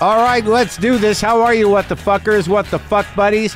All 0.00 0.16
right, 0.16 0.42
let's 0.42 0.78
do 0.78 0.96
this. 0.96 1.20
How 1.20 1.42
are 1.42 1.52
you, 1.52 1.68
what 1.68 1.90
the 1.90 1.94
fuckers? 1.94 2.48
What 2.48 2.64
the 2.70 2.78
fuck 2.78 3.06
buddies? 3.14 3.52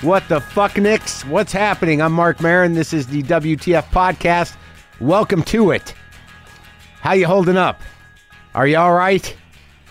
What 0.00 0.28
the 0.28 0.40
fuck 0.40 0.76
nicks? 0.76 1.24
What's 1.24 1.50
happening? 1.50 2.00
I'm 2.00 2.12
Marc 2.12 2.40
Maron. 2.40 2.74
This 2.74 2.92
is 2.92 3.08
the 3.08 3.24
WTF 3.24 3.82
podcast. 3.86 4.54
Welcome 5.00 5.42
to 5.44 5.72
it. 5.72 5.92
How 7.00 7.14
you 7.14 7.26
holding 7.26 7.56
up? 7.56 7.80
Are 8.54 8.68
you 8.68 8.76
all 8.76 8.94
right? 8.94 9.36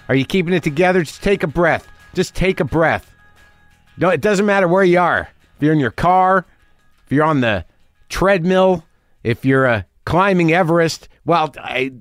Are 0.08 0.16
you 0.16 0.24
keeping 0.24 0.54
it 0.54 0.64
together? 0.64 1.04
Just 1.04 1.24
take 1.24 1.44
a 1.44 1.48
breath. 1.48 1.86
Just 2.14 2.34
take 2.34 2.62
a 2.62 2.66
breath. 2.66 3.14
No, 3.98 4.08
it 4.08 4.22
doesn't 4.22 4.46
matter 4.46 4.70
where 4.70 4.86
you 4.86 5.00
are. 5.00 5.28
If 5.58 5.64
you're 5.64 5.74
in 5.74 5.80
your 5.80 5.92
car, 5.92 6.46
if 7.06 7.12
you're 7.12 7.26
on 7.26 7.42
the 7.42 7.66
treadmill, 8.08 8.86
if 9.24 9.44
you're 9.44 9.68
uh, 9.68 9.82
climbing 10.06 10.54
Everest, 10.54 11.10
well, 11.26 11.54
I, 11.58 11.92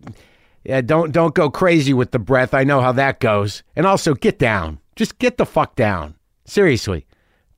yeah, 0.67 0.81
don't 0.81 1.13
don't 1.13 1.35
go 1.35 1.49
crazy 1.49 1.95
with 1.95 2.11
the 2.11 2.19
breath. 2.19 2.53
I 2.53 2.65
know 2.65 2.81
how 2.81 2.91
that 2.93 3.21
goes. 3.21 3.63
And 3.77 3.87
also, 3.87 4.15
get 4.15 4.39
down. 4.39 4.81
Just 4.97 5.19
get 5.19 5.37
the 5.37 5.47
fuck 5.47 5.77
down. 5.77 6.17
Seriously, 6.45 7.07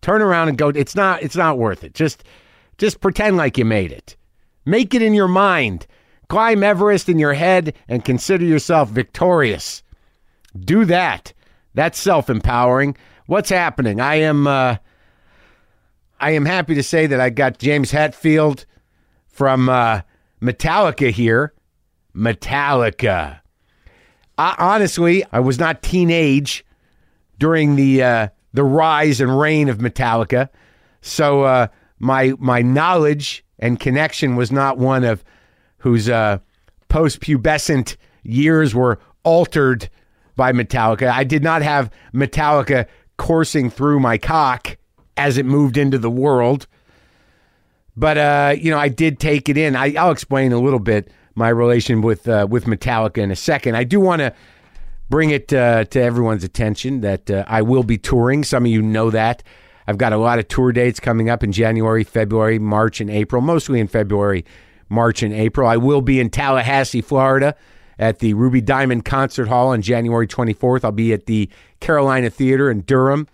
turn 0.02 0.20
around 0.20 0.48
and 0.48 0.58
go. 0.58 0.68
It's 0.68 0.94
not. 0.94 1.22
It's 1.22 1.36
not 1.36 1.56
worth 1.56 1.84
it. 1.84 1.94
Just 1.94 2.24
just 2.76 3.00
pretend 3.00 3.38
like 3.38 3.56
you 3.56 3.64
made 3.64 3.92
it. 3.92 4.16
Make 4.66 4.94
it 4.94 5.00
in 5.00 5.14
your 5.14 5.28
mind. 5.28 5.86
Climb 6.28 6.62
Everest 6.62 7.08
in 7.08 7.18
your 7.18 7.32
head 7.32 7.72
and 7.88 8.04
consider 8.04 8.44
yourself 8.44 8.90
victorious. 8.90 9.82
Do 10.58 10.84
that. 10.84 11.32
That's 11.72 11.98
self 11.98 12.28
empowering. 12.28 12.94
What's 13.24 13.48
happening? 13.48 14.00
I 14.00 14.16
am. 14.16 14.46
Uh, 14.46 14.76
I 16.20 16.32
am 16.32 16.44
happy 16.44 16.74
to 16.74 16.82
say 16.82 17.06
that 17.06 17.20
I 17.20 17.30
got 17.30 17.58
James 17.58 17.90
Hetfield 17.90 18.66
from 19.28 19.70
uh, 19.70 20.02
Metallica 20.42 21.10
here. 21.10 21.54
Metallica. 22.18 23.40
I, 24.36 24.54
honestly, 24.58 25.24
I 25.32 25.40
was 25.40 25.58
not 25.58 25.82
teenage 25.82 26.64
during 27.38 27.76
the 27.76 28.02
uh, 28.02 28.28
the 28.52 28.64
rise 28.64 29.20
and 29.20 29.38
reign 29.38 29.68
of 29.68 29.78
Metallica, 29.78 30.48
so 31.00 31.42
uh, 31.42 31.68
my 31.98 32.32
my 32.38 32.60
knowledge 32.60 33.44
and 33.58 33.78
connection 33.78 34.36
was 34.36 34.50
not 34.50 34.78
one 34.78 35.04
of 35.04 35.24
whose 35.78 36.08
uh, 36.08 36.38
post 36.88 37.20
pubescent 37.20 37.96
years 38.24 38.74
were 38.74 38.98
altered 39.22 39.88
by 40.34 40.52
Metallica. 40.52 41.10
I 41.10 41.24
did 41.24 41.42
not 41.42 41.62
have 41.62 41.90
Metallica 42.12 42.86
coursing 43.16 43.70
through 43.70 44.00
my 44.00 44.18
cock 44.18 44.76
as 45.16 45.38
it 45.38 45.46
moved 45.46 45.76
into 45.76 45.98
the 45.98 46.10
world. 46.10 46.66
But 47.96 48.18
uh, 48.18 48.54
you 48.58 48.70
know, 48.70 48.78
I 48.78 48.88
did 48.88 49.18
take 49.20 49.48
it 49.48 49.56
in. 49.56 49.76
I, 49.76 49.94
I'll 49.94 50.12
explain 50.12 50.52
a 50.52 50.58
little 50.58 50.78
bit 50.78 51.10
my 51.38 51.48
relation 51.48 52.02
with 52.02 52.28
uh, 52.28 52.46
with 52.50 52.64
Metallica 52.64 53.18
in 53.18 53.30
a 53.30 53.36
second. 53.36 53.76
I 53.76 53.84
do 53.84 54.00
want 54.00 54.20
to 54.20 54.34
bring 55.08 55.30
it 55.30 55.52
uh, 55.52 55.84
to 55.84 56.02
everyone's 56.02 56.44
attention 56.44 57.00
that 57.00 57.30
uh, 57.30 57.44
I 57.46 57.62
will 57.62 57.84
be 57.84 57.96
touring. 57.96 58.44
Some 58.44 58.64
of 58.64 58.70
you 58.70 58.82
know 58.82 59.10
that. 59.10 59.42
I've 59.86 59.96
got 59.96 60.12
a 60.12 60.18
lot 60.18 60.38
of 60.38 60.48
tour 60.48 60.70
dates 60.72 61.00
coming 61.00 61.30
up 61.30 61.42
in 61.42 61.50
January, 61.50 62.04
February, 62.04 62.58
March, 62.58 63.00
and 63.00 63.08
April. 63.08 63.40
Mostly 63.40 63.80
in 63.80 63.88
February, 63.88 64.44
March, 64.90 65.22
and 65.22 65.32
April. 65.32 65.66
I 65.66 65.78
will 65.78 66.02
be 66.02 66.20
in 66.20 66.28
Tallahassee, 66.28 67.00
Florida, 67.00 67.54
at 67.98 68.18
the 68.18 68.34
Ruby 68.34 68.60
Diamond 68.60 69.06
Concert 69.06 69.48
Hall 69.48 69.68
on 69.68 69.80
January 69.80 70.26
24th. 70.26 70.84
I'll 70.84 70.92
be 70.92 71.14
at 71.14 71.24
the 71.24 71.48
Carolina 71.80 72.28
Theater 72.28 72.70
in 72.70 72.82
Durham, 72.82 73.28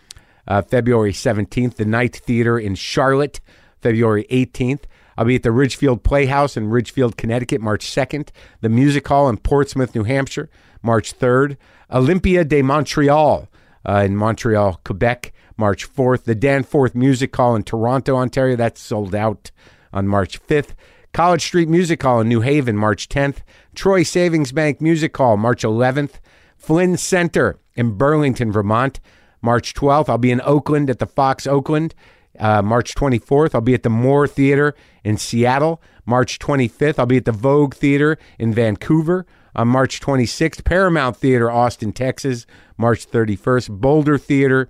uh, 0.46 0.62
February 0.62 1.12
17th. 1.12 1.74
The 1.74 1.86
Knight 1.86 2.14
Theater 2.16 2.56
in 2.56 2.76
Charlotte, 2.76 3.40
February 3.80 4.24
18th. 4.30 4.84
I'll 5.16 5.24
be 5.24 5.36
at 5.36 5.42
the 5.42 5.52
Ridgefield 5.52 6.02
Playhouse 6.02 6.56
in 6.56 6.68
Ridgefield, 6.68 7.16
Connecticut, 7.16 7.60
March 7.60 7.86
2nd. 7.86 8.30
The 8.60 8.68
Music 8.68 9.06
Hall 9.06 9.28
in 9.28 9.38
Portsmouth, 9.38 9.94
New 9.94 10.04
Hampshire, 10.04 10.50
March 10.82 11.18
3rd. 11.18 11.56
Olympia 11.90 12.44
de 12.44 12.62
Montreal 12.62 13.48
uh, 13.88 14.02
in 14.04 14.16
Montreal, 14.16 14.80
Quebec, 14.84 15.32
March 15.56 15.92
4th. 15.92 16.24
The 16.24 16.34
Danforth 16.34 16.94
Music 16.94 17.34
Hall 17.34 17.54
in 17.54 17.62
Toronto, 17.62 18.16
Ontario, 18.16 18.56
that's 18.56 18.80
sold 18.80 19.14
out 19.14 19.50
on 19.92 20.08
March 20.08 20.44
5th. 20.46 20.70
College 21.12 21.42
Street 21.42 21.68
Music 21.68 22.02
Hall 22.02 22.20
in 22.20 22.28
New 22.28 22.40
Haven, 22.40 22.76
March 22.76 23.08
10th. 23.08 23.38
Troy 23.74 24.02
Savings 24.02 24.50
Bank 24.50 24.80
Music 24.80 25.16
Hall, 25.16 25.36
March 25.36 25.62
11th. 25.62 26.14
Flynn 26.56 26.96
Center 26.96 27.60
in 27.74 27.96
Burlington, 27.96 28.50
Vermont, 28.50 28.98
March 29.42 29.74
12th. 29.74 30.08
I'll 30.08 30.18
be 30.18 30.30
in 30.30 30.40
Oakland 30.40 30.88
at 30.88 30.98
the 30.98 31.06
Fox 31.06 31.46
Oakland. 31.46 31.94
Uh, 32.38 32.62
March 32.62 32.94
24th, 32.94 33.54
I'll 33.54 33.60
be 33.60 33.74
at 33.74 33.82
the 33.82 33.90
Moore 33.90 34.26
Theater 34.26 34.74
in 35.04 35.16
Seattle. 35.16 35.80
March 36.06 36.38
25th, 36.38 36.98
I'll 36.98 37.06
be 37.06 37.16
at 37.16 37.24
the 37.24 37.32
Vogue 37.32 37.74
Theater 37.74 38.18
in 38.38 38.52
Vancouver. 38.52 39.26
On 39.56 39.68
March 39.68 40.00
26th, 40.00 40.64
Paramount 40.64 41.16
Theater, 41.16 41.50
Austin, 41.50 41.92
Texas. 41.92 42.44
March 42.76 43.08
31st, 43.08 43.80
Boulder 43.80 44.18
Theater, 44.18 44.68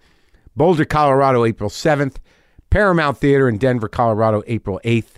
Boulder, 0.54 0.84
Colorado, 0.84 1.44
April 1.44 1.70
7th. 1.70 2.16
Paramount 2.68 3.16
Theater 3.16 3.48
in 3.48 3.56
Denver, 3.56 3.88
Colorado, 3.88 4.42
April 4.46 4.80
8th. 4.84 5.14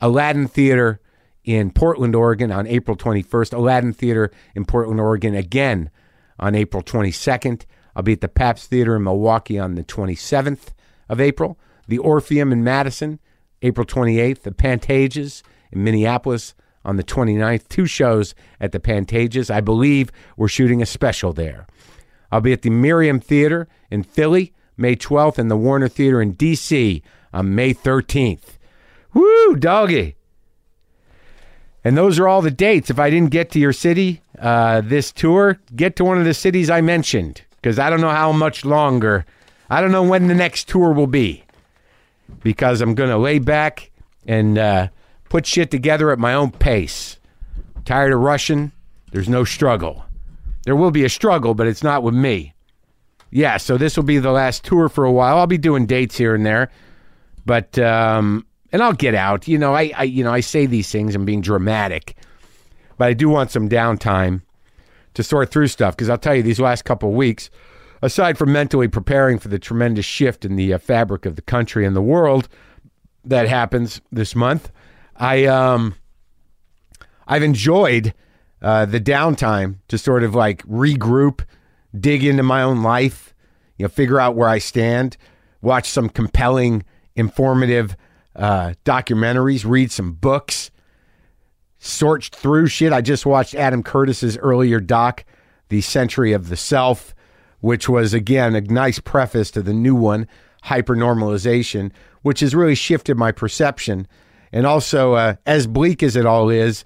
Aladdin 0.00 0.46
Theater 0.46 1.00
in 1.44 1.70
Portland, 1.70 2.14
Oregon 2.14 2.52
on 2.52 2.66
April 2.66 2.96
21st. 2.96 3.54
Aladdin 3.54 3.92
Theater 3.92 4.30
in 4.54 4.64
Portland, 4.64 5.00
Oregon 5.00 5.34
again 5.34 5.90
on 6.38 6.54
April 6.54 6.82
22nd. 6.82 7.64
I'll 7.96 8.02
be 8.02 8.12
at 8.12 8.20
the 8.20 8.28
Pabst 8.28 8.70
Theater 8.70 8.94
in 8.96 9.02
Milwaukee 9.02 9.58
on 9.58 9.74
the 9.74 9.82
27th 9.82 10.68
of 11.08 11.20
April. 11.20 11.58
The 11.88 11.98
Orpheum 11.98 12.52
in 12.52 12.62
Madison, 12.62 13.18
April 13.62 13.86
28th. 13.86 14.42
The 14.42 14.52
Pantages 14.52 15.42
in 15.72 15.82
Minneapolis 15.82 16.54
on 16.84 16.96
the 16.96 17.02
29th. 17.02 17.68
Two 17.68 17.86
shows 17.86 18.34
at 18.60 18.72
the 18.72 18.80
Pantages. 18.80 19.50
I 19.50 19.60
believe 19.60 20.12
we're 20.36 20.48
shooting 20.48 20.80
a 20.80 20.86
special 20.86 21.32
there. 21.32 21.66
I'll 22.30 22.42
be 22.42 22.52
at 22.52 22.62
the 22.62 22.70
Merriam 22.70 23.20
Theater 23.20 23.68
in 23.90 24.02
Philly, 24.02 24.52
May 24.76 24.94
12th, 24.94 25.38
and 25.38 25.50
the 25.50 25.56
Warner 25.56 25.88
Theater 25.88 26.20
in 26.20 26.32
D.C. 26.32 27.02
on 27.32 27.54
May 27.54 27.72
13th. 27.72 28.58
Woo, 29.14 29.56
doggy. 29.56 30.14
And 31.82 31.96
those 31.96 32.18
are 32.18 32.28
all 32.28 32.42
the 32.42 32.50
dates. 32.50 32.90
If 32.90 32.98
I 32.98 33.08
didn't 33.08 33.30
get 33.30 33.50
to 33.52 33.58
your 33.58 33.72
city 33.72 34.20
uh, 34.38 34.82
this 34.82 35.10
tour, 35.10 35.58
get 35.74 35.96
to 35.96 36.04
one 36.04 36.18
of 36.18 36.24
the 36.26 36.34
cities 36.34 36.68
I 36.68 36.82
mentioned 36.82 37.42
because 37.52 37.78
I 37.78 37.88
don't 37.88 38.02
know 38.02 38.10
how 38.10 38.30
much 38.30 38.64
longer. 38.64 39.24
I 39.70 39.80
don't 39.80 39.92
know 39.92 40.02
when 40.02 40.26
the 40.26 40.34
next 40.34 40.68
tour 40.68 40.92
will 40.92 41.06
be 41.06 41.44
because 42.42 42.80
I'm 42.80 42.94
going 42.94 43.10
to 43.10 43.18
lay 43.18 43.38
back 43.38 43.90
and 44.26 44.58
uh, 44.58 44.88
put 45.28 45.46
shit 45.46 45.70
together 45.70 46.10
at 46.10 46.18
my 46.18 46.34
own 46.34 46.50
pace. 46.50 47.18
Tired 47.84 48.12
of 48.12 48.20
rushing? 48.20 48.72
There's 49.12 49.28
no 49.28 49.44
struggle. 49.44 50.04
There 50.64 50.76
will 50.76 50.90
be 50.90 51.04
a 51.04 51.08
struggle, 51.08 51.54
but 51.54 51.66
it's 51.66 51.82
not 51.82 52.02
with 52.02 52.14
me. 52.14 52.54
Yeah, 53.30 53.56
so 53.56 53.76
this 53.76 53.96
will 53.96 54.04
be 54.04 54.18
the 54.18 54.30
last 54.30 54.64
tour 54.64 54.88
for 54.88 55.04
a 55.04 55.12
while. 55.12 55.38
I'll 55.38 55.46
be 55.46 55.58
doing 55.58 55.86
dates 55.86 56.16
here 56.16 56.34
and 56.34 56.44
there, 56.44 56.70
but 57.44 57.78
um, 57.78 58.46
and 58.72 58.82
I'll 58.82 58.92
get 58.94 59.14
out. 59.14 59.46
You 59.46 59.58
know, 59.58 59.74
I, 59.74 59.92
I 59.96 60.02
you 60.04 60.24
know 60.24 60.32
I 60.32 60.40
say 60.40 60.66
these 60.66 60.90
things 60.90 61.14
I'm 61.14 61.24
being 61.24 61.42
dramatic, 61.42 62.16
but 62.96 63.08
I 63.08 63.12
do 63.12 63.28
want 63.28 63.50
some 63.50 63.68
downtime 63.68 64.42
to 65.14 65.22
sort 65.22 65.50
through 65.50 65.68
stuff 65.68 65.94
because 65.94 66.08
I'll 66.08 66.18
tell 66.18 66.34
you 66.34 66.42
these 66.42 66.60
last 66.60 66.84
couple 66.84 67.12
weeks, 67.12 67.50
aside 68.02 68.38
from 68.38 68.52
mentally 68.52 68.88
preparing 68.88 69.38
for 69.38 69.48
the 69.48 69.58
tremendous 69.58 70.06
shift 70.06 70.44
in 70.44 70.56
the 70.56 70.72
uh, 70.72 70.78
fabric 70.78 71.26
of 71.26 71.36
the 71.36 71.42
country 71.42 71.84
and 71.84 71.94
the 71.96 72.02
world 72.02 72.48
that 73.24 73.48
happens 73.48 74.00
this 74.10 74.34
month, 74.34 74.70
I 75.16 75.46
um 75.46 75.94
I've 77.26 77.42
enjoyed 77.42 78.14
uh, 78.62 78.86
the 78.86 79.00
downtime 79.00 79.76
to 79.88 79.98
sort 79.98 80.24
of 80.24 80.34
like 80.34 80.66
regroup, 80.66 81.44
dig 81.98 82.24
into 82.24 82.42
my 82.42 82.62
own 82.62 82.82
life, 82.82 83.34
you 83.76 83.84
know, 83.84 83.88
figure 83.88 84.18
out 84.18 84.34
where 84.34 84.48
I 84.48 84.58
stand, 84.58 85.16
watch 85.60 85.88
some 85.88 86.08
compelling, 86.08 86.84
informative 87.14 87.96
uh, 88.34 88.74
documentaries, 88.84 89.64
read 89.68 89.92
some 89.92 90.12
books, 90.12 90.70
sort 91.78 92.24
through 92.34 92.68
shit. 92.68 92.92
I 92.92 93.00
just 93.00 93.26
watched 93.26 93.54
Adam 93.54 93.82
Curtis's 93.82 94.36
earlier 94.38 94.80
doc, 94.80 95.24
The 95.68 95.80
Century 95.80 96.32
of 96.32 96.48
the 96.48 96.56
Self, 96.56 97.14
which 97.60 97.88
was 97.88 98.14
again 98.14 98.54
a 98.54 98.60
nice 98.60 98.98
preface 98.98 99.50
to 99.52 99.62
the 99.62 99.72
new 99.72 99.94
one, 99.94 100.26
Hypernormalization, 100.64 101.92
which 102.22 102.40
has 102.40 102.54
really 102.54 102.74
shifted 102.74 103.16
my 103.16 103.32
perception. 103.32 104.06
And 104.52 104.66
also, 104.66 105.14
uh, 105.14 105.34
as 105.46 105.66
bleak 105.66 106.02
as 106.02 106.16
it 106.16 106.26
all 106.26 106.48
is, 106.48 106.84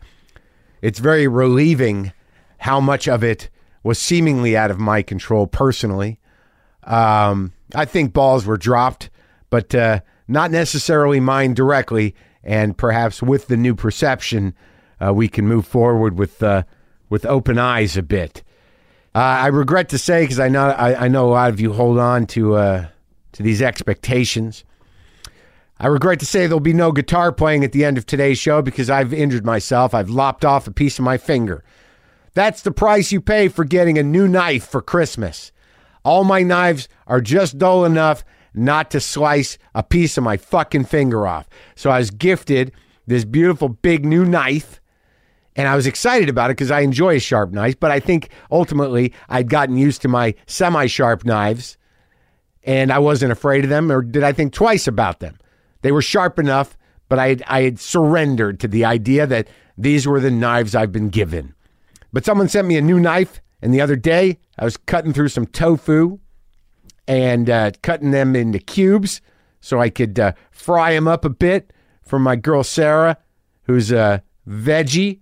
it's 0.80 0.98
very 0.98 1.28
relieving 1.28 2.12
how 2.58 2.80
much 2.80 3.08
of 3.08 3.22
it 3.22 3.48
was 3.82 3.98
seemingly 3.98 4.56
out 4.56 4.70
of 4.70 4.78
my 4.78 5.02
control 5.02 5.46
personally. 5.46 6.18
Um, 6.84 7.52
I 7.74 7.84
think 7.84 8.12
balls 8.12 8.46
were 8.46 8.56
dropped, 8.56 9.10
but 9.50 9.74
uh, 9.74 10.00
not 10.28 10.50
necessarily 10.50 11.20
mine 11.20 11.54
directly. 11.54 12.14
And 12.44 12.76
perhaps 12.76 13.22
with 13.22 13.46
the 13.46 13.56
new 13.56 13.74
perception, 13.74 14.54
uh, 15.04 15.12
we 15.14 15.28
can 15.28 15.46
move 15.46 15.66
forward 15.66 16.18
with 16.18 16.42
uh, 16.42 16.64
with 17.08 17.26
open 17.26 17.58
eyes 17.58 17.96
a 17.96 18.02
bit. 18.02 18.42
Uh, 19.14 19.18
I 19.18 19.46
regret 19.48 19.90
to 19.90 19.98
say, 19.98 20.22
because 20.22 20.40
I 20.40 20.48
know 20.48 20.68
I, 20.70 21.04
I, 21.04 21.08
know 21.08 21.28
a 21.28 21.32
lot 21.32 21.50
of 21.50 21.60
you 21.60 21.72
hold 21.72 21.98
on 21.98 22.26
to 22.28 22.54
uh, 22.54 22.86
to 23.32 23.42
these 23.42 23.60
expectations. 23.60 24.64
I 25.78 25.88
regret 25.88 26.20
to 26.20 26.26
say 26.26 26.46
there'll 26.46 26.60
be 26.60 26.72
no 26.72 26.92
guitar 26.92 27.32
playing 27.32 27.64
at 27.64 27.72
the 27.72 27.84
end 27.84 27.98
of 27.98 28.06
today's 28.06 28.38
show 28.38 28.62
because 28.62 28.88
I've 28.88 29.12
injured 29.12 29.44
myself. 29.44 29.94
I've 29.94 30.10
lopped 30.10 30.44
off 30.44 30.66
a 30.66 30.70
piece 30.70 30.98
of 30.98 31.04
my 31.04 31.18
finger. 31.18 31.64
That's 32.34 32.62
the 32.62 32.70
price 32.70 33.12
you 33.12 33.20
pay 33.20 33.48
for 33.48 33.64
getting 33.64 33.98
a 33.98 34.02
new 34.02 34.28
knife 34.28 34.64
for 34.64 34.80
Christmas. 34.80 35.52
All 36.04 36.24
my 36.24 36.42
knives 36.42 36.88
are 37.06 37.20
just 37.20 37.58
dull 37.58 37.84
enough 37.84 38.24
not 38.54 38.90
to 38.92 39.00
slice 39.00 39.58
a 39.74 39.82
piece 39.82 40.16
of 40.16 40.24
my 40.24 40.36
fucking 40.36 40.84
finger 40.84 41.26
off. 41.26 41.48
So 41.74 41.90
I 41.90 41.98
was 41.98 42.10
gifted 42.10 42.72
this 43.06 43.24
beautiful 43.24 43.68
big 43.68 44.04
new 44.04 44.24
knife. 44.24 44.80
And 45.54 45.68
I 45.68 45.76
was 45.76 45.86
excited 45.86 46.28
about 46.28 46.50
it 46.50 46.56
because 46.56 46.70
I 46.70 46.80
enjoy 46.80 47.16
a 47.16 47.20
sharp 47.20 47.52
knife, 47.52 47.78
but 47.78 47.90
I 47.90 48.00
think 48.00 48.30
ultimately 48.50 49.12
I'd 49.28 49.50
gotten 49.50 49.76
used 49.76 50.02
to 50.02 50.08
my 50.08 50.34
semi 50.46 50.86
sharp 50.86 51.24
knives 51.24 51.76
and 52.64 52.92
I 52.92 52.98
wasn't 52.98 53.32
afraid 53.32 53.64
of 53.64 53.70
them, 53.70 53.90
or 53.90 54.02
did 54.02 54.22
I 54.22 54.32
think 54.32 54.52
twice 54.52 54.86
about 54.86 55.20
them? 55.20 55.38
They 55.82 55.92
were 55.92 56.02
sharp 56.02 56.38
enough, 56.38 56.76
but 57.08 57.18
I 57.18 57.28
had, 57.28 57.42
I 57.46 57.62
had 57.62 57.80
surrendered 57.80 58.60
to 58.60 58.68
the 58.68 58.84
idea 58.84 59.26
that 59.26 59.48
these 59.76 60.06
were 60.06 60.20
the 60.20 60.30
knives 60.30 60.74
I've 60.74 60.92
been 60.92 61.08
given. 61.08 61.54
But 62.12 62.24
someone 62.24 62.48
sent 62.48 62.68
me 62.68 62.76
a 62.76 62.82
new 62.82 63.00
knife, 63.00 63.40
and 63.60 63.74
the 63.74 63.80
other 63.80 63.96
day 63.96 64.38
I 64.58 64.64
was 64.64 64.76
cutting 64.76 65.12
through 65.12 65.28
some 65.28 65.46
tofu 65.46 66.18
and 67.08 67.50
uh, 67.50 67.72
cutting 67.82 68.12
them 68.12 68.36
into 68.36 68.58
cubes 68.58 69.20
so 69.60 69.80
I 69.80 69.90
could 69.90 70.18
uh, 70.18 70.32
fry 70.50 70.92
them 70.92 71.08
up 71.08 71.24
a 71.24 71.30
bit 71.30 71.72
for 72.02 72.18
my 72.18 72.36
girl 72.36 72.62
Sarah, 72.62 73.16
who's 73.64 73.90
a 73.90 74.22
veggie, 74.48 75.20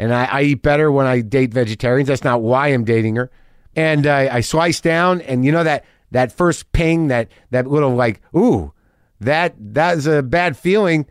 and 0.00 0.14
I, 0.14 0.24
I 0.24 0.42
eat 0.42 0.62
better 0.62 0.90
when 0.90 1.06
I 1.06 1.20
date 1.20 1.52
vegetarians. 1.52 2.08
That's 2.08 2.24
not 2.24 2.40
why 2.40 2.68
I'm 2.68 2.84
dating 2.84 3.16
her. 3.16 3.30
And 3.76 4.06
I 4.06 4.40
slice 4.40 4.80
down, 4.80 5.20
and 5.20 5.44
you 5.44 5.52
know 5.52 5.62
that 5.62 5.84
that 6.10 6.32
first 6.32 6.72
ping, 6.72 7.08
that 7.08 7.28
that 7.50 7.66
little 7.66 7.94
like, 7.94 8.20
ooh, 8.34 8.72
that 9.20 9.54
that's 9.58 10.06
a 10.06 10.22
bad 10.22 10.56
feeling 10.56 11.06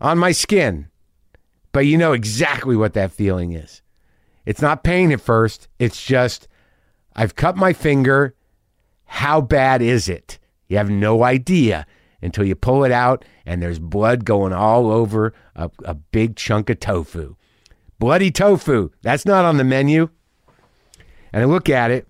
on 0.00 0.18
my 0.18 0.32
skin. 0.32 0.88
But 1.72 1.86
you 1.86 1.96
know 1.96 2.12
exactly 2.12 2.76
what 2.76 2.92
that 2.92 3.12
feeling 3.12 3.52
is. 3.52 3.82
It's 4.44 4.62
not 4.62 4.84
pain 4.84 5.10
at 5.10 5.20
first. 5.20 5.66
It's 5.78 6.04
just 6.04 6.48
I've 7.16 7.34
cut 7.34 7.56
my 7.56 7.72
finger. 7.72 8.34
How 9.06 9.40
bad 9.40 9.80
is 9.80 10.08
it? 10.08 10.38
You 10.68 10.76
have 10.76 10.90
no 10.90 11.24
idea 11.24 11.86
until 12.20 12.44
you 12.44 12.54
pull 12.54 12.84
it 12.84 12.92
out 12.92 13.24
and 13.46 13.62
there's 13.62 13.78
blood 13.78 14.26
going 14.26 14.52
all 14.52 14.90
over 14.90 15.32
a, 15.56 15.70
a 15.84 15.94
big 15.94 16.36
chunk 16.36 16.68
of 16.68 16.78
tofu. 16.78 17.34
Bloody 17.98 18.30
tofu. 18.30 18.90
That's 19.02 19.26
not 19.26 19.44
on 19.44 19.56
the 19.56 19.64
menu. 19.64 20.08
And 21.32 21.42
I 21.42 21.46
look 21.46 21.68
at 21.68 21.90
it. 21.90 22.06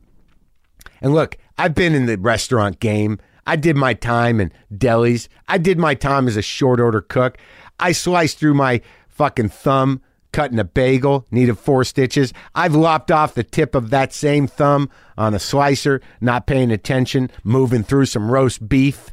And 1.01 1.15
look, 1.15 1.39
I've 1.57 1.75
been 1.75 1.95
in 1.95 2.07
the 2.07 2.19
restaurant 2.19 2.81
game. 2.81 3.19
I 3.47 3.57
did 3.57 3.77
my 3.77 3.95
time 3.95 4.41
in 4.41 4.53
delis. 4.73 5.29
I 5.49 5.59
did 5.59 5.79
my 5.79 5.95
time 5.95 6.29
as 6.29 6.37
a 6.37 6.43
short 6.43 6.81
order 6.81 7.01
cook. 7.01 7.39
I 7.81 7.93
sliced 7.93 8.39
through 8.39 8.55
my 8.55 8.81
fucking 9.09 9.49
thumb 9.49 10.03
cutting 10.33 10.59
a 10.59 10.65
bagel, 10.65 11.27
needed 11.31 11.59
four 11.59 11.85
stitches. 11.85 12.33
I've 12.55 12.75
lopped 12.75 13.11
off 13.11 13.35
the 13.35 13.43
tip 13.43 13.75
of 13.75 13.91
that 13.91 14.13
same 14.13 14.47
thumb 14.47 14.91
on 15.17 15.35
a 15.35 15.39
slicer, 15.39 16.01
not 16.21 16.47
paying 16.47 16.71
attention, 16.71 17.31
moving 17.43 17.83
through 17.83 18.07
some 18.07 18.31
roast 18.31 18.69
beef. 18.69 19.11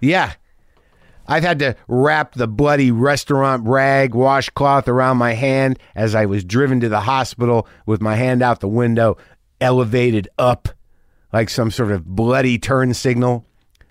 Yeah. 0.00 0.32
I've 1.30 1.44
had 1.44 1.60
to 1.60 1.76
wrap 1.86 2.34
the 2.34 2.48
bloody 2.48 2.90
restaurant 2.90 3.64
rag 3.64 4.16
washcloth 4.16 4.88
around 4.88 5.16
my 5.18 5.32
hand 5.34 5.78
as 5.94 6.16
I 6.16 6.26
was 6.26 6.44
driven 6.44 6.80
to 6.80 6.88
the 6.88 7.00
hospital 7.00 7.68
with 7.86 8.02
my 8.02 8.16
hand 8.16 8.42
out 8.42 8.58
the 8.58 8.66
window, 8.66 9.16
elevated 9.60 10.28
up 10.40 10.68
like 11.32 11.48
some 11.48 11.70
sort 11.70 11.92
of 11.92 12.04
bloody 12.04 12.58
turn 12.58 12.94
signal. 12.94 13.46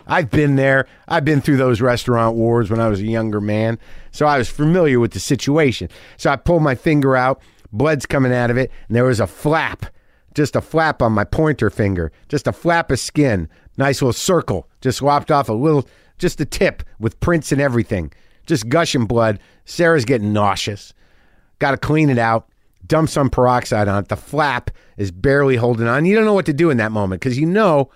I've 0.06 0.28
been 0.28 0.56
there. 0.56 0.86
I've 1.08 1.24
been 1.24 1.40
through 1.40 1.56
those 1.56 1.80
restaurant 1.80 2.36
wars 2.36 2.70
when 2.70 2.78
I 2.78 2.88
was 2.88 3.00
a 3.00 3.06
younger 3.06 3.40
man. 3.40 3.78
So 4.10 4.26
I 4.26 4.36
was 4.36 4.50
familiar 4.50 5.00
with 5.00 5.12
the 5.12 5.20
situation. 5.20 5.88
So 6.18 6.30
I 6.30 6.36
pulled 6.36 6.62
my 6.62 6.74
finger 6.74 7.16
out, 7.16 7.40
blood's 7.72 8.04
coming 8.04 8.34
out 8.34 8.50
of 8.50 8.58
it, 8.58 8.70
and 8.88 8.94
there 8.94 9.04
was 9.04 9.20
a 9.20 9.26
flap, 9.26 9.86
just 10.34 10.56
a 10.56 10.60
flap 10.60 11.00
on 11.00 11.12
my 11.12 11.24
pointer 11.24 11.70
finger, 11.70 12.12
just 12.28 12.46
a 12.46 12.52
flap 12.52 12.90
of 12.90 12.98
skin. 12.98 13.48
Nice 13.78 14.02
little 14.02 14.12
circle, 14.12 14.68
just 14.82 15.00
lopped 15.00 15.30
off 15.30 15.48
a 15.48 15.54
little, 15.54 15.88
just 16.20 16.40
a 16.40 16.44
tip 16.44 16.84
with 17.00 17.18
prints 17.18 17.50
and 17.50 17.60
everything. 17.60 18.12
Just 18.46 18.68
gushing 18.68 19.06
blood. 19.06 19.40
Sarah's 19.64 20.04
getting 20.04 20.32
nauseous. 20.32 20.92
Got 21.58 21.72
to 21.72 21.76
clean 21.76 22.10
it 22.10 22.18
out. 22.18 22.48
Dump 22.86 23.08
some 23.08 23.30
peroxide 23.30 23.88
on 23.88 24.02
it. 24.02 24.08
The 24.08 24.16
flap 24.16 24.70
is 24.96 25.10
barely 25.10 25.56
holding 25.56 25.86
on. 25.86 26.04
You 26.04 26.14
don't 26.14 26.24
know 26.24 26.34
what 26.34 26.46
to 26.46 26.52
do 26.52 26.70
in 26.70 26.76
that 26.78 26.92
moment 26.92 27.20
because 27.20 27.38
you 27.38 27.46
know 27.46 27.90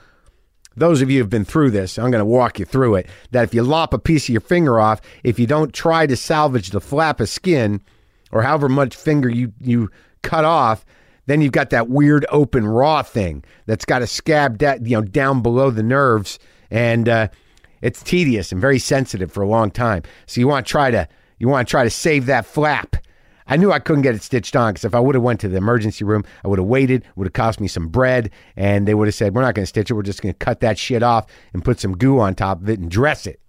those 0.77 1.03
of 1.03 1.11
you 1.11 1.21
who've 1.21 1.31
been 1.31 1.45
through 1.45 1.71
this, 1.71 1.99
I'm 1.99 2.11
going 2.11 2.21
to 2.21 2.25
walk 2.25 2.59
you 2.59 2.65
through 2.65 2.97
it. 2.97 3.09
That 3.31 3.45
if 3.45 3.55
you 3.55 3.63
lop 3.63 3.95
a 3.95 3.99
piece 3.99 4.25
of 4.25 4.31
your 4.31 4.41
finger 4.41 4.79
off, 4.81 5.01
if 5.23 5.39
you 5.39 5.47
don't 5.47 5.73
try 5.73 6.07
to 6.07 6.17
salvage 6.17 6.71
the 6.71 6.81
flap 6.81 7.21
of 7.21 7.29
skin 7.29 7.81
or 8.33 8.43
however 8.43 8.69
much 8.69 8.97
finger 8.97 9.29
you, 9.29 9.53
you 9.61 9.91
cut 10.23 10.45
off, 10.45 10.85
then 11.27 11.41
you've 11.41 11.53
got 11.53 11.71
that 11.71 11.89
weird 11.89 12.27
open 12.31 12.67
raw 12.67 13.03
thing 13.03 13.43
that's 13.67 13.85
got 13.85 14.03
a 14.03 14.07
scab 14.07 14.59
da- 14.59 14.79
you 14.83 14.97
know 14.97 15.03
down 15.03 15.41
below 15.43 15.71
the 15.71 15.83
nerves, 15.83 16.39
and 16.71 17.09
uh, 17.09 17.29
it's 17.85 18.03
tedious 18.03 18.51
and 18.51 18.61
very 18.61 18.79
sensitive 18.79 19.31
for 19.31 19.43
a 19.43 19.49
long 19.49 19.71
time. 19.71 20.03
So 20.27 20.41
you 20.41 20.49
want 20.49 20.67
to 20.67 20.71
try 20.71 20.91
to 20.91 21.09
you 21.39 21.49
want 21.49 21.69
to 21.69 21.71
try 21.71 21.85
to 21.85 21.91
save 21.91 22.27
that 22.27 22.47
flap 22.47 22.97
I 23.47 23.57
knew 23.57 23.73
I 23.73 23.79
couldn't 23.79 24.03
get 24.03 24.15
it 24.15 24.23
stitched 24.23 24.57
on 24.57 24.73
because 24.73 24.85
if 24.85 24.95
I 24.95 25.01
would 25.01 25.15
have 25.15 25.23
went 25.23 25.41
to 25.41 25.49
the 25.49 25.57
emergency 25.57 26.05
room, 26.05 26.25
I 26.45 26.49
would 26.49 26.59
have 26.59 26.67
waited. 26.67 27.05
Would 27.17 27.27
have 27.27 27.35
cost 27.35 27.61
me 27.61 27.69
some 27.69 27.89
bread, 27.89 28.31
and 28.57 28.89
they 28.89 28.95
would 28.95 29.07
have 29.07 29.15
said, 29.15 29.35
"We're 29.35 29.43
not 29.43 29.55
going 29.55 29.65
to 29.65 29.69
stitch 29.69 29.91
it. 29.91 29.95
We're 29.95 30.03
just 30.03 30.23
going 30.23 30.33
to 30.33 30.39
cut 30.39 30.61
that 30.61 30.79
shit 30.79 31.03
off 31.03 31.27
and 31.53 31.65
put 31.65 31.79
some 31.81 31.97
goo 31.97 32.21
on 32.21 32.35
top 32.35 32.63
of 32.63 32.69
it 32.69 32.79
and 32.79 32.91
dress 32.91 33.27
it." 33.27 33.41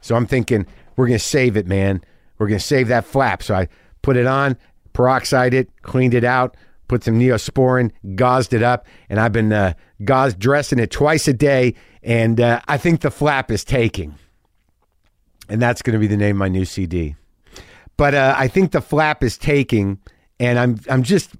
So 0.00 0.16
I'm 0.16 0.26
thinking 0.26 0.66
we're 0.96 1.06
going 1.06 1.18
to 1.18 1.24
save 1.24 1.56
it, 1.56 1.66
man. 1.66 2.02
We're 2.38 2.48
going 2.48 2.58
to 2.58 2.64
save 2.64 2.88
that 2.88 3.04
flap. 3.04 3.42
So 3.42 3.54
I 3.54 3.68
put 4.00 4.16
it 4.16 4.26
on, 4.26 4.56
peroxide 4.94 5.54
it, 5.54 5.68
cleaned 5.82 6.14
it 6.14 6.24
out, 6.24 6.56
put 6.88 7.04
some 7.04 7.18
neosporin, 7.18 7.92
gauzed 8.14 8.52
it 8.52 8.62
up, 8.62 8.86
and 9.08 9.20
I've 9.20 9.32
been 9.32 9.52
uh, 9.52 9.74
gauze 10.04 10.34
dressing 10.34 10.78
it 10.78 10.90
twice 10.90 11.28
a 11.28 11.34
day. 11.34 11.74
And 12.02 12.40
uh, 12.40 12.60
I 12.66 12.78
think 12.78 13.00
the 13.00 13.10
flap 13.10 13.50
is 13.50 13.64
taking, 13.64 14.16
and 15.48 15.62
that's 15.62 15.82
going 15.82 15.94
to 15.94 16.00
be 16.00 16.08
the 16.08 16.16
name 16.16 16.36
of 16.36 16.40
my 16.40 16.48
new 16.48 16.64
CD. 16.64 17.14
But 17.96 18.14
uh, 18.14 18.34
I 18.36 18.48
think 18.48 18.72
the 18.72 18.80
flap 18.80 19.22
is 19.22 19.38
taking, 19.38 20.00
and 20.40 20.58
I'm 20.58 20.80
I'm 20.88 21.02
just 21.02 21.30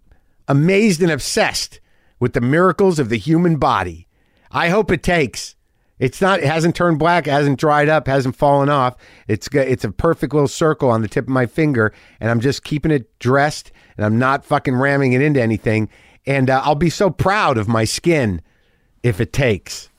amazed 0.47 1.03
and 1.03 1.11
obsessed 1.11 1.81
with 2.20 2.35
the 2.35 2.41
miracles 2.41 2.99
of 2.99 3.09
the 3.09 3.19
human 3.19 3.56
body. 3.56 4.06
I 4.53 4.69
hope 4.69 4.93
it 4.93 5.03
takes. 5.03 5.56
It's 5.99 6.20
not. 6.20 6.41
It 6.41 6.47
hasn't 6.47 6.76
turned 6.76 6.99
black. 6.99 7.26
It 7.26 7.31
hasn't 7.31 7.59
dried 7.59 7.88
up. 7.88 8.06
Hasn't 8.06 8.37
fallen 8.37 8.69
off. 8.69 8.97
It's 9.29 9.49
it's 9.53 9.85
a 9.85 9.91
perfect 9.91 10.35
little 10.35 10.49
circle 10.49 10.91
on 10.91 11.03
the 11.03 11.09
tip 11.09 11.25
of 11.25 11.31
my 11.31 11.47
finger, 11.47 11.92
and 12.21 12.31
I'm 12.31 12.40
just 12.40 12.64
keeping 12.64 12.90
it 12.90 13.19
dressed, 13.19 13.73
and 13.97 14.04
I'm 14.04 14.19
not 14.19 14.45
fucking 14.45 14.75
ramming 14.75 15.12
it 15.12 15.23
into 15.23 15.40
anything. 15.40 15.88
And 16.26 16.50
uh, 16.50 16.61
I'll 16.64 16.75
be 16.75 16.90
so 16.90 17.11
proud 17.11 17.59
of 17.59 17.66
my 17.66 17.85
skin 17.85 18.42
if 19.02 19.21
it 19.21 19.33
takes. 19.33 19.90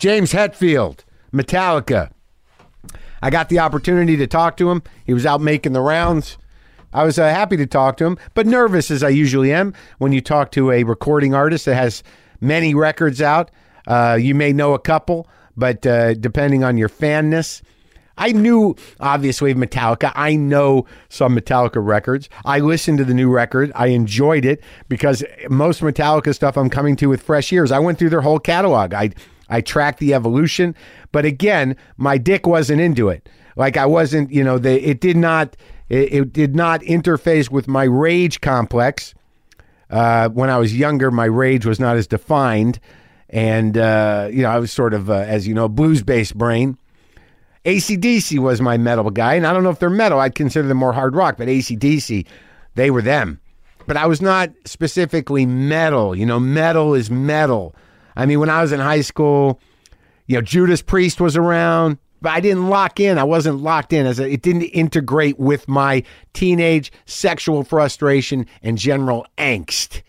James 0.00 0.32
Hetfield, 0.32 1.04
Metallica. 1.30 2.10
I 3.20 3.28
got 3.28 3.50
the 3.50 3.58
opportunity 3.58 4.16
to 4.16 4.26
talk 4.26 4.56
to 4.56 4.70
him. 4.70 4.82
He 5.04 5.12
was 5.12 5.26
out 5.26 5.42
making 5.42 5.74
the 5.74 5.82
rounds. 5.82 6.38
I 6.94 7.04
was 7.04 7.18
uh, 7.18 7.28
happy 7.28 7.58
to 7.58 7.66
talk 7.66 7.98
to 7.98 8.06
him, 8.06 8.16
but 8.32 8.46
nervous 8.46 8.90
as 8.90 9.02
I 9.02 9.10
usually 9.10 9.52
am 9.52 9.74
when 9.98 10.12
you 10.12 10.22
talk 10.22 10.52
to 10.52 10.70
a 10.70 10.84
recording 10.84 11.34
artist 11.34 11.66
that 11.66 11.74
has 11.74 12.02
many 12.40 12.74
records 12.74 13.20
out. 13.20 13.50
Uh, 13.86 14.16
you 14.18 14.34
may 14.34 14.54
know 14.54 14.72
a 14.72 14.78
couple, 14.78 15.28
but 15.54 15.86
uh, 15.86 16.14
depending 16.14 16.64
on 16.64 16.78
your 16.78 16.88
fanness, 16.88 17.60
I 18.16 18.32
knew 18.32 18.76
obviously 19.00 19.52
Metallica. 19.52 20.12
I 20.14 20.34
know 20.34 20.86
some 21.10 21.36
Metallica 21.36 21.84
records. 21.84 22.30
I 22.46 22.60
listened 22.60 22.96
to 22.98 23.04
the 23.04 23.14
new 23.14 23.30
record. 23.30 23.70
I 23.74 23.88
enjoyed 23.88 24.46
it 24.46 24.62
because 24.88 25.22
most 25.50 25.82
Metallica 25.82 26.34
stuff 26.34 26.56
I'm 26.56 26.70
coming 26.70 26.96
to 26.96 27.10
with 27.10 27.20
fresh 27.20 27.52
ears. 27.52 27.70
I 27.70 27.80
went 27.80 27.98
through 27.98 28.10
their 28.10 28.22
whole 28.22 28.38
catalog. 28.38 28.94
I 28.94 29.10
I 29.50 29.60
tracked 29.60 29.98
the 29.98 30.14
evolution, 30.14 30.74
but 31.12 31.24
again, 31.24 31.76
my 31.96 32.16
dick 32.16 32.46
wasn't 32.46 32.80
into 32.80 33.08
it. 33.10 33.28
Like 33.56 33.76
I 33.76 33.84
wasn't, 33.84 34.32
you 34.32 34.42
know, 34.42 34.58
the, 34.58 34.80
it 34.88 35.00
did 35.00 35.16
not 35.16 35.56
it, 35.90 36.12
it 36.12 36.32
did 36.32 36.56
not 36.56 36.80
interface 36.82 37.50
with 37.50 37.68
my 37.68 37.82
rage 37.84 38.40
complex. 38.40 39.12
Uh, 39.90 40.28
when 40.28 40.48
I 40.48 40.56
was 40.56 40.74
younger, 40.74 41.10
my 41.10 41.24
rage 41.24 41.66
was 41.66 41.80
not 41.80 41.96
as 41.96 42.06
defined, 42.06 42.78
and 43.28 43.76
uh, 43.76 44.28
you 44.30 44.42
know 44.42 44.50
I 44.50 44.58
was 44.60 44.72
sort 44.72 44.94
of, 44.94 45.10
uh, 45.10 45.14
as 45.14 45.48
you 45.48 45.54
know, 45.54 45.68
blues 45.68 46.02
based 46.02 46.38
brain. 46.38 46.78
ACDC 47.64 48.38
was 48.38 48.60
my 48.60 48.78
metal 48.78 49.10
guy, 49.10 49.34
and 49.34 49.46
I 49.46 49.52
don't 49.52 49.64
know 49.64 49.70
if 49.70 49.80
they're 49.80 49.90
metal. 49.90 50.20
I'd 50.20 50.34
consider 50.34 50.66
them 50.66 50.78
more 50.78 50.92
hard 50.92 51.14
rock, 51.14 51.36
but 51.36 51.48
ACDC, 51.48 52.26
they 52.76 52.90
were 52.90 53.02
them. 53.02 53.40
But 53.86 53.96
I 53.96 54.06
was 54.06 54.22
not 54.22 54.50
specifically 54.64 55.44
metal. 55.44 56.14
You 56.14 56.24
know, 56.24 56.38
metal 56.38 56.94
is 56.94 57.10
metal. 57.10 57.74
I 58.16 58.26
mean, 58.26 58.40
when 58.40 58.50
I 58.50 58.62
was 58.62 58.72
in 58.72 58.80
high 58.80 59.00
school, 59.00 59.60
you 60.26 60.36
know, 60.36 60.42
Judas 60.42 60.82
Priest 60.82 61.20
was 61.20 61.36
around, 61.36 61.98
but 62.22 62.30
I 62.30 62.40
didn't 62.40 62.68
lock 62.68 63.00
in. 63.00 63.18
I 63.18 63.24
wasn't 63.24 63.60
locked 63.60 63.92
in 63.92 64.06
as 64.06 64.20
a, 64.20 64.30
it 64.30 64.42
didn't 64.42 64.62
integrate 64.62 65.38
with 65.38 65.68
my 65.68 66.02
teenage 66.32 66.92
sexual 67.06 67.64
frustration 67.64 68.46
and 68.62 68.78
general 68.78 69.26
angst. 69.38 70.02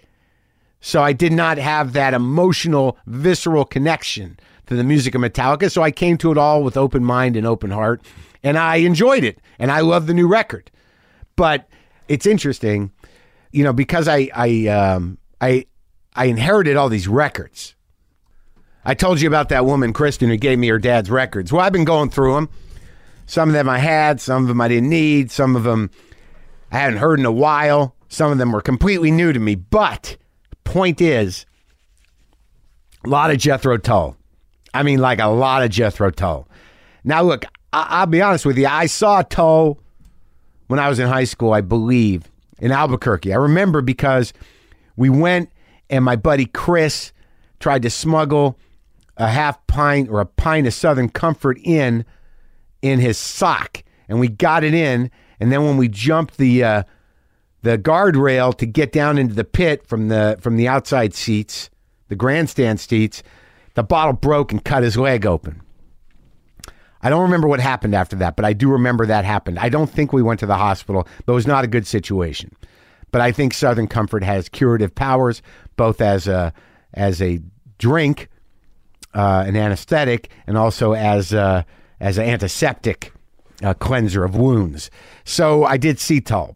So 0.82 1.02
I 1.02 1.14
did 1.14 1.32
not 1.32 1.58
have 1.58 1.94
that 1.94 2.14
emotional, 2.14 2.98
visceral 3.06 3.66
connection 3.66 4.40
to 4.66 4.76
the 4.76 4.84
music 4.84 5.16
of 5.16 5.22
Metallica. 5.22 5.72
So 5.72 5.84
I 5.84 5.92
came 5.92 6.18
to 6.18 6.32
it 6.32 6.38
all 6.38 6.64
with 6.64 6.76
open 6.76 7.04
mind 7.04 7.36
and 7.36 7.46
open 7.46 7.72
heart, 7.72 8.02
and 8.44 8.58
I 8.58 8.78
enjoyed 8.78 9.24
it, 9.24 9.40
and 9.60 9.72
I 9.72 9.82
love 9.82 10.08
the 10.08 10.14
new 10.14 10.28
record. 10.28 10.72
But 11.36 11.68
it's 12.08 12.26
interesting, 12.26 12.92
you 13.52 13.64
know, 13.64 13.74
because 13.74 14.08
I 14.08 14.30
I 14.34 14.68
um, 14.68 15.18
I 15.40 15.66
I 16.16 16.26
inherited 16.26 16.78
all 16.78 16.90
these 16.90 17.08
records. 17.08 17.76
I 18.84 18.94
told 18.94 19.22
you 19.22 19.28
about 19.28 19.50
that 19.50 19.66
woman, 19.66 19.94
Kristen, 19.94 20.30
who 20.30 20.38
gave 20.38 20.58
me 20.58 20.68
her 20.70 20.80
dad's 20.80 21.12
records. 21.12 21.52
Well, 21.52 21.62
I've 21.62 21.74
been 21.74 21.86
going 21.86 22.10
through 22.10 22.36
them. 22.36 22.50
Some 23.28 23.50
of 23.50 23.54
them 23.54 23.70
I 23.70 23.78
had, 23.78 24.20
some 24.20 24.42
of 24.44 24.48
them 24.48 24.60
I 24.60 24.68
didn't 24.68 24.90
need, 24.90 25.32
some 25.32 25.56
of 25.56 25.64
them 25.64 25.92
I 26.72 26.80
hadn't 26.80 26.98
heard 26.98 27.20
in 27.20 27.26
a 27.26 27.32
while. 27.32 27.96
Some 28.10 28.32
of 28.32 28.38
them 28.38 28.52
were 28.52 28.62
completely 28.62 29.12
new 29.12 29.32
to 29.32 29.40
me. 29.40 29.56
But 29.56 30.18
point 30.64 31.00
is, 31.00 31.46
a 33.06 33.10
lot 33.10 33.32
of 33.32 33.38
Jethro 33.38 33.78
Tull. 33.78 34.18
I 34.74 34.84
mean, 34.84 35.00
like 35.00 35.20
a 35.20 35.28
lot 35.28 35.64
of 35.64 35.70
Jethro 35.70 36.10
Tull. 36.12 36.48
Now, 37.04 37.22
look, 37.24 37.46
I- 37.72 37.88
I'll 37.90 38.06
be 38.08 38.22
honest 38.22 38.46
with 38.46 38.58
you. 38.58 38.68
I 38.68 38.88
saw 38.88 39.22
Tull 39.22 39.80
when 40.68 40.80
I 40.80 40.90
was 40.90 41.00
in 41.00 41.08
high 41.08 41.24
school, 41.26 41.54
I 41.54 41.62
believe, 41.62 42.24
in 42.60 42.72
Albuquerque. 42.72 43.34
I 43.34 43.38
remember 43.38 43.82
because 43.82 44.34
we 44.96 45.10
went 45.10 45.50
and 45.90 46.04
my 46.04 46.16
buddy 46.16 46.46
Chris 46.46 47.12
tried 47.60 47.82
to 47.84 47.90
smuggle 47.90 48.58
a 49.22 49.28
half 49.28 49.66
pint 49.68 50.10
or 50.10 50.20
a 50.20 50.26
pint 50.26 50.66
of 50.66 50.74
Southern 50.74 51.08
Comfort 51.08 51.60
in 51.64 52.04
in 52.82 53.00
his 53.00 53.20
sock, 53.20 53.84
and 54.10 54.20
we 54.20 54.28
got 54.28 54.64
it 54.64 54.74
in. 54.74 55.12
And 55.40 55.52
then 55.52 55.64
when 55.64 55.78
we 55.78 55.88
jumped 55.88 56.38
the 56.38 56.64
uh, 56.64 56.84
the 57.62 57.78
guardrail 57.78 58.58
to 58.58 58.66
get 58.66 58.92
down 58.92 59.20
into 59.20 59.36
the 59.36 59.44
pit 59.44 59.86
from 59.86 60.08
the 60.08 60.38
from 60.42 60.58
the 60.58 60.68
outside 60.68 61.14
seats, 61.14 61.70
the 62.08 62.16
grandstand 62.16 62.80
seats, 62.80 63.22
the 63.76 63.84
bottle 63.84 64.14
broke 64.14 64.52
and 64.52 64.66
cut 64.66 64.82
his 64.82 64.98
leg 64.98 65.26
open. 65.26 65.62
I 67.04 67.10
don't 67.12 67.22
remember 67.22 67.48
what 67.48 67.60
happened 67.60 67.94
after 67.94 68.16
that, 68.18 68.36
but 68.36 68.46
I 68.46 68.54
do 68.54 68.70
remember 68.70 69.06
that 69.06 69.24
happened. 69.24 69.60
I 69.60 69.70
don't 69.70 69.90
think 69.90 70.14
we 70.14 70.22
went 70.24 70.40
to 70.40 70.46
the 70.48 70.58
hospital, 70.58 71.08
but 71.26 71.34
it 71.34 71.36
was 71.36 71.48
not 71.48 71.64
a 71.64 71.68
good 71.68 71.86
situation. 71.86 72.56
But 73.12 73.22
I 73.22 73.32
think 73.32 73.54
Southern 73.54 73.88
Comfort 73.88 74.24
has 74.24 74.50
curative 74.50 74.96
powers, 74.96 75.44
both 75.78 76.02
as 76.02 76.28
a 76.28 76.54
as 76.96 77.22
a 77.22 77.40
drink, 77.78 78.30
uh, 79.14 79.44
an 79.46 79.56
anesthetic, 79.56 80.30
and 80.48 80.58
also 80.58 80.94
as 80.94 81.34
a, 81.34 81.66
as 82.00 82.18
an 82.18 82.26
antiseptic 82.26 83.14
uh, 83.64 83.74
cleanser 83.74 84.24
of 84.24 84.36
wounds. 84.36 84.90
So 85.24 85.64
I 85.64 85.78
did 85.78 86.00
see 86.00 86.22
Tull. 86.22 86.56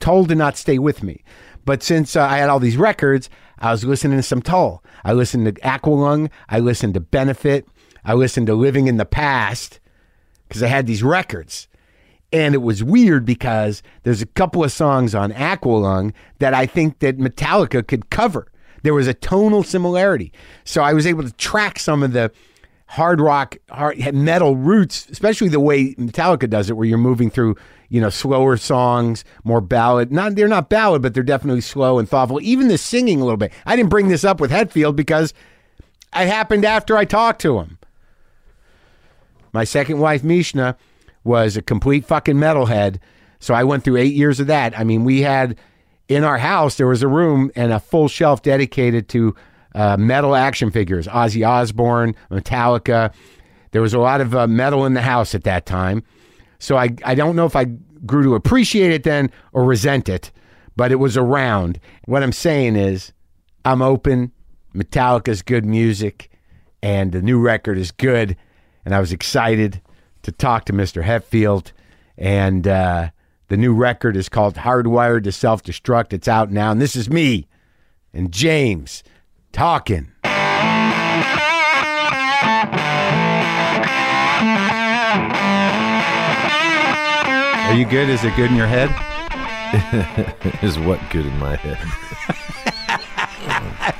Tull 0.00 0.24
did 0.24 0.38
not 0.38 0.56
stay 0.56 0.78
with 0.78 1.02
me, 1.02 1.22
but 1.64 1.82
since 1.82 2.16
uh, 2.16 2.22
I 2.22 2.38
had 2.38 2.48
all 2.48 2.60
these 2.60 2.76
records, 2.76 3.28
I 3.58 3.70
was 3.70 3.84
listening 3.84 4.18
to 4.18 4.22
some 4.22 4.42
Tull. 4.42 4.82
I 5.04 5.12
listened 5.12 5.46
to 5.46 5.52
Aqualung. 5.62 6.30
I 6.48 6.58
listened 6.60 6.94
to 6.94 7.00
Benefit. 7.00 7.66
I 8.04 8.14
listened 8.14 8.46
to 8.48 8.54
Living 8.54 8.86
in 8.86 8.98
the 8.98 9.04
Past 9.04 9.80
because 10.46 10.62
I 10.62 10.68
had 10.68 10.86
these 10.86 11.02
records. 11.02 11.68
And 12.32 12.54
it 12.54 12.58
was 12.58 12.84
weird 12.84 13.24
because 13.24 13.82
there's 14.02 14.20
a 14.20 14.26
couple 14.26 14.62
of 14.62 14.72
songs 14.72 15.14
on 15.14 15.32
Aqualung 15.32 16.12
that 16.38 16.54
I 16.54 16.66
think 16.66 16.98
that 16.98 17.18
Metallica 17.18 17.86
could 17.86 18.10
cover. 18.10 18.48
There 18.86 18.94
was 18.94 19.08
a 19.08 19.14
tonal 19.14 19.64
similarity. 19.64 20.32
So 20.62 20.80
I 20.80 20.92
was 20.92 21.08
able 21.08 21.24
to 21.24 21.32
track 21.32 21.80
some 21.80 22.04
of 22.04 22.12
the 22.12 22.30
hard 22.86 23.20
rock, 23.20 23.56
hard 23.68 23.98
metal 24.14 24.54
roots, 24.54 25.08
especially 25.10 25.48
the 25.48 25.58
way 25.58 25.94
Metallica 25.94 26.48
does 26.48 26.70
it, 26.70 26.76
where 26.76 26.86
you're 26.86 26.96
moving 26.96 27.28
through, 27.28 27.56
you 27.88 28.00
know, 28.00 28.10
slower 28.10 28.56
songs, 28.56 29.24
more 29.42 29.60
ballad. 29.60 30.12
Not 30.12 30.36
they're 30.36 30.46
not 30.46 30.70
ballad, 30.70 31.02
but 31.02 31.14
they're 31.14 31.24
definitely 31.24 31.62
slow 31.62 31.98
and 31.98 32.08
thoughtful. 32.08 32.38
Even 32.42 32.68
the 32.68 32.78
singing 32.78 33.20
a 33.20 33.24
little 33.24 33.36
bit. 33.36 33.52
I 33.66 33.74
didn't 33.74 33.90
bring 33.90 34.06
this 34.06 34.22
up 34.22 34.40
with 34.40 34.52
Hetfield 34.52 34.94
because 34.94 35.34
it 36.14 36.28
happened 36.28 36.64
after 36.64 36.96
I 36.96 37.06
talked 37.06 37.40
to 37.40 37.58
him. 37.58 37.78
My 39.52 39.64
second 39.64 39.98
wife, 39.98 40.22
Mishna, 40.22 40.76
was 41.24 41.56
a 41.56 41.62
complete 41.62 42.04
fucking 42.04 42.36
metalhead. 42.36 43.00
So 43.40 43.52
I 43.52 43.64
went 43.64 43.82
through 43.82 43.96
eight 43.96 44.14
years 44.14 44.38
of 44.38 44.46
that. 44.46 44.78
I 44.78 44.84
mean, 44.84 45.02
we 45.02 45.22
had 45.22 45.58
in 46.08 46.24
our 46.24 46.38
house, 46.38 46.76
there 46.76 46.86
was 46.86 47.02
a 47.02 47.08
room 47.08 47.50
and 47.56 47.72
a 47.72 47.80
full 47.80 48.08
shelf 48.08 48.42
dedicated 48.42 49.08
to 49.10 49.34
uh, 49.74 49.96
metal 49.96 50.34
action 50.34 50.70
figures 50.70 51.06
Ozzy 51.06 51.46
Osbourne, 51.46 52.14
Metallica. 52.30 53.12
There 53.72 53.82
was 53.82 53.94
a 53.94 53.98
lot 53.98 54.20
of 54.20 54.34
uh, 54.34 54.46
metal 54.46 54.86
in 54.86 54.94
the 54.94 55.02
house 55.02 55.34
at 55.34 55.44
that 55.44 55.66
time. 55.66 56.02
So 56.58 56.76
I, 56.76 56.90
I 57.04 57.14
don't 57.14 57.36
know 57.36 57.44
if 57.44 57.56
I 57.56 57.64
grew 58.06 58.22
to 58.22 58.34
appreciate 58.34 58.92
it 58.92 59.02
then 59.02 59.30
or 59.52 59.64
resent 59.64 60.08
it, 60.08 60.30
but 60.76 60.92
it 60.92 60.96
was 60.96 61.16
around. 61.16 61.78
What 62.06 62.22
I'm 62.22 62.32
saying 62.32 62.76
is, 62.76 63.12
I'm 63.64 63.82
open. 63.82 64.32
Metallica's 64.74 65.42
good 65.42 65.64
music, 65.64 66.30
and 66.82 67.12
the 67.12 67.22
new 67.22 67.40
record 67.40 67.78
is 67.78 67.90
good. 67.90 68.36
And 68.84 68.94
I 68.94 69.00
was 69.00 69.12
excited 69.12 69.82
to 70.22 70.32
talk 70.32 70.66
to 70.66 70.72
Mr. 70.72 71.02
Hetfield. 71.02 71.72
And 72.16 72.68
uh, 72.68 73.10
the 73.48 73.56
new 73.56 73.72
record 73.72 74.16
is 74.16 74.28
called 74.28 74.56
Hardwired 74.56 75.24
to 75.24 75.32
Self 75.32 75.62
Destruct. 75.62 76.12
It's 76.12 76.28
out 76.28 76.50
now. 76.50 76.70
And 76.70 76.80
this 76.80 76.96
is 76.96 77.08
me 77.08 77.46
and 78.12 78.32
James 78.32 79.02
talking. 79.52 80.12
Are 87.66 87.74
you 87.74 87.84
good? 87.84 88.08
Is 88.08 88.24
it 88.24 88.34
good 88.36 88.50
in 88.50 88.56
your 88.56 88.66
head? 88.66 88.90
is 90.62 90.78
what 90.78 91.00
good 91.10 91.26
in 91.26 91.38
my 91.38 91.56
head? 91.56 91.78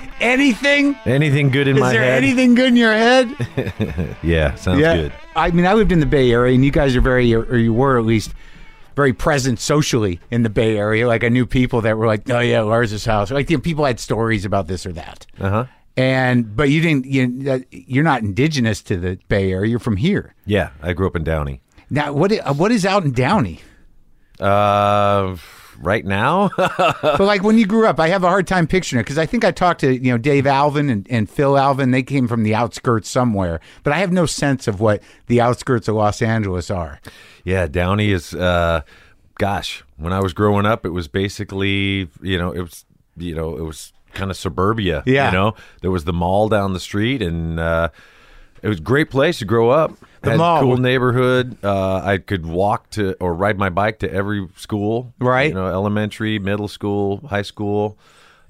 Anything? 0.20 0.96
Anything 1.04 1.50
good 1.50 1.68
in 1.68 1.76
Is 1.76 1.80
my 1.80 1.92
head? 1.92 1.96
Is 1.96 2.00
there 2.00 2.16
anything 2.16 2.54
good 2.54 2.68
in 2.68 2.76
your 2.76 2.92
head? 2.92 4.16
yeah, 4.22 4.54
sounds 4.54 4.80
good. 4.80 5.12
I 5.36 5.50
mean, 5.50 5.66
I 5.66 5.74
lived 5.74 5.92
in 5.92 6.00
the 6.00 6.06
Bay 6.06 6.32
Area, 6.32 6.54
and 6.54 6.64
you 6.64 6.70
guys 6.70 6.96
are 6.96 7.00
very, 7.00 7.34
or 7.34 7.56
you 7.56 7.74
were 7.74 7.98
at 7.98 8.04
least, 8.04 8.32
very 8.96 9.12
present 9.12 9.60
socially 9.60 10.18
in 10.30 10.42
the 10.42 10.48
Bay 10.50 10.76
Area. 10.76 11.06
Like 11.06 11.22
I 11.22 11.28
knew 11.28 11.46
people 11.46 11.82
that 11.82 11.96
were 11.96 12.06
like, 12.06 12.28
"Oh 12.30 12.40
yeah, 12.40 12.62
Lars's 12.62 13.04
house." 13.04 13.30
Like 13.30 13.50
you 13.50 13.58
know, 13.58 13.60
people 13.60 13.84
had 13.84 14.00
stories 14.00 14.44
about 14.44 14.66
this 14.66 14.86
or 14.86 14.92
that. 14.92 15.26
Uh 15.38 15.50
huh. 15.50 15.66
And 15.96 16.56
but 16.56 16.70
you 16.70 16.80
didn't. 16.80 17.06
You, 17.06 17.64
you're 17.70 18.04
not 18.04 18.22
indigenous 18.22 18.82
to 18.82 18.96
the 18.96 19.18
Bay 19.28 19.52
Area. 19.52 19.70
You're 19.70 19.78
from 19.78 19.96
here. 19.96 20.34
Yeah, 20.44 20.70
I 20.82 20.92
grew 20.94 21.06
up 21.06 21.14
in 21.16 21.24
Downey. 21.24 21.60
Now, 21.88 22.12
what 22.12 22.32
uh, 22.32 22.52
what 22.54 22.72
is 22.72 22.84
out 22.84 23.04
in 23.04 23.12
Downey? 23.12 23.60
Uh, 24.40 25.36
right 25.80 26.04
now, 26.04 26.50
but 26.56 27.20
like 27.20 27.42
when 27.42 27.58
you 27.58 27.66
grew 27.66 27.86
up, 27.86 28.00
I 28.00 28.08
have 28.08 28.24
a 28.24 28.28
hard 28.28 28.46
time 28.46 28.66
picturing 28.66 29.00
it 29.00 29.04
because 29.04 29.18
I 29.18 29.26
think 29.26 29.44
I 29.44 29.50
talked 29.50 29.80
to 29.80 29.92
you 29.92 30.10
know 30.12 30.18
Dave 30.18 30.46
Alvin 30.46 30.90
and, 30.90 31.06
and 31.10 31.28
Phil 31.28 31.56
Alvin. 31.56 31.90
They 31.90 32.02
came 32.02 32.28
from 32.28 32.42
the 32.42 32.54
outskirts 32.54 33.08
somewhere, 33.08 33.60
but 33.82 33.92
I 33.92 33.98
have 33.98 34.12
no 34.12 34.26
sense 34.26 34.66
of 34.68 34.80
what 34.80 35.02
the 35.26 35.40
outskirts 35.40 35.88
of 35.88 35.94
Los 35.94 36.22
Angeles 36.22 36.70
are. 36.70 37.00
yeah, 37.44 37.66
Downey 37.66 38.10
is. 38.10 38.34
Uh, 38.34 38.82
gosh, 39.38 39.82
when 39.96 40.12
I 40.12 40.20
was 40.20 40.32
growing 40.32 40.66
up, 40.66 40.84
it 40.86 40.90
was 40.90 41.08
basically 41.08 42.08
you 42.22 42.38
know 42.38 42.52
it 42.52 42.60
was 42.60 42.84
you 43.16 43.34
know 43.34 43.56
it 43.56 43.62
was 43.62 43.92
kind 44.14 44.30
of 44.30 44.36
suburbia. 44.36 45.02
Yeah. 45.06 45.26
you 45.26 45.32
know 45.32 45.54
there 45.82 45.90
was 45.90 46.04
the 46.04 46.12
mall 46.12 46.48
down 46.48 46.72
the 46.72 46.80
street, 46.80 47.22
and 47.22 47.60
uh, 47.60 47.90
it 48.62 48.68
was 48.68 48.78
a 48.78 48.82
great 48.82 49.10
place 49.10 49.38
to 49.38 49.44
grow 49.44 49.70
up. 49.70 49.92
The 50.26 50.32
Had 50.32 50.38
mall. 50.38 50.60
cool 50.60 50.76
neighborhood. 50.76 51.56
Uh, 51.64 51.96
I 52.04 52.18
could 52.18 52.44
walk 52.46 52.90
to 52.90 53.14
or 53.20 53.34
ride 53.34 53.58
my 53.58 53.70
bike 53.70 54.00
to 54.00 54.12
every 54.12 54.46
school. 54.56 55.14
Right. 55.18 55.48
you 55.48 55.54
know, 55.54 55.66
elementary, 55.68 56.38
middle 56.38 56.68
school, 56.68 57.26
high 57.28 57.42
school. 57.42 57.98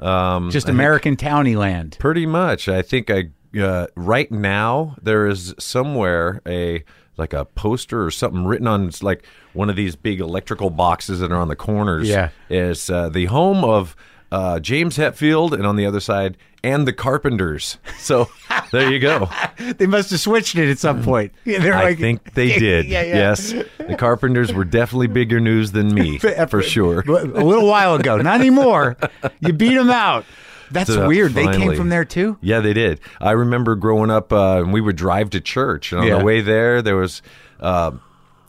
Um, 0.01 0.51
Just 0.51 0.67
I 0.67 0.69
think- 0.69 0.75
American 0.77 1.17
towny 1.17 1.57
land. 1.57 1.97
Pretty 1.99 2.27
much. 2.27 2.69
I 2.69 2.83
think 2.83 3.11
I 3.11 3.31
uh, 3.59 3.87
right 3.95 4.31
now 4.31 4.97
there 5.01 5.27
is 5.27 5.55
somewhere 5.59 6.43
a 6.47 6.85
like 7.17 7.33
a 7.33 7.47
poster 7.47 8.05
or 8.05 8.11
something 8.11 8.45
written 8.45 8.67
on 8.67 8.89
it's 8.89 9.03
like 9.03 9.25
one 9.55 9.71
of 9.71 9.77
these 9.77 9.97
big 9.97 10.21
electrical 10.21 10.69
boxes 10.69 11.21
that 11.21 11.33
are 11.33 11.39
on 11.41 11.49
the 11.49 11.57
corners. 11.57 12.09
Yeah. 12.09 12.29
is 12.51 12.91
uh, 12.91 13.09
the 13.09 13.25
home 13.27 13.65
of 13.65 13.97
uh, 14.31 14.61
James 14.61 14.99
Hetfield, 14.99 15.53
and 15.53 15.65
on 15.67 15.77
the 15.77 15.87
other 15.87 16.01
side, 16.01 16.37
and 16.67 16.87
the 16.87 16.93
Carpenters. 16.93 17.79
So 17.99 18.29
there 18.73 18.91
you 18.93 18.99
go. 18.99 19.29
They 19.79 19.87
must 19.87 20.11
have 20.11 20.21
switched 20.21 20.57
it 20.57 20.71
at 20.71 20.79
some 20.79 21.03
point. 21.03 21.33
Yeah, 21.45 21.59
they're 21.61 21.75
I 21.75 21.85
like, 21.85 21.99
think 21.99 22.35
they 22.35 22.49
did. 22.59 22.87
Yeah, 22.87 23.03
yeah. 23.03 23.15
Yes, 23.15 23.53
the 23.79 23.97
Carpenters 23.97 24.53
were 24.53 24.65
definitely 24.65 25.07
bigger 25.09 25.41
news 25.41 25.73
than 25.73 25.95
me 25.95 26.19
for 26.19 26.63
sure. 26.63 27.01
a 27.01 27.45
little 27.45 27.67
while 27.69 27.95
ago. 27.95 28.17
Not 28.19 28.41
anymore. 28.41 28.97
You 29.41 29.53
beat 29.53 29.75
them 29.75 29.91
out. 29.91 30.25
That's 30.71 30.93
So, 30.93 31.07
weird. 31.07 31.33
They 31.33 31.47
came 31.47 31.75
from 31.77 31.89
there 31.91 32.05
too. 32.05 32.39
Yeah, 32.41 32.61
they 32.61 32.73
did. 32.73 33.01
I 33.21 33.31
remember 33.33 33.77
growing 33.77 34.11
up, 34.11 34.33
uh, 34.33 34.59
and 34.63 34.73
we 34.73 34.81
would 34.81 34.97
drive 34.97 35.31
to 35.31 35.41
church, 35.41 35.93
and 35.93 36.01
on 36.01 36.07
Yeah. 36.09 36.19
the 36.19 36.25
way 36.25 36.41
there, 36.41 36.83
there 36.83 36.97
was 36.97 37.23
uh, 37.61 37.93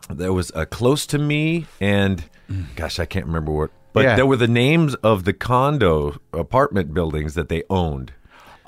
there 0.09 0.33
was 0.33 0.51
a 0.55 0.65
close 0.65 1.05
to 1.07 1.17
me, 1.19 1.67
and 1.79 2.23
gosh, 2.75 2.99
I 2.99 3.05
can't 3.05 3.25
remember 3.27 3.51
what, 3.51 3.71
but 3.97 4.03
Yeah. 4.03 4.15
there 4.15 4.25
were 4.25 4.35
the 4.37 4.47
names 4.47 4.95
of 4.95 5.23
the 5.25 5.33
condo 5.33 6.17
apartment 6.33 6.93
buildings 6.93 7.33
that 7.33 7.49
they 7.49 7.63
owned. 7.69 8.11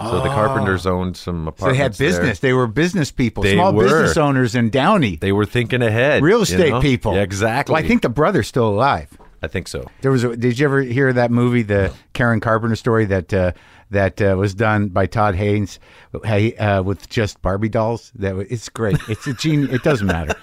So 0.02 0.22
the 0.22 0.30
Carpenters 0.30 0.86
owned 0.88 1.18
some 1.18 1.46
apartments. 1.50 1.62
So 1.62 1.72
they 1.72 1.78
had 1.78 1.98
business. 1.98 2.40
there. 2.40 2.50
They 2.52 2.54
were 2.54 2.68
business 2.68 3.12
people, 3.12 3.44
They 3.44 3.56
small 3.56 3.74
were. 3.74 3.84
business 3.84 4.16
owners 4.16 4.56
in 4.56 4.70
Downey, 4.70 5.18
They 5.18 5.34
were 5.34 5.46
thinking 5.46 5.82
ahead. 5.82 6.24
real 6.24 6.38
you 6.38 6.44
estate 6.44 6.70
know? 6.70 6.80
people. 6.82 7.16
Yeah, 7.16 7.22
exactly. 7.24 7.74
Well, 7.74 7.84
I 7.84 7.86
think 7.88 8.02
the 8.04 8.08
brother's 8.10 8.48
still 8.48 8.70
alive. 8.70 9.10
I 9.44 9.48
think 9.48 9.68
so. 9.68 9.90
There 10.02 10.12
was. 10.12 10.24
A, 10.24 10.38
did 10.38 10.58
you 10.58 10.66
ever 10.66 10.82
hear 10.82 11.12
that 11.14 11.32
movie, 11.32 11.64
the 11.64 11.92
Karen 12.14 12.40
Carpenter 12.40 12.76
story 12.78 13.06
that 13.06 13.34
uh, 13.34 13.52
that 13.92 14.22
uh, 14.22 14.36
was 14.38 14.54
done 14.54 14.90
by 14.90 15.06
Todd 15.06 15.36
Haynes, 15.36 15.80
uh, 16.14 16.82
with 16.86 17.10
just 17.10 17.42
Barbie 17.42 17.70
dolls? 17.70 18.12
That 18.16 18.36
it's 18.50 18.70
great. 18.70 18.98
It's 19.08 19.26
a 19.28 19.34
genius. 19.34 19.74
It 19.74 19.84
doesn't 19.84 20.08
matter. 20.08 20.36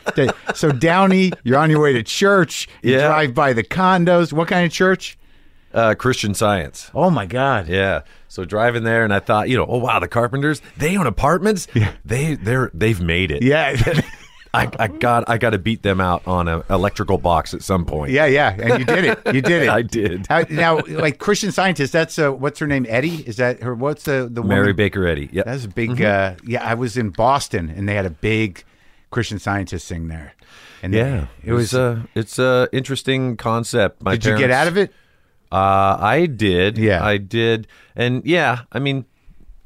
So 0.55 0.71
Downey, 0.73 1.33
you're 1.45 1.59
on 1.59 1.71
your 1.71 1.81
way 1.81 1.93
to 1.93 2.03
church. 2.03 2.69
You 2.83 2.93
Yeah. 2.95 3.09
drive 3.09 3.35
by 3.35 3.53
the 3.53 3.63
condos. 3.65 4.33
What 4.33 4.49
kind 4.49 4.67
of 4.67 4.73
church? 4.73 5.19
uh, 5.75 5.95
Christian 5.95 6.33
Science. 6.33 6.91
Oh 6.95 7.11
my 7.11 7.27
God. 7.27 7.69
Yeah. 7.69 8.01
So 8.29 8.47
driving 8.47 8.85
there, 8.85 9.05
and 9.05 9.13
I 9.13 9.21
thought, 9.21 9.51
you 9.51 9.59
know, 9.59 9.67
oh 9.69 9.77
wow, 9.77 9.99
the 9.99 10.09
Carpenters, 10.09 10.63
they 10.79 10.97
own 10.97 11.07
apartments. 11.07 11.69
Yeah. 11.75 11.93
They 12.03 12.35
they're 12.35 12.71
they've 12.73 13.01
made 13.01 13.31
it. 13.31 13.43
Yeah. 13.43 13.77
I, 14.57 14.71
I 14.79 14.89
got 14.89 15.25
I 15.29 15.39
got 15.39 15.51
to 15.51 15.59
beat 15.59 15.83
them 15.83 16.01
out 16.01 16.27
on 16.27 16.49
an 16.49 16.63
electrical 16.71 17.19
box 17.19 17.55
at 17.55 17.63
some 17.63 17.85
point. 17.85 18.13
yeah, 18.13 18.27
yeah, 18.27 18.57
and 18.59 18.79
you 18.81 18.85
did 18.85 19.05
it. 19.05 19.35
You 19.35 19.43
did 19.43 19.63
it. 19.65 19.69
I 19.69 19.83
did. 19.83 20.27
How, 20.29 20.45
now, 20.51 20.81
like 20.89 21.19
Christian 21.19 21.53
Scientist, 21.53 21.93
that's 21.93 22.19
uh, 22.19 22.31
what's 22.33 22.59
her 22.61 22.67
name? 22.67 22.87
Eddy? 22.89 23.23
Is 23.27 23.37
that 23.37 23.63
her? 23.63 23.75
What's 23.75 24.05
the 24.05 24.29
the 24.31 24.43
Mary 24.43 24.61
woman? 24.63 24.77
Baker 24.77 25.07
Eddy. 25.07 25.29
Yeah. 25.33 25.43
That's 25.45 25.65
a 25.65 25.69
big. 25.69 26.01
Uh, 26.03 26.35
yeah, 26.45 26.65
I 26.69 26.75
was 26.75 26.97
in 26.97 27.11
Boston, 27.11 27.69
and 27.71 27.89
they 27.89 27.95
had 27.95 28.07
a 28.07 28.11
big 28.11 28.65
Christian 29.11 29.39
Scientist 29.39 29.89
thing 29.89 30.09
there. 30.09 30.35
And 30.83 30.93
Yeah, 30.95 31.27
it 31.43 31.53
was. 31.53 31.75
a 31.75 32.07
it's 32.15 32.39
a 32.39 32.69
interesting 32.73 33.37
concept. 33.37 34.03
My 34.03 34.13
did 34.17 34.25
you 34.27 34.39
get 34.39 34.51
out 34.51 34.67
of 34.69 34.77
it? 34.77 34.93
Uh, 35.51 35.97
I 36.01 36.27
did. 36.27 36.77
Yeah. 36.77 37.05
I 37.05 37.19
did. 37.19 37.67
And 37.95 38.25
yeah, 38.27 38.63
I 38.73 38.79
mean, 38.79 39.05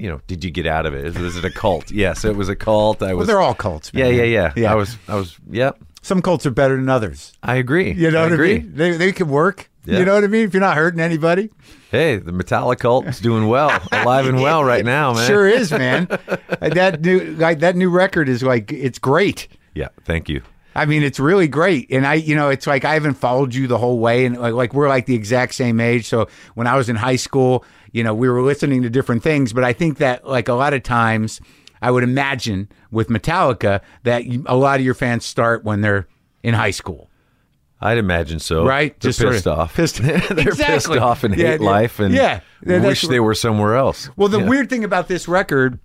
you 0.01 0.09
know, 0.09 0.19
did 0.27 0.43
you 0.43 0.49
get 0.51 0.65
out 0.65 0.85
of 0.85 0.93
it? 0.93 1.17
Was 1.19 1.37
it 1.37 1.45
a 1.45 1.51
cult? 1.51 1.91
yes, 2.03 2.25
it 2.25 2.35
was 2.35 2.49
a 2.49 2.55
cult. 2.55 3.01
I 3.03 3.13
was. 3.13 3.19
Well, 3.19 3.27
they're 3.27 3.41
all 3.41 3.53
cults. 3.53 3.91
yeah, 3.93 4.05
Man. 4.05 4.15
yeah, 4.15 4.23
yeah, 4.23 4.53
Yeah. 4.55 4.71
I 4.71 4.75
was. 4.75 4.97
I 5.07 5.15
was. 5.15 5.37
Yep. 5.49 5.77
Some 6.01 6.21
cults 6.23 6.45
are 6.47 6.51
better 6.51 6.75
than 6.75 6.89
others. 6.89 7.33
I 7.43 7.55
agree. 7.57 7.91
You 7.91 8.09
know 8.09 8.21
I 8.21 8.23
what 8.23 8.33
agree. 8.33 8.55
I 8.55 8.59
mean? 8.59 8.71
They 8.75 8.91
they 8.97 9.11
can 9.11 9.29
work. 9.29 9.69
Yeah. 9.85 9.99
You 9.99 10.05
know 10.05 10.15
what 10.15 10.23
I 10.23 10.27
mean? 10.27 10.45
If 10.45 10.53
you're 10.53 10.61
not 10.61 10.75
hurting 10.77 10.99
anybody, 10.99 11.49
Hey, 11.91 12.17
the 12.17 12.31
Metallica 12.31 12.79
cult's 12.79 13.19
doing 13.19 13.47
well, 13.47 13.69
alive 13.91 14.25
and 14.27 14.41
well 14.41 14.63
right 14.63 14.85
now, 14.85 15.13
man. 15.13 15.27
sure 15.27 15.47
is, 15.47 15.71
man. 15.71 16.05
that 16.61 17.01
new 17.01 17.35
like 17.35 17.59
that 17.59 17.75
new 17.75 17.89
record 17.89 18.29
is 18.29 18.41
like 18.43 18.71
it's 18.71 18.97
great. 18.99 19.47
Yeah. 19.75 19.89
Thank 20.05 20.29
you. 20.29 20.41
I 20.73 20.85
mean, 20.85 21.03
it's 21.03 21.19
really 21.19 21.47
great. 21.47 21.91
And 21.91 22.07
I, 22.07 22.13
you 22.15 22.35
know, 22.35 22.49
it's 22.49 22.65
like 22.65 22.85
I 22.85 22.93
haven't 22.93 23.15
followed 23.15 23.53
you 23.53 23.67
the 23.67 23.77
whole 23.77 23.99
way. 23.99 24.25
And 24.25 24.37
like, 24.37 24.53
like 24.53 24.73
we're 24.73 24.87
like 24.87 25.05
the 25.05 25.15
exact 25.15 25.53
same 25.53 25.79
age. 25.79 26.07
So 26.07 26.27
when 26.55 26.67
I 26.67 26.75
was 26.77 26.87
in 26.89 26.95
high 26.95 27.17
school, 27.17 27.65
you 27.91 28.03
know, 28.03 28.13
we 28.13 28.29
were 28.29 28.41
listening 28.41 28.81
to 28.83 28.89
different 28.89 29.21
things. 29.23 29.51
But 29.53 29.63
I 29.65 29.73
think 29.73 29.97
that 29.97 30.25
like 30.27 30.47
a 30.47 30.53
lot 30.53 30.73
of 30.73 30.83
times, 30.83 31.41
I 31.81 31.91
would 31.91 32.03
imagine 32.03 32.69
with 32.91 33.09
Metallica 33.09 33.81
that 34.03 34.23
a 34.45 34.55
lot 34.55 34.79
of 34.79 34.85
your 34.85 34.93
fans 34.93 35.25
start 35.25 35.63
when 35.65 35.81
they're 35.81 36.07
in 36.43 36.53
high 36.53 36.71
school. 36.71 37.09
I'd 37.83 37.97
imagine 37.97 38.37
so. 38.39 38.63
Right? 38.63 38.97
They're 38.99 39.09
Just 39.09 39.19
sort 39.19 39.33
pissed 39.33 39.47
of 39.47 39.57
off. 39.59 39.75
pissed- 39.75 39.95
They're 40.03 40.19
pissed 40.19 40.39
Exactly. 40.61 40.99
off 40.99 41.23
and 41.23 41.35
Yeah, 41.35 41.47
hate 41.53 41.61
yeah. 41.61 41.67
life 41.69 41.99
and 41.99 42.13
Yeah. 42.13 42.41
Yeah, 42.65 42.79
wish 42.85 43.01
they 43.01 43.19
were 43.19 43.33
somewhere 43.33 43.75
else. 43.75 44.07
Well, 44.15 44.29
the 44.29 44.39
Yeah. 44.39 44.47
weird 44.47 44.69
thing 44.69 44.83
about 44.83 45.07
this 45.07 45.27
record 45.27 45.79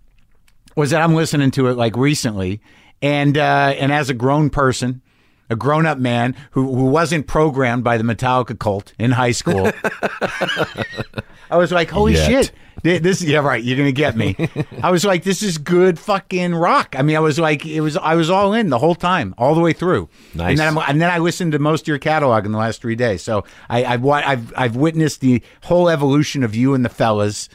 was 0.77 0.91
that 0.91 1.01
I'm 1.01 1.15
listening 1.15 1.51
to 1.53 1.69
it 1.69 1.77
like 1.79 1.97
recently, 1.97 2.61
and 3.03 3.37
uh, 3.39 3.75
and 3.79 3.93
as 3.93 4.11
a 4.11 4.15
grown 4.15 4.51
person, 4.51 5.03
a 5.51 5.57
grown 5.57 5.87
up 5.87 5.99
man 5.99 6.35
who 6.53 6.75
who 6.75 6.87
wasn't 6.87 7.27
programmed 7.27 7.85
by 7.85 7.97
the 7.99 8.05
Metallica 8.05 8.59
cult 8.59 8.93
in 8.99 9.13
high 9.13 9.33
school, 9.33 9.71
I 11.51 11.57
was 11.57 11.73
like, 11.73 11.91
holy 11.91 12.15
Yet. 12.15 12.27
shit. 12.27 12.53
Th- 12.83 13.01
This, 13.03 13.23
yeah, 13.23 13.39
right. 13.39 13.63
You're 13.63 13.77
gonna 13.77 13.93
get 13.93 14.17
me. 14.17 14.37
I 14.83 14.91
was 14.91 15.05
like, 15.05 15.23
this 15.23 15.43
is 15.43 15.59
good 15.59 15.99
fucking 15.99 16.55
rock. 16.55 16.95
I 16.99 17.03
mean, 17.03 17.17
I 17.17 17.21
was 17.21 17.39
like, 17.39 17.65
it 17.65 17.81
was, 17.81 17.97
I 17.97 18.15
was 18.17 18.29
all 18.31 18.53
in 18.53 18.69
the 18.69 18.79
whole 18.79 18.95
time, 18.95 19.35
all 19.39 19.55
the 19.55 19.61
way 19.61 19.73
through. 19.73 20.09
Nice. 20.35 20.51
And 20.51 20.59
then, 20.59 20.69
I'm, 20.79 20.85
and 20.91 21.01
then 21.01 21.11
I 21.11 21.19
listened 21.19 21.53
to 21.53 21.59
most 21.59 21.83
of 21.83 21.89
your 21.89 21.99
catalog 21.99 22.45
in 22.45 22.53
the 22.53 22.59
last 22.59 22.81
three 22.83 22.97
days. 22.97 23.23
So 23.23 23.45
I, 23.71 23.85
I've, 23.85 24.05
I've, 24.07 24.53
I've 24.57 24.77
witnessed 24.77 25.21
the 25.21 25.43
whole 25.65 25.89
evolution 25.89 26.43
of 26.43 26.55
you 26.55 26.75
and 26.75 26.85
the 26.85 26.89
fellas 26.91 27.49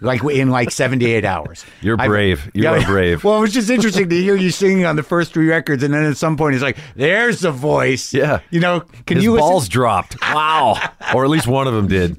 like 0.00 0.22
in 0.24 0.50
like 0.50 0.70
78 0.70 1.24
hours. 1.24 1.64
You're 1.80 1.96
brave. 1.96 2.50
You 2.54 2.68
are 2.68 2.84
brave. 2.84 3.22
Well, 3.30 3.38
it 3.38 3.40
was 3.40 3.52
just 3.52 3.70
interesting 3.70 4.08
to 4.08 4.16
hear 4.16 4.34
you 4.36 4.50
singing 4.50 4.84
on 4.84 4.96
the 4.96 5.02
first 5.02 5.32
three 5.32 5.48
records, 5.48 5.82
and 5.82 5.92
then 5.92 6.04
at 6.04 6.16
some 6.16 6.36
point, 6.36 6.54
he's 6.54 6.62
like, 6.62 6.76
"There's 6.96 7.40
the 7.40 7.52
voice." 7.52 8.12
Yeah. 8.12 8.40
you 8.50 8.60
know, 8.60 8.80
can 9.06 9.16
His 9.18 9.24
you 9.24 9.36
balls 9.36 9.64
listen, 9.64 9.72
dropped. 9.72 10.20
Wow. 10.22 10.80
or 11.14 11.24
at 11.24 11.30
least 11.30 11.46
one 11.46 11.66
of 11.66 11.74
them 11.74 11.88
did. 11.88 12.18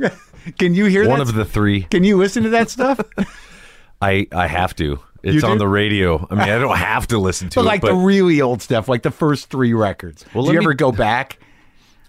can 0.58 0.74
you 0.74 0.86
hear 0.86 1.08
One 1.08 1.20
that? 1.20 1.28
of 1.30 1.36
the 1.36 1.46
three. 1.46 1.84
Can 1.84 2.04
you 2.04 2.18
listen 2.18 2.44
to 2.44 2.50
that 2.50 2.70
stuff? 2.70 3.00
I 4.02 4.28
I 4.32 4.48
have 4.48 4.76
to. 4.78 5.00
It's 5.24 5.44
on 5.44 5.60
the 5.60 5.68
radio. 5.68 6.26
I 6.32 6.34
mean, 6.34 6.50
I 6.50 6.58
don't 6.58 6.76
have 6.78 7.06
to 7.10 7.20
listen 7.20 7.50
to 7.50 7.60
it. 7.60 7.62
but 7.64 7.66
it, 7.66 7.68
like 7.68 7.82
but 7.82 7.90
the 7.90 7.96
really 7.98 8.42
old 8.42 8.62
stuff, 8.64 8.90
like 8.90 9.04
the 9.04 9.12
first 9.12 9.52
three 9.52 9.74
records. 9.74 10.26
Well, 10.34 10.46
Do 10.46 10.52
you 10.54 10.60
me- 10.60 10.66
ever 10.66 10.74
go 10.74 10.92
back? 10.92 11.38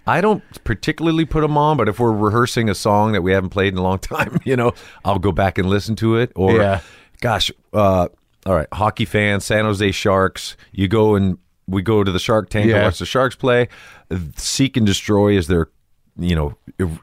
I 0.07 0.21
don't 0.21 0.43
particularly 0.65 1.25
put 1.25 1.41
them 1.43 1.57
on. 1.57 1.77
But 1.77 1.89
if 1.89 1.99
we're 2.01 2.13
rehearsing 2.13 2.69
a 2.69 2.75
song 2.75 3.13
that 3.13 3.23
we 3.23 3.33
haven't 3.33 3.51
played 3.51 3.73
in 3.73 3.79
a 3.79 3.83
long 3.83 3.99
time, 4.01 4.39
you 4.45 4.57
know, 4.57 4.73
I'll 5.05 5.19
go 5.19 5.33
back 5.33 5.59
and 5.59 5.69
listen 5.69 5.97
to 5.97 6.17
it. 6.17 6.33
Or, 6.35 6.53
Yeah. 6.57 6.81
gosh, 7.21 7.51
uh, 7.73 8.09
all 8.45 8.55
right, 8.55 8.67
hockey 8.73 9.05
fans, 9.05 9.45
San 9.45 9.65
Jose 9.65 9.93
Sharks. 9.93 10.57
You 10.73 10.89
go 10.89 11.15
and 11.15 11.39
we 11.69 11.81
go 11.83 12.03
to 12.03 12.11
the 12.11 12.19
Shark 12.19 12.51
Tank 12.51 12.69
Yeah. 12.69 12.77
and 12.77 12.85
watch 12.85 12.99
the 12.99 13.07
Sharks 13.07 13.37
play. 13.37 13.69
Seek 14.37 14.77
and 14.77 14.85
Destroy 14.87 15.37
is 15.37 15.47
their 15.47 15.69
you 16.19 16.35
know, 16.37 16.55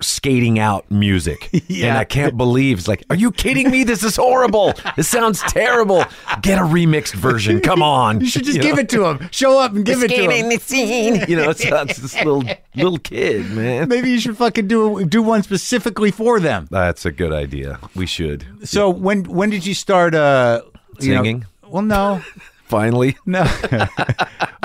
skating 0.01 0.59
out 0.59 0.89
music. 0.91 1.49
Yeah. 1.69 1.89
And 1.89 1.97
I 1.99 2.03
can't 2.03 2.35
believe 2.35 2.79
it's 2.79 2.87
like, 2.87 3.03
are 3.09 3.15
you 3.15 3.31
kidding 3.31 3.69
me? 3.69 3.83
This 3.83 4.03
is 4.03 4.15
horrible. 4.15 4.73
This 4.97 5.07
sounds 5.07 5.41
terrible. 5.43 6.03
Get 6.41 6.57
a 6.57 6.63
remixed 6.63 7.13
version. 7.13 7.59
Come 7.61 7.81
on. 7.83 8.19
You 8.21 8.27
should 8.27 8.43
just 8.43 8.57
You 8.57 8.63
give 8.63 8.75
know? 8.75 8.81
it 8.81 8.89
to 8.89 9.05
him. 9.05 9.29
Show 9.31 9.59
up 9.59 9.73
and 9.73 9.85
give 9.85 10.01
it 10.03 10.09
to 10.09 10.29
him. 10.31 10.49
the 10.49 10.57
scene. 10.57 11.23
You 11.27 11.35
know, 11.37 11.49
it's, 11.51 11.61
it's 11.63 11.97
this 11.99 12.15
little 12.15 12.43
little 12.75 12.97
kid, 12.97 13.49
man. 13.51 13.87
Maybe 13.87 14.09
you 14.09 14.19
should 14.19 14.35
fucking 14.37 14.67
do 14.67 15.05
do 15.05 15.21
one 15.21 15.43
specifically 15.43 16.11
for 16.11 16.39
them. 16.39 16.67
That's 16.71 17.05
a 17.05 17.11
good 17.11 17.31
idea. 17.31 17.79
We 17.95 18.07
should. 18.07 18.45
So 18.67 18.89
when 18.89 19.23
when 19.25 19.49
did 19.51 19.65
you 19.65 19.73
start 19.75 20.15
uh 20.15 20.61
you 20.99 21.13
know- 21.13 21.21
Singing? 21.23 21.45
well, 21.67 21.83
no, 21.83 22.21
Finally. 22.65 23.15
no. 23.25 23.43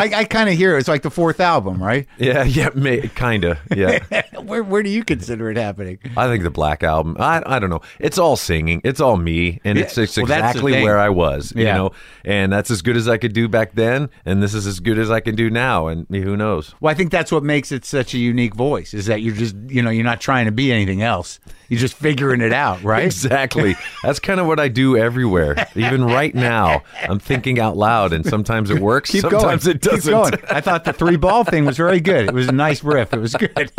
I, 0.05 0.21
I 0.21 0.25
kind 0.25 0.49
of 0.49 0.57
hear 0.57 0.77
it. 0.77 0.81
it's 0.81 0.89
like 0.89 1.03
the 1.03 1.11
fourth 1.11 1.41
album, 1.41 1.83
right? 1.83 2.07
Yeah, 2.19 2.45
yeah, 2.45 2.71
may, 2.75 3.09
kinda. 3.09 3.59
Yeah. 3.75 4.23
where 4.43 4.63
where 4.63 4.83
do 4.83 4.91
you 4.91 5.05
consider 5.05 5.51
it 5.51 5.57
happening? 5.57 5.99
I 6.17 6.27
think 6.27 6.43
the 6.43 6.51
Black 6.51 6.83
Album. 6.83 7.17
I 7.19 7.43
I 7.47 7.59
don't 7.59 7.71
know. 7.71 7.81
It's 7.99 8.19
all 8.19 8.37
singing. 8.37 8.81
It's 8.85 9.01
all 9.01 9.17
me, 9.17 9.61
and 9.65 9.79
it's, 9.79 9.97
it's 9.97 10.17
well, 10.17 10.25
exactly 10.25 10.83
where 10.83 10.99
I 10.99 11.09
was. 11.09 11.53
You 11.57 11.65
know, 11.65 11.93
and 12.25 12.53
that's 12.53 12.71
as 12.71 12.83
good 12.83 12.97
as 12.97 13.09
I 13.09 13.17
could 13.17 13.33
do 13.33 13.49
back 13.49 13.75
then, 13.75 14.11
and 14.25 14.43
this 14.43 14.55
is 14.55 14.67
as 14.67 14.81
good 14.81 14.99
as 14.99 15.11
I 15.11 15.21
can 15.21 15.35
do 15.35 15.51
now. 15.51 15.87
And 15.87 16.07
who 16.11 16.37
knows? 16.37 16.75
Well, 16.81 16.91
I 16.91 16.95
think 16.95 17.11
that's 17.11 17.33
what 17.33 17.43
makes 17.43 17.73
it 17.73 17.85
such 17.85 18.15
a 18.15 18.19
unique 18.19 18.55
voice 18.55 18.95
is 18.95 19.07
that 19.07 19.23
you're 19.23 19.35
just 19.35 19.57
you 19.69 19.83
know 19.83 19.91
you're 19.91 20.05
not 20.05 20.21
trying 20.21 20.47
to 20.47 20.53
be 20.53 20.73
anything 20.73 21.03
else. 21.03 21.41
You're 21.75 21.81
just 21.81 21.95
figuring 21.95 22.41
it 22.41 22.53
out, 22.53 22.83
right? 22.83 23.05
Exactly. 23.05 23.75
That's 24.03 24.21
kind 24.21 24.39
of 24.39 24.47
what 24.47 24.61
I 24.61 24.69
do 24.69 24.97
everywhere. 24.97 25.67
Even 25.75 26.05
right 26.05 26.35
now, 26.35 26.83
I'm 27.03 27.19
thinking 27.19 27.59
out 27.59 27.77
loud, 27.77 28.13
and 28.13 28.25
sometimes 28.25 28.71
it 28.71 28.79
works. 28.81 29.11
Keep 29.11 29.23
sometimes 29.23 29.65
going. 29.65 29.77
it 29.77 29.83
doesn't. 29.83 30.01
Keep 30.03 30.11
going. 30.11 30.33
I 30.51 30.61
thought 30.61 30.85
the 30.85 30.93
three 30.93 31.17
ball 31.17 31.43
thing 31.45 31.65
was 31.65 31.77
very 31.77 32.01
good. 32.01 32.29
It 32.29 32.35
was 32.35 32.49
a 32.49 32.53
nice 32.53 32.85
riff. 32.85 33.13
It 33.13 33.19
was 33.19 33.35
good. 33.35 33.73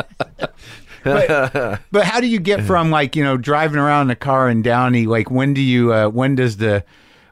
but, 1.04 1.82
but 1.92 2.04
how 2.06 2.20
do 2.20 2.28
you 2.28 2.40
get 2.40 2.64
from 2.64 2.92
like 2.92 3.16
you 3.16 3.24
know 3.24 3.38
driving 3.38 3.78
around 3.80 4.04
in 4.04 4.08
the 4.10 4.16
car 4.16 4.50
in 4.50 4.62
Downey? 4.62 5.06
Like 5.06 5.32
when 5.32 5.54
do 5.54 5.62
you? 5.62 5.94
Uh, 5.94 6.10
when 6.10 6.36
does 6.36 6.58
the 6.58 6.84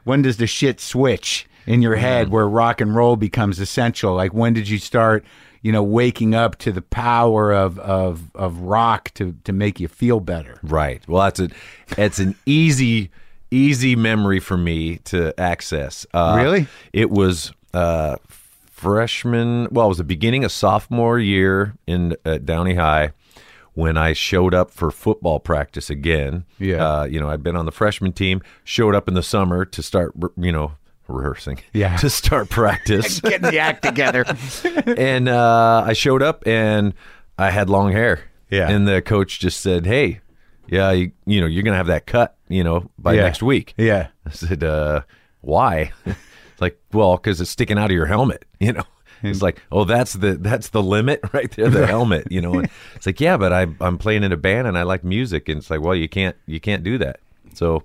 when 0.04 0.22
does 0.22 0.36
the 0.38 0.46
shit 0.46 0.80
switch 0.80 1.46
in 1.66 1.82
your 1.82 1.96
head 1.96 2.28
where 2.28 2.48
rock 2.48 2.80
and 2.80 2.94
roll 2.94 3.16
becomes 3.16 3.58
essential? 3.60 4.14
Like 4.14 4.32
when 4.32 4.52
did 4.54 4.68
you 4.68 4.78
start? 4.78 5.24
You 5.64 5.72
know, 5.72 5.82
waking 5.82 6.34
up 6.34 6.58
to 6.58 6.72
the 6.72 6.82
power 6.82 7.50
of 7.50 7.78
of 7.78 8.30
of 8.34 8.58
rock 8.60 9.10
to 9.14 9.34
to 9.44 9.52
make 9.52 9.80
you 9.80 9.88
feel 9.88 10.20
better. 10.20 10.60
Right. 10.62 11.02
Well, 11.08 11.22
that's 11.22 11.40
a 11.40 11.48
it's 11.96 12.18
an 12.18 12.36
easy 12.44 13.10
easy 13.50 13.96
memory 13.96 14.40
for 14.40 14.56
me 14.58 14.98
to 15.04 15.32
access. 15.40 16.06
Uh, 16.12 16.34
Really? 16.36 16.66
It 16.92 17.10
was 17.10 17.52
uh, 17.72 18.16
freshman. 18.70 19.68
Well, 19.70 19.86
it 19.86 19.88
was 19.88 19.98
the 19.98 20.04
beginning 20.04 20.44
of 20.44 20.52
sophomore 20.52 21.18
year 21.18 21.74
in 21.86 22.14
at 22.24 22.44
Downey 22.44 22.74
High 22.74 23.12
when 23.72 23.96
I 23.96 24.12
showed 24.12 24.52
up 24.54 24.70
for 24.70 24.90
football 24.90 25.40
practice 25.40 25.88
again. 25.88 26.44
Yeah. 26.58 26.86
Uh, 26.86 27.04
you 27.04 27.18
know, 27.18 27.30
I'd 27.30 27.42
been 27.42 27.56
on 27.56 27.64
the 27.64 27.72
freshman 27.72 28.12
team. 28.12 28.42
Showed 28.64 28.94
up 28.94 29.08
in 29.08 29.14
the 29.14 29.22
summer 29.22 29.64
to 29.64 29.82
start. 29.82 30.12
You 30.36 30.52
know. 30.52 30.72
Rehearsing, 31.08 31.60
Yeah. 31.72 31.96
to 31.98 32.08
start 32.10 32.48
practice, 32.48 33.20
Getting 33.22 33.50
the 33.50 33.58
act 33.58 33.82
together. 33.82 34.24
and 34.86 35.28
uh, 35.28 35.84
I 35.86 35.92
showed 35.92 36.22
up 36.22 36.46
and 36.46 36.94
I 37.38 37.50
had 37.50 37.68
long 37.68 37.92
hair. 37.92 38.22
Yeah. 38.50 38.70
And 38.70 38.86
the 38.88 39.02
coach 39.02 39.40
just 39.40 39.60
said, 39.60 39.84
"Hey, 39.86 40.20
yeah, 40.68 40.92
you, 40.92 41.12
you 41.26 41.40
know, 41.40 41.46
you're 41.46 41.62
gonna 41.62 41.76
have 41.76 41.88
that 41.88 42.06
cut, 42.06 42.36
you 42.48 42.62
know, 42.64 42.90
by 42.98 43.14
Yeah. 43.14 43.22
next 43.22 43.42
week." 43.42 43.74
Yeah. 43.76 44.08
I 44.26 44.30
said, 44.30 44.62
uh, 44.64 45.02
"Why?" 45.40 45.92
it's 46.06 46.60
like, 46.60 46.78
"Well, 46.92 47.16
because 47.16 47.40
it's 47.40 47.50
sticking 47.50 47.78
out 47.78 47.86
of 47.90 47.96
your 47.96 48.06
helmet, 48.06 48.44
you 48.60 48.72
know." 48.72 48.84
It's 49.22 49.40
like, 49.42 49.62
"Oh, 49.72 49.84
that's 49.84 50.12
the 50.12 50.34
that's 50.34 50.68
the 50.68 50.82
limit 50.82 51.20
right 51.32 51.50
there, 51.52 51.68
the 51.70 51.86
helmet, 51.86 52.28
you 52.30 52.40
know." 52.42 52.54
And 52.58 52.68
it's 52.94 53.06
like, 53.06 53.20
"Yeah, 53.20 53.36
but 53.38 53.52
I 53.52 53.66
I'm 53.80 53.96
playing 53.98 54.22
in 54.22 54.32
a 54.32 54.36
band 54.36 54.68
and 54.68 54.76
I 54.78 54.82
like 54.84 55.02
music." 55.02 55.48
And 55.48 55.58
it's 55.58 55.70
like, 55.70 55.80
"Well, 55.80 55.94
you 55.94 56.08
can't 56.08 56.36
you 56.46 56.60
can't 56.60 56.84
do 56.84 56.98
that." 56.98 57.20
So 57.54 57.82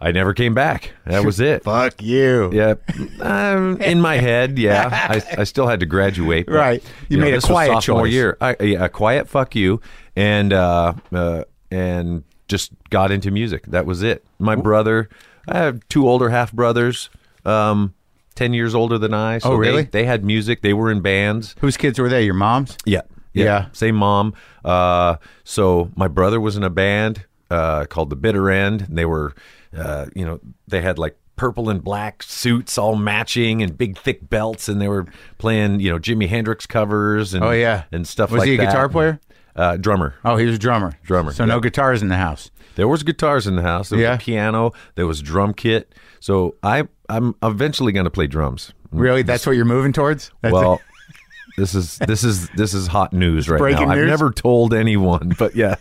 I 0.00 0.12
never 0.12 0.32
came 0.32 0.54
back. 0.54 0.92
That 1.04 1.24
was 1.24 1.40
it. 1.40 1.62
Fuck 1.64 2.00
you. 2.02 2.50
Yeah, 2.52 2.74
um, 3.20 3.80
in 3.82 4.00
my 4.00 4.16
head, 4.16 4.58
yeah, 4.58 4.88
I, 4.90 5.40
I 5.40 5.44
still 5.44 5.66
had 5.66 5.80
to 5.80 5.86
graduate. 5.86 6.46
but, 6.46 6.54
Right. 6.54 6.82
You 7.08 7.18
made 7.18 7.34
a 7.34 7.36
this 7.36 7.44
was 7.44 7.50
quiet 7.50 7.68
sophomore 7.82 8.04
choice. 8.06 8.12
year. 8.12 8.36
I, 8.40 8.56
yeah, 8.60 8.84
a 8.84 8.88
quiet 8.88 9.28
fuck 9.28 9.54
you, 9.54 9.80
and 10.16 10.52
uh, 10.52 10.94
uh, 11.12 11.44
and 11.70 12.24
just 12.48 12.72
got 12.88 13.10
into 13.12 13.30
music. 13.30 13.66
That 13.66 13.84
was 13.86 14.02
it. 14.02 14.24
My 14.38 14.56
brother, 14.56 15.08
I 15.46 15.58
have 15.58 15.86
two 15.88 16.08
older 16.08 16.30
half 16.30 16.50
brothers, 16.52 17.10
um, 17.44 17.92
ten 18.34 18.54
years 18.54 18.74
older 18.74 18.96
than 18.96 19.12
I. 19.12 19.38
So 19.38 19.50
Oh, 19.52 19.56
really? 19.56 19.82
They, 19.82 20.00
they 20.00 20.04
had 20.06 20.24
music. 20.24 20.62
They 20.62 20.72
were 20.72 20.90
in 20.90 21.00
bands. 21.02 21.54
Whose 21.60 21.76
kids 21.76 21.98
were 21.98 22.08
they? 22.08 22.24
Your 22.24 22.34
mom's? 22.34 22.76
Yeah, 22.86 23.02
Yeah. 23.34 23.66
same 23.72 23.96
mom. 23.96 24.32
Uh, 24.64 25.16
so 25.44 25.90
my 25.94 26.08
brother 26.08 26.40
was 26.40 26.56
in 26.56 26.62
a 26.64 26.70
band 26.70 27.26
uh, 27.50 27.84
called 27.84 28.08
the 28.10 28.16
Bitter 28.16 28.50
End. 28.50 28.82
And 28.82 28.96
they 28.98 29.04
were, 29.04 29.34
uh, 29.76 30.06
you 30.14 30.24
know, 30.24 30.40
they 30.68 30.80
had 30.80 30.98
like 30.98 31.16
purple 31.36 31.70
and 31.70 31.82
black 31.82 32.22
suits 32.22 32.76
all 32.76 32.96
matching 32.96 33.62
and 33.62 33.76
big 33.78 33.96
thick 33.98 34.28
belts, 34.28 34.68
and 34.68 34.80
they 34.80 34.88
were 34.88 35.06
playing, 35.38 35.80
you 35.80 35.90
know, 35.90 35.98
Jimi 35.98 36.28
Hendrix 36.28 36.66
covers 36.66 37.32
and 37.34 37.42
Oh, 37.44 37.50
yeah. 37.50 37.84
and 37.92 38.06
stuff 38.06 38.30
Was 38.30 38.40
like 38.40 38.48
he 38.48 38.54
a 38.54 38.58
that. 38.58 38.66
guitar 38.66 38.88
player? 38.88 39.20
Uh, 39.56 39.76
drummer. 39.76 40.14
Oh, 40.24 40.36
he 40.36 40.44
was 40.46 40.56
a 40.56 40.58
drummer. 40.58 40.92
Drummer, 41.02 41.32
So 41.32 41.44
no 41.44 41.58
guitars 41.60 42.02
in 42.02 42.08
the 42.08 42.16
house. 42.16 42.50
There 42.76 42.86
was 42.86 43.02
guitars 43.02 43.46
in 43.46 43.56
the 43.56 43.62
house. 43.62 43.88
There 43.88 43.96
was 43.98 44.04
Yeah. 44.04 44.14
a 44.14 44.18
piano. 44.18 44.72
There 44.94 45.06
was 45.06 45.20
drum 45.22 45.54
kit. 45.54 45.94
So 46.20 46.54
I 46.62 46.84
I'm 47.08 47.34
eventually 47.42 47.92
going 47.92 48.04
to 48.04 48.10
play 48.10 48.26
drums. 48.28 48.72
Really? 48.92 49.22
That's 49.22 49.44
what 49.46 49.56
you're 49.56 49.64
moving 49.64 49.92
towards? 49.92 50.30
That's 50.40 50.52
well, 50.52 50.80
this 51.56 51.74
is 51.74 51.98
this 51.98 52.22
is 52.22 52.48
this 52.50 52.74
is 52.74 52.86
hot 52.86 53.12
news 53.12 53.48
right 53.48 53.58
breaking 53.58 53.88
now. 53.88 53.94
I've 53.94 54.06
never 54.06 54.30
told 54.30 54.72
anyone, 54.72 55.34
but 55.38 55.56
yeah, 55.56 55.76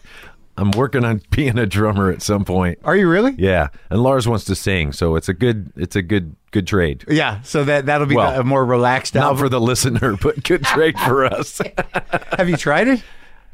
I'm 0.59 0.71
working 0.71 1.05
on 1.05 1.21
being 1.31 1.57
a 1.57 1.65
drummer 1.65 2.11
at 2.11 2.21
some 2.21 2.43
point. 2.45 2.79
Are 2.83 2.95
you 2.95 3.07
really? 3.09 3.33
Yeah, 3.37 3.69
and 3.89 4.01
Lars 4.03 4.27
wants 4.27 4.43
to 4.45 4.55
sing, 4.55 4.91
so 4.91 5.15
it's 5.15 5.29
a 5.29 5.33
good 5.33 5.71
it's 5.75 5.95
a 5.95 6.01
good 6.01 6.35
good 6.51 6.67
trade. 6.67 7.05
Yeah. 7.07 7.41
So 7.43 7.63
that 7.63 7.85
that'll 7.85 8.07
be 8.07 8.15
Well, 8.15 8.39
a 8.39 8.43
more 8.43 8.65
relaxed 8.65 9.15
Not 9.15 9.23
album. 9.23 9.37
for 9.39 9.49
the 9.49 9.61
listener, 9.61 10.17
but 10.21 10.43
good 10.43 10.63
trade 10.63 10.99
for 10.99 11.25
us. 11.25 11.61
Have 12.37 12.49
you 12.49 12.57
tried 12.57 12.87
it? 12.87 13.03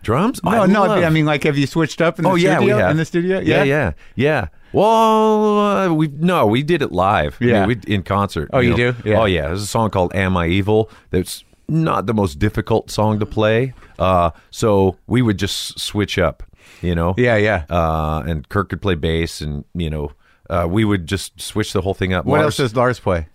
Drums? 0.01 0.43
No, 0.43 0.51
I 0.51 0.65
no. 0.67 0.83
love- 0.85 1.03
I 1.03 1.09
mean, 1.09 1.25
like, 1.25 1.43
have 1.45 1.57
you 1.57 1.65
switched 1.65 1.99
up 1.99 2.19
in 2.19 2.23
the 2.23 2.29
oh 2.29 2.37
studio? 2.37 2.51
yeah, 2.59 2.59
we 2.59 2.69
have 2.69 2.91
in 2.91 2.97
the 2.97 3.05
studio. 3.05 3.39
Yeah, 3.39 3.63
yeah, 3.63 3.93
yeah. 4.15 4.47
Well, 4.71 5.59
uh, 5.59 5.93
we 5.93 6.07
no, 6.09 6.45
we 6.45 6.61
did 6.63 6.81
it 6.83 6.91
live. 6.91 7.37
I 7.41 7.43
mean, 7.43 7.53
Yeah. 7.53 7.65
we 7.65 7.79
in 7.87 8.03
concert. 8.03 8.49
Oh, 8.53 8.59
you 8.59 8.71
know. 8.71 8.91
do? 8.91 8.95
Yeah. 9.03 9.19
Oh 9.21 9.25
yeah. 9.25 9.47
There's 9.47 9.63
a 9.63 9.67
song 9.67 9.89
called 9.89 10.13
"Am 10.15 10.37
I 10.37 10.47
Evil?" 10.47 10.89
That's 11.09 11.43
not 11.67 12.05
the 12.05 12.13
most 12.13 12.37
difficult 12.37 12.91
song 12.91 13.17
to 13.19 13.25
play. 13.25 13.73
Uh, 13.97 14.29
so 14.51 14.97
we 15.07 15.21
would 15.23 15.37
just 15.39 15.79
switch 15.79 16.19
up, 16.19 16.43
you 16.81 16.95
know. 16.95 17.13
Yeah, 17.17 17.35
yeah. 17.37 17.65
Uh, 17.69 18.23
and 18.25 18.47
Kirk 18.49 18.69
could 18.69 18.81
play 18.81 18.95
bass, 18.95 19.41
and 19.41 19.65
you 19.73 19.89
know, 19.89 20.11
uh, 20.49 20.67
we 20.69 20.85
would 20.85 21.07
just 21.07 21.39
switch 21.41 21.73
the 21.73 21.81
whole 21.81 21.93
thing 21.93 22.13
up. 22.13 22.25
What 22.25 22.37
Lars- 22.39 22.45
else 22.45 22.57
does 22.57 22.75
Lars 22.75 22.99
play? 22.99 23.27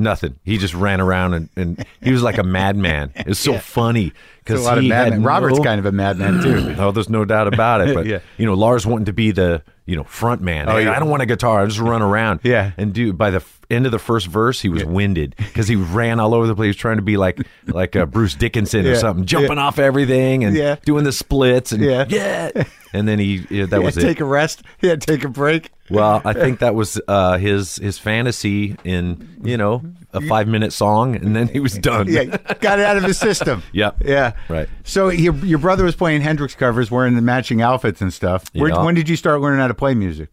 Nothing. 0.00 0.38
He 0.44 0.58
just 0.58 0.74
ran 0.74 1.00
around 1.00 1.34
and, 1.34 1.48
and 1.56 1.84
he 2.00 2.12
was 2.12 2.22
like 2.22 2.38
a 2.38 2.44
madman. 2.44 3.10
It 3.16 3.26
was 3.26 3.40
so 3.40 3.58
funny 3.58 4.12
because 4.44 4.60
a 4.60 4.64
lot 4.64 4.78
of 4.78 4.84
he 4.84 4.90
had 4.90 5.08
madmen. 5.10 5.24
Robert's 5.24 5.58
no- 5.58 5.64
kind 5.64 5.80
of 5.80 5.86
a 5.86 5.90
madman 5.92 6.40
too. 6.40 6.74
Oh, 6.78 6.92
there's 6.92 7.08
no 7.08 7.24
doubt 7.24 7.52
about 7.52 7.80
it. 7.80 7.94
But 7.96 8.06
Yeah. 8.06 8.20
you 8.36 8.46
know, 8.46 8.54
Lars 8.54 8.86
wanting 8.86 9.06
to 9.06 9.12
be 9.12 9.32
the 9.32 9.60
you 9.88 9.96
know 9.96 10.04
front 10.04 10.42
man. 10.42 10.68
Oh, 10.68 10.76
Hey, 10.76 10.84
yeah. 10.84 10.92
I 10.94 10.98
don't 11.00 11.08
want 11.08 11.22
a 11.22 11.26
guitar. 11.26 11.62
I 11.62 11.66
just 11.66 11.80
run 11.80 12.02
around. 12.02 12.40
Yeah. 12.44 12.72
And 12.76 12.92
dude, 12.92 13.16
by 13.18 13.30
the 13.30 13.38
f- 13.38 13.60
end 13.70 13.86
of 13.86 13.92
the 13.92 13.98
first 13.98 14.26
verse, 14.28 14.60
he 14.60 14.68
was 14.68 14.84
winded 14.84 15.34
because 15.36 15.66
he 15.66 15.76
ran 15.76 16.20
all 16.20 16.34
over 16.34 16.46
the 16.46 16.54
place, 16.54 16.66
He 16.66 16.68
was 16.70 16.76
trying 16.76 16.96
to 16.96 17.02
be 17.02 17.16
like 17.16 17.38
like 17.66 17.96
uh, 17.96 18.06
Bruce 18.06 18.34
Dickinson 18.34 18.86
or 18.86 18.94
something, 18.96 19.24
jumping 19.26 19.58
off 19.58 19.78
everything 19.78 20.44
and 20.44 20.54
Yeah. 20.56 20.76
doing 20.84 21.04
the 21.04 21.12
splits 21.12 21.72
and 21.72 21.82
Yeah. 21.82 22.04
yeah. 22.08 22.50
And 22.92 23.06
then 23.08 23.18
he 23.18 23.46
yeah, 23.50 23.66
that 23.66 23.78
He 23.80 23.84
was 23.84 23.94
had 23.96 24.04
it. 24.04 24.06
take 24.06 24.20
a 24.20 24.24
rest. 24.24 24.62
He 24.78 24.86
had 24.88 25.00
to 25.00 25.06
take 25.06 25.24
a 25.24 25.28
break. 25.28 25.70
Well, 25.90 26.20
I 26.24 26.32
think 26.34 26.58
that 26.60 26.74
was 26.74 27.00
uh, 27.08 27.38
his 27.38 27.76
his 27.76 27.98
fantasy 27.98 28.76
in 28.84 29.26
you 29.42 29.56
know 29.56 29.82
a 30.12 30.20
five 30.22 30.48
minute 30.48 30.72
song, 30.72 31.14
and 31.16 31.34
then 31.36 31.48
he 31.48 31.60
was 31.60 31.74
done. 31.78 32.08
Yeah, 32.08 32.24
got 32.60 32.78
it 32.78 32.84
out 32.84 32.96
of 32.96 33.02
his 33.04 33.18
system. 33.18 33.62
Yep. 33.72 34.02
Yeah. 34.04 34.32
Right. 34.48 34.68
So 34.84 35.08
your 35.10 35.34
your 35.36 35.58
brother 35.58 35.84
was 35.84 35.94
playing 35.96 36.22
Hendrix 36.22 36.54
covers, 36.54 36.90
wearing 36.90 37.14
the 37.14 37.22
matching 37.22 37.60
outfits 37.62 38.00
and 38.00 38.12
stuff. 38.12 38.44
Where, 38.54 38.70
Yeah. 38.70 38.82
when 38.84 38.94
did 38.94 39.08
you 39.08 39.16
start 39.16 39.40
learning 39.40 39.60
how 39.60 39.68
to 39.68 39.74
play 39.74 39.94
music? 39.94 40.30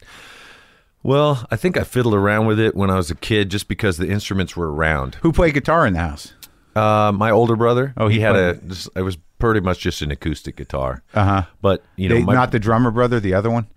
Well, 1.04 1.46
I 1.52 1.56
think 1.56 1.78
I 1.78 1.84
fiddled 1.84 2.16
around 2.16 2.48
with 2.48 2.60
it 2.60 2.76
when 2.76 2.90
I 2.90 2.96
was 2.96 3.12
a 3.12 3.16
kid, 3.16 3.50
just 3.52 3.68
because 3.68 3.98
the 3.98 4.10
instruments 4.10 4.56
were 4.56 4.74
around. 4.74 5.16
Who 5.22 5.32
played 5.32 5.54
guitar 5.54 5.86
in 5.86 5.94
the 5.94 6.00
house? 6.00 6.34
Uh, 6.76 7.12
my 7.14 7.30
older 7.32 7.56
brother, 7.56 7.94
Oh, 7.96 8.08
he 8.08 8.20
had 8.20 8.36
a. 8.36 8.56
Just, 8.56 8.90
it 8.96 9.04
was 9.04 9.18
pretty 9.38 9.60
much 9.60 9.80
just 9.80 10.02
an 10.02 10.12
acoustic 10.12 10.56
guitar. 10.56 11.04
Uh 11.14 11.24
huh. 11.26 11.42
But 11.62 11.84
you 11.96 12.10
know, 12.10 12.20
my, 12.22 12.34
not 12.34 12.52
the 12.52 12.60
drummer 12.60 12.92
brother, 12.92 13.20
the 13.20 13.34
other 13.36 13.52
one. 13.52 13.68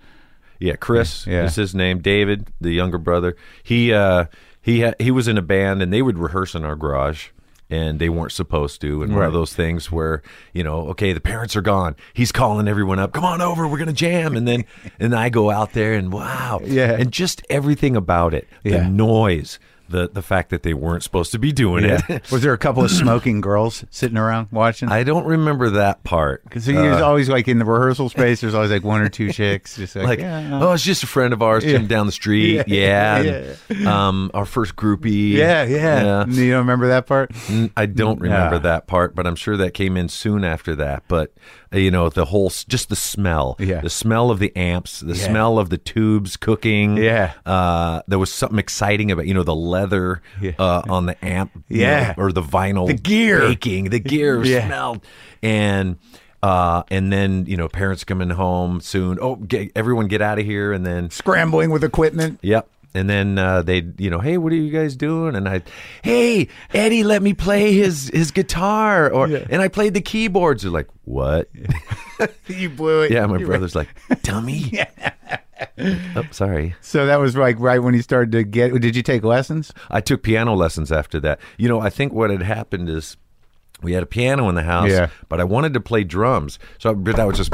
yeah, 0.58 0.74
Chris 0.76 1.26
Yeah. 1.26 1.44
is 1.44 1.54
his 1.54 1.74
name. 1.74 1.98
David, 2.00 2.48
the 2.60 2.70
younger 2.72 2.98
brother, 2.98 3.36
he 3.62 3.92
uh, 3.92 4.24
he 4.68 4.82
ha- 4.82 4.94
he 4.98 5.10
was 5.10 5.26
in 5.28 5.38
a 5.38 5.42
band, 5.42 5.82
and 5.82 5.92
they 5.92 6.02
would 6.02 6.18
rehearse 6.18 6.54
in 6.54 6.64
our 6.64 6.76
garage. 6.76 7.28
And 7.70 7.98
they 7.98 8.08
weren't 8.08 8.32
supposed 8.32 8.80
to, 8.80 9.02
and 9.02 9.14
one 9.14 9.24
of 9.26 9.34
those 9.34 9.52
things 9.52 9.92
where 9.92 10.22
you 10.54 10.64
know, 10.64 10.88
okay, 10.88 11.12
the 11.12 11.20
parents 11.20 11.54
are 11.54 11.60
gone. 11.60 11.96
He's 12.14 12.32
calling 12.32 12.66
everyone 12.66 12.98
up. 12.98 13.12
Come 13.12 13.26
on 13.26 13.42
over, 13.42 13.68
we're 13.68 13.76
gonna 13.76 13.92
jam. 13.92 14.36
And 14.36 14.48
then, 14.48 14.64
and 14.98 15.14
I 15.14 15.28
go 15.28 15.50
out 15.50 15.74
there, 15.74 15.92
and 15.92 16.10
wow, 16.10 16.60
Yeah. 16.64 16.92
and 16.98 17.12
just 17.12 17.42
everything 17.50 17.94
about 17.94 18.32
it, 18.32 18.48
the 18.62 18.88
noise, 18.88 19.58
the 19.88 20.08
the 20.08 20.22
fact 20.22 20.50
that 20.50 20.62
they 20.62 20.74
weren't 20.74 21.02
supposed 21.02 21.32
to 21.32 21.38
be 21.38 21.52
doing 21.52 21.84
it. 21.84 22.30
was 22.30 22.42
there 22.42 22.52
a 22.52 22.58
couple 22.58 22.82
of 22.84 22.90
smoking 22.90 23.40
girls 23.40 23.84
sitting 23.90 24.18
around 24.18 24.48
watching? 24.52 24.88
I 24.90 25.02
don't 25.02 25.24
remember 25.24 25.70
that 25.70 26.04
part. 26.04 26.44
Because 26.44 26.66
he 26.66 26.74
was 26.74 27.00
always 27.00 27.28
like 27.28 27.48
in 27.48 27.58
the 27.58 27.64
rehearsal 27.64 28.08
space. 28.08 28.40
There's 28.40 28.54
always 28.54 28.70
like 28.70 28.84
one 28.84 29.00
or 29.00 29.08
two 29.08 29.32
chicks, 29.32 29.76
just 29.76 29.96
like, 29.96 30.06
like, 30.06 30.18
yeah, 30.20 30.60
oh, 30.62 30.72
it's 30.72 30.82
just 30.84 31.02
a 31.02 31.06
friend 31.06 31.32
of 31.32 31.42
ours, 31.42 31.64
Jim 31.64 31.86
down 31.86 32.06
the 32.06 32.12
street. 32.12 32.64
Yeah, 32.68 33.20
Yeah, 33.22 33.54
and, 33.68 33.86
um, 33.88 34.30
our 34.34 34.44
first 34.44 34.76
groupie. 34.76 35.32
yeah, 35.32 35.64
yeah. 35.64 36.26
You 36.26 36.50
don't 36.50 36.58
remember 36.60 36.88
that 36.88 37.06
part? 37.06 37.30
I 37.76 37.86
don't 37.86 38.20
remember 38.20 38.56
Yeah. 38.56 38.62
that 38.62 38.86
part, 38.86 39.14
but 39.14 39.26
I'm 39.26 39.36
sure 39.36 39.56
that 39.56 39.74
came 39.74 39.96
in 39.96 40.08
soon 40.08 40.44
after 40.44 40.74
that. 40.76 41.04
But 41.08 41.32
uh, 41.72 41.78
you 41.78 41.90
know, 41.90 42.08
the 42.08 42.24
whole 42.26 42.50
just 42.68 42.88
the 42.88 42.96
smell, 42.96 43.56
Yeah. 43.58 43.80
the 43.80 43.90
smell 43.90 44.30
of 44.30 44.38
the 44.38 44.54
amps, 44.56 45.00
the 45.00 45.14
Yeah. 45.14 45.26
smell 45.28 45.58
of 45.58 45.68
the 45.70 45.78
tubes 45.78 46.36
cooking. 46.36 46.96
Yeah. 46.96 47.32
uh, 47.46 48.02
there 48.08 48.18
was 48.18 48.32
something 48.32 48.58
exciting 48.58 49.10
about 49.10 49.26
you 49.26 49.34
know 49.34 49.42
the 49.42 49.54
leather 49.80 50.22
Yeah. 50.40 50.52
uh, 50.58 50.82
on 50.88 51.06
the 51.06 51.24
amp, 51.24 51.52
Yeah. 51.68 52.14
know, 52.16 52.24
or 52.24 52.32
the 52.32 52.42
vinyl, 52.42 52.86
The 52.86 52.94
gear. 52.94 53.40
baking, 53.40 53.90
the 53.90 54.00
gear 54.00 54.42
Yeah. 54.44 54.66
smelled, 54.66 55.04
and. 55.42 55.96
Uh, 56.40 56.84
and 56.88 57.12
then 57.12 57.46
you 57.46 57.56
know, 57.56 57.68
parents 57.68 58.04
coming 58.04 58.30
home 58.30 58.80
soon. 58.80 59.18
Oh, 59.20 59.34
get, 59.34 59.72
everyone 59.74 60.06
get 60.06 60.22
out 60.22 60.38
of 60.38 60.44
here! 60.44 60.72
And 60.72 60.86
then 60.86 61.10
Scrambling 61.10 61.70
with 61.70 61.82
equipment. 61.82 62.38
Yep. 62.42 62.68
And 62.94 63.10
then 63.10 63.38
uh, 63.38 63.62
they'd, 63.62 64.00
you 64.00 64.08
know, 64.08 64.20
hey, 64.20 64.38
what 64.38 64.52
are 64.52 64.56
you 64.56 64.70
guys 64.70 64.94
doing? 64.94 65.34
And 65.34 65.48
I, 65.48 65.62
hey, 66.02 66.46
Eddie, 66.72 67.02
let 67.02 67.22
me 67.22 67.34
play 67.34 67.72
his 67.72 68.08
his 68.14 68.30
guitar, 68.30 69.10
or 69.10 69.26
Yeah. 69.26 69.46
and 69.50 69.60
I 69.60 69.66
played 69.66 69.94
the 69.94 70.00
keyboards. 70.00 70.62
They're 70.62 70.70
like, 70.70 70.86
what? 71.04 71.48
You 72.46 72.70
blew 72.70 73.02
it. 73.02 73.10
Yeah, 73.10 73.26
my 73.26 73.38
You- 73.38 73.46
brother's 73.46 73.74
like, 73.74 73.88
dummy. 74.22 74.70
oh, 75.78 76.24
sorry. 76.30 76.74
So 76.80 77.06
that 77.06 77.18
was 77.18 77.36
like 77.36 77.58
right 77.58 77.78
when 77.82 77.94
he 77.94 78.02
started 78.02 78.32
to 78.32 78.44
get. 78.44 78.78
Did 78.80 78.96
you 78.96 79.02
take 79.02 79.22
lessons? 79.24 79.72
I 79.90 80.00
took 80.00 80.22
piano 80.22 80.54
lessons 80.54 80.90
after 80.92 81.18
that. 81.20 81.40
You 81.56 81.68
know, 81.68 81.80
I 81.80 81.90
think 81.90 82.12
what 82.12 82.30
had 82.30 82.42
happened 82.42 82.88
is 82.88 83.16
we 83.82 83.92
had 83.92 84.02
a 84.02 84.06
piano 84.06 84.48
in 84.48 84.54
the 84.54 84.62
house, 84.62 84.90
Yeah. 84.90 85.08
but 85.28 85.40
I 85.40 85.44
wanted 85.44 85.74
to 85.74 85.80
play 85.80 86.04
drums, 86.04 86.58
so 86.78 86.90
I, 86.90 86.94
but 86.94 87.18
I 87.18 87.24
was 87.24 87.36
just. 87.36 87.52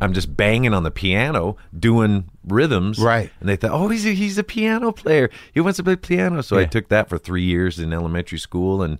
I'm 0.00 0.12
just 0.12 0.36
banging 0.36 0.74
on 0.74 0.82
the 0.82 0.90
piano, 0.90 1.56
doing 1.78 2.28
rhythms, 2.46 2.98
Right. 2.98 3.30
And 3.40 3.48
they 3.48 3.56
thought, 3.56 3.70
oh, 3.70 3.88
he's 3.88 4.04
a, 4.04 4.10
he's 4.10 4.36
a 4.36 4.42
piano 4.44 4.92
player. 4.92 5.30
He 5.52 5.60
wants 5.60 5.76
to 5.76 5.84
play 5.84 5.96
piano. 5.96 6.42
So 6.42 6.58
I 6.58 6.64
took 6.64 6.88
that 6.88 7.08
for 7.08 7.16
three 7.16 7.44
years 7.44 7.78
in 7.78 7.92
elementary 7.92 8.38
school 8.38 8.82
and 8.82 8.98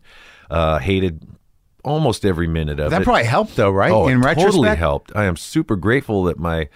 uh, 0.51 0.79
hated 0.79 1.27
almost 1.85 2.25
every 2.25 2.47
minute 2.47 2.79
of 2.81 2.91
That 2.91 2.97
it. 2.97 2.99
That 3.01 3.05
probably 3.05 3.25
helped 3.25 3.57
though, 3.57 3.71
right? 3.73 3.91
Oh, 3.91 4.07
In 4.07 4.19
it 4.19 4.25
retrospect, 4.25 4.53
totally 4.53 4.77
helped. 4.77 5.13
I 5.15 5.25
am 5.25 5.37
super 5.37 5.77
grateful 5.77 6.25
that 6.25 6.39
my, 6.39 6.69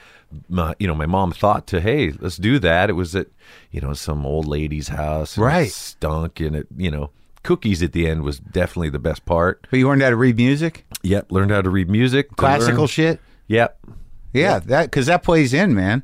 my, 0.49 0.75
you 0.79 0.87
know, 0.87 0.95
my 0.95 1.07
mom 1.07 1.33
thought 1.33 1.67
to, 1.69 1.81
hey, 1.81 2.12
let's 2.21 2.37
do 2.37 2.59
that. 2.59 2.91
It 2.91 2.95
was 2.95 3.14
at, 3.17 3.29
you 3.71 3.81
know, 3.81 3.95
some 3.95 4.27
old 4.27 4.47
lady's 4.47 4.88
house, 4.88 5.37
and 5.37 5.45
it 5.45 5.47
Right. 5.47 5.71
stunk, 5.71 6.41
and 6.41 6.55
it, 6.57 6.67
you 6.77 6.91
know, 6.91 7.11
cookies 7.43 7.83
at 7.83 7.93
the 7.93 8.07
end 8.09 8.23
was 8.23 8.38
definitely 8.38 8.91
the 8.91 8.99
best 8.99 9.25
part. 9.25 9.67
But 9.71 9.79
you 9.79 9.88
learned 9.88 10.03
how 10.03 10.11
to 10.11 10.17
read 10.17 10.37
music, 10.37 10.85
Yep, 11.03 11.31
learned 11.33 11.51
how 11.53 11.62
to 11.62 11.71
read 11.71 11.88
music, 11.88 12.37
classical 12.37 12.87
shit. 12.87 13.21
Yep. 13.47 13.79
Yeah, 14.35 14.59
that 14.59 14.85
because 14.87 15.07
that 15.07 15.23
plays 15.23 15.55
in, 15.55 15.75
man. 15.75 16.03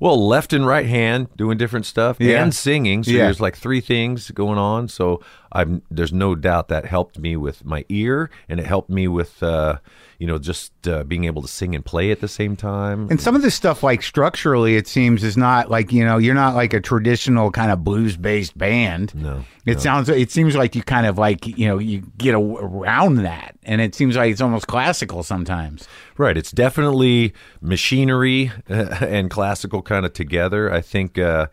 Well, 0.00 0.26
left 0.26 0.52
and 0.52 0.66
right 0.66 0.86
hand 0.86 1.28
doing 1.36 1.56
different 1.58 1.86
stuff 1.86 2.16
Yeah. 2.18 2.42
and 2.42 2.52
singing. 2.52 3.04
So 3.04 3.12
Yeah. 3.12 3.24
there's 3.26 3.40
like 3.40 3.56
three 3.56 3.80
things 3.80 4.32
going 4.32 4.58
on. 4.58 4.88
So 4.88 5.20
I'm 5.52 5.82
there's 5.92 6.12
no 6.12 6.34
doubt 6.34 6.66
that 6.68 6.86
helped 6.86 7.20
me 7.20 7.36
with 7.36 7.64
my 7.64 7.84
ear 7.88 8.28
and 8.48 8.58
it 8.58 8.66
helped 8.66 8.90
me 8.90 9.06
with 9.06 9.40
uh, 9.44 9.76
you 10.22 10.28
know 10.28 10.38
just 10.38 10.86
uh, 10.86 11.02
being 11.02 11.24
able 11.24 11.42
to 11.42 11.48
sing 11.48 11.74
and 11.74 11.84
play 11.84 12.12
at 12.12 12.20
the 12.20 12.28
same 12.28 12.54
time. 12.54 13.08
And 13.10 13.20
some 13.20 13.34
of 13.34 13.42
this 13.42 13.56
stuff, 13.56 13.82
like 13.82 14.04
structurally, 14.04 14.76
it 14.76 14.86
seems 14.86 15.24
is 15.24 15.36
not 15.36 15.68
like 15.68 15.92
you 15.92 16.04
know 16.04 16.16
you're 16.16 16.32
not 16.32 16.54
like 16.54 16.72
a 16.72 16.80
traditional 16.80 17.50
kind 17.50 17.72
of 17.72 17.82
blues 17.82 18.16
based 18.16 18.56
band. 18.56 19.12
No, 19.16 19.44
it 19.66 19.80
sounds. 19.80 20.08
It 20.08 20.30
seems 20.30 20.54
like 20.54 20.76
you 20.76 20.82
kind 20.84 21.08
of 21.08 21.18
like 21.18 21.44
you 21.44 21.66
know 21.66 21.78
you 21.78 22.04
get 22.18 22.36
a, 22.36 22.38
around 22.38 23.16
that, 23.24 23.56
and 23.64 23.80
it 23.80 23.96
seems 23.96 24.14
like 24.14 24.30
it's 24.30 24.40
almost 24.40 24.68
classical 24.68 25.24
sometimes. 25.24 25.88
Right. 26.16 26.36
It's 26.36 26.52
definitely 26.52 27.34
machinery 27.60 28.52
and 28.68 29.28
classical 29.28 29.82
kind 29.82 30.06
of 30.06 30.12
together. 30.12 30.72
I 30.72 30.82
think, 30.82 31.18
uh, 31.18 31.48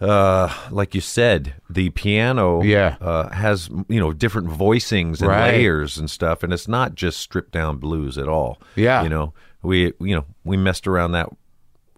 uh, 0.00 0.52
like 0.70 0.94
you 0.94 1.00
said, 1.00 1.54
the 1.70 1.90
piano 1.90 2.62
Yeah. 2.62 2.96
uh, 3.00 3.28
has, 3.30 3.68
you 3.88 4.00
know, 4.00 4.12
different 4.12 4.48
voicings 4.48 5.20
and 5.20 5.28
Right. 5.28 5.54
layers 5.54 5.96
and 5.98 6.10
stuff. 6.10 6.42
And 6.42 6.52
it's 6.52 6.68
not 6.68 6.94
just 6.94 7.18
stripped 7.20 7.52
down 7.52 7.78
blues 7.78 8.18
at 8.18 8.28
all. 8.28 8.60
Yeah. 8.76 9.02
You 9.02 9.08
know, 9.08 9.32
we, 9.62 9.92
you 10.00 10.14
know, 10.16 10.24
we 10.44 10.56
messed 10.56 10.86
around 10.86 11.12
that 11.12 11.28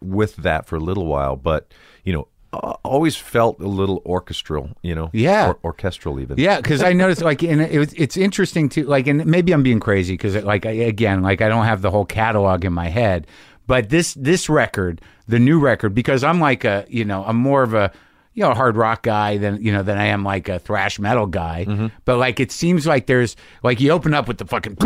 with 0.00 0.36
that 0.36 0.66
for 0.66 0.76
a 0.76 0.80
little 0.80 1.06
while, 1.06 1.36
but, 1.36 1.72
you 2.04 2.12
know, 2.12 2.28
always 2.84 3.16
felt 3.16 3.60
a 3.60 3.66
little 3.68 4.02
orchestral, 4.06 4.70
you 4.82 4.94
know, 4.94 5.10
Yeah. 5.12 5.48
or, 5.48 5.58
orchestral 5.64 6.20
even. 6.20 6.38
Yeah, 6.38 6.56
because 6.58 6.82
I 6.82 6.92
noticed 6.94 7.20
like, 7.22 7.42
and 7.42 7.60
it 7.60 7.78
was, 7.78 7.92
it's 7.94 8.16
interesting 8.16 8.68
to 8.70 8.84
like, 8.84 9.06
and 9.08 9.26
maybe 9.26 9.52
I'm 9.52 9.62
being 9.62 9.80
crazy 9.80 10.14
because 10.14 10.36
like 10.42 10.64
I, 10.64 10.70
again, 10.70 11.22
like 11.22 11.42
I 11.42 11.48
don't 11.48 11.64
have 11.66 11.82
the 11.82 11.90
whole 11.90 12.06
catalog 12.06 12.64
in 12.64 12.72
my 12.72 12.88
head, 12.88 13.26
but 13.66 13.88
this 13.88 14.14
this 14.14 14.48
record, 14.48 15.00
the 15.26 15.38
new 15.38 15.58
record, 15.58 15.94
because 15.94 16.24
I'm 16.24 16.40
like 16.40 16.64
a 16.64 16.84
you 16.88 17.04
know 17.04 17.24
I'm 17.24 17.36
more 17.36 17.62
of 17.62 17.74
a 17.74 17.92
you 18.34 18.42
know 18.42 18.50
a 18.50 18.54
hard 18.54 18.76
rock 18.76 19.02
guy 19.02 19.38
than 19.38 19.62
you 19.62 19.72
know 19.72 19.82
than 19.82 19.98
I 19.98 20.06
am 20.06 20.22
like 20.22 20.48
a 20.48 20.58
thrash 20.58 20.98
metal 20.98 21.26
guy, 21.26 21.64
mm-hmm. 21.66 21.86
but 22.04 22.18
like 22.18 22.38
it 22.38 22.52
seems 22.52 22.86
like 22.86 23.06
there's 23.06 23.34
like 23.62 23.80
you 23.80 23.90
open 23.90 24.14
up 24.14 24.28
with 24.28 24.38
the 24.38 24.44
fucking 24.44 24.76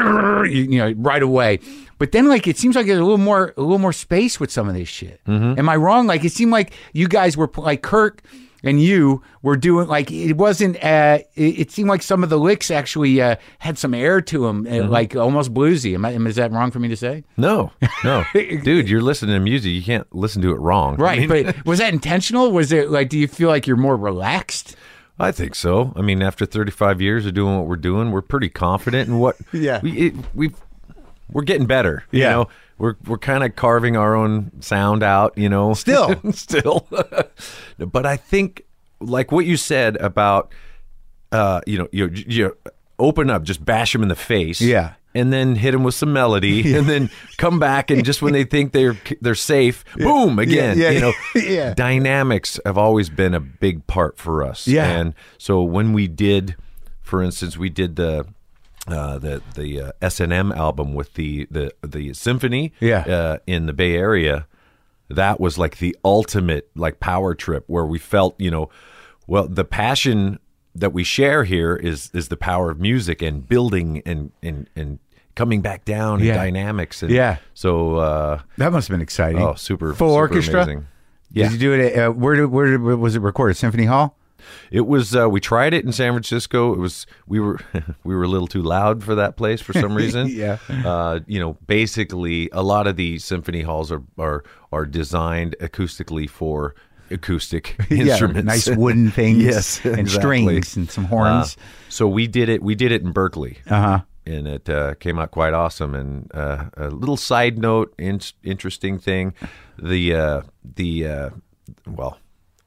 you, 0.51 0.63
you 0.63 0.79
know 0.79 0.93
right 0.97 1.23
away, 1.23 1.59
but 1.99 2.13
then 2.13 2.29
like 2.29 2.47
it 2.47 2.57
seems 2.57 2.77
like 2.77 2.87
there's 2.87 3.01
a 3.01 3.05
little 3.05 3.19
more 3.19 3.53
a 3.57 3.61
little 3.61 3.79
more 3.79 3.93
space 3.93 4.39
with 4.39 4.51
some 4.51 4.69
of 4.69 4.75
this 4.75 4.89
shit. 4.89 5.21
Mm-hmm. 5.27 5.59
Am 5.59 5.69
I 5.69 5.77
wrong? 5.77 6.07
Like 6.07 6.25
it 6.25 6.33
seemed 6.33 6.53
like 6.53 6.73
you 6.93 7.09
guys 7.09 7.37
were 7.37 7.51
like 7.57 7.83
Kirk 7.83 8.23
and 8.63 8.81
you 8.83 9.23
were 9.43 9.57
doing 9.57 9.89
like 9.89 10.11
it 10.11 10.35
wasn't 10.35 10.77
uh 10.85 11.19
it, 11.35 11.59
it 11.61 11.71
seemed 11.71 11.89
like 11.89 12.03
some 12.03 12.23
of 12.23 12.31
the 12.31 12.39
licks 12.39 12.71
actually 12.71 13.21
uh, 13.21 13.37
had 13.59 13.79
some 13.79 13.95
air 13.95 14.21
to 14.21 14.47
them 14.47 14.67
uh, 14.71 14.87
like 14.89 15.17
almost 15.17 15.53
bluesy 15.55 15.95
am, 15.95 16.05
I, 16.05 16.11
is 16.13 16.37
that 16.37 16.53
wrong 16.53 16.71
for 16.71 16.79
me 16.79 16.89
to 16.89 16.97
say 16.97 17.25
No, 17.37 17.73
no, 18.05 18.25
dude, 18.35 18.89
you're 18.89 19.01
listening 19.03 19.35
to 19.35 19.41
music. 19.41 19.73
You 19.73 19.83
can't 19.83 20.07
listen 20.15 20.43
to 20.43 20.51
it 20.51 20.59
wrong. 20.61 20.95
I 21.01 21.03
right 21.05 21.19
mean, 21.29 21.45
but 21.45 21.65
was 21.67 21.79
that 21.79 21.93
intentional 21.93 22.53
was 22.53 22.73
it 22.73 22.91
like 22.91 23.09
do 23.09 23.19
you 23.19 23.29
feel 23.29 23.49
like 23.49 23.67
you're 23.67 23.77
more 23.77 23.97
relaxed 23.97 24.77
I 25.23 25.33
think 25.33 25.55
so. 25.55 25.93
I 25.97 26.01
mean, 26.01 26.23
after 26.23 26.47
35 26.47 27.03
years 27.03 27.27
of 27.27 27.35
doing 27.35 27.55
what 27.59 27.67
we're 27.67 27.77
doing, 27.77 28.11
we're 28.11 28.23
pretty 28.23 28.49
confident 28.49 29.07
in 29.07 29.19
what. 29.19 29.37
Yeah. 29.53 29.81
we 29.83 29.93
it, 29.93 30.15
we've 30.35 30.55
we're 31.31 31.43
getting 31.43 31.67
better. 31.67 32.05
You 32.11 32.21
Yeah. 32.23 32.31
know, 32.31 32.49
we're 32.81 32.97
we're 33.07 33.19
kind 33.19 33.45
of 33.45 33.55
carving 33.55 33.97
our 33.97 34.17
own 34.17 34.51
sound 34.63 35.03
out. 35.03 35.37
You 35.37 35.49
know, 35.49 35.75
Still. 35.75 36.21
still. 36.33 36.89
but 37.79 38.07
I 38.07 38.17
think, 38.17 38.63
like 39.01 39.31
what 39.31 39.45
you 39.45 39.57
said 39.57 39.97
about, 39.99 40.53
uh, 41.31 41.61
you 41.67 41.79
know, 41.79 41.89
you 41.93 42.09
you 42.09 42.57
open 42.99 43.31
up, 43.31 43.43
just 43.45 43.65
bash 43.65 43.93
them 43.93 44.03
in 44.03 44.09
the 44.09 44.17
face. 44.17 44.61
Yeah. 44.61 44.95
And 45.13 45.33
then 45.33 45.57
hit 45.57 45.73
them 45.73 45.83
with 45.83 45.97
some 45.97 46.13
melody, 46.13 46.73
and 46.77 46.87
then 46.87 47.11
come 47.37 47.59
back, 47.59 47.91
and 47.91 48.05
just 48.05 48.23
when 48.23 48.33
they 48.33 48.45
think 48.45 48.71
they're 48.71 48.97
they're 49.21 49.35
safe, 49.35 49.85
boom 49.97 50.39
again. 50.39 50.79
yeah, 50.79 50.91
you 50.91 51.01
know, 51.01 51.13
yeah. 51.35 51.75
dynamics 51.75 52.61
have 52.65 52.79
always 52.79 53.11
been 53.11 53.35
a 53.35 53.41
big 53.41 53.85
part 53.89 54.19
for 54.19 54.45
us. 54.45 54.69
Yeah. 54.69 54.87
And 54.87 55.15
so 55.37 55.65
when 55.65 55.93
we 55.93 56.07
did, 56.07 56.55
for 57.03 57.25
instance, 57.25 57.59
we 57.59 57.71
did 57.71 57.97
the 57.97 58.25
uh, 58.87 59.19
the 59.19 59.43
the 59.55 59.81
uh, 59.81 59.93
S 60.01 60.21
and 60.21 60.33
M 60.33 60.53
album 60.53 60.95
with 60.95 61.15
the 61.15 61.47
the 61.51 61.73
the 61.83 62.13
symphony. 62.15 62.73
Yeah. 62.81 63.01
Uh, 63.01 63.39
in 63.47 63.67
the 63.67 63.73
Bay 63.73 63.95
Area, 63.97 64.47
that 65.09 65.41
was 65.41 65.59
like 65.59 65.79
the 65.79 65.97
ultimate 66.05 66.71
like 66.75 67.01
power 67.01 67.35
trip 67.35 67.65
where 67.67 67.85
we 67.87 67.99
felt 67.99 68.35
you 68.41 68.51
know, 68.51 68.69
well 69.27 69.47
the 69.49 69.65
passion 69.65 70.39
that 70.75 70.93
we 70.93 71.03
share 71.05 71.45
here 71.45 71.75
is 71.77 72.11
is 72.15 72.29
the 72.29 72.37
power 72.37 72.71
of 72.71 72.81
music 72.81 73.21
and 73.23 73.49
building 73.49 74.03
and 74.07 74.31
and 74.43 74.69
and 74.77 74.99
coming 75.35 75.61
back 75.63 75.85
down 75.85 76.21
Yeah. 76.21 76.33
and 76.33 76.37
dynamics 76.39 77.03
and 77.03 77.11
Yeah. 77.11 77.39
so 77.55 77.97
uh 77.97 78.41
that 78.59 78.71
must 78.73 78.87
have 78.89 78.95
been 78.95 79.01
exciting 79.03 79.43
oh 79.43 79.55
super 79.55 79.95
full 79.95 80.11
super 80.11 80.21
orchestra 80.21 80.63
amazing. 80.63 80.87
yeah 81.33 81.45
did 81.49 81.53
you 81.55 81.59
do 81.59 81.73
it 81.75 81.93
at, 81.97 82.07
uh, 82.09 82.11
where, 82.13 82.47
where 82.47 82.67
did, 82.73 82.81
was 82.83 83.17
it 83.17 83.21
recorded 83.23 83.57
symphony 83.57 83.85
hall 83.87 84.17
It 84.71 84.87
was 84.87 85.15
uh, 85.17 85.29
we 85.29 85.41
tried 85.41 85.75
it 85.75 85.85
in 85.85 85.93
San 85.93 86.13
Francisco. 86.13 86.73
It 86.73 86.79
was 86.79 87.07
we 87.27 87.41
were 87.41 87.59
we 88.05 88.15
were 88.15 88.25
a 88.25 88.29
little 88.29 88.47
too 88.47 88.63
loud 88.63 89.03
for 89.05 89.15
that 89.15 89.37
place 89.37 89.61
for 89.61 89.73
some 89.73 89.95
reason. 90.03 90.29
Yeah. 90.29 90.59
Uh, 90.69 91.21
you 91.27 91.41
know, 91.41 91.55
basically 91.67 92.49
a 92.53 92.63
lot 92.63 92.87
of 92.87 92.97
the 92.97 93.19
symphony 93.19 93.63
halls 93.63 93.91
are 93.93 94.03
are 94.19 94.45
are 94.73 94.87
designed 94.87 95.57
acoustically 95.61 96.29
for 96.29 96.75
acoustic 97.11 97.77
instruments. 97.91 98.37
yeah, 98.37 98.43
nice 98.43 98.69
wooden 98.71 99.11
things 99.11 99.43
yes, 99.43 99.85
and 99.85 99.99
exactly. 99.99 100.31
strings 100.63 100.77
and 100.77 100.91
some 100.91 101.05
horns 101.07 101.57
Uh, 101.57 101.61
so 101.89 102.07
we 102.09 102.27
did 102.29 102.49
it. 102.49 102.63
We 102.63 102.75
did 102.75 102.93
it 102.93 103.03
in 103.03 103.13
Berkeley. 103.13 103.59
uh-huh 103.69 104.01
and 104.27 104.47
it 104.47 104.69
uh, 104.69 104.95
came 105.01 105.19
out 105.19 105.31
quite 105.31 105.55
awesome. 105.55 105.95
And 105.95 106.31
uh, 106.35 106.67
a 106.77 106.89
little 106.91 107.17
side 107.17 107.59
note, 107.59 107.93
in- 107.99 108.21
interesting 108.45 108.99
thing, 108.99 109.35
the 109.79 110.15
uh, 110.15 110.43
the 110.63 111.09
uh, 111.09 111.31
well, 111.87 112.19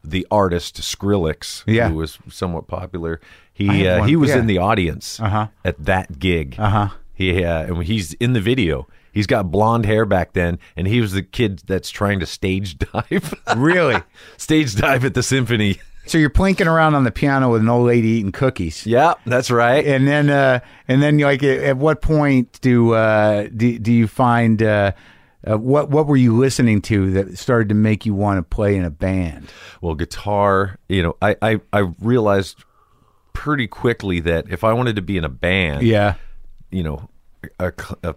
the 0.04 0.26
artist 0.32 0.78
Skrillex, 0.82 1.64
Yeah. 1.66 1.90
who 1.90 1.96
was 1.96 2.18
somewhat 2.30 2.68
popular, 2.68 3.20
he 3.54 3.88
uh, 3.88 4.04
he 4.04 4.16
was 4.16 4.30
yeah. 4.32 4.38
in 4.40 4.48
the 4.48 4.58
audience 4.58 5.20
Uh-huh. 5.20 5.48
at 5.64 5.84
that 5.84 6.20
gig. 6.20 6.56
Uh-huh. 6.58 6.90
He 7.14 7.44
uh, 7.44 7.64
and 7.64 7.84
he's 7.84 8.14
in 8.16 8.34
the 8.34 8.42
video. 8.42 8.88
He's 9.12 9.28
got 9.28 9.52
blonde 9.52 9.86
hair 9.86 10.06
back 10.06 10.34
then, 10.34 10.58
and 10.76 10.88
he 10.88 11.00
was 11.00 11.12
the 11.12 11.22
kid 11.22 11.62
that's 11.68 11.92
trying 11.92 12.20
to 12.20 12.26
stage 12.26 12.78
dive, 12.94 13.34
really 13.56 14.02
stage 14.38 14.76
dive 14.76 15.06
at 15.06 15.14
the 15.14 15.22
symphony. 15.22 15.80
so 16.08 16.18
you're 16.18 16.32
plinking 16.32 16.66
around 16.68 16.96
on 16.96 17.04
the 17.06 17.12
piano 17.12 17.52
with 17.52 17.62
an 17.62 17.70
old 17.70 17.86
lady 17.88 18.08
eating 18.08 18.32
cookies 18.32 18.86
Yeah, 18.86 19.14
that's 19.26 19.50
right. 19.52 19.86
and 19.86 20.06
then 20.08 20.30
uh 20.30 20.60
and 20.88 21.02
then 21.02 21.18
like 21.20 21.44
at, 21.44 21.60
at 21.60 21.78
what 21.78 22.02
point 22.02 22.60
do 22.62 22.94
uh 22.94 23.48
do, 23.56 23.78
do 23.80 23.94
you 23.94 24.08
find 24.08 24.62
uh, 24.64 24.92
uh 25.48 25.58
what 25.58 25.90
what 25.90 26.08
were 26.08 26.16
you 26.18 26.36
listening 26.36 26.82
to 26.82 27.12
that 27.12 27.38
started 27.38 27.70
to 27.70 27.76
make 27.76 28.06
you 28.06 28.14
want 28.14 28.38
to 28.38 28.44
play 28.44 28.76
in 28.76 28.84
a 28.86 28.90
band 28.90 29.52
well 29.82 29.96
guitar 29.96 30.78
you 30.90 31.02
know 31.04 31.16
I, 31.22 31.36
I 31.42 31.60
i 31.72 31.80
realized 32.02 32.64
pretty 33.34 33.68
quickly 33.68 34.20
that 34.22 34.46
if 34.50 34.64
i 34.64 34.74
wanted 34.74 34.96
to 34.98 35.02
be 35.02 35.18
in 35.18 35.24
a 35.26 35.30
band 35.30 35.84
yeah 35.84 36.16
you 36.72 36.84
know 36.84 37.10
a, 37.60 37.74
a, 38.04 38.16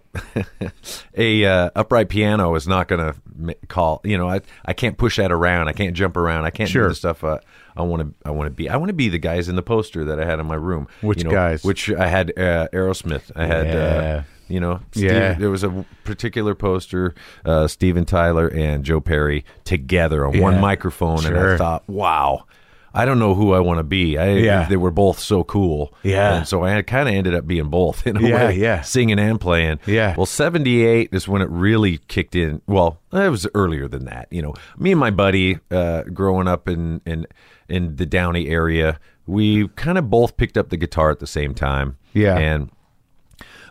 a 1.17 1.45
uh, 1.45 1.69
upright 1.75 2.07
piano 2.07 2.55
is 2.55 2.65
not 2.65 2.87
going 2.87 3.13
to 3.13 3.55
call 3.67 3.99
you 4.05 4.17
know 4.17 4.29
I, 4.29 4.39
I 4.63 4.71
can't 4.71 4.97
push 4.97 5.17
that 5.17 5.31
around 5.33 5.67
i 5.67 5.73
can't 5.73 5.93
jump 5.95 6.15
around 6.15 6.45
i 6.45 6.49
can't 6.49 6.69
Sure. 6.69 6.83
do 6.83 6.89
the 6.89 6.95
stuff 6.95 7.23
uh, 7.25 7.39
i 7.75 7.81
want 7.81 8.03
to 8.03 8.13
i 8.25 8.31
want 8.31 8.47
to 8.47 8.51
be 8.51 8.69
i 8.69 8.77
want 8.77 8.87
to 8.87 8.93
be 8.93 9.09
the 9.09 9.17
guys 9.19 9.49
in 9.49 9.57
the 9.57 9.61
poster 9.63 10.05
that 10.05 10.19
i 10.19 10.25
had 10.25 10.39
in 10.39 10.45
my 10.45 10.55
room 10.55 10.87
Which 11.01 11.17
you 11.17 11.23
know, 11.25 11.31
guys? 11.31 11.63
which 11.65 11.91
i 11.91 12.07
had 12.07 12.31
uh, 12.39 12.69
aerosmith 12.71 13.29
i 13.35 13.45
had 13.45 13.65
Yeah. 13.67 13.73
uh, 13.73 14.23
you 14.47 14.59
know 14.59 14.79
Steve, 14.91 15.11
Yeah. 15.11 15.33
there 15.33 15.49
was 15.49 15.63
a 15.63 15.85
particular 16.03 16.55
poster 16.55 17.13
uh, 17.45 17.67
steven 17.67 18.05
tyler 18.05 18.47
and 18.47 18.83
joe 18.83 18.99
perry 19.01 19.43
together 19.63 20.25
on 20.25 20.39
one 20.39 20.53
Yeah. 20.55 20.61
microphone 20.61 21.25
and 21.25 21.37
i 21.37 21.57
thought 21.57 21.87
wow 21.87 22.45
I 22.93 23.05
don't 23.05 23.19
know 23.19 23.35
who 23.35 23.53
I 23.53 23.59
want 23.59 23.77
to 23.77 23.83
be. 23.83 24.17
I, 24.17 24.37
Yeah. 24.37 24.65
They 24.67 24.77
were 24.77 24.89
both 24.89 25.19
so 25.19 25.43
cool. 25.43 25.93
Yeah. 26.01 26.37
And 26.37 26.47
so 26.47 26.63
I 26.63 26.81
kind 26.81 27.07
of 27.07 27.13
ended 27.13 27.35
up 27.35 27.45
being 27.45 27.69
both 27.69 28.07
in 28.07 28.17
a 28.17 28.21
Yeah, 28.27 28.45
way. 28.47 28.55
yeah. 28.57 28.81
Singing 28.81 29.19
and 29.19 29.39
playing. 29.39 29.79
Yeah. 29.85 30.15
Well, 30.17 30.25
78 30.25 31.09
is 31.11 31.27
when 31.27 31.43
it 31.43 31.49
really 31.51 31.99
kicked 32.07 32.33
in. 32.35 32.59
Well, 32.65 32.99
it 33.13 33.29
was 33.29 33.45
earlier 33.53 33.87
than 33.87 34.05
that. 34.05 34.29
You 34.31 34.41
know, 34.41 34.55
me 34.79 34.91
and 34.93 34.99
my 34.99 35.11
buddy 35.11 35.59
uh, 35.69 36.03
growing 36.11 36.47
up 36.47 36.67
in, 36.67 37.01
in, 37.05 37.27
in 37.69 37.97
the 37.97 38.07
Downey 38.07 38.47
area, 38.47 38.99
we 39.27 39.67
kind 39.75 39.99
of 39.99 40.09
both 40.09 40.35
picked 40.35 40.57
up 40.57 40.69
the 40.69 40.77
guitar 40.77 41.11
at 41.11 41.19
the 41.19 41.27
same 41.27 41.53
time. 41.53 41.97
Yeah. 42.13 42.35
And 42.35 42.71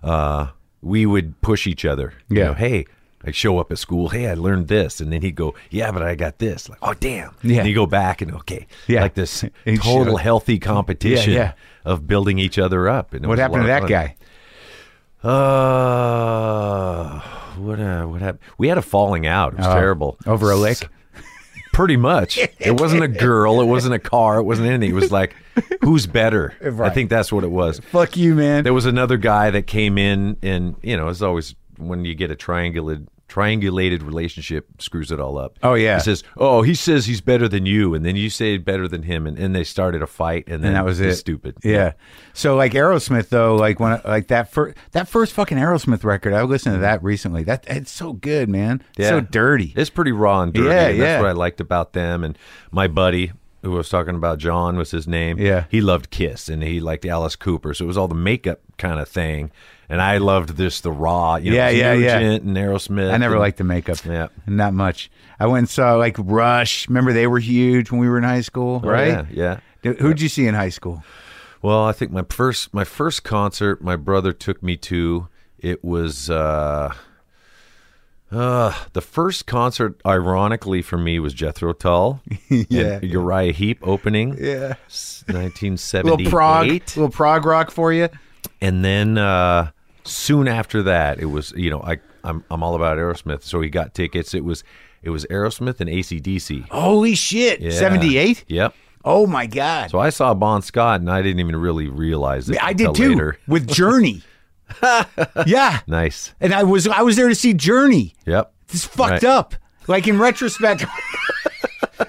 uh, 0.05 0.49
we 0.87 1.05
would 1.07 1.41
push 1.41 1.67
each 1.67 1.85
other. 1.85 2.13
You 2.29 2.39
Yeah. 2.39 2.45
know, 2.47 2.55
hey, 2.55 2.87
I 3.25 3.33
show 3.33 3.59
up 3.59 3.73
at 3.73 3.79
school. 3.79 4.11
Hey, 4.11 4.29
I 4.29 4.35
learned 4.35 4.69
this, 4.69 5.01
and 5.01 5.13
then 5.13 5.21
he'd 5.23 5.35
go, 5.35 5.55
"Yeah, 5.71 5.91
but 5.91 6.03
I 6.03 6.15
got 6.15 6.39
this." 6.39 6.69
Like, 6.69 6.79
oh, 6.83 6.95
damn. 6.95 7.35
Yeah. 7.43 7.59
And 7.61 7.69
you 7.69 7.75
go 7.75 7.87
back 7.87 8.23
and 8.23 8.33
okay, 8.37 8.67
Yeah. 8.87 9.03
like 9.03 9.15
this 9.15 9.45
total 9.83 10.17
healthy 10.17 10.59
competition 10.61 11.33
Yeah, 11.33 11.53
of 11.85 12.07
building 12.07 12.39
each 12.39 12.59
other 12.59 12.89
up. 12.89 13.15
And 13.15 13.27
what 13.27 13.39
happened 13.39 13.63
to 13.63 13.67
that 13.69 13.83
of 13.83 13.89
guy 13.89 14.15
fun. 15.23 15.31
Uh, 15.33 17.21
what 17.59 17.81
uh, 17.81 18.05
what 18.05 18.21
happened? 18.21 18.41
We 18.59 18.69
had 18.69 18.79
a 18.79 18.83
falling 18.83 19.27
out. 19.27 19.55
It 19.55 19.59
was 19.59 19.67
terrible 19.67 20.19
Uh, 20.27 20.31
over 20.31 20.51
a 20.51 20.57
lick 20.57 20.89
Pretty 21.77 21.99
much. 21.99 22.39
It 22.59 22.81
wasn't 22.81 23.03
a 23.03 23.09
girl. 23.09 23.61
It 23.61 23.67
wasn't 23.67 23.93
a 23.93 23.99
car. 23.99 24.39
It 24.39 24.45
wasn't 24.45 24.69
anything. 24.69 24.93
It 24.93 24.95
was 24.95 25.13
like, 25.13 25.37
who's 25.83 26.07
better? 26.07 26.55
I 26.83 26.89
think 26.89 27.11
that's 27.11 27.31
what 27.31 27.45
it 27.45 27.51
was. 27.51 27.81
fuck 27.81 28.17
you 28.17 28.35
man 28.35 28.65
There 28.65 28.73
was 28.73 28.87
another 28.87 29.19
guy 29.19 29.51
that 29.51 29.67
came 29.67 29.99
in, 29.99 30.39
and 30.43 30.77
you 30.83 30.97
know, 30.97 31.09
it's 31.09 31.21
always 31.21 31.55
when 31.77 32.07
you 32.07 32.15
get 32.15 32.31
a 32.31 32.35
triangulated 32.35 33.09
triangulated 33.29 34.03
relationship 34.03 34.69
screws 34.81 35.11
it 35.11 35.21
all 35.21 35.39
up. 35.39 35.59
Oh, 35.63 35.75
yeah. 35.75 35.97
he 35.97 36.03
says, 36.03 36.23
"Oh, 36.37 36.63
he 36.63 36.75
says 36.75 37.07
he's 37.07 37.21
better 37.21 37.49
than 37.49 37.67
you," 37.67 37.95
and 37.95 38.05
then 38.05 38.17
you 38.17 38.31
say 38.31 38.57
better 38.59 38.87
than 38.89 39.03
him, 39.03 39.27
and, 39.27 39.39
and 39.39 39.55
they 39.55 39.65
started 39.65 40.03
a 40.03 40.07
fight, 40.07 40.45
and 40.47 40.63
then 40.63 40.69
and 40.69 40.77
that 40.77 40.85
was 40.85 41.01
it. 41.01 41.15
Stupid. 41.17 41.57
Yeah. 41.65 41.93
So 42.33 42.57
like 42.57 42.73
Aerosmith 42.73 43.29
though, 43.29 43.57
like 43.57 43.81
when 43.81 44.01
like 44.05 44.29
that 44.29 44.53
first 44.53 44.77
that 44.93 45.09
first 45.09 45.33
fucking 45.33 45.59
Aerosmith 45.59 46.05
record, 46.05 46.33
I 46.33 46.43
listened 46.43 46.77
to 46.77 46.81
that 46.81 47.03
recently. 47.03 47.43
That 47.43 47.65
it's 47.69 47.91
so 47.91 48.13
good, 48.13 48.49
man. 48.49 48.83
Yeah. 48.97 49.09
So 49.09 49.21
dirty. 49.21 49.73
It's 49.77 49.91
pretty 49.91 50.13
raw 50.13 50.43
and 50.43 50.53
dirty. 50.53 50.69
Yeah, 50.69 50.89
and 50.89 50.99
yeah. 50.99 51.05
That's 51.05 51.23
what 51.23 51.29
I 51.29 51.33
liked 51.33 51.61
about 51.61 51.93
them. 51.93 52.25
And 52.25 52.39
my 52.71 52.89
buddy, 52.89 53.33
who 53.67 53.75
I 53.75 53.79
was 53.79 53.89
talking 53.89 54.15
about, 54.15 54.39
John 54.39 54.77
was 54.77 54.91
his 54.91 55.07
name. 55.07 55.39
Yeah. 55.39 55.65
He 55.71 55.81
loved 55.81 56.11
Kiss 56.11 56.49
and 56.49 56.63
he 56.63 56.81
liked 56.81 57.05
Alice 57.05 57.37
Cooper. 57.37 57.75
So 57.75 57.85
it 57.85 57.89
was 57.89 57.99
all 57.99 58.09
the 58.09 58.15
makeup 58.15 58.61
kind 58.79 58.99
of 59.01 59.09
thing. 59.09 59.51
And 59.89 60.01
I 60.03 60.19
loved 60.19 60.51
this, 60.57 60.81
the 60.81 60.91
raw, 60.91 61.37
you 61.37 61.51
know, 61.51 61.57
Yeah, 61.57 61.69
yeah, 61.71 61.93
yeah. 61.93 62.19
And 62.19 62.57
Aerosmith. 62.57 63.13
I 63.13 63.17
never 63.19 63.35
and- 63.35 63.41
liked 63.41 63.59
the 63.59 63.65
makeup. 63.65 64.05
Yeah. 64.05 64.29
Not 64.47 64.73
much. 64.75 65.11
I 65.39 65.47
went 65.47 65.59
and 65.59 65.69
saw 65.69 65.95
like 65.97 66.17
Rush. 66.19 66.89
Remember 66.89 67.13
they 67.13 67.27
were 67.27 67.39
huge 67.39 67.91
when 67.91 68.01
we 68.01 68.09
were 68.09 68.19
in 68.19 68.25
high 68.25 68.41
school, 68.41 68.81
Oh, 68.83 68.89
right? 68.89 69.27
Yeah. 69.31 69.61
yeah. 69.83 69.93
Who'd 69.93 70.21
you 70.21 70.29
see 70.29 70.47
in 70.47 70.55
high 70.55 70.71
school? 70.71 71.05
Well, 71.63 71.85
I 71.85 71.93
think 71.93 72.11
my 72.13 72.25
first 72.29 72.73
my 72.75 72.85
first 72.85 73.23
concert 73.25 73.83
my 73.83 73.97
brother 73.97 74.33
took 74.33 74.63
me 74.63 74.77
to 74.79 75.29
it 75.59 75.85
was 75.85 76.29
uh 76.31 76.93
Uh, 78.31 78.75
the 78.93 79.01
first 79.01 79.47
concert, 79.47 80.01
ironically 80.05 80.83
for 80.83 80.99
me, 80.99 81.19
was 81.19 81.33
Jethro 81.33 81.73
Tull. 81.73 82.21
Yeah. 82.51 83.01
Uriah 83.03 83.53
Heep 83.53 83.79
opening. 83.83 84.37
Yeah. 84.39 84.75
s- 84.87 85.25
little 85.29 85.43
1978. 85.43 86.31
prog, 86.31 86.67
little 86.69 87.09
prog 87.11 87.45
rock 87.45 87.71
for 87.71 87.93
you. 87.93 88.09
And 88.61 88.85
then 88.85 89.17
uh, 89.19 89.71
soon 90.05 90.49
after 90.49 90.83
that, 90.85 91.19
it 91.21 91.27
was 91.27 91.53
you 91.57 91.71
know 91.71 91.81
I 91.83 91.99
I'm 92.25 92.45
I'm 92.51 92.63
all 92.63 92.75
about 92.75 92.99
Aerosmith, 92.99 93.43
so 93.43 93.59
we 93.59 93.69
got 93.69 93.95
tickets. 93.95 94.35
It 94.35 94.45
was 94.45 94.65
it 95.03 95.11
was 95.11 95.25
Aerosmith 95.27 95.81
and 95.81 95.89
ACDC. 95.91 96.69
Holy 96.69 97.15
shit! 97.15 97.61
Yeah. 97.61 97.71
Seventy 97.71 98.19
eight. 98.19 98.45
Yep. 98.49 98.75
Oh 99.05 99.27
my 99.27 99.47
god! 99.47 99.91
So 99.91 99.99
I 100.01 100.11
saw 100.11 100.35
Bon 100.35 100.63
Scott, 100.63 101.01
and 101.01 101.11
I 101.11 101.23
didn't 101.23 101.39
even 101.41 101.55
really 101.57 101.87
realize 101.89 102.49
it. 102.51 102.63
I 102.63 102.73
did 102.73 102.95
too 102.95 103.11
Later. 103.11 103.39
with 103.47 103.69
Journey. 103.73 104.23
yeah, 105.47 105.81
Nice. 105.87 106.35
and 106.41 106.53
I 106.55 106.63
was 106.65 106.87
I 106.89 107.03
was 107.03 107.17
there 107.17 107.29
to 107.29 107.35
see 107.35 107.55
Journey. 107.55 108.15
Yep. 108.27 108.53
It's 108.71 108.85
fucked 108.85 109.11
Right. 109.23 109.25
up. 109.25 109.55
Like 109.89 110.09
in 110.09 110.19
retrospect, 110.19 110.85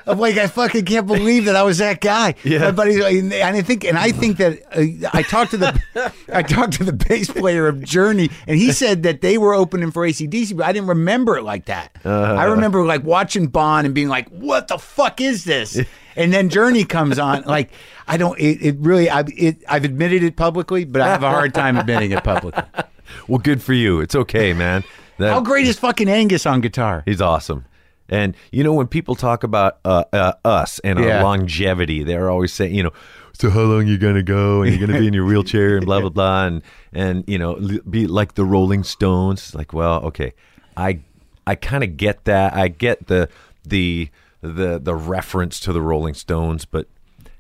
I'm 0.08 0.20
like 0.20 0.38
I 0.38 0.48
fucking 0.48 0.86
can't 0.86 1.06
believe 1.06 1.46
that 1.46 1.56
I 1.56 1.64
was 1.64 1.78
that 1.80 2.02
guy. 2.02 2.36
Yeah. 2.44 2.60
My 2.60 2.72
buddy's 2.72 3.04
and 3.04 3.34
I 3.34 3.62
think 3.62 3.84
and 3.84 3.98
I 3.98 4.12
think 4.12 4.38
that 4.38 4.62
uh, 4.72 5.10
I 5.14 5.22
talked 5.22 5.52
to 5.52 5.58
the 5.58 6.14
I 6.32 6.42
talked 6.44 6.74
to 6.74 6.84
the 6.84 6.94
bass 6.94 7.30
player 7.30 7.68
of 7.68 7.84
Journey, 7.84 8.30
and 8.48 8.58
he 8.58 8.72
said 8.72 9.04
that 9.04 9.22
they 9.22 9.38
were 9.38 9.54
opening 9.54 9.92
for 9.92 10.08
ACDC, 10.08 10.56
but 10.56 10.66
I 10.66 10.72
didn't 10.72 10.88
remember 10.88 11.38
it 11.38 11.44
like 11.44 11.66
that. 11.66 11.92
I 12.06 12.46
remember 12.46 12.86
like 12.86 13.04
watching 13.04 13.48
Bon 13.48 13.86
and 13.86 13.94
being 13.94 14.08
like, 14.08 14.30
"What 14.30 14.70
the 14.70 14.78
fuck 14.78 15.20
is 15.22 15.44
this?" 15.44 15.80
And 16.18 16.34
then 16.34 16.50
Journey 16.50 16.84
comes 16.84 17.20
on. 17.20 17.44
Like 17.44 17.70
I 18.08 18.18
don't. 18.18 18.40
It, 18.40 18.60
it 18.66 18.76
really. 18.80 19.08
I 19.08 19.24
it, 19.28 19.64
I've 19.70 19.86
admitted 19.86 20.24
it 20.24 20.36
publicly, 20.36 20.84
but 20.84 21.02
I 21.02 21.10
have 21.10 21.22
a 21.22 21.30
hard 21.30 21.54
time 21.54 21.78
admitting 21.78 22.12
it 22.12 22.24
publicly. 22.24 22.64
Well, 23.28 23.40
good 23.40 23.62
for 23.62 23.74
you. 23.74 24.02
It's 24.02 24.16
okay, 24.16 24.54
man. 24.54 24.84
That, 25.18 25.32
How 25.32 25.40
great 25.42 25.66
is 25.66 25.80
fucking 25.80 26.10
Angus 26.10 26.46
on 26.46 26.60
guitar? 26.62 27.04
He's 27.06 27.22
awesome. 27.22 27.66
And 28.10 28.36
you 28.52 28.64
know 28.64 28.74
when 28.74 28.88
people 28.88 29.16
talk 29.16 29.44
about 29.44 29.80
uh, 29.86 30.04
uh, 30.14 30.34
us 30.46 30.80
and 30.80 31.00
Yeah. 31.00 31.18
our 31.18 31.24
longevity, 31.24 32.04
they're 32.04 32.30
always 32.30 32.54
saying, 32.54 32.74
you 32.76 32.84
know, 32.84 32.92
so 33.34 33.50
how 33.50 33.62
long 33.62 33.86
you 33.88 33.98
gonna 33.98 34.24
go 34.24 34.62
and 34.62 34.72
you're 34.76 34.88
gonna 34.88 35.00
be 35.00 35.08
in 35.08 35.14
your 35.14 35.26
wheelchair 35.30 35.78
and 35.78 35.86
blah 35.86 36.00
blah 36.02 36.10
blah 36.10 36.46
and 36.46 36.62
and 36.94 37.24
you 37.28 37.38
know 37.38 37.56
be 37.90 38.08
like 38.08 38.36
the 38.36 38.46
Rolling 38.46 38.84
Stones. 38.84 39.40
It's 39.40 39.56
like, 39.56 39.74
well, 39.74 40.02
okay, 40.06 40.34
I 40.76 41.00
I 41.46 41.56
kind 41.56 41.84
of 41.84 41.98
get 41.98 42.26
that. 42.26 42.54
I 42.54 42.68
get 42.70 43.08
the 43.08 43.30
the 43.66 44.10
the 44.42 44.80
the 44.80 44.96
reference 44.96 45.60
to 45.62 45.74
the 45.74 45.82
Rolling 45.82 46.14
Stones, 46.14 46.66
but 46.66 46.88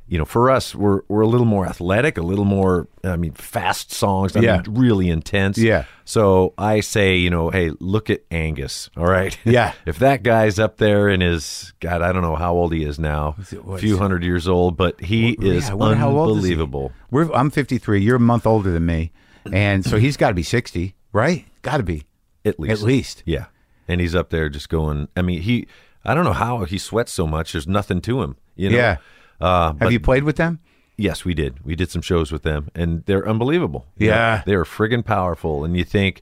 you 0.07 0.17
know, 0.17 0.25
for 0.25 0.49
us, 0.49 0.73
we're 0.73 1.01
we're 1.09 1.21
a 1.21 1.27
little 1.27 1.45
more 1.45 1.65
athletic, 1.65 2.17
a 2.17 2.21
little 2.21 2.45
more, 2.45 2.87
I 3.03 3.15
mean, 3.17 3.33
fast 3.33 3.91
songs. 3.91 4.35
I 4.35 4.39
Yeah. 4.41 4.61
mean, 4.65 4.75
really 4.75 5.09
intense. 5.09 5.57
Yeah. 5.57 5.83
So 6.05 6.53
I 6.57 6.79
say, 6.79 7.17
you 7.17 7.29
know, 7.29 7.49
hey, 7.49 7.71
look 7.79 8.09
at 8.09 8.21
Angus. 8.31 8.89
All 8.97 9.05
right. 9.05 9.37
Yeah. 9.43 9.73
if 9.85 9.99
that 9.99 10.23
guy's 10.23 10.59
up 10.59 10.77
there 10.77 11.09
and 11.09 11.21
is 11.21 11.73
God, 11.81 12.01
I 12.01 12.11
don't 12.13 12.21
know 12.21 12.35
how 12.35 12.53
old 12.53 12.71
he 12.73 12.83
is 12.83 12.97
now, 12.99 13.35
a 13.69 13.77
few 13.77 13.97
hundred 13.97 14.23
years 14.23 14.47
old, 14.47 14.77
but 14.77 15.01
he 15.01 15.31
is 15.41 15.65
Yeah, 15.65 15.71
I 15.71 15.75
wonder 15.75 15.95
how 15.97 16.09
old 16.17 16.37
is 16.37 16.43
he? 16.45 16.51
unbelievable. 16.53 16.91
We're, 17.11 17.31
I'm 17.33 17.49
53. 17.49 17.99
You're 18.01 18.15
a 18.15 18.19
month 18.19 18.47
older 18.47 18.71
than 18.71 18.85
me, 18.85 19.11
and 19.51 19.83
so 19.85 19.97
he's 19.97 20.15
got 20.17 20.29
to 20.29 20.35
be 20.35 20.43
60, 20.43 20.95
right? 21.11 21.45
Got 21.61 21.77
to 21.77 21.83
be 21.83 22.03
At 22.45 22.59
least. 22.59 22.81
At 22.81 22.87
least. 22.87 23.23
Yeah. 23.25 23.45
And 23.89 23.99
he's 24.01 24.15
up 24.15 24.29
there 24.29 24.47
just 24.49 24.69
going. 24.69 25.07
I 25.17 25.21
mean, 25.21 25.41
he. 25.41 25.67
I 26.05 26.13
don't 26.13 26.23
know 26.23 26.33
how 26.33 26.63
he 26.63 26.77
sweats 26.77 27.11
so 27.11 27.27
much. 27.27 27.51
There's 27.51 27.67
nothing 27.67 27.99
to 28.01 28.21
him. 28.21 28.37
You 28.55 28.69
know. 28.69 28.77
Yeah. 28.77 28.97
Uh, 29.39 29.67
Have 29.67 29.79
but 29.79 29.91
you 29.91 29.99
played 29.99 30.23
with 30.23 30.35
them? 30.37 30.59
Yes, 30.97 31.23
we 31.23 31.33
did. 31.35 31.63
We 31.63 31.75
did 31.75 31.91
some 31.91 32.01
shows 32.01 32.31
with 32.31 32.41
them, 32.43 32.69
and 32.73 33.03
they're 33.05 33.27
unbelievable. 33.27 33.85
Yeah. 33.97 34.41
they're 34.45 34.63
friggin' 34.63 35.05
powerful. 35.05 35.63
And 35.63 35.77
you 35.77 35.83
think, 35.83 36.21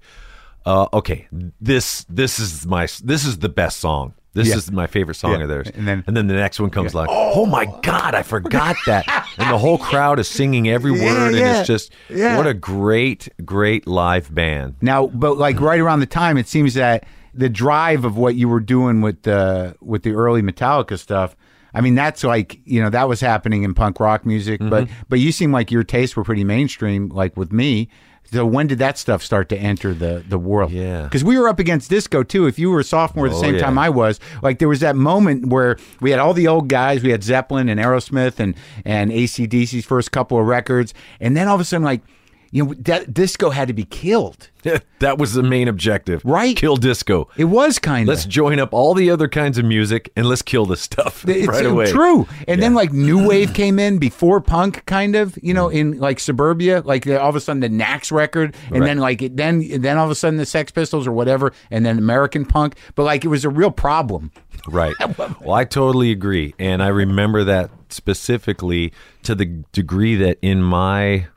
uh, 0.66 0.88
okay, 0.92 1.28
this 1.62 2.06
this 2.10 2.40
is 2.40 2.66
my 2.66 2.88
this 3.04 3.26
is 3.26 3.40
the 3.40 3.50
best 3.50 3.80
song. 3.80 4.14
This 4.34 4.50
Yeah. 4.50 4.56
is 4.58 4.70
my 4.70 4.86
favorite 4.86 5.16
song 5.16 5.32
Yeah. 5.38 5.44
of 5.44 5.48
theirs. 5.48 5.70
And 5.74 5.88
then- 5.88 6.04
and 6.08 6.18
then 6.18 6.28
the 6.28 6.34
next 6.34 6.60
one 6.60 6.70
comes 6.72 6.94
like, 6.94 7.08
oh 7.10 7.46
my 7.46 7.68
god, 7.84 8.16
I 8.16 8.22
forgot 8.24 8.76
that. 8.86 9.06
and 9.38 9.50
the 9.50 9.58
whole 9.58 9.78
crowd 9.78 10.20
is 10.20 10.28
singing 10.28 10.68
every 10.68 10.92
word, 10.92 11.02
Yeah, 11.02 11.28
and 11.28 11.58
it's 11.60 11.68
just 11.68 11.94
Yeah. 12.10 12.36
what 12.36 12.46
a 12.46 12.54
great 12.54 13.30
great 13.46 13.88
live 13.88 14.34
band. 14.36 14.76
Now, 14.82 15.08
but 15.08 15.38
like 15.38 15.62
right 15.62 15.80
around 15.80 16.02
the 16.02 16.06
time, 16.06 16.36
it 16.38 16.50
seems 16.50 16.74
that 16.74 17.06
the 17.34 17.48
drive 17.48 18.04
of 18.04 18.18
what 18.18 18.36
you 18.36 18.50
were 18.50 18.60
doing 18.60 19.00
with 19.02 19.22
the 19.24 19.76
with 19.82 20.04
the 20.04 20.12
early 20.12 20.42
Metallica 20.42 21.00
stuff. 21.00 21.38
I 21.76 21.82
mean, 21.82 21.96
that's 21.96 22.24
like 22.24 22.60
you 22.66 22.82
know 22.82 22.90
that 22.90 23.08
was 23.10 23.20
happening 23.22 23.64
in 23.64 23.74
punk 23.74 24.00
rock 24.00 24.26
music, 24.26 24.60
but 24.60 24.86
Mm-hmm. 24.86 24.94
but 25.10 25.20
you 25.20 25.32
seem 25.32 25.52
like 25.52 25.72
your 25.72 25.84
tastes 25.84 26.16
were 26.16 26.24
pretty 26.24 26.44
mainstream, 26.44 27.10
like 27.10 27.36
with 27.38 27.52
me. 27.52 27.90
So 28.32 28.44
when 28.44 28.66
did 28.66 28.80
that 28.80 28.98
stuff 28.98 29.22
start 29.22 29.50
to 29.50 29.58
enter 29.58 29.94
the 29.94 30.24
the 30.28 30.40
world? 30.40 30.72
Yeah. 30.72 31.04
because 31.04 31.24
we 31.24 31.38
were 31.38 31.48
up 31.48 31.60
against 31.60 31.92
disco 31.92 32.24
too. 32.24 32.48
If 32.48 32.58
you 32.58 32.72
were 32.72 32.80
a 32.80 32.84
sophomore 32.84 33.28
at 33.28 33.32
the 33.34 33.38
Oh, 33.38 33.42
same 33.42 33.54
yeah. 33.56 33.62
time 33.62 33.78
I 33.78 33.90
was, 33.90 34.20
like 34.42 34.58
there 34.58 34.68
was 34.68 34.80
that 34.80 34.96
moment 34.96 35.46
where 35.50 35.78
we 36.02 36.10
had 36.10 36.20
all 36.20 36.34
the 36.34 36.48
old 36.48 36.68
guys. 36.68 37.04
We 37.04 37.12
had 37.12 37.24
Zeppelin 37.24 37.70
and 37.70 37.80
Aerosmith 37.80 38.40
and 38.40 38.56
and 38.84 39.12
ACDC's 39.12 39.86
first 39.86 40.12
couple 40.12 40.40
of 40.40 40.46
records, 40.48 40.94
and 41.20 41.38
then 41.38 41.48
all 41.48 41.54
of 41.56 41.62
a 41.62 41.66
sudden, 41.66 41.84
like 41.86 42.02
you 42.56 42.66
know, 42.66 42.74
that 42.80 43.14
disco 43.14 43.50
had 43.50 43.68
to 43.68 43.74
be 43.74 43.84
killed. 43.84 44.50
that 45.00 45.18
was 45.18 45.34
the 45.34 45.44
main 45.44 45.68
objective, 45.68 46.24
Right. 46.24 46.56
Kill 46.56 46.78
disco. 46.78 47.28
It 47.38 47.46
was 47.46 47.78
kind 47.80 48.08
of. 48.08 48.16
Let's 48.16 48.26
join 48.26 48.60
up 48.60 48.74
all 48.74 48.94
the 48.94 49.12
other 49.12 49.28
kinds 49.28 49.58
of 49.58 49.66
music 49.66 50.10
and 50.16 50.26
let's 50.26 50.42
kill 50.42 50.66
this 50.66 50.80
stuff 50.82 51.28
It's 51.28 51.48
right 51.50 51.66
uh, 51.66 51.70
away. 51.70 51.92
true. 51.92 52.28
And 52.48 52.62
then 52.62 52.74
like 52.74 52.94
new 52.94 53.28
wave 53.28 53.54
came 53.54 53.78
in 53.78 53.98
before 54.00 54.40
punk, 54.40 54.86
kind 54.86 55.16
of, 55.18 55.38
you 55.44 55.54
know, 55.54 55.68
mm. 55.68 55.76
in 55.76 56.00
like 56.00 56.20
suburbia, 56.22 56.82
like 56.86 57.06
all 57.08 57.30
of 57.30 57.36
a 57.36 57.42
sudden 57.42 57.60
the 57.60 57.70
Knack 57.70 58.10
record, 58.10 58.56
and 58.72 58.80
Right. 58.80 58.88
then 58.88 58.98
like 59.00 59.22
it, 59.22 59.36
then 59.36 59.82
then 59.82 59.98
all 59.98 60.06
of 60.06 60.12
a 60.12 60.16
sudden 60.16 60.38
the 60.38 60.46
Sex 60.46 60.72
Pistols 60.72 61.06
or 61.06 61.12
whatever, 61.12 61.52
and 61.70 61.86
then 61.86 61.98
American 61.98 62.46
punk. 62.46 62.76
But 62.96 63.04
like 63.04 63.26
it 63.26 63.30
was 63.30 63.44
a 63.46 63.50
real 63.50 63.72
problem. 63.72 64.32
Right. 64.68 64.96
Well, 65.42 65.54
I 65.54 65.66
totally 65.66 66.12
agree, 66.12 66.56
and 66.58 66.82
I 66.82 66.88
remember 66.88 67.44
that 67.44 67.70
specifically 67.90 68.94
to 69.24 69.36
the 69.36 69.46
degree 69.74 70.16
that 70.16 70.38
in 70.42 70.62
my, 70.64 71.28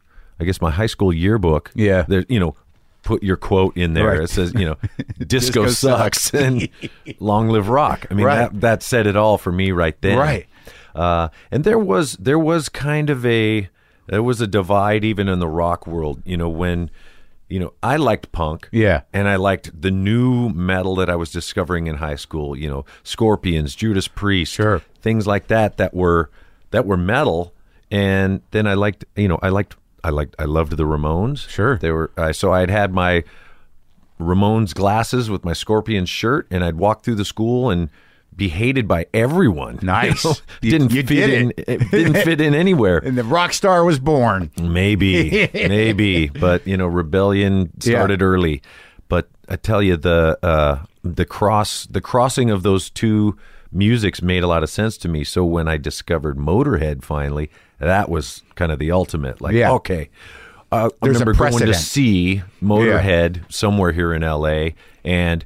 I 0.41 0.45
guess 0.45 0.61
my 0.61 0.71
high 0.71 0.87
school 0.87 1.13
yearbook, 1.13 1.71
Yeah. 1.75 2.05
there, 2.09 2.25
you 2.29 2.39
know, 2.41 2.55
put 3.03 3.23
your 3.23 3.37
quote 3.37 3.77
in 3.77 3.95
there. 3.95 4.09
Right. 4.09 4.21
It 4.23 4.31
says, 4.31 4.53
you 4.55 4.65
know, 4.67 4.77
disco, 5.19 5.65
Disco 5.65 5.69
sucks 5.69 6.23
sucks. 6.23 6.35
and 6.35 6.69
long 7.21 7.49
live 7.49 7.69
rock. 7.69 8.07
I 8.11 8.15
mean, 8.15 8.27
Right. 8.27 8.37
that 8.53 8.61
that 8.61 8.83
said 8.83 9.07
it 9.07 9.17
all 9.17 9.39
for 9.39 9.51
me 9.53 9.73
right 9.73 10.01
then. 10.01 10.19
Right. 10.19 10.47
Uh, 10.95 11.29
and 11.51 11.65
there 11.65 11.79
was 11.79 12.15
there 12.15 12.39
was 12.39 12.69
kind 12.69 13.11
of 13.11 13.25
a 13.25 13.69
there 14.09 14.23
was 14.23 14.41
a 14.41 14.47
divide 14.47 15.05
even 15.05 15.29
in 15.29 15.39
the 15.39 15.49
rock 15.49 15.87
world. 15.87 16.23
You 16.25 16.37
know 16.37 16.49
when. 16.49 16.91
You 17.51 17.59
know, 17.61 17.73
I 17.83 17.97
liked 17.97 18.31
punk. 18.31 18.69
Yeah. 18.73 19.05
And 19.11 19.27
I 19.27 19.37
liked 19.37 19.71
the 19.81 19.91
new 19.91 20.51
metal 20.51 20.95
that 20.97 21.09
I 21.09 21.17
was 21.17 21.33
discovering 21.33 21.87
in 21.87 21.95
high 21.97 22.17
school, 22.17 22.55
you 22.55 22.69
know, 22.69 22.85
Scorpions, 23.03 23.75
Judas 23.75 24.07
Priest, 24.07 24.53
Sure. 24.53 24.83
things 25.01 25.27
like 25.27 25.47
that 25.47 25.79
that 25.79 25.95
were 25.95 26.29
that 26.73 26.85
were 26.85 26.99
metal. 26.99 27.55
And 27.91 28.43
then 28.51 28.67
I 28.67 28.75
liked, 28.75 29.07
you 29.17 29.29
know, 29.29 29.39
I 29.41 29.49
liked 29.49 29.77
I 30.09 30.11
liked 30.11 30.35
I 30.39 30.45
loved 30.45 30.77
the 30.77 30.85
Ramones. 30.85 31.49
Sure. 31.49 31.77
They 31.79 31.91
were 31.91 32.11
I 32.17 32.33
so 32.33 32.53
I'd 32.53 32.71
had 32.71 32.93
my 32.95 33.25
Ramones 34.21 34.75
glasses 34.75 35.31
with 35.31 35.45
my 35.45 35.53
Scorpion 35.53 36.07
shirt 36.07 36.47
and 36.51 36.65
I'd 36.65 36.77
walk 36.77 37.03
through 37.05 37.17
the 37.17 37.25
school 37.25 37.71
and 37.71 37.89
be 38.35 38.49
hated 38.49 38.87
by 38.89 39.07
everyone. 39.13 39.79
Nice. 39.83 40.25
You 40.25 40.31
know? 40.31 40.37
You- 40.63 40.71
didn't 40.71 40.93
you 40.93 41.03
fit 41.03 41.09
did 41.27 41.31
in 41.31 41.51
it. 41.57 41.65
it 41.69 41.91
didn't 41.91 42.15
fit 42.25 42.41
in 42.41 42.55
anywhere. 42.55 42.99
And 42.99 43.17
the 43.19 43.25
rock 43.25 43.53
star 43.53 43.85
was 43.85 43.99
born. 43.99 44.51
Maybe, 44.61 45.49
maybe, 45.55 46.29
but 46.29 46.67
you 46.67 46.77
know, 46.77 46.87
rebellion 46.87 47.71
started 47.81 48.23
early. 48.23 48.63
But 49.09 49.29
I 49.49 49.57
tell 49.57 49.83
you, 49.83 49.97
the 49.97 50.39
uh, 50.43 50.81
the 51.05 51.25
cross 51.25 51.87
the 51.87 52.01
crossing 52.01 52.51
of 52.51 52.63
those 52.63 52.91
two 52.91 53.37
musics 53.73 54.21
made 54.23 54.43
a 54.43 54.47
lot 54.47 54.63
of 54.63 54.71
sense 54.71 54.97
to 54.99 55.09
me. 55.09 55.23
So 55.25 55.45
when 55.45 55.69
I 55.69 55.77
discovered 55.77 56.37
Motorhead, 56.39 57.03
finally, 57.05 57.51
that 57.79 58.09
was 58.09 58.43
kind 58.55 58.73
of 58.73 58.79
the 58.79 58.91
ultimate. 58.93 59.41
Like, 59.41 59.55
Yeah. 59.55 59.73
okay, 59.73 60.11
uh, 60.71 60.91
I 61.01 61.07
There's 61.07 61.21
remember 61.21 61.35
going 61.35 61.67
to 61.67 61.75
see 61.75 62.43
Motorhead 62.63 63.51
somewhere 63.53 63.93
here 63.93 64.13
in 64.13 64.23
L.A. 64.23 64.75
and 65.05 65.45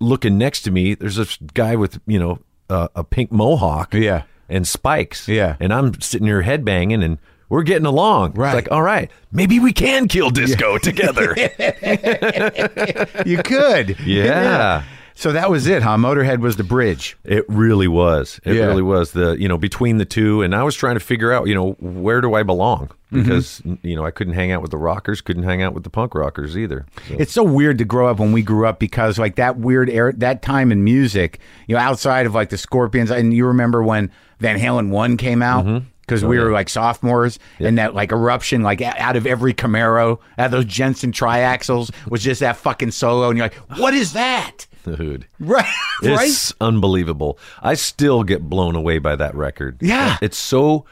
looking 0.00 0.36
next 0.36 0.62
to 0.62 0.70
me, 0.70 0.94
there's 0.94 1.16
this 1.16 1.38
guy 1.54 1.76
with 1.76 2.00
you 2.06 2.18
know 2.18 2.38
uh, 2.68 2.88
a 2.94 3.04
pink 3.04 3.30
mohawk, 3.32 3.94
Yeah. 3.94 4.22
and 4.48 4.66
spikes. 4.66 5.28
Yeah. 5.28 5.56
And 5.60 5.72
I'm 5.72 6.00
sitting 6.00 6.26
here 6.26 6.42
headbanging 6.42 7.02
and 7.04 7.18
we're 7.48 7.62
getting 7.62 7.86
along. 7.86 8.32
Right. 8.32 8.48
It's 8.48 8.54
like, 8.66 8.72
all 8.72 8.82
right, 8.82 9.10
maybe 9.30 9.60
we 9.60 9.72
can 9.72 10.08
kill 10.08 10.30
disco 10.30 10.78
together. 10.78 11.34
You 13.26 13.38
could. 13.42 13.98
Yeah. 14.00 14.82
So 15.16 15.30
that 15.32 15.48
was 15.48 15.66
it, 15.68 15.82
huh? 15.82 15.96
Motorhead 15.96 16.40
was 16.40 16.56
the 16.56 16.64
bridge. 16.64 17.16
It 17.24 17.44
really 17.48 17.86
was. 17.86 18.40
It 18.44 18.56
Yeah. 18.56 18.66
really 18.66 18.82
was 18.82 19.12
the, 19.12 19.36
you 19.38 19.46
know, 19.48 19.56
between 19.56 19.98
the 19.98 20.04
two. 20.04 20.42
And 20.42 20.54
I 20.54 20.64
was 20.64 20.74
trying 20.74 20.94
to 20.96 21.00
figure 21.00 21.32
out, 21.32 21.46
you 21.46 21.54
know, 21.54 21.72
where 21.78 22.20
do 22.20 22.34
I 22.34 22.42
belong? 22.42 22.88
Mm-hmm. 23.12 23.22
Because, 23.22 23.62
you 23.82 23.94
know, 23.94 24.04
I 24.04 24.10
couldn't 24.10 24.32
hang 24.34 24.50
out 24.50 24.60
with 24.60 24.72
the 24.72 24.76
rockers, 24.76 25.20
couldn't 25.20 25.44
hang 25.44 25.62
out 25.62 25.72
with 25.72 25.84
the 25.84 25.90
punk 25.90 26.16
rockers 26.16 26.58
either. 26.58 26.84
So- 27.08 27.14
It's 27.16 27.32
so 27.32 27.44
weird 27.44 27.78
to 27.78 27.84
grow 27.84 28.08
up 28.08 28.18
when 28.18 28.32
we 28.32 28.42
grew 28.42 28.66
up 28.66 28.80
because 28.80 29.16
like 29.18 29.36
that 29.36 29.56
weird 29.56 29.88
era, 29.88 30.12
that 30.16 30.42
time 30.42 30.72
in 30.72 30.82
music, 30.82 31.38
you 31.68 31.76
know, 31.76 31.80
outside 31.80 32.26
of 32.26 32.34
like 32.34 32.48
the 32.50 32.58
Scorpions, 32.58 33.12
and 33.12 33.32
you 33.32 33.46
remember 33.46 33.84
when 33.84 34.10
Van 34.40 34.58
Halen 34.58 34.88
one 34.90 35.16
came 35.16 35.42
out, 35.42 35.82
because 36.00 36.24
we 36.24 36.40
were 36.40 36.50
like 36.50 36.68
sophomores, 36.68 37.38
and 37.60 37.78
that 37.78 37.94
like 37.94 38.10
eruption, 38.10 38.62
like 38.62 38.82
out 38.82 39.14
of 39.14 39.28
every 39.28 39.54
Camaro, 39.54 40.18
out 40.36 40.46
of 40.46 40.50
those 40.50 40.64
Jensen 40.64 41.12
triaxles, 41.12 41.92
was 42.10 42.22
just 42.22 42.40
that 42.40 42.56
fucking 42.56 42.90
solo, 42.90 43.28
and 43.30 43.38
you're 43.38 43.46
like, 43.46 43.54
what 43.78 43.94
is 43.94 44.12
that? 44.14 44.66
Dude. 44.84 45.26
Right, 45.40 45.64
right. 46.02 46.28
It's 46.28 46.52
unbelievable. 46.60 47.38
I 47.62 47.74
still 47.74 48.22
get 48.22 48.42
blown 48.42 48.76
away 48.76 48.98
by 48.98 49.16
that 49.16 49.34
record. 49.34 49.78
Yeah. 49.80 50.18
It's 50.20 50.38
so 50.38 50.84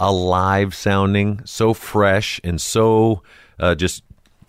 alive 0.00 0.74
sounding, 0.74 1.40
so 1.44 1.74
fresh, 1.74 2.40
and 2.42 2.60
so 2.60 3.22
uh, 3.60 3.74
just 3.74 4.02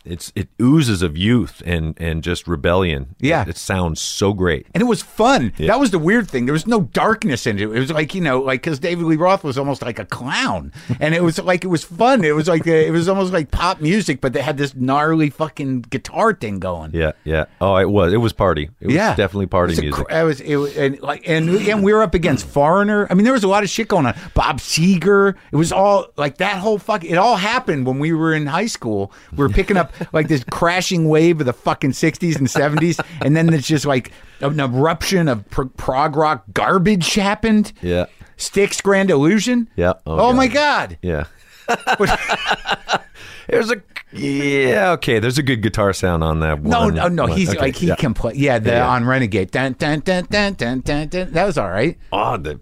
it's 0.05 0.31
it 0.35 0.49
oozes 0.61 1.01
of 1.01 1.17
youth 1.17 1.61
and 1.65 1.95
and 1.99 2.23
just 2.23 2.47
rebellion. 2.47 3.15
Yeah. 3.19 3.41
It, 3.43 3.49
it 3.49 3.57
sounds 3.57 4.01
so 4.01 4.33
great. 4.33 4.67
And 4.73 4.81
it 4.81 4.85
was 4.85 5.01
fun. 5.01 5.53
That 5.59 5.79
was 5.79 5.91
the 5.91 5.99
weird 5.99 6.29
thing. 6.29 6.45
There 6.45 6.53
was 6.53 6.67
no 6.67 6.81
darkness 6.81 7.45
in 7.47 7.57
it. 7.59 7.63
It 7.63 7.67
was 7.79 7.91
like 7.91 8.13
you 8.15 8.21
know, 8.21 8.39
like 8.39 8.61
because 8.61 8.79
David 8.79 9.05
Lee 9.05 9.15
Roth 9.15 9.43
was 9.43 9.57
almost 9.57 9.81
like 9.81 9.99
a 9.99 10.05
clown, 10.05 10.71
and 10.99 11.13
it 11.15 11.23
was 11.23 11.39
like 11.39 11.63
it 11.63 11.67
was 11.67 11.83
fun. 11.83 12.23
It 12.23 12.35
was 12.35 12.47
like 12.47 12.65
a, 12.67 12.87
it 12.87 12.91
was 12.91 13.07
almost 13.09 13.33
like 13.33 13.51
pop 13.51 13.81
music, 13.81 14.21
but 14.21 14.33
they 14.33 14.41
had 14.41 14.57
this 14.57 14.75
gnarly 14.75 15.29
fucking 15.29 15.81
guitar 15.83 16.33
thing 16.33 16.59
going. 16.59 16.91
Yeah, 16.93 17.11
yeah. 17.23 17.45
Oh, 17.61 17.75
it 17.77 17.89
was. 17.89 18.13
It 18.13 18.17
was 18.17 18.33
party. 18.33 18.69
It 18.79 18.87
was 18.87 18.95
yeah, 18.95 19.15
definitely 19.15 19.47
party 19.47 19.73
It 19.73 19.81
music. 19.81 20.05
cr- 20.05 20.11
it 20.13 20.23
was, 20.23 20.41
it 20.41 20.55
was 20.55 20.77
and 20.77 21.01
like 21.01 21.27
and 21.27 21.49
and 21.49 21.83
we 21.83 21.93
were 21.93 22.01
up 22.01 22.13
against 22.13 22.45
Foreigner. 22.47 23.07
I 23.09 23.13
mean, 23.13 23.23
there 23.23 23.33
was 23.33 23.43
a 23.43 23.47
lot 23.47 23.63
of 23.63 23.69
shit 23.69 23.87
going 23.87 24.05
on. 24.05 24.15
Bob 24.33 24.59
Seger. 24.59 25.35
It 25.51 25.55
was 25.55 25.71
all 25.71 26.07
like 26.17 26.37
that 26.37 26.57
whole 26.59 26.77
fuck. 26.77 27.03
It 27.03 27.15
all 27.17 27.35
happened 27.37 27.85
when 27.85 27.99
we 27.99 28.13
were 28.13 28.33
in 28.33 28.45
high 28.45 28.67
school. 28.67 29.11
We 29.31 29.37
were 29.37 29.49
picking 29.49 29.77
up 29.77 29.94
like 30.13 30.27
this 30.27 30.43
crashing 30.51 31.07
wave 31.09 31.39
of 31.39 31.45
the 31.45 31.53
fucking 31.53 31.93
sixties 31.93 32.35
and 32.37 32.49
seventies, 32.49 32.99
and 33.21 33.35
then 33.35 33.53
it's 33.53 33.67
just 33.67 33.85
like 33.85 34.11
an 34.41 34.59
eruption 34.59 35.27
of 35.27 35.49
pr- 35.49 35.63
prog 35.77 36.15
rock 36.15 36.43
garbage 36.53 37.13
happened. 37.15 37.71
yeah, 37.81 38.05
Styx 38.37 38.81
Grand 38.81 39.09
Illusion. 39.09 39.69
Yeah. 39.75 39.93
Oh, 40.05 40.29
Oh, 40.29 40.33
my 40.33 40.47
God. 40.47 40.89
god. 40.89 40.97
yeah. 41.01 41.25
There's 43.47 43.71
a 43.71 43.81
yeah. 44.11 44.91
Okay, 44.93 45.19
there's 45.19 45.37
a 45.37 45.43
good 45.43 45.61
guitar 45.61 45.93
sound 45.93 46.23
on 46.23 46.39
that. 46.39 46.63
No, 46.63 46.81
one. 46.81 46.95
no, 46.95 47.07
no. 47.07 47.23
One. 47.23 47.31
He's 47.37 47.49
Okay, 47.49 47.59
like 47.59 47.75
he 47.75 47.87
yeah. 47.87 47.95
can 47.95 48.13
play. 48.13 48.33
Yeah, 48.35 48.59
the 48.59 48.71
Yeah. 48.71 48.87
on 48.87 49.05
Renegade. 49.05 49.51
Dun, 49.51 49.73
dun, 49.77 49.99
dun, 49.99 50.25
dun, 50.29 50.53
dun, 50.53 50.79
dun, 50.81 51.07
dun. 51.07 51.31
That 51.31 51.45
was 51.45 51.57
all 51.57 51.69
right. 51.69 51.97
Oh, 52.11 52.37
the 52.37 52.59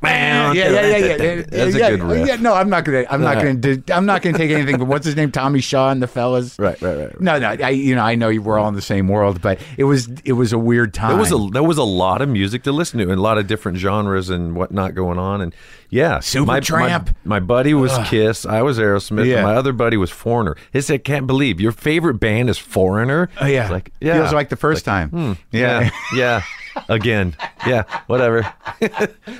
Bam. 0.00 0.54
Yeah, 0.54 0.70
yeah, 0.70 0.80
yeah, 0.80 0.96
yeah, 0.96 1.16
yeah. 1.16 1.42
That's 1.48 1.74
yeah, 1.76 1.86
a 1.86 1.90
good 1.96 2.02
riff. 2.02 2.28
Yeah, 2.28 2.36
no, 2.36 2.54
I'm 2.54 2.70
not 2.70 2.84
gonna. 2.84 3.04
I'm 3.10 3.20
not 3.20 3.36
gonna. 3.36 3.54
Do, 3.54 3.82
I'm 3.92 4.06
not 4.06 4.22
gonna 4.22 4.38
take 4.38 4.50
anything. 4.50 4.78
But 4.78 4.86
what's 4.86 5.04
his 5.06 5.16
name? 5.16 5.30
Tommy 5.30 5.60
Shaw 5.60 5.90
and 5.90 6.02
the 6.02 6.06
fellas. 6.06 6.58
Right, 6.58 6.80
right, 6.80 6.96
right. 6.98 7.20
No, 7.20 7.38
no. 7.38 7.48
I, 7.48 7.70
you 7.70 7.94
know, 7.94 8.02
I 8.02 8.14
know 8.14 8.28
you 8.28 8.42
were 8.42 8.58
all 8.58 8.68
in 8.68 8.74
the 8.74 8.82
same 8.82 9.08
world, 9.08 9.40
but 9.40 9.60
it 9.76 9.84
was, 9.84 10.08
it 10.24 10.32
was 10.32 10.52
a 10.52 10.58
weird 10.58 10.94
time. 10.94 11.10
There 11.10 11.18
was 11.18 11.32
a 11.32 11.48
there 11.52 11.62
was 11.62 11.78
a 11.78 11.84
lot 11.84 12.22
of 12.22 12.28
music 12.28 12.62
to 12.64 12.72
listen 12.72 12.98
to 12.98 13.04
and 13.04 13.18
a 13.18 13.22
lot 13.22 13.38
of 13.38 13.46
different 13.46 13.78
genres 13.78 14.30
and 14.30 14.54
whatnot 14.54 14.94
going 14.94 15.18
on 15.18 15.40
and 15.40 15.54
yeah, 15.90 16.18
Supertramp. 16.18 17.06
My, 17.24 17.38
my 17.38 17.40
buddy 17.40 17.69
was 17.74 17.96
Kiss. 18.08 18.44
I 18.46 18.62
was 18.62 18.78
Aerosmith. 18.78 19.26
Yeah. 19.26 19.36
and 19.38 19.46
My 19.46 19.54
other 19.54 19.72
buddy 19.72 19.96
was 19.96 20.10
Foreigner. 20.10 20.56
He 20.72 20.80
said, 20.80 21.04
"Can't 21.04 21.26
believe 21.26 21.60
your 21.60 21.72
favorite 21.72 22.14
band 22.14 22.48
is 22.50 22.58
Foreigner." 22.58 23.28
Oh 23.40 23.46
yeah. 23.46 23.62
It's 23.62 23.70
like 23.70 23.92
yeah, 24.00 24.14
Feels 24.14 24.32
like 24.32 24.48
the 24.48 24.56
first 24.56 24.84
time. 24.84 25.36
yeah, 25.52 25.90
yeah. 26.14 26.42
Again, 26.88 27.36
yeah, 27.66 27.82
whatever. 28.06 28.52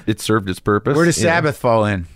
it 0.07 0.21
served 0.21 0.51
its 0.51 0.59
purpose. 0.61 0.97
Where 0.97 1.05
does 1.07 1.17
you 1.19 1.25
know? 1.25 1.31
Sabbath 1.31 1.57
fall 1.59 1.85
in? 1.85 2.07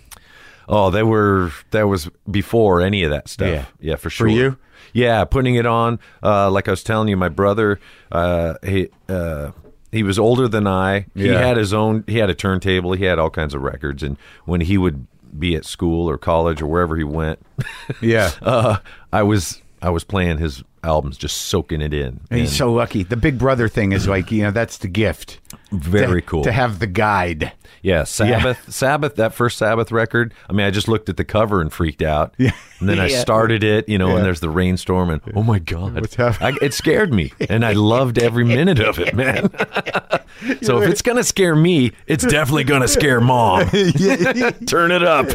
Oh, 0.67 0.89
they 0.89 1.03
were 1.03 1.51
that 1.71 1.83
was 1.87 2.09
before 2.29 2.81
any 2.81 3.03
of 3.03 3.11
that 3.11 3.29
stuff. 3.29 3.47
Yeah. 3.47 3.65
Yeah, 3.79 3.95
for 3.95 4.09
sure. 4.09 4.27
For 4.27 4.31
you? 4.33 4.57
Yeah, 4.93 5.23
putting 5.25 5.55
it 5.55 5.65
on. 5.65 5.99
Uh, 6.23 6.49
like 6.51 6.67
I 6.67 6.71
was 6.71 6.83
telling 6.83 7.07
you, 7.07 7.17
my 7.17 7.29
brother, 7.29 7.79
uh, 8.11 8.55
he 8.65 8.89
uh, 9.07 9.51
he 9.91 10.03
was 10.03 10.19
older 10.19 10.47
than 10.47 10.67
I. 10.67 11.05
He 11.15 11.27
Yeah. 11.27 11.39
had 11.39 11.57
his 11.57 11.73
own. 11.73 12.03
He 12.07 12.17
had 12.17 12.29
a 12.29 12.33
turntable. 12.35 12.93
He 12.93 13.05
had 13.05 13.17
all 13.19 13.29
kinds 13.29 13.53
of 13.53 13.61
records. 13.61 14.03
And 14.03 14.17
when 14.45 14.61
he 14.61 14.77
would 14.77 15.07
be 15.39 15.55
at 15.55 15.65
school 15.65 16.09
or 16.09 16.17
college 16.17 16.61
or 16.61 16.67
wherever 16.67 16.95
he 16.97 17.03
went, 17.03 17.39
Yeah. 18.01 18.31
uh, 18.41 18.77
I 19.13 19.23
was 19.23 19.61
I 19.81 19.89
was 19.89 20.03
playing 20.03 20.37
his 20.39 20.63
albums, 20.83 21.17
just 21.17 21.37
soaking 21.43 21.81
it 21.81 21.93
in. 21.93 22.19
And 22.29 22.39
he's 22.39 22.55
so 22.55 22.71
lucky. 22.71 23.03
The 23.03 23.17
Big 23.17 23.37
Brother 23.37 23.67
thing 23.67 23.91
is 23.91 24.07
like, 24.07 24.31
you 24.31 24.43
know, 24.43 24.51
that's 24.51 24.77
the 24.77 24.87
gift. 24.87 25.39
Very 25.71 26.21
To- 26.21 26.27
cool. 26.27 26.43
To 26.43 26.51
have 26.51 26.79
the 26.79 26.87
guide. 26.87 27.51
Yeah, 27.81 28.03
Sabbath, 28.03 28.73
Sabbath, 28.73 29.15
that 29.15 29.33
first 29.33 29.57
Sabbath 29.57 29.91
record. 29.91 30.33
I 30.49 30.53
mean, 30.53 30.65
I 30.65 30.71
just 30.71 30.87
looked 30.87 31.09
at 31.09 31.17
the 31.17 31.25
cover 31.25 31.61
and 31.61 31.71
freaked 31.71 32.01
out. 32.01 32.33
Yeah. 32.37 32.51
And 32.79 32.89
then 32.89 32.99
I 32.99 33.07
started 33.07 33.63
it, 33.63 33.87
you 33.87 33.97
know, 33.97 34.09
Yeah. 34.09 34.17
and 34.17 34.25
there's 34.25 34.41
the 34.41 34.49
rainstorm, 34.49 35.09
and 35.09 35.21
oh 35.33 35.43
my 35.43 35.59
God. 35.59 35.95
What's 36.01 36.15
happening? 36.15 36.57
I, 36.61 36.65
it 36.65 36.73
scared 36.73 37.13
me, 37.13 37.31
and 37.49 37.65
I 37.65 37.71
loved 37.71 38.17
every 38.19 38.43
minute 38.43 38.79
of 38.79 38.99
it, 38.99 39.15
man. 39.15 39.49
so 40.61 40.81
if 40.81 40.89
it's 40.89 41.01
going 41.01 41.17
to 41.17 41.23
scare 41.23 41.55
me, 41.55 41.93
it's 42.07 42.25
definitely 42.25 42.65
going 42.65 42.81
to 42.81 42.87
scare 42.89 43.21
mom. 43.21 43.69
Turn 44.67 44.91
it 44.91 45.03
up. 45.03 45.29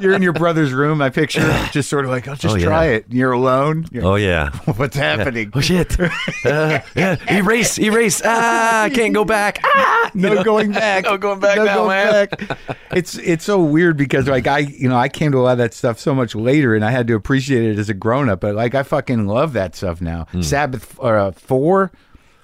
You're 0.00 0.14
in 0.14 0.22
your 0.22 0.32
brother's 0.32 0.72
room, 0.72 1.02
I 1.02 1.10
picture. 1.10 1.40
Just 1.72 1.90
sort 1.90 2.04
of 2.06 2.10
like, 2.10 2.26
I'll 2.26 2.36
just 2.36 2.54
Oh, 2.54 2.58
yeah. 2.58 2.64
try 2.64 2.84
it. 2.86 3.04
You're 3.10 3.32
alone. 3.32 3.86
You're- 3.92 4.06
Oh, 4.08 4.14
yeah. 4.14 4.50
What's 4.76 4.96
happening? 4.96 5.50
Oh, 5.54 5.60
shit. 5.60 5.98
Uh, 6.00 6.80
yeah. 6.96 7.16
Erase, 7.30 7.78
erase. 7.78 8.22
Ah, 8.24 8.84
I 8.84 8.90
can't 8.90 9.12
go 9.12 9.24
back. 9.26 9.60
Ah, 9.62 10.10
you 10.14 10.22
no 10.22 10.34
know? 10.34 10.44
going 10.44 10.72
back. 10.72 11.04
No 11.04 11.18
going 11.18 11.40
back 11.40 11.56
No 11.58 11.64
going 11.74 11.88
man. 11.88 12.26
back. 12.28 12.58
It's 12.90 13.18
it's 13.18 13.44
so 13.44 13.62
weird 13.62 13.96
because 13.98 14.26
like 14.28 14.46
I 14.46 14.60
you 14.60 14.88
know 14.88 14.96
I 14.96 15.08
came 15.08 15.32
to 15.32 15.38
a 15.38 15.40
lot 15.40 15.52
of 15.52 15.58
that 15.58 15.74
stuff 15.74 15.98
so 15.98 16.14
much 16.14 16.34
later 16.34 16.74
and 16.74 16.84
I 16.84 16.90
had 16.90 17.06
to 17.08 17.14
appreciate 17.14 17.64
it 17.64 17.78
as 17.78 17.88
a 17.90 17.94
grown 17.94 18.28
up. 18.30 18.40
But 18.40 18.54
like 18.54 18.74
I 18.74 18.82
fucking 18.82 19.26
love 19.26 19.52
that 19.52 19.76
stuff 19.76 20.00
now. 20.00 20.26
Sabbath 20.40 20.98
uh, 21.00 21.30
four, 21.32 21.92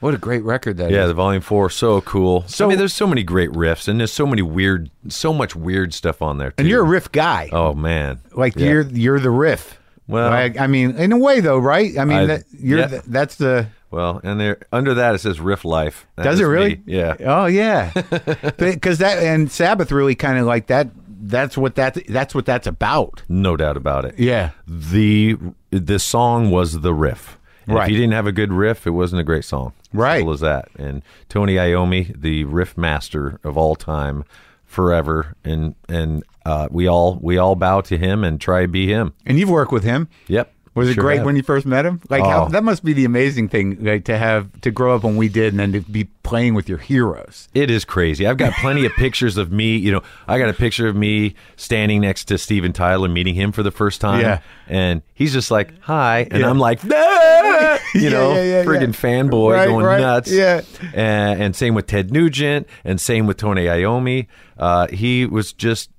what 0.00 0.12
a 0.14 0.18
great 0.18 0.42
record 0.44 0.76
that 0.76 0.90
is. 0.90 0.92
Yeah, 0.92 1.06
the 1.06 1.14
volume 1.14 1.40
four, 1.40 1.70
so 1.70 2.02
cool. 2.02 2.44
So- 2.46 2.66
I 2.66 2.68
mean, 2.68 2.78
there's 2.78 2.92
so 2.92 3.06
many 3.06 3.22
great 3.22 3.50
riffs, 3.52 3.88
and 3.88 3.98
there's 3.98 4.12
so 4.12 4.26
many 4.26 4.42
weird, 4.42 4.90
so 5.08 5.32
much 5.32 5.56
weird 5.56 5.94
stuff 5.94 6.20
on 6.20 6.36
there. 6.36 6.50
Too. 6.50 6.56
and 6.58 6.68
you're 6.68 6.82
a 6.82 6.86
riff 6.86 7.10
guy. 7.10 7.48
Oh 7.52 7.72
man, 7.72 8.20
like 8.32 8.54
Yeah. 8.56 8.68
you're 8.68 8.82
you're 8.82 9.20
the 9.20 9.30
riff. 9.30 9.80
Well- 10.06 10.28
Like, 10.28 10.60
I 10.60 10.66
mean, 10.66 10.96
in 10.98 11.10
a 11.12 11.16
way 11.18 11.40
though, 11.40 11.58
right? 11.58 11.96
I 11.98 12.04
mean, 12.04 12.18
I- 12.18 12.26
that, 12.26 12.42
you're 12.52 12.80
yeah. 12.80 12.86
the, 12.86 13.02
that's 13.06 13.36
the. 13.36 13.68
Well, 13.94 14.20
and 14.24 14.40
there 14.40 14.58
under 14.72 14.94
that 14.94 15.14
it 15.14 15.18
says 15.18 15.40
riff 15.40 15.64
life. 15.64 16.06
That 16.16 16.24
Does 16.24 16.40
it 16.40 16.44
really? 16.44 16.76
me. 16.76 16.82
Yeah. 16.86 17.16
Oh 17.20 17.46
yeah. 17.46 17.92
Because 18.58 18.98
that 18.98 19.22
and 19.22 19.50
Sabbath 19.50 19.92
really 19.92 20.14
kind 20.14 20.38
of 20.38 20.46
like 20.46 20.66
that. 20.66 20.88
That's 21.06 21.56
what 21.56 21.76
that. 21.76 21.96
That's 22.08 22.34
what 22.34 22.44
that's 22.44 22.66
about. 22.66 23.22
No 23.28 23.56
doubt 23.56 23.76
about 23.76 24.04
it. 24.04 24.18
Yeah. 24.18 24.50
The 24.66 25.36
the 25.70 25.98
song 25.98 26.50
was 26.50 26.80
the 26.80 26.92
riff. 26.92 27.38
And 27.66 27.76
Right. 27.76 27.84
If 27.84 27.92
you 27.92 27.96
didn't 27.96 28.12
have 28.12 28.26
a 28.26 28.32
good 28.32 28.52
riff, 28.52 28.86
it 28.86 28.90
wasn't 28.90 29.20
a 29.20 29.24
great 29.24 29.44
song. 29.44 29.72
Right. 29.92 30.18
Simple 30.18 30.34
as 30.34 30.40
that. 30.40 30.68
And 30.76 31.02
Tony 31.28 31.54
Iommi, 31.54 32.20
the 32.20 32.44
riff 32.44 32.76
master 32.76 33.38
of 33.42 33.56
all 33.56 33.74
time, 33.74 34.24
forever, 34.66 35.34
and 35.44 35.74
and 35.88 36.22
uh, 36.44 36.68
we 36.70 36.86
all 36.88 37.18
we 37.22 37.38
all 37.38 37.54
bow 37.54 37.80
to 37.82 37.96
him 37.96 38.24
and 38.24 38.40
try 38.40 38.62
to 38.62 38.68
be 38.68 38.86
him. 38.86 39.14
And 39.24 39.38
you've 39.38 39.50
worked 39.50 39.72
with 39.72 39.84
him. 39.84 40.08
Yep. 40.26 40.52
Was 40.74 40.88
it 40.88 40.94
Sure 40.94 41.04
great 41.04 41.16
have. 41.18 41.26
when 41.26 41.36
you 41.36 41.42
first 41.44 41.66
met 41.66 41.86
him? 41.86 42.00
Like 42.10 42.24
how, 42.24 42.46
Oh. 42.46 42.48
that 42.48 42.64
must 42.64 42.84
be 42.84 42.92
the 42.92 43.04
amazing 43.04 43.48
thing, 43.48 43.78
like 43.80 44.04
to 44.06 44.18
have 44.18 44.60
to 44.62 44.70
grow 44.72 44.94
up 44.96 45.04
when 45.04 45.16
we 45.16 45.28
did, 45.28 45.52
and 45.52 45.60
then 45.60 45.72
to 45.72 45.80
be 45.80 46.04
playing 46.24 46.54
with 46.54 46.68
your 46.68 46.78
heroes. 46.78 47.48
It 47.54 47.70
is 47.70 47.84
crazy. 47.84 48.26
I've 48.26 48.38
got 48.38 48.54
plenty 48.54 48.84
of 48.84 48.92
pictures 48.96 49.36
of 49.36 49.52
me. 49.52 49.76
You 49.76 49.92
know, 49.92 50.02
I 50.26 50.38
got 50.38 50.48
a 50.48 50.52
picture 50.54 50.88
of 50.88 50.96
me 50.96 51.34
standing 51.56 52.00
next 52.00 52.24
to 52.24 52.38
Steven 52.38 52.72
Tyler, 52.72 53.08
meeting 53.08 53.34
him 53.36 53.52
for 53.52 53.62
the 53.62 53.70
first 53.70 54.00
time. 54.00 54.20
Yeah. 54.22 54.40
And 54.66 55.02
he's 55.14 55.32
just 55.32 55.50
like, 55.50 55.78
hi. 55.80 56.26
And 56.30 56.40
Yeah. 56.40 56.50
I'm 56.50 56.58
like, 56.58 56.80
"Ah!" 56.90 57.78
you 57.94 58.10
know, 58.10 58.34
yeah, 58.34 58.42
yeah, 58.42 58.64
friggin' 58.64 58.92
yeah. 58.94 59.20
fanboy 59.28 59.54
Right, 59.54 59.66
going 59.68 59.84
right. 59.86 60.00
nuts. 60.00 60.32
Yeah. 60.32 60.62
And, 60.92 61.40
and 61.42 61.54
same 61.56 61.74
with 61.74 61.86
Ted 61.86 62.10
Nugent 62.12 62.66
and 62.84 63.00
same 63.00 63.26
with 63.26 63.36
Tony 63.36 63.66
Iommi. 63.66 64.26
Uh, 64.58 64.88
he 64.88 65.26
was 65.26 65.52
just, 65.52 65.90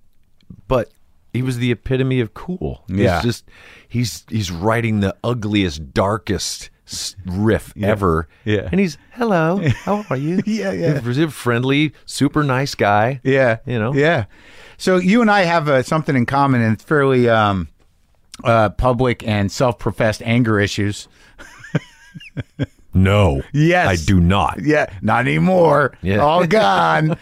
but 0.67 0.89
he 1.35 1.41
was 1.41 1.57
the 1.57 1.71
epitome 1.71 2.19
of 2.21 2.33
cool. 2.33 2.83
He's 2.87 2.99
Yeah. 2.99 3.21
just, 3.21 3.45
he's, 3.87 4.23
he's 4.29 4.51
writing 4.51 4.99
the 5.01 5.15
ugliest, 5.23 5.93
darkest 5.93 6.69
riff 7.25 7.73
ever. 7.81 8.27
Yeah. 8.43 8.69
And 8.71 8.79
he's, 8.79 8.97
hello, 9.13 9.61
how 9.83 10.05
are 10.09 10.17
you? 10.17 10.41
Yeah, 10.45 10.71
yeah. 10.71 10.99
He's 11.01 11.17
a 11.17 11.29
friendly, 11.29 11.93
super 12.05 12.43
nice 12.43 12.75
guy. 12.75 13.19
Yeah, 13.23 13.57
You 13.65 13.79
know? 13.79 13.93
Yeah. 13.93 14.25
So 14.77 14.97
you 14.97 15.21
and 15.21 15.31
I 15.31 15.41
have 15.41 15.69
uh, 15.69 15.83
something 15.83 16.15
in 16.15 16.25
common, 16.25 16.61
and 16.61 16.73
it's 16.73 16.83
fairly 16.83 17.29
um, 17.29 17.69
uh, 18.43 18.69
public 18.69 19.25
and 19.27 19.51
self-professed 19.51 20.21
anger 20.23 20.59
issues. 20.59 21.07
No. 22.95 23.43
Yes. 23.53 23.87
I 23.87 24.03
do 24.03 24.19
not. 24.19 24.63
Yeah, 24.63 24.87
not 25.01 25.27
anymore. 25.27 25.95
Yeah. 26.01 26.19
All 26.19 26.47
gone. 26.47 27.17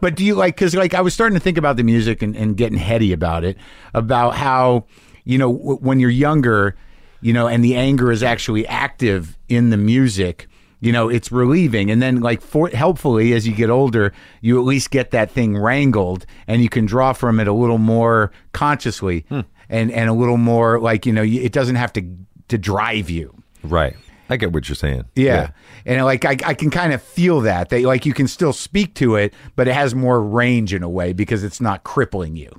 but 0.00 0.16
do 0.16 0.24
you 0.24 0.34
like, 0.34 0.56
because 0.56 0.74
like 0.74 0.94
I 0.94 1.02
was 1.02 1.14
starting 1.14 1.38
to 1.38 1.42
think 1.42 1.58
about 1.58 1.76
the 1.76 1.84
music 1.84 2.22
and, 2.22 2.34
and 2.34 2.56
getting 2.56 2.78
heady 2.78 3.12
about 3.12 3.44
it, 3.44 3.58
about 3.92 4.34
how, 4.34 4.86
you 5.24 5.36
know, 5.36 5.52
w- 5.52 5.76
when 5.76 6.00
you're 6.00 6.10
younger, 6.10 6.76
you 7.20 7.34
know, 7.34 7.46
and 7.46 7.62
the 7.62 7.76
anger 7.76 8.10
is 8.10 8.22
actually 8.22 8.66
active 8.66 9.36
in 9.48 9.68
the 9.68 9.76
music, 9.76 10.48
you 10.80 10.92
know, 10.92 11.10
it's 11.10 11.30
relieving. 11.30 11.90
And 11.90 12.00
then, 12.00 12.20
like, 12.20 12.40
for 12.40 12.68
helpfully, 12.68 13.34
as 13.34 13.46
you 13.46 13.54
get 13.54 13.68
older, 13.68 14.14
you 14.40 14.58
at 14.58 14.64
least 14.64 14.90
get 14.90 15.10
that 15.10 15.30
thing 15.30 15.58
wrangled 15.58 16.24
and 16.46 16.62
you 16.62 16.70
can 16.70 16.86
draw 16.86 17.12
from 17.12 17.38
it 17.38 17.48
a 17.48 17.52
little 17.52 17.78
more 17.78 18.32
consciously 18.52 19.26
hmm. 19.28 19.40
and, 19.68 19.90
and 19.92 20.08
a 20.08 20.12
little 20.14 20.36
more 20.38 20.80
like, 20.80 21.04
you 21.04 21.12
know, 21.12 21.22
it 21.22 21.52
doesn't 21.52 21.76
have 21.76 21.92
to, 21.94 22.16
to 22.48 22.56
drive 22.56 23.10
you. 23.10 23.34
Right. 23.62 23.96
I 24.30 24.36
get 24.36 24.52
what 24.52 24.68
you're 24.68 24.76
saying. 24.76 25.04
Yeah. 25.14 25.50
And 25.86 26.04
like 26.04 26.24
I, 26.24 26.36
I 26.44 26.54
can 26.54 26.70
kind 26.70 26.92
of 26.92 27.02
feel 27.02 27.40
that. 27.42 27.70
That 27.70 27.82
like 27.82 28.04
you 28.06 28.12
can 28.14 28.28
still 28.28 28.52
speak 28.52 28.94
to 28.94 29.16
it, 29.16 29.32
but 29.56 29.68
it 29.68 29.74
has 29.74 29.94
more 29.94 30.22
range 30.22 30.74
in 30.74 30.82
a 30.82 30.88
way 30.88 31.12
because 31.12 31.44
it's 31.44 31.60
not 31.60 31.82
crippling 31.84 32.36
you. 32.36 32.50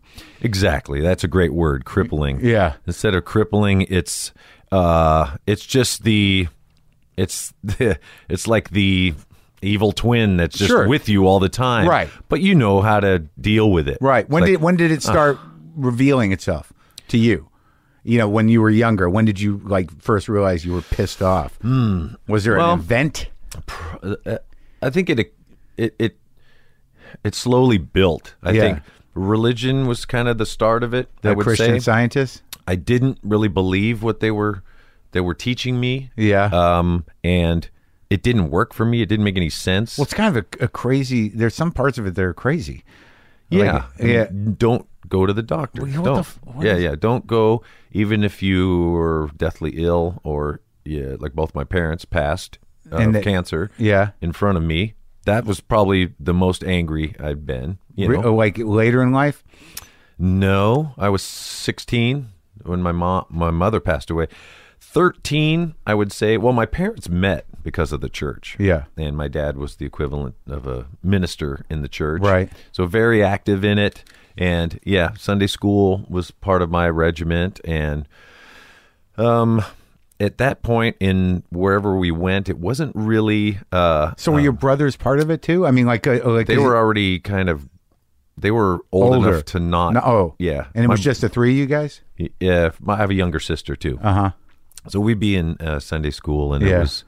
Exactly. 0.41 1.01
That's 1.01 1.23
a 1.23 1.27
great 1.27 1.53
word, 1.53 1.85
crippling. 1.85 2.39
Yeah. 2.43 2.73
Instead 2.87 3.13
of 3.15 3.25
crippling, 3.25 3.81
it's 3.83 4.33
uh 4.71 5.35
it's 5.45 5.65
just 5.65 6.03
the 6.03 6.47
it's 7.17 7.53
the, 7.63 7.99
it's 8.29 8.47
like 8.47 8.69
the 8.71 9.13
evil 9.61 9.91
twin 9.91 10.37
that's 10.37 10.57
just 10.57 10.69
Sure. 10.69 10.87
with 10.87 11.09
you 11.09 11.27
all 11.27 11.39
the 11.39 11.49
time. 11.49 11.87
Right. 11.87 12.09
But 12.29 12.41
you 12.41 12.55
know 12.55 12.81
how 12.81 12.99
to 13.01 13.19
deal 13.39 13.71
with 13.71 13.87
it. 13.89 13.97
Right. 14.01 14.27
When 14.29 14.43
It's 14.43 14.49
did 14.51 14.55
like, 14.55 14.63
when 14.63 14.75
did 14.77 14.91
it 14.91 15.03
start 15.03 15.37
revealing 15.75 16.31
itself 16.31 16.71
to 17.09 17.17
you? 17.17 17.49
You 18.03 18.17
know, 18.17 18.29
when 18.29 18.47
you 18.49 18.61
were 18.61 18.69
younger, 18.69 19.09
when 19.09 19.25
did 19.25 19.39
you 19.39 19.61
like 19.65 19.91
first 20.01 20.29
realize 20.29 20.63
you 20.65 20.73
were 20.73 20.81
pissed 20.81 21.21
off? 21.21 21.57
Was 21.63 22.43
there 22.45 22.57
Well, 22.57 22.73
an 22.73 22.79
event? 22.79 23.27
I 24.81 24.89
think 24.89 25.09
it 25.09 25.19
it 25.77 25.95
it 25.99 26.17
it 27.23 27.35
slowly 27.35 27.77
built. 27.77 28.35
I 28.43 28.51
Yeah. 28.51 28.61
think 28.61 28.79
religion 29.13 29.87
was 29.87 30.05
kind 30.05 30.27
of 30.27 30.37
the 30.37 30.45
start 30.45 30.83
of 30.83 30.93
it. 30.93 31.09
I 31.23 31.29
The 31.29 31.35
would 31.35 31.43
Christian 31.45 31.75
say. 31.75 31.79
scientist? 31.79 32.41
I 32.67 32.75
didn't 32.75 33.17
really 33.23 33.47
believe 33.47 34.03
what 34.03 34.19
they 34.19 34.31
were 34.31 34.63
they 35.11 35.21
were 35.21 35.33
teaching 35.33 35.79
me. 35.79 36.11
Yeah. 36.15 36.45
Um 36.53 37.05
and 37.23 37.69
it 38.09 38.23
didn't 38.23 38.49
work 38.49 38.73
for 38.73 38.85
me. 38.85 39.01
It 39.01 39.09
didn't 39.09 39.25
make 39.25 39.37
any 39.37 39.49
sense. 39.49 39.97
Well, 39.97 40.03
it's 40.05 40.13
kind 40.15 40.35
of 40.35 40.43
a, 40.59 40.63
a 40.63 40.67
crazy. 40.67 41.29
There's 41.29 41.53
some 41.53 41.71
parts 41.71 41.97
of 41.99 42.07
it 42.07 42.15
that 42.15 42.23
are 42.23 42.33
crazy. 42.33 42.83
Yeah, 43.49 43.73
Like, 43.73 43.83
and 43.99 44.09
yeah. 44.09 44.27
Don't 44.57 44.87
go 45.09 45.25
to 45.25 45.33
the 45.33 45.43
doctor. 45.43 45.81
Well, 45.83 45.91
what 45.91 46.03
the 46.03 46.03
don't. 46.03 46.19
f- 46.19 46.39
yeah, 46.63 46.75
is- 46.75 46.83
yeah. 46.83 46.95
Don't 46.95 47.27
go, 47.27 47.61
even 47.91 48.23
if 48.23 48.41
you 48.41 48.89
were 48.91 49.29
deathly 49.35 49.71
ill 49.83 50.21
or 50.23 50.61
yeah, 50.85 51.15
like 51.19 51.33
both 51.33 51.53
my 51.53 51.63
parents 51.63 52.05
passed 52.05 52.57
uh, 52.91 52.97
And 52.97 53.15
of 53.15 53.23
cancer. 53.23 53.69
Yeah. 53.77 54.11
in 54.21 54.31
front 54.31 54.57
of 54.57 54.63
me. 54.63 54.93
That 55.25 55.45
was 55.45 55.59
probably 55.59 56.13
the 56.19 56.33
most 56.33 56.63
angry 56.63 57.13
I've 57.19 57.45
been. 57.45 57.77
You 57.95 58.07
know, 58.07 58.23
oh, 58.23 58.33
like 58.35 58.57
later 58.57 59.03
in 59.03 59.11
life. 59.11 59.43
no, 60.17 60.93
I 60.97 61.09
was 61.09 61.21
16 61.21 62.29
when 62.63 62.81
my 62.81 62.91
mom, 62.93 63.25
my 63.29 63.51
mother 63.51 63.79
passed 63.79 64.09
away. 64.09 64.27
13, 64.79 65.75
I 65.85 65.93
would 65.93 66.11
say. 66.11 66.37
Well, 66.37 66.53
my 66.53 66.65
parents 66.65 67.09
met 67.09 67.45
because 67.63 67.91
of 67.91 68.01
the 68.01 68.09
church. 68.09 68.55
Yeah. 68.59 68.85
and 68.97 69.15
my 69.15 69.27
dad 69.27 69.57
was 69.57 69.75
the 69.75 69.85
equivalent 69.85 70.35
of 70.47 70.65
a 70.65 70.87
minister 71.03 71.65
in 71.69 71.81
the 71.81 71.87
church. 71.89 72.21
Right. 72.21 72.51
So 72.71 72.85
very 72.85 73.23
active 73.23 73.63
in 73.63 73.77
it, 73.77 74.03
and 74.39 74.79
yeah, 74.83 75.11
Sunday 75.17 75.45
school 75.47 76.05
was 76.09 76.31
part 76.31 76.63
of 76.63 76.71
my 76.71 76.89
regiment, 76.89 77.59
and 77.63 78.07
um. 79.17 79.63
At 80.21 80.37
that 80.39 80.63
point, 80.63 80.97
in 80.99 81.43
wherever 81.49 81.95
we 81.95 82.11
went, 82.11 82.49
it 82.49 82.57
wasn't 82.59 82.91
really 82.93 83.57
uh, 83.71 84.11
So 84.17 84.33
were 84.33 84.41
your 84.41 84.51
brothers 84.51 84.97
part 84.97 85.21
of 85.21 85.29
it 85.31 85.41
too? 85.41 85.65
I 85.65 85.71
mean, 85.71 85.85
like, 85.85 86.05
uh, 86.05 86.19
like 86.25 86.45
they 86.47 86.57
were 86.57 86.75
already 86.75 87.19
kind 87.19 87.47
of 87.47 87.69
they 88.37 88.51
were 88.51 88.81
old 88.91 89.15
older 89.15 89.29
enough 89.29 89.45
to 89.45 89.61
not 89.61 89.93
No, 89.93 90.01
oh, 90.01 90.35
yeah 90.37 90.65
and 90.75 90.83
it 90.83 90.89
My- 90.89 90.95
was 90.95 90.99
just 90.99 91.21
the 91.21 91.29
three 91.29 91.51
of 91.51 91.57
you 91.57 91.65
guys. 91.67 92.01
yeah 92.41 92.71
I 92.85 92.97
have 92.97 93.09
a 93.11 93.13
younger 93.13 93.39
sister 93.39 93.77
too 93.77 93.97
Uh 94.03 94.13
huh. 94.13 94.31
so 94.89 94.99
we'd 94.99 95.21
be 95.21 95.37
in 95.37 95.55
uh, 95.61 95.79
Sunday 95.79 96.11
school 96.11 96.53
and 96.53 96.65
it 96.65 96.69
Yeah. 96.69 96.79
was 96.81 97.05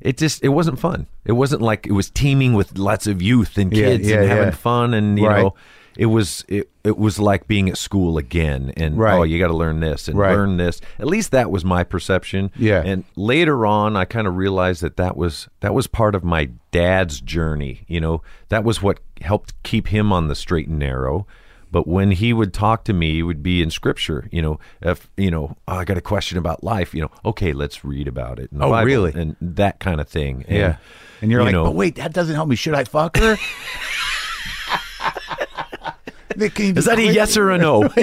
it 0.00 0.16
just 0.16 0.42
it 0.42 0.48
wasn't 0.48 0.78
fun 0.78 1.06
it 1.26 1.32
wasn't 1.32 1.60
like 1.60 1.86
it 1.86 1.92
was 1.92 2.08
teeming 2.08 2.54
with 2.54 2.78
lots 2.78 3.06
of 3.06 3.20
youth 3.20 3.58
and 3.58 3.70
Yeah, 3.76 3.88
kids 3.88 4.08
yeah, 4.08 4.20
and 4.22 4.24
having 4.30 4.44
yeah. 4.44 4.50
fun 4.52 4.94
and 4.94 5.18
you 5.18 5.26
Right. 5.26 5.42
know 5.42 5.54
it 5.98 6.06
was 6.06 6.44
it, 6.48 6.70
it 6.84 6.96
was 6.96 7.18
like 7.18 7.46
being 7.46 7.68
at 7.68 7.76
school 7.76 8.16
again 8.16 8.72
and 8.76 8.94
oh, 8.94 8.98
Right. 8.98 9.18
oh 9.18 9.22
you 9.24 9.38
got 9.38 9.48
to 9.48 9.56
learn 9.56 9.80
this 9.80 10.08
and 10.08 10.16
Right. 10.16 10.32
learn 10.32 10.56
this 10.56 10.80
at 10.98 11.06
least 11.06 11.32
that 11.32 11.50
was 11.50 11.64
my 11.64 11.84
perception 11.84 12.50
Yeah. 12.56 12.82
and 12.84 13.04
later 13.16 13.66
on 13.66 13.96
I 13.96 14.04
kind 14.06 14.26
of 14.26 14.36
realized 14.36 14.80
that 14.82 14.96
that 14.96 15.16
was 15.16 15.48
that 15.60 15.74
was 15.74 15.86
part 15.88 16.14
of 16.14 16.22
my 16.24 16.48
dad's 16.70 17.20
journey 17.20 17.82
you 17.88 18.00
know 18.00 18.22
that 18.48 18.64
was 18.64 18.80
what 18.80 19.00
helped 19.20 19.60
keep 19.64 19.88
him 19.88 20.12
on 20.12 20.28
the 20.28 20.34
straight 20.34 20.68
and 20.68 20.78
narrow 20.78 21.26
but 21.70 21.86
when 21.86 22.12
he 22.12 22.32
would 22.32 22.54
talk 22.54 22.84
to 22.84 22.94
me, 22.94 23.18
it 23.18 23.22
would 23.24 23.42
be 23.42 23.60
in 23.60 23.68
scripture. 23.70 24.26
You 24.32 24.40
know, 24.40 24.58
if 24.80 25.10
you 25.18 25.30
know, 25.30 25.54
oh, 25.68 25.74
I 25.74 25.84
got 25.84 25.98
a 25.98 26.00
question 26.00 26.38
about 26.38 26.64
life. 26.64 26.94
You 26.94 27.02
know, 27.02 27.10
okay, 27.26 27.52
let's 27.52 27.84
read 27.84 28.08
about 28.08 28.38
it. 28.38 28.48
Oh, 28.54 28.70
Bible, 28.70 28.86
really? 28.86 29.12
And 29.14 29.36
that 29.42 29.78
kind 29.78 30.00
of 30.00 30.08
thing. 30.08 30.46
And, 30.48 30.56
Yeah. 30.56 30.76
And 31.20 31.30
you're 31.30 31.40
you 31.40 31.44
like, 31.44 31.52
know, 31.52 31.64
but 31.64 31.74
wait, 31.74 31.96
that 31.96 32.14
doesn't 32.14 32.34
help 32.34 32.48
me. 32.48 32.56
Should 32.56 32.72
I 32.72 32.84
fuck 32.84 33.18
her? 33.18 33.36
Nick, 33.46 33.52
can 34.98 36.14
you 36.16 36.27
be 36.27 36.27
is 36.38 36.84
that 36.86 36.98
a 36.98 37.02
yes 37.12 37.36
or 37.36 37.50
a 37.50 37.58
no? 37.58 37.82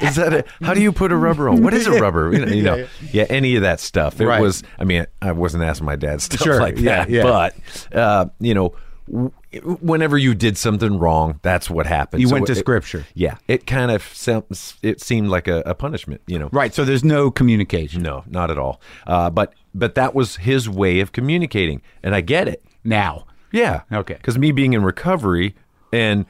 is 0.00 0.16
that 0.16 0.32
a, 0.32 0.44
how 0.64 0.74
do 0.74 0.80
you 0.80 0.92
put 0.92 1.12
a 1.12 1.16
rubber 1.16 1.48
on? 1.48 1.62
What 1.62 1.74
is 1.74 1.86
a 1.86 2.00
rubber? 2.00 2.32
You 2.32 2.46
know, 2.46 2.52
you 2.52 2.62
know 2.62 2.86
yeah, 3.12 3.26
any 3.28 3.56
of 3.56 3.62
that 3.62 3.80
stuff. 3.80 4.20
It 4.20 4.26
Right. 4.26 4.40
was. 4.40 4.62
I 4.78 4.84
mean, 4.84 5.06
I 5.20 5.32
wasn't 5.32 5.64
asking 5.64 5.86
my 5.86 5.96
dad 5.96 6.22
stuff 6.22 6.40
Sure, 6.40 6.60
like 6.60 6.76
that, 6.76 7.10
yeah. 7.10 7.22
but 7.22 7.54
uh, 7.94 8.26
you 8.40 8.54
know. 8.54 8.74
w- 9.10 9.32
Whenever 9.80 10.16
you 10.16 10.32
did 10.36 10.56
something 10.56 10.96
wrong, 10.96 11.40
that's 11.42 11.68
what 11.68 11.84
happened. 11.84 12.22
You 12.22 12.28
So 12.28 12.34
went 12.34 12.46
to 12.46 12.52
it- 12.52 12.58
scripture. 12.58 13.04
Yeah, 13.14 13.38
it 13.48 13.66
kind 13.66 13.90
of 13.90 14.04
sounds. 14.14 14.76
It 14.80 15.00
seemed 15.00 15.26
like 15.28 15.48
a, 15.48 15.64
a 15.66 15.74
punishment. 15.74 16.20
You 16.28 16.38
know, 16.38 16.48
Right. 16.52 16.72
So 16.72 16.84
there's 16.84 17.02
no 17.02 17.32
communication 17.32 18.00
No, 18.02 18.22
not 18.28 18.52
at 18.52 18.58
all. 18.58 18.80
Uh, 19.08 19.28
but 19.28 19.52
but 19.74 19.96
that 19.96 20.14
was 20.14 20.36
his 20.36 20.68
way 20.68 21.00
of 21.00 21.10
communicating, 21.10 21.82
and 22.04 22.14
I 22.14 22.20
get 22.20 22.46
it. 22.46 22.62
now. 22.84 23.26
Yeah. 23.50 23.80
Okay. 23.92 24.14
Because 24.14 24.38
me 24.38 24.52
being 24.52 24.72
in 24.74 24.84
recovery 24.84 25.56
and 25.92 26.26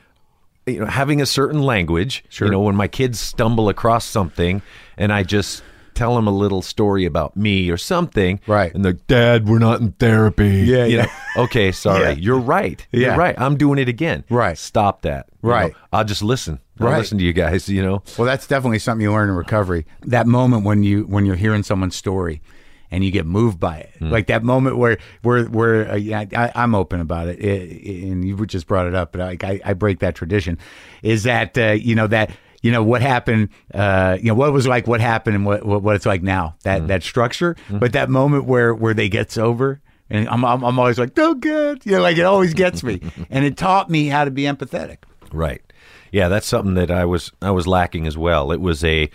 you 0.66 0.80
know 0.80 0.86
having 0.86 1.20
a 1.20 1.26
certain 1.26 1.62
language, 1.62 2.24
Sure. 2.28 2.46
you 2.46 2.52
know, 2.52 2.61
when 2.61 2.76
my 2.76 2.88
kids 2.88 3.18
stumble 3.20 3.68
across 3.68 4.04
something, 4.04 4.62
and 4.96 5.12
I 5.12 5.22
just 5.22 5.62
tell 5.94 6.14
them 6.14 6.26
a 6.26 6.30
little 6.30 6.62
story 6.62 7.04
about 7.04 7.36
me 7.36 7.68
or 7.70 7.76
something, 7.76 8.40
Right. 8.46 8.72
And 8.74 8.84
they're 8.84 8.92
Dad, 8.94 9.48
we're 9.48 9.58
not 9.58 9.80
in 9.80 9.92
therapy. 9.92 10.48
Yeah, 10.48 10.84
You 10.86 10.96
yeah. 10.98 11.02
know, 11.36 11.42
okay, 11.44 11.72
sorry. 11.86 12.02
Yeah. 12.02 12.11
You're 12.12 12.38
right. 12.38 12.86
Yeah. 12.92 13.08
You're 13.08 13.16
right. 13.16 13.34
I'm 13.38 13.56
doing 13.58 13.78
it 13.78 13.88
again. 13.88 14.24
Right. 14.30 14.56
Stop 14.56 15.02
that. 15.02 15.26
You 15.42 15.50
Right. 15.50 15.72
know, 15.72 15.78
I'll 15.92 16.04
just 16.04 16.22
listen. 16.22 16.58
I'll 16.78 16.86
Right. 16.86 16.98
listen 16.98 17.18
to 17.18 17.24
you 17.24 17.32
guys. 17.34 17.68
You 17.68 17.82
know. 17.82 18.02
Well, 18.16 18.24
that's 18.26 18.46
definitely 18.46 18.78
something 18.78 19.02
you 19.02 19.12
learn 19.12 19.28
in 19.28 19.34
recovery. 19.34 19.84
That 20.06 20.26
moment 20.26 20.64
when 20.64 20.82
you 20.82 21.02
when 21.02 21.26
you're 21.26 21.36
hearing 21.36 21.62
someone's 21.62 21.96
story 21.96 22.40
and 22.91 23.05
you 23.05 23.11
get 23.11 23.26
moved 23.26 23.59
by 23.61 23.78
it, 23.78 23.91
Hmm. 23.99 24.11
like 24.11 24.26
that 24.28 24.43
moment 24.43 24.76
where 24.78 24.99
where 25.22 25.45
where 25.45 25.93
uh, 25.93 25.97
yeah, 25.97 26.24
I, 26.36 26.53
I'm 26.55 26.74
open 26.74 27.01
about 27.01 27.28
it, 27.28 27.38
I- 27.43 28.09
and 28.11 28.24
you 28.24 28.45
just 28.47 28.66
brought 28.66 28.86
it 28.86 28.95
up, 28.95 29.12
but 29.12 29.20
I, 29.20 29.36
I, 29.43 29.61
I 29.64 29.72
break 29.74 30.01
that 30.01 30.14
tradition. 30.14 30.59
Is 31.03 31.22
that 31.24 31.57
uh, 31.59 31.72
you 31.72 31.95
know 31.95 32.07
that 32.09 32.30
you 32.62 32.70
know 32.72 32.82
what 32.82 33.01
happened, 33.03 33.49
uh, 33.72 34.16
you 34.20 34.28
know 34.28 34.34
what 34.34 34.49
it 34.49 34.53
was 34.53 34.66
like, 34.66 34.86
what 34.86 35.01
happened, 35.01 35.36
and 35.36 35.47
what 35.47 35.64
what, 35.64 35.82
what 35.82 35.97
it's 35.97 36.07
like 36.07 36.22
now. 36.22 36.57
That 36.64 36.88
that 36.88 37.03
structure, 37.03 37.57
but 37.70 37.93
that 37.93 38.11
moment 38.11 38.45
where 38.45 38.74
where 38.74 38.95
they 38.95 39.09
gets 39.09 39.38
over 39.38 39.80
And 40.12 40.28
I'm, 40.28 40.45
I'm, 40.45 40.64
I'm 40.64 40.76
always 40.78 40.99
like, 40.99 41.16
oh, 41.18 41.34
good. 41.34 41.86
You 41.86 41.93
know, 41.93 42.03
like 42.03 42.18
it 42.18 42.24
always 42.26 42.53
gets 42.53 42.82
me. 42.82 43.01
and 43.30 43.45
it 43.45 43.57
taught 43.57 43.88
me 43.88 44.09
how 44.09 44.24
to 44.24 44.30
be 44.32 44.43
empathetic. 44.43 44.97
Right. 45.32 45.62
Yeah, 46.11 46.28
that's 46.28 46.49
something 46.49 46.74
that 46.74 46.91
I 46.91 47.05
was 47.05 47.30
I 47.41 47.53
was 47.53 47.68
lacking 47.68 48.09
as 48.09 48.18
well. 48.18 48.51
It 48.51 48.61
was 48.61 48.82
a 48.84 49.09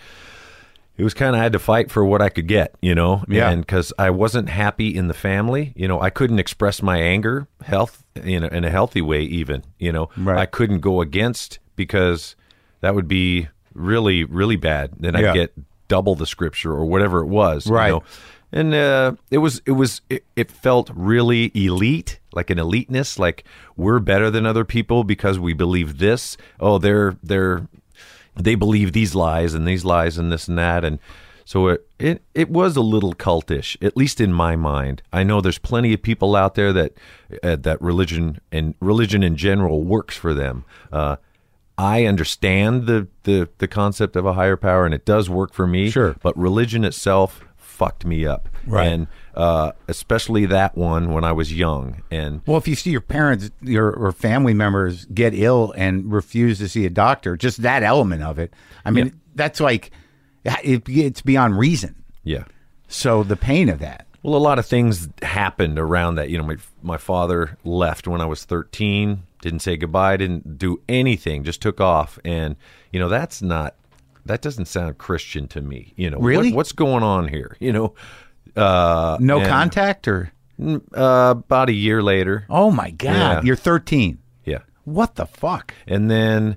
it 0.98 1.04
was 1.04 1.14
kind 1.14 1.34
of 1.34 1.40
I 1.40 1.42
had 1.42 1.52
to 1.52 1.58
fight 1.58 1.90
for 1.90 2.04
what 2.04 2.22
I 2.22 2.28
could 2.28 2.46
get, 2.46 2.74
you 2.80 2.94
know, 2.94 3.22
Yeah. 3.28 3.50
and 3.50 3.60
because 3.60 3.92
I 3.98 4.10
wasn't 4.10 4.48
happy 4.48 4.96
in 4.96 5.08
the 5.08 5.14
family, 5.14 5.72
you 5.76 5.86
know, 5.88 6.00
I 6.00 6.10
couldn't 6.10 6.38
express 6.38 6.82
my 6.82 6.98
anger, 6.98 7.48
health, 7.62 8.02
in 8.14 8.44
a, 8.44 8.48
in 8.48 8.64
a 8.64 8.70
healthy 8.70 9.02
way, 9.02 9.22
even, 9.22 9.62
you 9.78 9.92
know, 9.92 10.08
Right. 10.16 10.38
I 10.38 10.46
couldn't 10.46 10.80
go 10.80 11.00
against 11.00 11.58
because 11.76 12.34
that 12.80 12.94
would 12.94 13.08
be 13.08 13.48
really, 13.74 14.24
really 14.24 14.56
bad. 14.56 14.92
Then 14.98 15.14
Yeah. 15.14 15.30
I'd 15.30 15.34
get 15.34 15.52
double 15.88 16.14
the 16.14 16.26
scripture 16.26 16.72
or 16.72 16.84
whatever 16.86 17.20
it 17.20 17.26
was, 17.26 17.66
Right. 17.68 17.88
You 17.88 17.92
know? 17.94 18.02
And 18.52 18.74
uh, 18.74 19.12
it 19.30 19.38
was, 19.38 19.60
it 19.66 19.72
was, 19.72 20.00
it, 20.08 20.24
it 20.36 20.50
felt 20.52 20.90
really 20.94 21.50
elite, 21.54 22.20
like 22.32 22.48
an 22.48 22.58
eliteness, 22.58 23.18
like 23.18 23.44
we're 23.76 23.98
better 23.98 24.30
than 24.30 24.46
other 24.46 24.64
people 24.64 25.02
because 25.04 25.38
we 25.38 25.52
believe 25.52 25.98
this. 25.98 26.36
Oh, 26.60 26.78
they're 26.78 27.16
they're 27.24 27.66
they 28.36 28.54
believe 28.54 28.92
these 28.92 29.14
lies 29.14 29.54
and 29.54 29.66
these 29.66 29.84
lies 29.84 30.18
and 30.18 30.30
this 30.30 30.48
and 30.48 30.58
that. 30.58 30.84
And 30.84 30.98
so 31.44 31.68
it, 31.68 31.86
it 31.98 32.22
it 32.34 32.50
was 32.50 32.76
a 32.76 32.80
little 32.80 33.14
cultish 33.14 33.76
at 33.84 33.96
least 33.96 34.20
in 34.20 34.32
my 34.32 34.56
mind. 34.56 35.02
I 35.12 35.22
know 35.22 35.40
there's 35.40 35.58
plenty 35.58 35.92
of 35.94 36.02
people 36.02 36.34
out 36.36 36.54
there 36.54 36.72
that 36.72 36.92
uh, 37.42 37.56
that 37.56 37.80
religion 37.80 38.40
and 38.52 38.74
religion 38.80 39.22
in 39.22 39.36
general 39.36 39.82
works 39.84 40.16
for 40.16 40.34
them. 40.34 40.64
Uh, 40.92 41.16
i 41.78 42.06
understand 42.06 42.86
the, 42.86 43.06
the 43.24 43.50
the 43.58 43.68
concept 43.68 44.16
of 44.16 44.24
a 44.24 44.32
higher 44.32 44.56
power 44.56 44.86
and 44.86 44.94
it 44.94 45.04
does 45.04 45.28
work 45.28 45.52
for 45.52 45.66
me 45.66 45.90
Sure. 45.90 46.16
but 46.22 46.34
religion 46.34 46.84
itself 46.84 47.44
fucked 47.76 48.04
me 48.06 48.26
up 48.26 48.48
Right. 48.66 48.86
and 48.92 49.06
uh, 49.34 49.72
especially 49.86 50.46
that 50.46 50.76
one 50.76 51.12
when 51.12 51.24
i 51.24 51.32
was 51.32 51.52
young 51.52 52.02
and 52.10 52.40
Well, 52.46 52.56
if 52.56 52.66
you 52.66 52.74
see 52.74 52.90
your 52.90 53.00
parents 53.02 53.50
your, 53.60 53.90
or 53.92 54.12
family 54.12 54.54
members 54.54 55.04
get 55.06 55.34
ill 55.34 55.72
and 55.76 56.10
refuse 56.10 56.58
to 56.58 56.68
see 56.68 56.86
a 56.86 56.90
doctor, 56.90 57.36
just 57.36 57.62
that 57.62 57.82
element 57.82 58.22
of 58.22 58.38
it, 58.38 58.52
I 58.84 58.90
mean, 58.90 59.06
Yeah. 59.06 59.12
that's 59.34 59.60
like, 59.60 59.90
it, 60.44 60.88
it's 60.88 61.20
beyond 61.22 61.58
reason. 61.58 61.94
yeah 62.24 62.44
So 62.88 63.22
the 63.22 63.36
pain 63.36 63.68
of 63.68 63.78
that. 63.80 64.06
Well, 64.22 64.34
a 64.34 64.38
lot 64.50 64.58
of 64.58 64.66
things 64.66 65.08
happened 65.22 65.78
around 65.78 66.16
that. 66.16 66.30
You 66.30 66.38
know, 66.38 66.44
my 66.44 66.56
my 66.82 66.96
father 66.96 67.56
left 67.64 68.08
when 68.08 68.20
I 68.20 68.24
was 68.26 68.44
13, 68.44 69.22
didn't 69.40 69.60
say 69.60 69.76
goodbye, 69.76 70.16
didn't 70.16 70.58
do 70.58 70.80
anything, 70.88 71.44
just 71.44 71.60
took 71.62 71.80
off. 71.80 72.18
And, 72.24 72.56
you 72.90 72.98
know, 72.98 73.08
that's 73.08 73.40
not 73.42 73.74
that 74.26 74.42
doesn't 74.42 74.66
sound 74.66 74.98
Christian 74.98 75.48
to 75.48 75.60
me. 75.60 75.92
You 75.96 76.10
know, 76.10 76.18
Really? 76.18 76.50
what, 76.50 76.56
what's 76.56 76.72
going 76.72 77.02
on 77.02 77.28
here? 77.28 77.56
You 77.60 77.72
know, 77.72 77.94
Uh, 78.56 79.16
No 79.20 79.38
and, 79.40 79.48
contact 79.48 80.08
or? 80.08 80.32
uh, 80.60 81.34
about 81.36 81.68
a 81.68 81.72
year 81.74 82.02
later. 82.02 82.46
Oh 82.48 82.70
my 82.70 82.90
God. 82.90 83.12
Yeah. 83.12 83.40
You're 83.42 83.56
13. 83.56 84.18
Yeah. 84.44 84.60
What 84.84 85.16
the 85.16 85.26
fuck? 85.26 85.74
And 85.86 86.10
then 86.10 86.56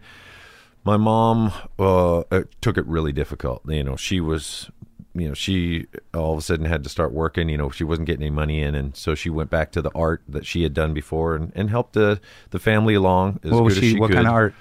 my 0.86 0.95
mom 0.97 1.51
uh, 1.78 2.24
took 2.61 2.78
it 2.78 2.86
really 2.86 3.11
difficult. 3.11 3.61
You 3.67 3.84
know, 3.84 3.95
she 3.97 4.22
was, 4.22 4.70
you 5.13 5.28
know, 5.28 5.34
she 5.34 5.88
all 6.13 6.32
of 6.34 6.39
a 6.39 6.41
sudden 6.41 6.65
had 6.65 6.84
to 6.86 6.89
start 6.89 7.11
working. 7.11 7.49
You 7.49 7.57
know, 7.57 7.70
she 7.70 7.84
wasn't 7.84 8.07
getting 8.07 8.24
any 8.24 8.32
money 8.34 8.61
in, 8.61 8.76
and 8.76 8.95
so 8.95 9.13
she 9.15 9.30
went 9.30 9.49
back 9.49 9.72
to 9.74 9.82
the 9.82 9.91
art 9.93 10.22
that 10.30 10.45
she 10.45 10.63
had 10.63 10.74
done 10.74 10.93
before 10.93 11.36
and, 11.36 11.51
and 11.55 11.70
helped 11.70 11.93
the 11.93 12.22
the 12.51 12.59
family 12.59 12.93
along 12.93 13.39
as 13.43 13.51
What 13.51 13.63
was 13.65 13.74
good 13.74 13.82
she, 13.82 13.88
as 13.88 13.93
she 13.95 13.99
what 13.99 14.07
could. 14.07 14.15
kind 14.15 14.28
of 14.28 14.34
art? 14.34 14.53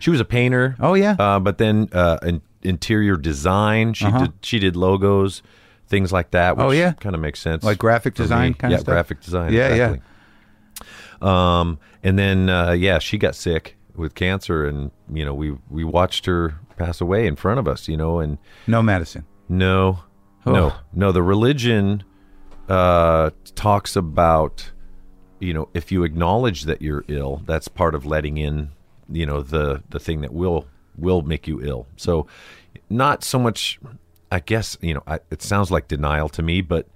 She 0.00 0.10
was 0.10 0.20
a 0.20 0.24
painter. 0.24 0.74
Oh, 0.80 0.94
yeah? 0.94 1.16
uh, 1.18 1.38
but 1.38 1.58
then 1.58 1.88
uh, 1.92 2.18
in, 2.22 2.42
interior 2.62 3.16
design. 3.16 3.94
She 3.94 4.10
did 4.10 4.32
she 4.42 4.58
did 4.58 4.74
logos, 4.76 5.42
things 5.86 6.12
like 6.12 6.30
that. 6.32 6.56
Which 6.56 6.60
Uh-huh. 6.62 6.68
Oh, 6.68 6.72
yeah? 6.72 6.92
kind 6.94 7.14
of 7.14 7.20
makes 7.20 7.38
sense. 7.40 7.62
Like 7.64 7.78
graphic 7.78 8.14
design 8.14 8.54
kind 8.54 8.70
yeah, 8.72 8.76
of 8.76 8.80
stuff? 8.82 8.92
graphic 8.92 9.20
design. 9.20 9.52
Yeah, 9.52 9.74
yeah. 9.74 9.96
Um, 11.22 11.78
and 12.02 12.18
then 12.18 12.48
uh, 12.48 12.72
yeah, 12.72 12.98
she 12.98 13.18
got 13.18 13.34
sick 13.34 13.76
with 13.94 14.14
cancer, 14.14 14.66
and 14.66 14.90
you 15.12 15.24
know 15.24 15.34
we 15.34 15.56
we 15.68 15.84
watched 15.84 16.26
her 16.26 16.54
pass 16.76 17.00
away 17.00 17.26
in 17.26 17.36
front 17.36 17.58
of 17.60 17.68
us. 17.68 17.88
You 17.88 17.96
know, 17.96 18.20
and 18.20 18.38
No 18.66 18.82
medicine. 18.82 19.24
no, 19.48 20.00
no, 20.46 20.54
Oh. 20.72 20.80
no. 20.94 21.12
The 21.12 21.22
religion 21.22 22.02
uh, 22.68 23.30
talks 23.54 23.96
about 23.96 24.70
you 25.40 25.52
know 25.52 25.68
if 25.74 25.92
you 25.92 26.04
acknowledge 26.04 26.62
that 26.64 26.80
you're 26.80 27.04
ill, 27.08 27.42
that's 27.44 27.68
part 27.68 27.94
of 27.94 28.06
letting 28.06 28.38
in 28.38 28.70
you 29.10 29.26
know 29.26 29.42
the 29.42 29.82
the 29.90 29.98
thing 30.00 30.20
that 30.22 30.32
will 30.32 30.66
will 30.96 31.22
make 31.22 31.46
you 31.46 31.62
ill. 31.62 31.86
So 31.96 32.26
not 32.88 33.24
so 33.24 33.38
much. 33.38 33.78
I 34.32 34.40
guess 34.40 34.76
you 34.80 34.94
know 34.94 35.02
I, 35.06 35.20
it 35.30 35.42
sounds 35.42 35.70
like 35.70 35.88
denial 35.88 36.28
to 36.30 36.42
me, 36.42 36.60
but 36.60 36.86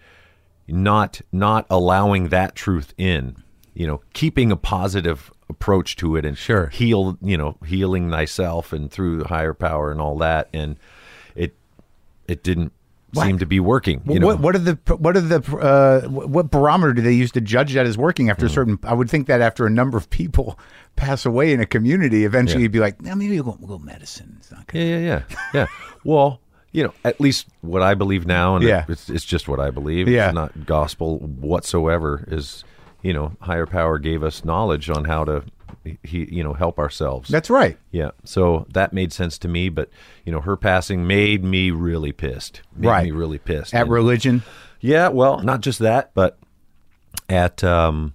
not 0.68 1.20
not 1.32 1.66
allowing 1.70 2.28
that 2.28 2.54
truth 2.54 2.94
in. 2.96 3.36
You 3.74 3.88
know, 3.88 4.02
keeping 4.12 4.52
a 4.52 4.56
positive 4.56 5.32
approach 5.48 5.96
to 5.96 6.14
it 6.16 6.24
and 6.24 6.38
Sure. 6.38 6.68
heal. 6.68 7.18
You 7.20 7.36
know, 7.36 7.56
healing 7.66 8.10
thyself 8.10 8.72
and 8.72 8.90
through 8.90 9.24
higher 9.24 9.54
power 9.54 9.90
and 9.90 10.00
all 10.00 10.16
that. 10.18 10.48
And 10.54 10.76
it 11.34 11.56
it 12.28 12.42
didn't 12.44 12.72
seem 13.14 13.38
to 13.38 13.46
be 13.46 13.60
working. 13.60 14.02
You 14.06 14.18
know, 14.20 14.26
what 14.28 14.40
what 14.40 14.54
are 14.54 14.58
the 14.58 14.78
what 14.96 15.16
are 15.16 15.20
the 15.20 15.38
uh, 15.56 16.08
what 16.08 16.50
barometer 16.50 16.92
do 16.92 17.02
they 17.02 17.12
use 17.12 17.30
to 17.32 17.40
judge 17.40 17.74
that 17.74 17.86
as 17.86 17.96
working 17.98 18.30
after 18.30 18.46
a 18.46 18.48
Hmm. 18.48 18.54
certain? 18.54 18.78
I 18.84 18.94
would 18.94 19.08
think 19.10 19.26
that 19.28 19.40
after 19.40 19.66
a 19.66 19.70
number 19.70 19.96
of 19.96 20.10
people 20.10 20.58
pass 20.96 21.24
away 21.26 21.52
in 21.52 21.60
a 21.60 21.66
community, 21.66 22.24
eventually 22.24 22.60
Yeah. 22.60 22.64
you'd 22.64 22.72
be 22.72 22.80
like, 22.80 23.00
no, 23.02 23.14
maybe 23.14 23.40
we'll 23.40 23.52
go, 23.54 23.58
we'll 23.60 23.78
go 23.78 23.84
medicine. 23.84 24.36
It's 24.38 24.50
not 24.52 24.64
Yeah, 24.72 24.82
yeah, 24.82 24.98
yeah, 24.98 25.22
yeah. 25.54 25.66
Well, 26.04 26.40
you 26.72 26.82
know, 26.84 26.92
at 27.04 27.20
least 27.20 27.46
what 27.60 27.82
I 27.82 27.94
believe 27.94 28.26
now, 28.26 28.56
and 28.56 28.64
Yeah. 28.64 28.84
it's, 28.88 29.08
it's 29.08 29.24
just 29.24 29.48
what 29.48 29.60
I 29.60 29.70
believe. 29.70 30.08
Yeah. 30.08 30.26
it's 30.26 30.34
not 30.34 30.66
gospel 30.66 31.18
whatsoever. 31.18 32.24
Is 32.28 32.64
you 33.02 33.12
know, 33.12 33.36
higher 33.40 33.66
power 33.66 33.98
gave 33.98 34.22
us 34.22 34.44
knowledge 34.46 34.88
on 34.88 35.04
how 35.04 35.24
to, 35.24 35.44
he, 36.02 36.28
you 36.30 36.42
know, 36.44 36.52
help 36.54 36.78
ourselves. 36.78 37.28
That's 37.28 37.50
right. 37.50 37.78
yeah. 37.90 38.10
So 38.24 38.66
that 38.72 38.92
made 38.92 39.12
sense 39.12 39.38
to 39.38 39.48
me. 39.48 39.68
But 39.68 39.88
you 40.24 40.32
know, 40.32 40.40
her 40.40 40.56
passing 40.56 41.06
made 41.06 41.42
me 41.44 41.70
really 41.70 42.12
pissed. 42.12 42.62
Made 42.76 42.88
Right. 42.88 43.04
me 43.04 43.10
really 43.10 43.38
pissed. 43.38 43.74
At 43.74 43.82
And- 43.82 43.90
religion, 43.90 44.42
yeah, 44.80 45.08
well, 45.08 45.40
not 45.40 45.60
just 45.60 45.78
that, 45.80 46.10
but 46.14 46.38
at 47.28 47.62
um, 47.64 48.14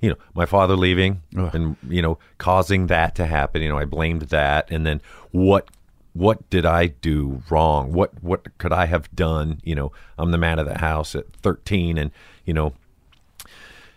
you 0.00 0.10
know, 0.10 0.16
my 0.34 0.46
father 0.46 0.74
leaving 0.76 1.22
and 1.34 1.76
you 1.88 2.02
know, 2.02 2.18
causing 2.38 2.86
that 2.88 3.14
to 3.16 3.26
happen. 3.26 3.62
You 3.62 3.68
know, 3.68 3.78
I 3.78 3.84
blamed 3.84 4.22
that, 4.22 4.70
and 4.70 4.84
then 4.86 5.00
what? 5.30 5.68
What 6.14 6.50
did 6.50 6.66
I 6.66 6.88
do 6.88 7.42
wrong? 7.48 7.92
What 7.94 8.22
what 8.22 8.58
could 8.58 8.70
I 8.72 8.84
have 8.84 9.10
done? 9.14 9.60
You 9.64 9.74
know, 9.74 9.92
I'm 10.18 10.30
the 10.30 10.36
man 10.38 10.58
of 10.58 10.66
the 10.66 10.76
house 10.78 11.14
at 11.14 11.24
13, 11.42 11.96
and 11.96 12.10
you 12.44 12.52
know, 12.52 12.74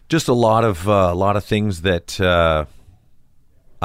just 0.08 0.28
a 0.30 0.34
lot 0.34 0.64
of 0.64 0.88
uh, 0.88 1.10
a 1.12 1.14
lot 1.16 1.36
of 1.36 1.44
things 1.44 1.82
that 1.82 2.20
uh, 2.22 2.66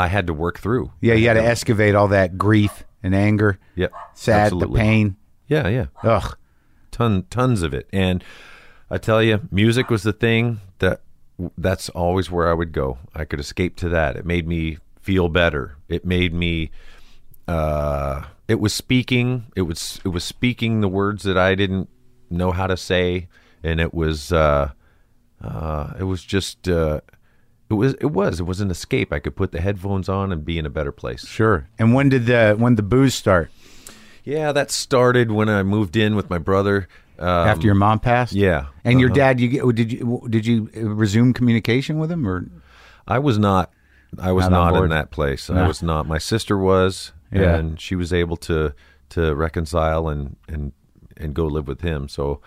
I 0.00 0.08
had 0.08 0.26
to 0.28 0.34
work 0.34 0.58
through. 0.58 0.90
yeah, 1.00 1.14
you 1.14 1.24
got 1.24 1.34
to 1.34 1.44
excavate 1.44 1.94
all 1.94 2.08
that 2.08 2.36
grief 2.38 2.84
and 3.02 3.14
anger, 3.14 3.58
Yep, 3.76 3.92
sad, 4.14 4.40
absolutely. 4.46 4.78
the 4.78 4.84
pain. 4.84 5.16
Yeah, 5.46 5.68
yeah. 5.68 5.86
Ugh. 6.02 6.36
ton 6.90 7.24
tons 7.30 7.62
of 7.62 7.72
it 7.72 7.88
and 7.92 8.22
i 8.90 8.98
tell 8.98 9.22
you 9.22 9.40
music 9.52 9.88
was 9.90 10.02
the 10.02 10.12
thing 10.12 10.60
that 10.80 11.00
that's 11.56 11.88
always 11.90 12.30
where 12.30 12.48
i 12.50 12.52
would 12.52 12.72
go 12.72 12.98
i 13.14 13.24
could 13.24 13.38
escape 13.40 13.76
to 13.76 13.88
that 13.88 14.16
it 14.16 14.26
made 14.26 14.46
me 14.46 14.76
feel 15.00 15.28
better 15.28 15.76
it 15.88 16.04
made 16.04 16.34
me 16.34 16.70
uh 17.48 18.24
it 18.48 18.60
was 18.60 18.74
speaking 18.74 19.46
it 19.56 19.62
was 19.62 20.00
it 20.04 20.08
was 20.08 20.24
speaking 20.24 20.80
the 20.80 20.88
words 20.88 21.22
that 21.22 21.38
i 21.38 21.54
didn't 21.54 21.88
know 22.28 22.50
how 22.50 22.66
to 22.66 22.76
say 22.76 23.28
and 23.62 23.80
it 23.80 23.94
was 23.94 24.32
uh 24.32 24.70
uh 25.42 25.92
it 25.98 26.04
was 26.04 26.22
just 26.24 26.68
uh 26.68 27.00
it 27.70 27.74
was 27.74 27.94
it 27.94 28.06
was 28.12 28.40
it 28.40 28.44
was 28.46 28.60
an 28.60 28.70
escape 28.70 29.12
i 29.12 29.18
could 29.18 29.36
put 29.36 29.52
the 29.52 29.60
headphones 29.60 30.08
on 30.08 30.32
and 30.32 30.44
be 30.44 30.58
in 30.58 30.66
a 30.66 30.70
better 30.70 30.92
place 30.92 31.26
Sure. 31.26 31.68
And 31.78 31.94
when 31.94 32.08
did 32.08 32.26
the 32.26 32.54
when 32.58 32.74
the 32.76 32.82
booze 32.82 33.14
start? 33.14 33.50
yeah 34.24 34.52
that 34.52 34.70
started 34.70 35.30
when 35.30 35.48
i 35.48 35.62
moved 35.62 35.96
in 35.96 36.14
with 36.16 36.28
my 36.30 36.38
brother 36.38 36.88
um, 37.18 37.26
After 37.48 37.66
your 37.66 37.74
mom 37.74 37.98
passed? 38.00 38.32
yeah 38.32 38.66
And 38.84 38.98
your 39.00 39.10
Uh-huh. 39.10 39.16
dad, 39.16 39.40
you 39.40 39.48
get- 39.48 39.74
did 39.74 39.92
you 39.92 40.22
did 40.28 40.46
you 40.46 40.70
resume 40.74 41.32
communication 41.34 41.98
with 41.98 42.10
him 42.10 42.26
or? 42.26 42.46
I 43.06 43.18
was 43.18 43.38
not. 43.38 43.70
I 44.18 44.32
was 44.32 44.48
Not 44.48 44.72
not, 44.74 44.82
in 44.84 44.90
that 44.90 45.10
place. 45.10 45.50
No. 45.50 45.62
I 45.64 45.66
was 45.68 45.82
not. 45.82 46.06
My 46.06 46.16
sister 46.18 46.56
was, 46.56 47.12
Yeah. 47.30 47.56
and 47.56 47.78
she 47.80 47.94
was 47.94 48.10
able 48.12 48.36
to 48.48 48.72
to 49.10 49.34
reconcile 49.34 50.08
and 50.08 50.36
and 50.48 50.72
and 51.18 51.34
go 51.34 51.46
live 51.46 51.68
with 51.68 51.82
him. 51.82 52.08
So 52.08 52.40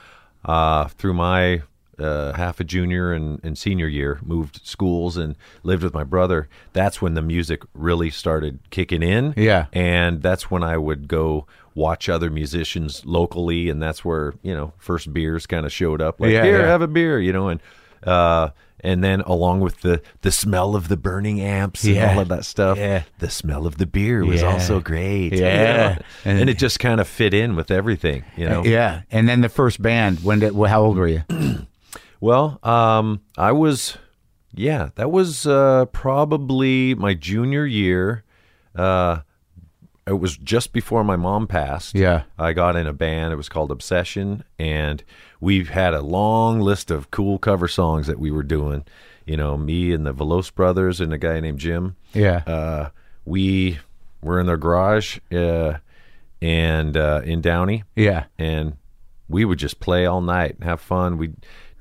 uh, 0.46 0.86
through 0.98 1.14
my 1.14 1.62
uh, 2.00 2.34
half 2.34 2.60
a 2.60 2.64
junior 2.64 3.14
and, 3.14 3.40
and 3.44 3.58
senior 3.58 3.88
year, 3.88 4.20
moved 4.24 4.62
schools 4.64 5.16
and 5.18 5.36
lived 5.64 5.84
with 5.84 5.94
my 5.94 6.04
brother. 6.04 6.48
That's 6.74 7.02
when 7.02 7.14
the 7.14 7.22
music 7.22 7.62
really 7.74 8.10
started 8.10 8.60
kicking 8.72 9.04
in. 9.04 9.34
Yeah. 9.38 9.68
and 9.74 10.22
that's 10.22 10.50
when 10.50 10.64
I 10.64 10.78
would 10.78 11.08
go 11.08 11.46
watch 11.76 12.08
other 12.10 12.30
musicians 12.30 13.06
locally, 13.06 13.70
and 13.70 13.82
that's 13.82 14.04
where 14.06 14.34
you 14.44 14.54
know 14.54 14.74
first 14.78 15.12
beers 15.14 15.46
kind 15.48 15.66
of 15.66 15.72
showed 15.72 16.02
up. 16.02 16.20
Like 16.20 16.32
Yeah, 16.32 16.44
here, 16.44 16.60
yeah. 16.62 16.68
have 16.68 16.82
a 16.82 16.88
beer, 16.88 17.20
you 17.20 17.34
know, 17.34 17.50
and 17.50 17.60
uh, 18.04 18.50
and 18.82 19.04
then 19.04 19.22
along 19.22 19.62
with 19.62 19.82
the 19.82 20.02
the 20.22 20.32
smell 20.32 20.76
of 20.76 20.88
the 20.88 20.98
burning 20.98 21.42
amps 21.42 21.84
and 21.84 21.96
Yeah. 21.96 22.14
all 22.14 22.20
of 22.20 22.28
that 22.30 22.44
stuff, 22.46 22.78
Yeah. 22.78 23.04
the 23.20 23.30
smell 23.30 23.66
of 23.66 23.78
the 23.78 23.86
beer 23.88 24.26
was 24.26 24.42
Yeah. 24.42 24.52
also 24.52 24.80
great. 24.82 25.34
Yeah. 25.34 26.00
And- 26.26 26.40
and, 26.42 26.50
it 26.50 26.58
just 26.58 26.80
kind 26.80 27.00
of 27.00 27.08
fit 27.08 27.34
in 27.34 27.56
with 27.56 27.72
everything, 27.72 28.24
you 28.36 28.48
know. 28.48 28.64
Yeah. 28.64 29.02
And 29.12 29.28
then 29.30 29.42
the 29.42 29.50
first 29.50 29.82
band. 29.82 30.20
When 30.24 30.40
did? 30.40 30.54
Well, 30.54 30.70
how 30.70 30.82
old 30.84 30.98
were 30.98 31.08
you? 31.08 31.24
Well, 32.24 32.58
um, 32.64 33.20
I 33.38 33.52
was, 33.52 33.98
yeah, 34.54 34.92
that 34.96 35.12
was 35.12 35.46
uh, 35.46 35.88
probably 35.88 36.96
my 36.96 37.16
junior 37.16 37.66
year. 37.66 38.24
Uh, 38.74 39.24
it 40.08 40.14
was 40.14 40.38
just 40.38 40.72
before 40.72 41.04
my 41.04 41.18
mom 41.18 41.48
passed. 41.48 41.96
Yeah. 41.96 42.24
I 42.40 42.54
got 42.54 42.78
in 42.78 42.88
a 42.88 42.94
band. 42.94 43.34
It 43.34 43.36
was 43.36 43.50
called 43.50 43.72
Obsession, 43.72 44.46
and 44.58 45.04
we 45.42 45.66
had 45.66 45.94
a 45.94 46.00
long 46.00 46.62
list 46.62 46.92
of 46.92 47.12
cool 47.12 47.40
cover 47.40 47.68
songs 47.68 48.08
that 48.08 48.20
we 48.20 48.32
were 48.32 48.42
doing. 48.42 48.86
You 49.26 49.36
know, 49.36 49.58
me 49.58 49.92
and 49.92 50.06
the 50.06 50.14
Veloz 50.14 50.50
brothers 50.56 51.02
and 51.02 51.12
a 51.12 51.18
guy 51.18 51.42
named 51.42 51.60
Jim. 51.60 51.98
Yeah. 52.14 52.44
Uh, 52.48 52.90
we 53.26 53.80
were 54.22 54.40
in 54.40 54.46
their 54.46 54.56
garage 54.56 55.20
uh, 55.30 55.74
and 56.42 56.96
uh, 56.96 57.20
in 57.26 57.42
Downey 57.42 57.84
yeah. 57.98 58.28
and 58.40 58.78
we 59.28 59.44
would 59.44 59.60
just 59.60 59.80
play 59.80 60.06
all 60.06 60.22
night 60.22 60.56
and 60.56 60.64
have 60.64 60.80
fun. 60.80 61.18
We'd 61.18 61.36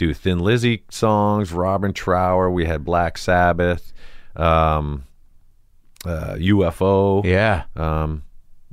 do 0.06 0.14
Thin 0.14 0.38
Lizzy 0.40 0.84
songs, 0.90 1.52
Robin 1.52 1.92
Trower. 1.92 2.50
We 2.50 2.64
had 2.64 2.84
Black 2.84 3.16
Sabbath, 3.18 3.92
um, 4.36 5.04
uh, 6.04 6.34
UFO. 6.38 7.24
Yeah. 7.24 7.64
Um, 7.76 8.24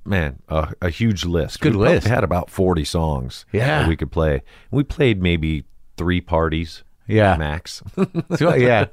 man, 0.06 0.40
a, 0.50 0.74
a 0.82 0.90
huge 0.90 1.26
list. 1.26 1.62
good 1.62 1.76
we 1.76 1.88
list. 1.88 2.08
Had 2.08 2.24
about 2.24 2.50
forty 2.50 2.84
songs. 2.84 3.46
Yeah. 3.52 3.82
that 3.82 3.88
we 3.88 3.96
could 3.96 4.12
play. 4.12 4.42
We 4.72 4.84
played 4.84 5.22
maybe 5.22 5.66
three 5.98 6.22
parties. 6.22 6.84
Yeah. 7.08 7.38
max. 7.38 7.82
So, 8.38 8.54
yeah. 8.54 8.86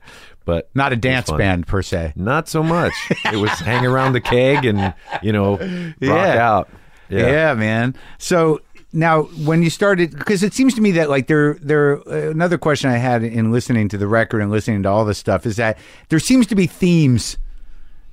but 0.46 0.70
Not 0.74 0.92
a 0.94 0.96
dance 0.96 1.30
band 1.30 1.66
per 1.66 1.82
se. 1.82 2.14
not 2.16 2.48
so 2.48 2.62
much. 2.62 2.94
it 3.26 3.36
was 3.36 3.50
hang 3.50 3.84
around 3.84 4.14
the 4.14 4.22
keg 4.22 4.64
and 4.64 4.94
you 5.22 5.32
know 5.32 5.52
rock 5.58 5.96
Yeah. 6.00 6.50
out. 6.50 6.68
Yeah. 7.10 7.52
man. 7.54 7.94
So 8.18 8.60
now, 8.96 9.24
when 9.44 9.62
you 9.62 9.68
started, 9.68 10.16
because 10.16 10.42
it 10.42 10.54
seems 10.54 10.74
to 10.74 10.80
me 10.80 10.90
that 10.92 11.10
like 11.10 11.26
there, 11.26 11.54
there. 11.60 11.98
Uh, 12.08 12.30
another 12.30 12.56
question 12.56 12.88
I 12.88 12.96
had 12.96 13.22
in 13.22 13.52
listening 13.52 13.90
to 13.90 13.98
the 13.98 14.08
record 14.08 14.40
and 14.40 14.50
listening 14.50 14.82
to 14.84 14.88
all 14.88 15.04
this 15.04 15.18
stuff 15.18 15.44
is 15.44 15.56
that 15.56 15.76
there 16.08 16.18
seems 16.18 16.46
to 16.46 16.54
be 16.54 16.66
themes 16.66 17.36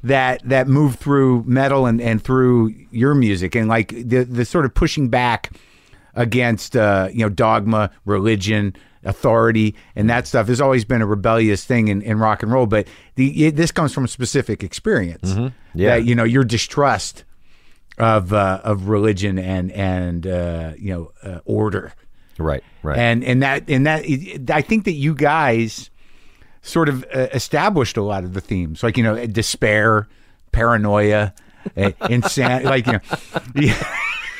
that 0.03 0.41
that 0.43 0.67
move 0.67 0.95
through 0.95 1.45
metal 1.47 1.85
and 1.85 2.01
and 2.01 2.21
through 2.21 2.75
your 2.91 3.15
music 3.15 3.55
and 3.55 3.69
like 3.69 3.89
the 3.89 4.25
the 4.25 4.43
sort 4.43 4.65
of 4.65 4.73
pushing 4.73 5.07
back 5.07 5.51
against 6.15 6.75
uh, 6.75 7.07
you 7.13 7.19
know 7.19 7.29
dogma, 7.29 7.89
religion, 8.03 8.75
authority, 9.05 9.75
and 9.95 10.09
that 10.09 10.27
stuff 10.27 10.49
has 10.49 10.59
always 10.59 10.83
been 10.83 11.01
a 11.01 11.07
rebellious 11.07 11.63
thing 11.63 11.87
in, 11.87 12.01
in 12.01 12.19
rock 12.19 12.43
and 12.43 12.51
roll. 12.51 12.65
But 12.65 12.89
the 13.15 13.45
it, 13.45 13.55
this 13.55 13.71
comes 13.71 13.93
from 13.93 14.03
a 14.03 14.09
specific 14.09 14.65
experience. 14.65 15.33
Yeah. 15.73 15.91
That, 15.91 16.03
you 16.03 16.13
know 16.13 16.25
your 16.25 16.43
distrust 16.43 17.23
of 17.97 18.33
uh, 18.33 18.59
of 18.63 18.87
religion 18.89 19.37
and 19.39 19.71
and 19.71 20.25
uh, 20.27 20.73
you 20.77 20.91
know 20.93 21.11
uh, 21.23 21.39
order 21.45 21.93
Right, 22.39 22.63
right. 22.81 22.97
And 22.97 23.23
and 23.23 23.43
that 23.43 23.69
and 23.69 23.85
that 23.85 24.05
I 24.49 24.61
think 24.61 24.85
that 24.85 24.93
you 24.93 25.13
guys 25.13 25.91
sort 26.63 26.89
of 26.89 27.05
uh, 27.13 27.27
established 27.31 27.95
a 27.95 28.01
lot 28.01 28.23
of 28.23 28.33
the 28.33 28.41
themes, 28.41 28.81
like 28.81 28.97
you 28.97 29.03
know, 29.03 29.23
despair, 29.27 30.07
paranoia, 30.51 31.33
uh, 31.77 31.91
insanity, 32.09 32.65
like 32.65 32.87
you 32.87 32.93
know. 32.93 32.99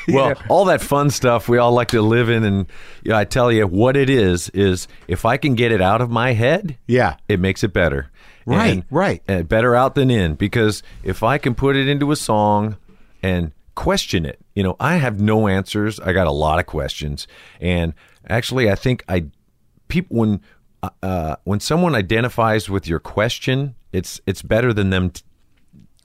Yeah. 0.05 0.15
well, 0.15 0.33
all 0.49 0.65
that 0.65 0.81
fun 0.81 1.09
stuff 1.11 1.47
we 1.47 1.57
all 1.59 1.71
like 1.71 1.87
to 1.89 2.01
live 2.01 2.29
in, 2.29 2.43
and 2.43 2.65
you 3.03 3.11
know, 3.11 3.17
I 3.17 3.23
tell 3.23 3.49
you 3.51 3.65
what 3.67 3.95
it 3.95 4.09
is 4.09 4.49
is 4.49 4.89
if 5.07 5.23
I 5.23 5.37
can 5.37 5.55
get 5.55 5.71
it 5.71 5.81
out 5.81 6.01
of 6.01 6.09
my 6.09 6.33
head, 6.33 6.77
Yeah. 6.87 7.15
it 7.29 7.39
makes 7.39 7.63
it 7.63 7.71
better. 7.71 8.11
Right, 8.45 8.73
And- 8.73 8.83
right. 8.89 9.21
and 9.29 9.47
better 9.47 9.75
out 9.75 9.95
than 9.95 10.11
in 10.11 10.35
because 10.35 10.83
if 11.03 11.23
I 11.23 11.37
can 11.37 11.55
put 11.55 11.77
it 11.77 11.87
into 11.87 12.11
a 12.11 12.17
song 12.17 12.75
and 13.23 13.51
question 13.75 14.25
it, 14.25 14.39
you 14.53 14.61
know, 14.61 14.75
I 14.79 14.97
have 14.97 15.19
no 15.19 15.47
answers. 15.47 15.99
I 15.99 16.13
got 16.13 16.27
a 16.27 16.31
lot 16.31 16.59
of 16.59 16.67
questions, 16.67 17.25
and 17.59 17.93
actually, 18.29 18.69
I 18.69 18.75
think 18.75 19.03
I 19.09 19.25
people 19.87 20.17
when 20.17 20.41
uh, 20.83 20.89
uh, 21.01 21.35
when 21.45 21.59
someone 21.59 21.95
identifies 21.95 22.69
with 22.69 22.87
your 22.87 22.99
question, 22.99 23.73
it's 23.91 24.21
it's 24.27 24.41
better 24.43 24.73
than 24.73 24.89
them. 24.91 25.09
T- 25.11 25.23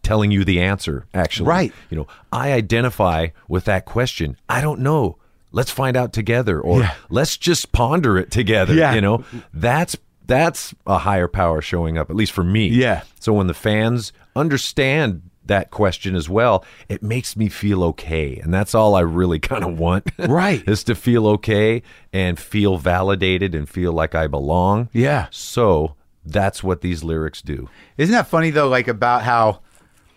telling 0.01 0.31
you 0.31 0.43
the 0.43 0.59
answer 0.61 1.05
actually 1.12 1.49
Right. 1.49 1.73
you 1.91 1.97
know 1.99 2.07
i 2.33 2.53
identify 2.53 3.27
with 3.47 3.64
that 3.66 3.85
question 3.85 4.39
i 4.49 4.62
don't 4.62 4.81
know 4.81 5.19
let's 5.53 5.71
find 5.71 5.99
out 5.99 6.14
together 6.14 6.59
or 6.61 6.81
Yeah. 6.81 6.95
let's 7.11 7.37
just 7.37 7.73
ponder 7.73 8.16
it 8.16 8.31
together 8.31 8.73
Yeah. 8.73 8.95
you 8.95 9.03
know 9.03 9.25
that's 9.53 9.97
that's 10.27 10.73
a 10.87 10.99
higher 10.99 11.29
power 11.29 11.61
showing 11.61 11.99
up 11.99 12.09
at 12.09 12.16
least 12.16 12.33
for 12.33 12.45
me 12.45 12.69
Yeah. 12.69 13.03
so 13.21 13.35
when 13.35 13.49
the 13.49 13.55
fans 13.55 14.12
understand 14.35 15.28
that 15.49 15.70
question 15.70 16.14
as 16.14 16.28
well 16.28 16.64
it 16.88 17.03
makes 17.03 17.36
me 17.36 17.49
feel 17.49 17.82
okay 17.82 18.36
and 18.36 18.55
that's 18.55 18.74
all 18.74 18.94
i 18.94 19.01
really 19.01 19.38
kind 19.51 19.64
of 19.64 19.78
want 19.78 20.11
Right. 20.18 20.62
is 20.68 20.84
to 20.84 20.94
feel 20.94 21.26
okay 21.26 21.82
and 22.12 22.38
feel 22.38 22.78
validated 22.78 23.55
and 23.55 23.68
feel 23.68 23.92
like 23.92 24.14
i 24.14 24.26
belong 24.28 24.88
Yeah. 24.92 25.26
so 25.30 25.96
that's 26.24 26.62
what 26.62 26.80
these 26.82 27.03
lyrics 27.03 27.42
do 27.42 27.68
Isn't 27.96 28.12
that 28.14 28.26
funny 28.28 28.51
though? 28.51 28.68
Like 28.68 28.86
about 28.86 29.22
how, 29.22 29.61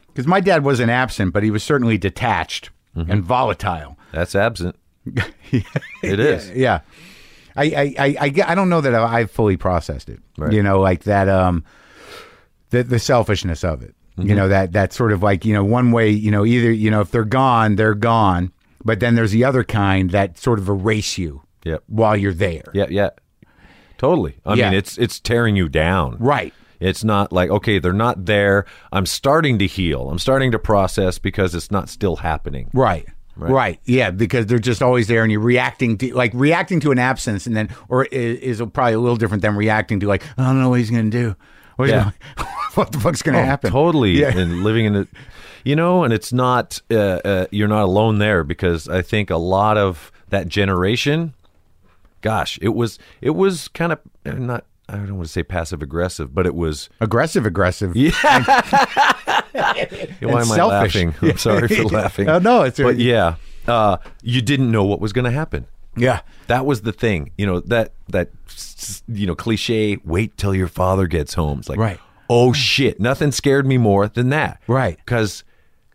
because 0.08 0.28
my 0.28 0.42
dad 0.42 0.64
wasn't 0.66 0.92
absent, 0.92 1.32
but 1.34 1.42
he 1.42 1.52
was 1.52 1.64
certainly 1.64 1.98
detached 1.98 2.70
Mm-hmm. 2.98 3.10
and 3.10 3.24
volatile. 3.24 3.98
that's 4.12 4.36
absent 4.36 4.76
it 6.04 6.20
is 6.20 6.50
Yeah, 6.52 6.82
I 7.56 7.64
I, 7.64 7.96
I 7.98 8.16
I 8.20 8.30
get- 8.30 8.50
I 8.50 8.56
don't 8.56 8.68
know 8.70 8.82
that 8.82 8.94
I, 8.94 9.20
I've 9.20 9.32
fully 9.32 9.56
processed 9.58 10.10
it. 10.10 10.20
Right. 10.38 10.52
You 10.52 10.62
know, 10.64 10.80
like 10.82 11.04
that 11.06 11.30
um, 11.30 11.64
the 12.72 12.84
the 12.84 13.00
selfishness 13.00 13.64
of 13.64 13.82
it. 13.82 13.96
Mm-hmm. 14.18 14.30
You 14.30 14.36
know 14.36 14.48
that 14.50 14.74
that 14.74 14.94
sort 14.94 15.12
of 15.14 15.24
like 15.24 15.46
you 15.46 15.54
know 15.54 15.64
one 15.64 15.92
way 15.92 16.10
you 16.10 16.32
know 16.32 16.46
either 16.46 16.72
you 16.72 16.92
know 16.92 17.02
if 17.02 17.12
they're 17.12 17.24
gone 17.24 17.76
they're 17.78 17.96
gone, 17.96 18.52
but 18.84 19.00
then 19.00 19.16
there's 19.16 19.32
the 19.32 19.46
other 19.46 19.64
kind 19.64 20.10
that 20.12 20.38
sort 20.38 20.60
of 20.60 20.68
erase 20.68 21.18
you. 21.18 21.44
Yep. 21.64 21.84
While 21.88 22.18
you're 22.18 22.34
there. 22.34 22.64
Yeah, 22.74 22.88
yeah. 22.90 23.10
Totally. 23.98 24.38
I 24.46 24.56
Yeah. 24.56 24.70
mean, 24.70 24.78
it's 24.80 24.98
it's 24.98 25.20
tearing 25.20 25.56
you 25.56 25.70
down. 25.70 26.18
Right. 26.20 26.54
It's 26.80 27.04
not 27.04 27.32
like, 27.32 27.52
okay, 27.52 27.78
they're 27.78 27.94
not 27.94 28.26
there. 28.26 28.66
I'm 28.92 29.06
starting 29.06 29.60
to 29.60 29.68
heal. 29.68 30.10
I'm 30.10 30.18
starting 30.18 30.52
to 30.52 30.60
process 30.60 31.20
because 31.20 31.54
it's 31.54 31.70
not 31.70 31.90
still 31.90 32.16
happening. 32.18 32.72
Right. 32.74 33.08
Right. 33.38 33.80
Yeah, 33.86 34.12
because 34.12 34.48
they're 34.48 34.60
just 34.60 34.84
always 34.84 35.08
there, 35.08 35.24
and 35.24 35.32
you're 35.32 35.42
reacting 35.42 35.98
to 36.00 36.14
like 36.14 36.32
reacting 36.36 36.80
to 36.82 36.92
an 36.92 37.00
absence, 37.00 37.48
and 37.48 37.56
then 37.56 37.70
or 37.88 38.06
is, 38.06 38.60
is 38.60 38.68
probably 38.74 38.94
a 38.94 39.00
little 39.00 39.16
different 39.16 39.42
than 39.42 39.56
reacting 39.56 40.00
to 40.02 40.08
like 40.08 40.24
I 40.38 40.44
don't 40.44 40.60
know 40.60 40.70
what 40.70 40.80
he's 40.80 40.92
going 40.92 41.10
to 41.10 41.18
do. 41.18 41.36
What, 41.82 41.90
Yeah. 41.90 42.12
gonna, 42.38 42.50
what 42.76 42.92
the 42.92 43.00
fuck's 43.00 43.22
going 43.22 43.36
to 43.36 43.42
Oh, 43.42 43.46
happen? 43.46 43.72
Totally. 43.72 44.12
Yeah. 44.20 44.38
And 44.38 44.64
living 44.64 44.86
in 44.86 44.96
it, 44.96 45.08
you 45.66 45.76
know, 45.76 46.04
and 46.04 46.14
it's 46.14 46.32
not, 46.32 46.80
uh, 46.92 46.96
uh, 47.26 47.46
you're 47.52 47.68
not 47.68 47.84
alone 47.84 48.18
there 48.20 48.44
because 48.44 48.88
I 48.88 49.02
think 49.02 49.30
a 49.30 49.38
lot 49.38 49.78
of 49.78 50.12
that 50.30 50.48
generation, 50.48 51.34
gosh, 52.22 52.58
it 52.62 52.70
was, 52.70 52.98
it 53.22 53.32
was 53.32 53.68
kind 53.70 53.92
of 53.92 54.00
uh, 54.26 54.32
not, 54.32 54.66
I 54.90 54.96
don't 54.98 55.16
want 55.16 55.28
to 55.28 55.32
say 55.32 55.44
passive 55.44 55.82
aggressive, 55.82 56.34
but 56.34 56.46
it 56.46 56.56
was, 56.56 56.90
aggressive, 57.00 57.46
aggressive. 57.46 57.96
Yeah. 57.96 58.12
why 59.54 60.18
am 60.22 60.38
I 60.38 60.44
selfish. 60.44 60.96
laughing? 60.96 61.14
I'm 61.22 61.38
sorry 61.38 61.68
for 61.68 61.84
laughing. 61.86 62.30
Oh, 62.30 62.40
no, 62.40 62.64
it's- 62.66 62.78
but 62.82 62.98
yeah, 62.98 63.36
uh, 63.68 63.98
you 64.24 64.42
didn't 64.42 64.72
know 64.72 64.84
what 64.84 65.00
was 65.00 65.14
going 65.14 65.26
to 65.26 65.32
happen. 65.32 65.66
Yeah. 65.96 66.22
That 66.48 66.66
was 66.66 66.82
the 66.82 66.92
thing, 66.92 67.32
you 67.38 67.46
know 67.46 67.60
that 67.62 67.94
that 68.10 68.30
you 69.08 69.26
know 69.28 69.36
cliche. 69.36 69.98
Wait 70.04 70.38
till 70.38 70.54
your 70.56 70.68
father 70.68 71.08
gets 71.08 71.34
home. 71.34 71.60
It's 71.60 71.70
like, 71.70 71.80
Right. 71.80 72.00
Oh 72.30 72.54
shit! 72.54 73.00
Nothing 73.00 73.32
scared 73.32 73.66
me 73.66 73.78
more 73.78 74.08
than 74.08 74.30
that. 74.30 74.62
Right. 74.68 74.98
Because 74.98 75.44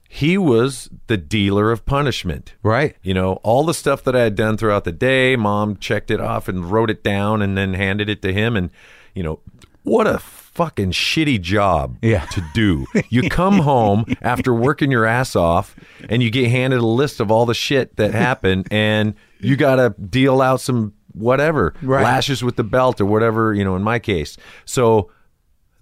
he 0.08 0.36
was 0.38 0.90
the 1.06 1.16
dealer 1.16 1.72
of 1.72 1.86
punishment. 1.86 2.54
Right. 2.62 2.96
You 3.02 3.14
know 3.14 3.34
all 3.42 3.64
the 3.64 3.74
stuff 3.74 4.04
that 4.04 4.14
I 4.14 4.20
had 4.20 4.34
done 4.34 4.56
throughout 4.56 4.84
the 4.84 4.92
day. 4.92 5.36
Mom 5.36 5.76
checked 5.76 6.10
it 6.10 6.20
off 6.20 6.46
and 6.48 6.70
wrote 6.70 6.90
it 6.90 7.02
down, 7.02 7.40
and 7.42 7.56
then 7.56 7.74
handed 7.74 8.08
it 8.08 8.22
to 8.22 8.32
him. 8.32 8.56
And 8.56 8.70
you 9.14 9.22
know 9.22 9.40
what 9.82 10.06
a 10.06 10.18
fucking 10.56 10.90
shitty 10.92 11.40
job 11.40 11.98
Yeah. 12.02 12.24
to 12.26 12.42
do. 12.54 12.86
You 13.10 13.28
come 13.28 13.58
home 13.58 14.06
after 14.22 14.54
working 14.54 14.90
your 14.90 15.04
ass 15.04 15.36
off 15.36 15.76
and 16.08 16.22
you 16.22 16.30
get 16.30 16.50
handed 16.50 16.78
a 16.80 16.86
list 16.86 17.20
of 17.20 17.30
all 17.30 17.44
the 17.46 17.54
shit 17.54 17.96
that 17.96 18.12
happened 18.14 18.66
and 18.72 19.14
you 19.38 19.54
got 19.56 19.76
to 19.76 19.94
deal 20.02 20.40
out 20.40 20.60
some 20.62 20.94
whatever 21.12 21.74
Right. 21.82 22.02
lashes 22.02 22.42
with 22.42 22.56
the 22.56 22.64
belt 22.64 23.00
or 23.00 23.06
whatever, 23.06 23.52
you 23.54 23.64
know, 23.64 23.76
in 23.76 23.82
my 23.82 23.98
case. 23.98 24.36
So 24.64 25.10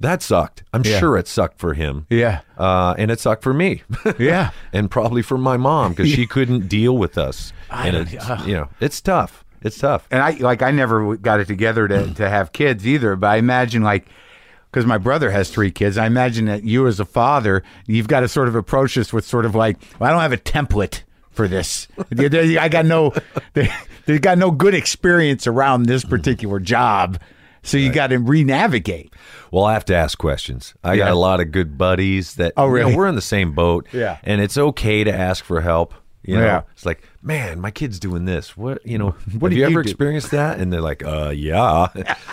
that 0.01 0.23
sucked. 0.23 0.65
I'm 0.73 0.83
Yeah. 0.85 0.99
sure 0.99 1.17
it 1.17 1.29
sucked 1.29 1.59
for 1.61 1.75
him. 1.75 2.07
Yeah. 2.11 2.41
Uh, 2.59 2.95
and 2.99 3.11
it 3.13 3.21
sucked 3.21 3.43
for 3.45 3.55
me. 3.55 3.83
Yeah. 4.19 4.51
and 4.73 4.91
probably 4.91 5.23
for 5.23 5.39
my 5.39 5.57
mom 5.57 5.93
because 5.93 6.11
she 6.11 6.27
couldn't 6.27 6.69
deal 6.69 6.99
with 6.99 7.17
us. 7.17 7.53
I 7.71 7.89
and 7.89 7.97
don't- 8.09 8.13
it's, 8.13 8.47
you 8.47 8.55
know, 8.55 8.69
it's 8.81 9.01
tough. 9.01 9.45
It's 9.63 9.79
tough. 9.79 10.07
And 10.11 10.21
I 10.23 10.33
like 10.33 10.61
I 10.61 10.71
never 10.73 11.17
got 11.17 11.41
it 11.41 11.47
together 11.47 11.89
to 11.89 12.13
to 12.15 12.29
have 12.29 12.53
kids 12.53 12.87
either. 12.87 13.17
But 13.17 13.29
I 13.29 13.37
imagine 13.37 13.83
like 13.83 14.07
because 14.75 14.87
my 14.87 14.99
brother 14.99 15.31
has 15.31 15.51
three 15.51 15.71
kids, 15.71 15.97
I 15.97 16.07
imagine 16.07 16.47
that 16.47 16.65
you 16.65 16.89
as 16.89 16.99
a 16.99 17.05
father, 17.05 17.63
you've 17.87 18.09
got 18.09 18.21
to 18.21 18.29
sort 18.29 18.49
of 18.49 18.57
approach 18.57 18.97
this 18.97 19.13
with 19.13 19.25
sort 19.25 19.45
of 19.45 19.55
like, 19.55 19.77
well, 20.01 20.09
I 20.09 20.13
don't 20.13 20.21
have 20.23 20.33
a 20.33 20.37
template 20.37 21.05
for 21.31 21.47
this. 21.47 21.87
I 22.19 22.69
got 22.69 22.85
no, 22.85 23.13
they 23.53 24.19
got 24.19 24.37
no 24.37 24.51
good 24.51 24.75
experience 24.75 25.47
around 25.47 25.85
this 25.85 26.05
particular 26.05 26.59
job, 26.59 27.21
so 27.63 27.77
you 27.79 27.93
got 27.93 28.09
to 28.09 28.19
re-navigate. 28.19 29.15
Well, 29.53 29.63
I 29.63 29.75
have 29.75 29.85
to 29.85 29.95
ask 29.95 30.19
questions. 30.19 30.75
I 30.83 30.95
Yeah. 30.95 31.05
got 31.05 31.13
a 31.13 31.19
lot 31.19 31.39
of 31.39 31.53
good 31.53 31.79
buddies 31.79 32.35
that 32.35 32.53
Oh, 32.57 32.65
you 32.65 32.69
know, 32.71 32.75
really? 32.75 32.97
we're 32.97 33.07
in 33.07 33.15
the 33.15 33.21
same 33.23 33.53
boat. 33.53 33.87
Yeah. 33.93 34.19
And 34.25 34.41
it's 34.41 34.59
okay 34.59 35.05
to 35.05 35.15
ask 35.15 35.45
for 35.45 35.61
help. 35.61 35.95
You 36.27 36.37
know, 36.39 36.45
Yeah. 36.45 36.63
it's 36.73 36.87
like, 36.87 37.03
man, 37.23 37.61
my 37.61 37.71
kid's 37.71 37.99
doing 38.01 38.25
this. 38.25 38.57
What 38.57 38.85
you 38.87 38.97
know? 38.99 39.11
What 39.39 39.51
have 39.51 39.51
do 39.51 39.57
you 39.57 39.63
you 39.63 39.71
ever 39.71 39.83
do? 39.83 39.91
experienced 39.91 40.31
that? 40.31 40.59
And 40.59 40.73
they're 40.73 40.81
like, 40.81 41.05
uh, 41.05 41.33
yeah. 41.37 41.89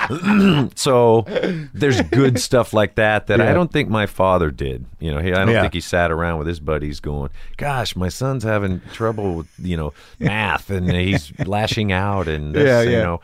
so 0.75 1.25
there's 1.73 2.01
good 2.03 2.39
stuff 2.39 2.73
like 2.73 2.95
that 2.95 3.27
that 3.27 3.41
I 3.41 3.53
don't 3.53 3.71
think 3.71 3.89
my 3.89 4.05
father 4.05 4.49
did. 4.51 4.85
You 4.99 5.11
know, 5.11 5.19
he, 5.19 5.31
I 5.33 5.39
don't 5.45 5.49
Yeah. 5.49 5.61
think 5.61 5.73
he 5.73 5.81
sat 5.81 6.11
around 6.11 6.37
with 6.39 6.47
his 6.47 6.59
buddies 6.59 6.99
going, 6.99 7.29
"Gosh, 7.57 7.95
my 7.95 8.09
son's 8.09 8.43
having 8.43 8.81
trouble 8.93 9.35
with 9.35 9.47
you 9.59 9.75
know 9.77 9.93
math, 10.19 10.69
and 10.69 10.89
he's 10.91 11.31
lashing 11.45 11.91
out, 11.91 12.27
and 12.27 12.53
this, 12.55 12.65
Yeah, 12.67 12.81
you 12.81 12.91
yeah. 12.97 13.03
know." 13.03 13.21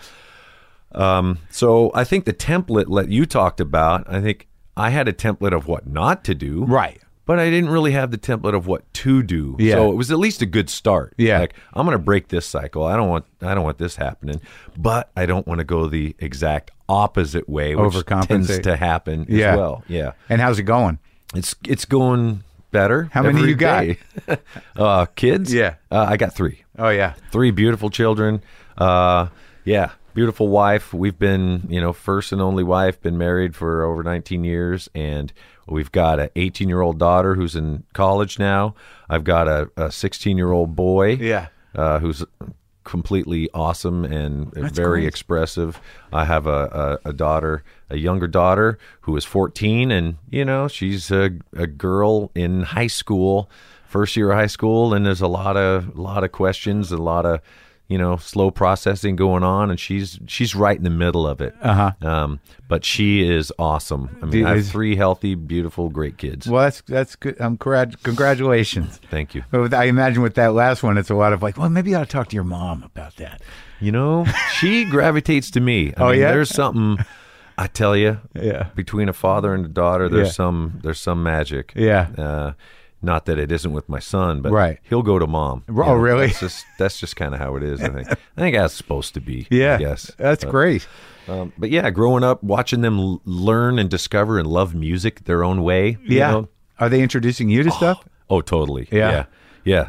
Um, 0.93 1.39
so 1.49 1.91
I 1.93 2.03
think 2.03 2.25
the 2.25 2.33
template 2.33 2.93
that 2.95 3.09
you 3.09 3.25
talked 3.25 3.59
about, 3.59 4.05
I 4.11 4.21
think 4.21 4.47
I 4.75 4.89
had 4.89 5.07
a 5.07 5.13
template 5.13 5.53
of 5.55 5.67
what 5.67 5.85
not 5.87 6.23
to 6.25 6.35
do. 6.35 6.63
Right. 6.65 7.01
But 7.27 7.37
I 7.39 7.49
didn't 7.51 7.69
really 7.69 7.91
have 7.91 8.09
the 8.09 8.17
template 8.17 8.55
of 8.55 8.65
what 8.65 8.91
to 8.95 9.21
do. 9.21 9.55
Yeah. 9.59 9.75
So 9.75 9.91
it 9.91 9.95
was 9.95 10.09
at 10.09 10.17
least 10.17 10.41
a 10.41 10.45
good 10.47 10.69
start. 10.69 11.13
Yeah. 11.17 11.39
Like 11.39 11.53
I'm 11.73 11.85
gonna 11.85 11.99
break 11.99 12.29
this 12.29 12.47
cycle. 12.47 12.83
I 12.85 12.95
don't 12.95 13.09
want 13.09 13.25
I 13.41 13.53
don't 13.53 13.63
want 13.65 13.77
this 13.77 13.97
happening. 13.97 14.41
But 14.75 15.11
I 15.15 15.25
don't 15.27 15.45
want 15.45 15.59
to 15.59 15.65
go 15.65 15.87
the 15.87 16.15
exact 16.17 16.71
opposite 16.89 17.47
way, 17.47 17.75
which 17.75 18.03
tends 18.23 18.57
to 18.59 18.75
happen 18.77 19.25
Yeah. 19.29 19.51
as 19.51 19.57
well. 19.57 19.83
Yeah. 19.87 20.13
And 20.29 20.41
how's 20.41 20.57
it 20.57 20.63
going? 20.63 20.97
It's 21.35 21.53
it's 21.67 21.85
going 21.85 22.43
better. 22.71 23.09
How 23.11 23.21
many 23.23 23.41
you 23.45 23.55
got? 23.55 23.81
day. 23.81 23.97
uh 24.77 25.05
kids? 25.07 25.53
Yeah. 25.53 25.75
Uh, 25.91 26.05
I 26.09 26.17
got 26.17 26.33
three 26.33 26.63
Oh 26.79 26.89
yeah. 26.89 27.13
three 27.31 27.51
beautiful 27.51 27.89
children. 27.89 28.41
Uh, 28.77 29.27
yeah, 29.65 29.91
beautiful 30.13 30.47
wife. 30.47 30.93
We've 30.93 31.17
been, 31.19 31.63
you 31.69 31.81
know, 31.81 31.91
first 31.91 32.31
and 32.31 32.41
only 32.41 32.63
wife. 32.63 33.01
Been 33.01 33.17
married 33.17 33.55
for 33.55 33.83
over 33.83 34.01
19 34.03 34.43
years, 34.45 34.87
and 34.95 35.33
we've 35.67 35.91
got 35.91 36.19
an 36.19 36.29
18 36.35 36.67
year 36.69 36.81
old 36.81 36.99
daughter 36.99 37.35
who's 37.35 37.55
in 37.55 37.83
college 37.93 38.39
now. 38.39 38.75
I've 39.09 39.23
got 39.23 39.47
a 39.47 39.91
16 39.91 40.37
year 40.37 40.51
old 40.51 40.75
boy. 40.75 41.13
Yeah. 41.13 41.47
Uh, 41.75 41.99
who's 41.99 42.25
completely 42.87 43.49
awesome 43.53 44.05
and 44.05 44.51
very 44.53 45.01
great. 45.01 45.07
expressive. 45.07 45.79
I 46.13 46.23
have 46.23 46.47
a, 46.47 46.99
a, 47.03 47.09
a 47.09 47.13
daughter, 47.13 47.63
a 47.89 47.97
younger 47.97 48.27
daughter 48.27 48.79
who 49.01 49.15
is 49.17 49.25
14, 49.25 49.91
and 49.91 50.15
you 50.29 50.45
know 50.45 50.69
she's 50.69 51.11
a, 51.11 51.31
a 51.53 51.67
girl 51.67 52.31
in 52.33 52.63
high 52.63 52.87
school, 52.87 53.49
first 53.85 54.15
year 54.15 54.31
of 54.31 54.37
high 54.37 54.47
school, 54.47 54.93
and 54.93 55.05
there's 55.05 55.21
a 55.21 55.27
lot 55.27 55.57
of 55.57 55.97
a 55.97 56.01
lot 56.01 56.23
of 56.23 56.31
questions, 56.31 56.91
a 56.91 56.97
lot 56.97 57.25
of 57.25 57.41
you 57.87 57.97
know 57.97 58.17
slow 58.17 58.51
processing 58.51 59.15
going 59.15 59.43
on, 59.43 59.69
and 59.69 59.79
she's 59.79 60.19
she's 60.27 60.53
right 60.55 60.77
in 60.77 60.83
the 60.83 60.89
middle 60.89 61.25
of 61.27 61.39
it. 61.41 61.55
Uh-huh. 61.61 61.91
Um, 62.01 62.39
but 62.67 62.83
she 62.83 63.27
is 63.29 63.51
awesome. 63.57 64.17
I 64.21 64.25
mean, 64.25 64.45
I 64.45 64.57
have 64.57 64.67
three 64.67 64.95
healthy, 64.95 65.35
beautiful, 65.35 65.89
great 65.89 66.17
kids. 66.17 66.47
Well, 66.47 66.63
that's 66.63 66.81
that's 66.81 67.15
good. 67.15 67.39
Um, 67.39 67.57
congrat- 67.57 68.03
congratulations. 68.03 68.99
Thank 69.09 69.33
you. 69.35 69.43
I 69.53 69.85
imagine 69.85 70.21
with 70.21 70.35
that 70.35 70.53
last 70.53 70.83
one, 70.83 70.97
it's 70.97 71.09
a 71.09 71.15
lot 71.15 71.33
of 71.33 71.41
like, 71.41 71.57
well, 71.57 71.69
maybe 71.69 71.91
you 71.91 71.95
ought 71.97 72.01
to 72.03 72.09
talk 72.09 72.27
to 72.29 72.35
your 72.35 72.43
mom 72.43 72.83
about 72.83 73.15
that. 73.17 73.41
You 73.79 73.91
know, 73.91 74.25
she 74.53 74.83
gravitates 74.89 75.51
to 75.51 75.59
me. 75.61 75.93
I 75.95 76.01
Oh, 76.03 76.09
mean, 76.11 76.19
yeah? 76.19 76.31
There's 76.31 76.49
something. 76.49 76.97
I 77.59 77.65
tell 77.67 77.95
you, 77.95 78.19
Yeah. 78.35 78.67
between 78.75 79.09
a 79.09 79.13
father 79.13 79.53
and 79.55 79.65
a 79.65 79.69
daughter, 79.69 80.09
there's 80.09 80.27
Yeah. 80.27 80.31
some 80.33 80.79
there's 80.83 80.99
some 80.99 81.23
magic. 81.23 81.73
Yeah. 81.75 82.07
Uh, 82.17 82.51
not 83.01 83.25
that 83.25 83.37
it 83.37 83.51
isn't 83.51 83.73
with 83.73 83.87
my 83.87 83.99
son, 83.99 84.41
but 84.41 84.51
Right. 84.51 84.79
he'll 84.83 85.03
go 85.03 85.19
to 85.19 85.27
mom. 85.27 85.63
You 85.67 85.83
Oh, 85.83 85.93
really? 85.93 86.27
That's 86.27 86.39
just 86.39 86.65
that's 86.79 86.99
just 86.99 87.15
kind 87.15 87.33
of 87.33 87.39
how 87.39 87.55
it 87.55 87.63
is. 87.63 87.81
I 87.81 87.89
think. 87.89 88.07
I 88.11 88.15
think 88.41 88.55
that's 88.55 88.73
supposed 88.73 89.13
to 89.13 89.21
be. 89.21 89.47
Yeah. 89.51 89.77
Yes. 89.79 90.11
That's 90.17 90.43
great. 90.43 90.87
Um, 91.27 91.51
but 91.57 91.69
yeah, 91.69 91.89
growing 91.89 92.23
up, 92.23 92.41
watching 92.41 92.81
them 92.81 93.19
learn 93.25 93.79
and 93.79 93.89
discover 93.89 94.39
and 94.39 94.47
love 94.47 94.73
music 94.73 95.25
their 95.25 95.43
own 95.43 95.61
way. 95.63 95.97
you 96.03 96.17
Yeah. 96.17 96.31
know? 96.31 96.49
Are 96.79 96.89
they 96.89 97.01
introducing 97.01 97.49
you 97.49 97.63
to 97.63 97.71
stuff? 97.71 98.03
Oh, 98.29 98.41
totally. 98.41 98.87
Yeah. 98.91 99.11
Yeah. 99.11 99.25
Yeah. 99.63 99.87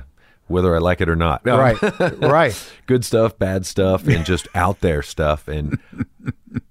Whether 0.49 0.75
I 0.75 0.79
like 0.79 1.01
it 1.01 1.09
or 1.09 1.17
not. 1.17 1.43
Right. 1.47 1.77
right. 2.23 2.73
Good 2.87 3.05
stuff, 3.05 3.39
bad 3.39 3.67
stuff, 3.67 4.09
and 4.09 4.25
just 4.25 4.49
out 4.55 4.81
there 4.81 5.03
stuff. 5.03 5.47
And 5.47 5.79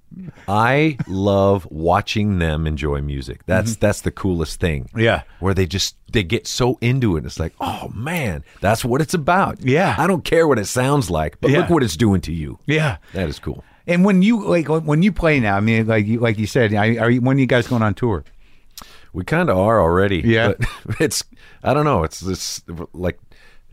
I 0.47 0.97
love 1.07 1.67
watching 1.69 2.39
them 2.39 2.65
enjoy 2.67 3.01
music. 3.01 3.41
That's 3.45 3.75
that's 3.75 4.01
the 4.01 4.11
coolest 4.11 4.59
thing. 4.59 4.85
Mm-hmm. 4.85 4.99
Yeah. 4.99 5.21
Where 5.39 5.53
they 5.53 5.65
just 5.65 5.95
they 6.11 6.23
get 6.23 6.47
so 6.47 6.77
into 6.81 7.17
it. 7.17 7.25
It's 7.25 7.39
like, 7.39 7.53
oh 7.59 7.89
man, 7.93 8.43
that's 8.61 8.85
what 8.85 9.01
it's 9.01 9.13
about. 9.13 9.61
Yeah. 9.61 9.95
I 9.97 10.07
don't 10.07 10.23
care 10.23 10.47
what 10.47 10.57
it 10.59 10.65
sounds 10.67 11.09
like, 11.09 11.39
but 11.41 11.51
Yeah. 11.51 11.59
look 11.59 11.69
what 11.69 11.83
it's 11.83 11.97
doing 11.97 12.21
to 12.21 12.31
you. 12.31 12.59
Yeah. 12.65 12.97
That 13.13 13.27
is 13.27 13.39
cool. 13.39 13.63
And 13.85 14.05
when 14.05 14.21
you 14.21 14.45
like 14.45 14.67
when 14.67 15.03
you 15.03 15.11
play 15.11 15.39
now, 15.39 15.57
I 15.57 15.59
mean, 15.59 15.85
like 15.87 16.05
you 16.05 16.19
like 16.19 16.37
you 16.37 16.47
said, 16.47 16.73
are 16.73 17.09
you, 17.09 17.21
when 17.21 17.37
are 17.37 17.39
you 17.39 17.45
guys 17.45 17.67
going 17.67 17.81
on 17.83 17.93
tour? 17.93 18.23
We 19.13 19.23
kind 19.23 19.49
of 19.49 19.57
are 19.57 19.81
already. 19.81 20.19
Yeah. 20.25 20.53
But 20.85 20.99
it's 21.01 21.23
I 21.63 21.73
don't 21.73 21.85
know. 21.85 22.03
It's 22.03 22.21
it's 22.21 22.61
like 22.93 23.19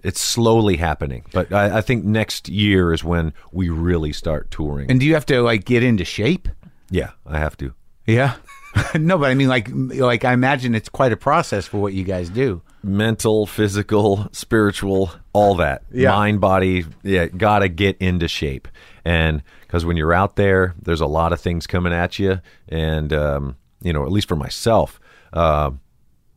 it's 0.02 0.20
slowly 0.20 0.76
happening. 0.76 1.24
But 1.32 1.52
I, 1.52 1.78
I 1.78 1.80
think 1.80 2.04
next 2.04 2.48
year 2.48 2.92
is 2.92 3.02
when 3.02 3.32
we 3.52 3.68
really 3.70 4.12
start 4.12 4.50
touring. 4.50 4.90
And 4.90 5.00
do 5.00 5.06
you 5.06 5.14
have 5.14 5.26
to 5.26 5.40
like 5.40 5.64
get 5.64 5.82
into 5.82 6.04
shape? 6.04 6.48
Yeah, 6.94 7.10
I 7.26 7.40
have 7.40 7.56
to. 7.56 7.74
Yeah. 8.06 8.36
no, 8.94 9.18
but 9.18 9.28
I 9.28 9.34
mean, 9.34 9.48
like, 9.48 9.68
like 9.72 10.24
I 10.24 10.32
imagine 10.32 10.76
it's 10.76 10.88
quite 10.88 11.10
a 11.10 11.16
process 11.16 11.66
for 11.66 11.78
what 11.78 11.92
you 11.92 12.04
guys 12.04 12.28
do. 12.28 12.62
Mental, 12.84 13.46
physical, 13.46 14.28
spiritual, 14.30 15.10
all 15.32 15.56
that. 15.56 15.82
Yeah. 15.92 16.10
Mind, 16.10 16.40
body. 16.40 16.84
Yeah, 17.02 17.26
got 17.26 17.60
to 17.60 17.68
get 17.68 17.96
into 17.98 18.28
shape. 18.28 18.68
And 19.04 19.42
because 19.62 19.84
when 19.84 19.96
you're 19.96 20.12
out 20.12 20.36
there, 20.36 20.76
there's 20.80 21.00
a 21.00 21.06
lot 21.06 21.32
of 21.32 21.40
things 21.40 21.66
coming 21.66 21.92
at 21.92 22.20
you. 22.20 22.40
And, 22.68 23.12
um, 23.12 23.56
you 23.82 23.92
know, 23.92 24.04
at 24.04 24.12
least 24.12 24.28
for 24.28 24.36
myself, 24.36 25.00
uh, 25.32 25.72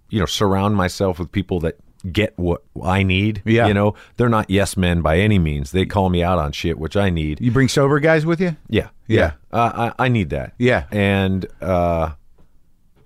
you 0.09 0.19
know, 0.19 0.25
surround 0.25 0.75
myself 0.75 1.19
with 1.19 1.31
people 1.31 1.59
that 1.59 1.77
get 2.11 2.33
what 2.37 2.63
I 2.83 3.03
need. 3.03 3.41
Yeah. 3.45 3.67
You 3.67 3.73
know, 3.73 3.95
they're 4.17 4.29
not 4.29 4.49
yes 4.49 4.75
men 4.77 5.01
by 5.01 5.17
any 5.19 5.39
means. 5.39 5.71
They 5.71 5.85
call 5.85 6.09
me 6.09 6.23
out 6.23 6.39
on 6.39 6.51
shit, 6.51 6.77
which 6.79 6.95
I 6.97 7.09
need. 7.09 7.39
You 7.41 7.51
bring 7.51 7.67
sober 7.67 7.99
guys 7.99 8.25
with 8.25 8.39
you? 8.41 8.55
Yeah, 8.69 8.89
Yeah. 9.07 9.33
Uh, 9.51 9.91
I 9.97 10.05
I 10.05 10.07
need 10.09 10.29
that. 10.31 10.53
Yeah. 10.57 10.85
and 10.91 11.45
uh, 11.61 12.11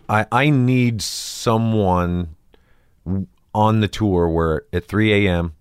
I 0.09 0.25
I 0.31 0.49
need 0.49 1.01
someone 1.01 2.35
on 3.53 3.81
the 3.81 3.87
tour 3.87 4.29
where 4.29 4.63
at 4.71 4.85
3 4.87 5.27
a.m. 5.27 5.53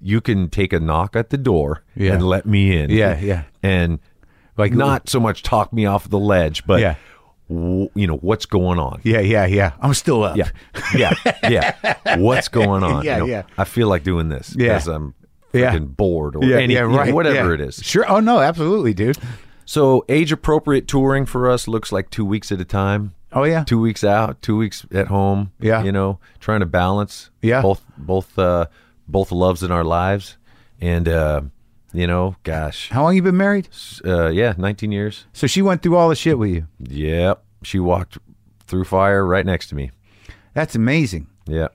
you 0.00 0.20
can 0.20 0.48
take 0.48 0.72
a 0.72 0.80
knock 0.80 1.16
at 1.16 1.30
the 1.30 1.38
door 1.38 1.82
Yeah. 1.96 2.12
and 2.14 2.22
let 2.22 2.46
me 2.46 2.76
in. 2.76 2.90
Yeah, 2.90 3.18
yeah. 3.18 3.42
and 3.62 3.92
Like- 4.56 4.70
like 4.70 4.72
not 4.74 5.08
so 5.08 5.18
much 5.20 5.42
talk 5.42 5.72
me 5.72 5.86
off 5.86 6.08
the 6.08 6.18
ledge, 6.18 6.66
but 6.66 6.80
Yeah. 6.80 6.94
You 7.50 8.06
know 8.06 8.16
what's 8.16 8.46
going 8.46 8.78
on. 8.78 9.00
Yeah, 9.02 9.20
yeah, 9.20 9.46
yeah. 9.46 9.72
I'm 9.80 9.94
still 9.94 10.22
up. 10.24 10.36
Yeah, 10.36 10.50
yeah, 10.94 11.14
yeah. 11.48 12.16
What's 12.18 12.48
going 12.48 12.82
on? 12.84 13.04
Yeah, 13.04 13.14
You 13.16 13.20
know, 13.20 13.26
yeah. 13.26 13.42
I 13.58 13.64
feel 13.64 13.88
like 13.88 14.02
doing 14.04 14.28
this 14.28 14.54
Yeah. 14.56 14.68
because 14.74 14.86
I'm 14.88 15.14
Yeah. 15.52 15.76
bored 15.78 16.36
or 16.36 16.44
Yeah, 16.44 16.58
any, 16.58 16.74
yeah, 16.74 16.82
you 16.82 16.88
know, 16.92 16.96
right. 16.98 17.12
whatever 17.14 17.48
yeah. 17.48 17.54
it 17.54 17.60
is. 17.60 17.76
Sure. 17.82 18.04
Oh 18.08 18.20
no, 18.20 18.38
absolutely, 18.40 18.94
dude. 18.94 19.18
So 19.64 20.04
age 20.08 20.30
appropriate 20.32 20.86
touring 20.88 21.26
for 21.26 21.50
us 21.50 21.66
looks 21.68 21.90
like 21.92 22.10
two 22.10 22.24
weeks 22.24 22.52
at 22.52 22.60
a 22.60 22.64
time. 22.64 23.14
Oh 23.32 23.44
yeah. 23.44 23.64
Two 23.64 23.80
weeks 23.80 24.02
out, 24.04 24.40
two 24.42 24.56
weeks 24.56 24.86
at 24.92 25.08
home. 25.08 25.52
Yeah. 25.60 25.82
You 25.82 25.92
know, 25.92 26.18
trying 26.40 26.60
to 26.60 26.66
balance 26.66 27.30
Yeah. 27.42 27.62
both 27.62 27.82
both 27.98 28.38
uh 28.38 28.66
both 29.08 29.32
loves 29.32 29.62
in 29.64 29.72
our 29.72 29.84
lives. 29.84 30.36
And 30.80 31.08
uh, 31.08 31.42
you 31.92 32.06
know, 32.06 32.36
gosh. 32.42 32.88
How 32.90 33.02
long 33.02 33.16
you 33.16 33.22
been 33.22 33.36
married? 33.36 33.68
Uh 34.04 34.28
yeah, 34.28 34.54
nineteen 34.56 34.92
years. 34.92 35.26
So 35.32 35.46
she 35.46 35.62
went 35.62 35.82
through 35.82 35.96
all 35.96 36.08
the 36.08 36.16
shit 36.16 36.38
with 36.38 36.50
you. 36.50 36.66
Yep. 36.80 37.42
She 37.62 37.78
walked 37.78 38.18
through 38.66 38.84
fire 38.84 39.26
right 39.26 39.44
next 39.44 39.68
to 39.68 39.74
me. 39.74 39.90
That's 40.54 40.74
amazing. 40.74 41.26
Yeah. 41.46 41.68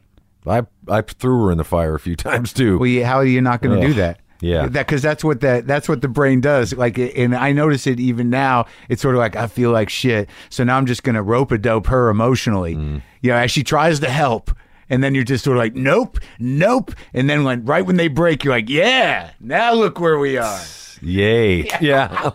I 0.47 0.63
I 0.87 1.01
threw 1.01 1.45
her 1.45 1.51
in 1.51 1.57
the 1.57 1.63
fire 1.63 1.95
a 1.95 1.99
few 1.99 2.15
times 2.27 2.53
too. 2.53 2.77
Well, 2.77 2.87
you, 2.87 3.05
how 3.05 3.17
are 3.17 3.25
you 3.25 3.41
not 3.41 3.61
going 3.61 3.79
to 3.79 3.87
do 3.87 3.93
that? 3.95 4.19
Yeah. 4.41 4.67
that 4.67 4.85
because 4.85 5.01
that's 5.01 5.23
what 5.23 5.41
that 5.41 5.65
that's 5.65 5.89
what 5.89 6.01
the 6.01 6.07
brain 6.07 6.41
does. 6.41 6.73
Like, 6.73 6.97
and 6.97 7.35
I 7.35 7.51
notice 7.51 7.87
it 7.87 7.99
even 7.99 8.29
now. 8.29 8.65
It's 8.89 9.01
sort 9.01 9.15
of 9.15 9.19
like 9.19 9.35
I 9.35 9.47
feel 9.47 9.71
like 9.71 9.89
shit. 9.89 10.29
So 10.49 10.63
now 10.63 10.77
I'm 10.77 10.85
just 10.85 11.03
going 11.03 11.15
to 11.15 11.21
rope 11.21 11.51
a 11.51 11.57
dope 11.57 11.87
her 11.87 12.09
emotionally. 12.09 12.75
Mm. 12.75 13.01
You 13.21 13.31
know, 13.31 13.37
as 13.37 13.51
she 13.51 13.63
tries 13.63 13.99
to 14.01 14.09
help, 14.09 14.51
and 14.89 15.03
then 15.03 15.15
you're 15.15 15.23
just 15.23 15.43
sort 15.43 15.57
of 15.57 15.61
like, 15.63 15.75
nope, 15.75 16.19
nope. 16.39 16.91
And 17.13 17.29
then 17.29 17.43
when 17.43 17.65
right 17.65 17.85
when 17.85 17.97
they 17.97 18.07
break, 18.07 18.43
you're 18.43 18.53
like, 18.53 18.69
yeah, 18.69 19.31
now 19.39 19.73
look 19.73 19.99
where 19.99 20.17
we 20.19 20.37
are. 20.37 20.59
Yay. 21.01 21.67
Yeah. 21.81 22.31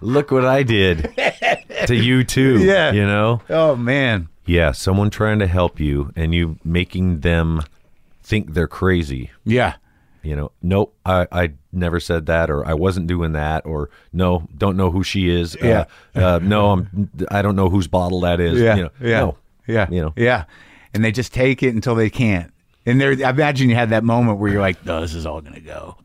Look 0.00 0.30
what 0.30 0.44
I 0.44 0.62
did 0.62 1.14
to 1.86 1.94
you 1.94 2.24
too. 2.24 2.58
Yeah. 2.64 2.92
You 2.92 3.06
know? 3.06 3.40
Oh 3.48 3.76
man, 3.76 4.28
Yeah, 4.46 4.72
someone 4.72 5.10
trying 5.10 5.38
to 5.38 5.46
help 5.46 5.78
you 5.78 6.10
and 6.16 6.34
you 6.34 6.58
making 6.64 7.20
them 7.20 7.62
think 8.22 8.54
they're 8.54 8.66
crazy. 8.68 9.30
yeah, 9.44 9.74
You 10.22 10.36
know, 10.36 10.52
nope, 10.62 10.96
I, 11.04 11.26
I 11.32 11.52
never 11.72 12.00
said 12.00 12.26
that, 12.26 12.50
or 12.50 12.66
I 12.66 12.74
wasn't 12.74 13.06
doing 13.06 13.32
that, 13.32 13.64
or 13.66 13.90
no, 14.12 14.48
don't 14.56 14.76
know 14.76 14.90
who 14.90 15.02
she 15.04 15.28
is. 15.28 15.56
Yeah. 15.62 15.84
Uh, 16.16 16.20
uh, 16.24 16.38
no, 16.42 16.70
I'm, 16.72 17.10
I 17.30 17.42
don't 17.42 17.56
know 17.56 17.68
whose 17.70 17.86
bottle 17.88 18.20
that 18.22 18.40
is. 18.40 18.60
yeah, 18.60 18.76
You 18.76 18.82
know, 18.84 18.90
yeah, 19.00 19.20
no. 19.20 19.36
yeah, 19.66 19.86
You 19.90 20.00
know. 20.02 20.12
yeah. 20.16 20.44
And 20.92 21.04
they 21.04 21.12
just 21.12 21.32
take 21.32 21.62
it 21.62 21.74
until 21.74 21.94
they 21.94 22.10
can't. 22.10 22.52
And 22.86 23.00
there, 23.00 23.10
I 23.12 23.30
imagine 23.30 23.68
you 23.68 23.74
had 23.76 23.90
that 23.90 24.04
moment 24.04 24.38
where 24.38 24.50
you're 24.50 24.60
like, 24.60 24.78
"Oh, 24.86 25.00
this 25.00 25.14
is 25.14 25.26
all 25.26 25.40
going 25.40 25.54
to 25.54 25.60
go," 25.60 25.96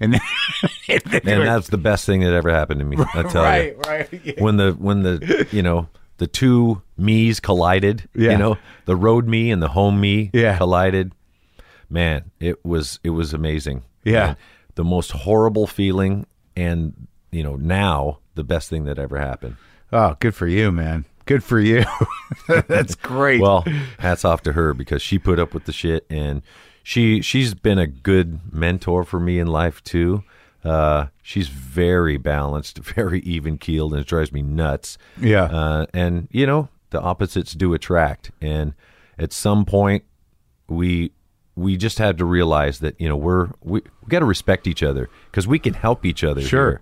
and 0.00 0.12
then, 0.14 0.20
and, 0.88 1.02
that's 1.24 1.68
the 1.68 1.78
best 1.78 2.04
thing 2.04 2.20
that 2.20 2.32
ever 2.34 2.50
happened 2.50 2.80
to 2.80 2.84
me. 2.84 2.96
I 3.14 3.22
tell 3.30 3.42
right, 3.42 3.68
you. 3.76 3.80
right. 3.86 4.20
Yeah. 4.24 4.42
When 4.42 4.56
the 4.56 4.72
when 4.72 5.02
the 5.02 5.46
you 5.52 5.62
know 5.62 5.88
the 6.18 6.26
two 6.26 6.82
me's 6.98 7.40
collided, 7.40 8.08
Yeah. 8.14 8.32
you 8.32 8.38
know, 8.38 8.58
the 8.84 8.96
road 8.96 9.26
me 9.26 9.50
and 9.50 9.62
the 9.62 9.68
home 9.68 10.00
me 10.00 10.30
Yeah. 10.32 10.56
collided. 10.58 11.12
Man, 11.88 12.30
it 12.40 12.64
was 12.64 12.98
it 13.04 13.10
was 13.10 13.32
amazing. 13.32 13.82
Yeah. 14.04 14.28
And 14.28 14.36
the 14.74 14.84
most 14.84 15.12
horrible 15.12 15.66
feeling 15.66 16.26
and 16.56 17.06
you 17.30 17.42
know, 17.42 17.56
now 17.56 18.18
the 18.34 18.44
best 18.44 18.68
thing 18.68 18.84
that 18.84 18.98
ever 18.98 19.18
happened. 19.18 19.56
Oh, 19.92 20.16
good 20.18 20.34
for 20.34 20.46
you, 20.48 20.70
man. 20.72 21.04
Good 21.26 21.42
for 21.42 21.58
you. 21.58 21.84
That's 22.48 22.94
great. 22.94 23.40
Well, 23.40 23.64
hats 23.98 24.24
off 24.24 24.42
to 24.42 24.52
her 24.52 24.74
because 24.74 25.02
she 25.02 25.18
put 25.18 25.38
up 25.38 25.54
with 25.54 25.64
the 25.64 25.72
shit 25.72 26.06
and 26.10 26.42
she 26.82 27.22
she's 27.22 27.54
been 27.54 27.78
a 27.78 27.86
good 27.86 28.52
mentor 28.52 29.04
for 29.04 29.18
me 29.18 29.38
in 29.38 29.46
life 29.46 29.82
too. 29.82 30.22
Uh, 30.62 31.06
she's 31.22 31.48
very 31.48 32.16
balanced, 32.16 32.78
very 32.94 33.20
even 33.20 33.58
keeled, 33.58 33.92
and 33.92 34.00
it 34.00 34.06
drives 34.06 34.32
me 34.32 34.42
nuts. 34.42 34.98
Yeah. 35.20 35.44
Uh, 35.44 35.86
and 35.92 36.28
you 36.30 36.46
know 36.46 36.68
the 36.90 37.00
opposites 37.00 37.52
do 37.52 37.74
attract, 37.74 38.30
and 38.40 38.74
at 39.18 39.32
some 39.32 39.64
point 39.64 40.04
we 40.68 41.12
we 41.56 41.76
just 41.76 41.98
had 41.98 42.18
to 42.18 42.24
realize 42.24 42.80
that 42.80 43.00
you 43.00 43.08
know 43.08 43.16
we're 43.16 43.48
we, 43.62 43.80
we 43.80 44.08
got 44.08 44.20
to 44.20 44.24
respect 44.24 44.66
each 44.66 44.82
other 44.82 45.08
because 45.30 45.46
we 45.46 45.58
can 45.58 45.74
help 45.74 46.04
each 46.04 46.22
other. 46.22 46.42
Sure. 46.42 46.70
here. 46.70 46.80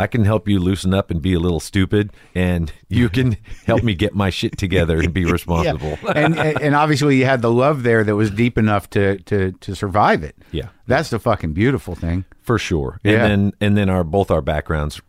I 0.00 0.06
can 0.06 0.24
help 0.24 0.48
you 0.48 0.58
loosen 0.58 0.94
up 0.94 1.10
and 1.10 1.20
be 1.20 1.34
a 1.34 1.38
little 1.40 1.60
stupid, 1.60 2.10
and 2.34 2.72
you 2.88 3.08
can 3.08 3.36
help 3.66 3.82
me 3.82 3.94
get 3.94 4.14
my 4.14 4.30
shit 4.30 4.56
together 4.58 4.98
and 4.98 5.12
be 5.12 5.24
responsible. 5.30 5.98
and, 6.14 6.38
and 6.38 6.60
and 6.60 6.74
obviously 6.74 7.16
you 7.18 7.24
had 7.24 7.42
the 7.42 7.50
love 7.50 7.82
there 7.82 8.02
that 8.04 8.16
was 8.16 8.30
deep 8.30 8.56
enough 8.58 8.88
to 8.90 9.18
to 9.24 9.52
to 9.52 9.74
survive 9.74 10.22
it. 10.22 10.36
Yeah. 10.52 10.68
That's 10.86 11.10
the 11.10 11.18
fucking 11.18 11.52
beautiful 11.52 11.94
thing. 11.94 12.24
for 12.42 12.58
sure. 12.58 12.98
Yeah. 13.04 13.12
And 13.12 13.22
then 13.30 13.52
and 13.60 13.76
then 13.76 13.88
our 13.90 14.02
both 14.04 14.30
our 14.30 14.42
backgrounds, 14.42 15.00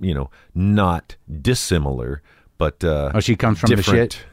you 0.00 0.12
know, 0.14 0.30
not 0.54 1.16
dissimilar, 1.40 2.22
but 2.58 2.82
uh, 2.84 3.12
Oh, 3.14 3.20
she 3.20 3.36
comes 3.36 3.58
from 3.60 3.70
the 3.70 3.76
different, 3.76 4.12
shit? 4.14 4.24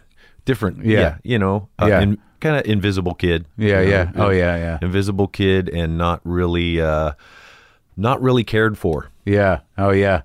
Different, 0.46 0.84
Yeah. 0.86 1.00
yeah. 1.00 1.18
You 1.24 1.40
know, 1.40 1.70
uh, 1.82 1.86
Yeah. 1.88 2.02
in, 2.02 2.18
kind 2.40 2.56
of 2.58 2.66
invisible 2.66 3.14
kid. 3.14 3.46
Yeah, 3.58 3.82
you 3.82 3.86
know, 3.88 3.92
yeah. 3.92 4.12
Oh, 4.16 4.30
yeah, 4.30 4.56
yeah. 4.58 4.80
Invisible 4.82 5.28
kid, 5.28 5.68
and 5.70 5.98
not 5.98 6.22
really, 6.24 6.80
uh, 6.82 7.12
not 8.00 8.22
really 8.22 8.44
cared 8.44 8.78
for. 8.78 9.10
Yeah. 9.26 9.60
Oh 9.78 9.92
yeah. 9.92 10.22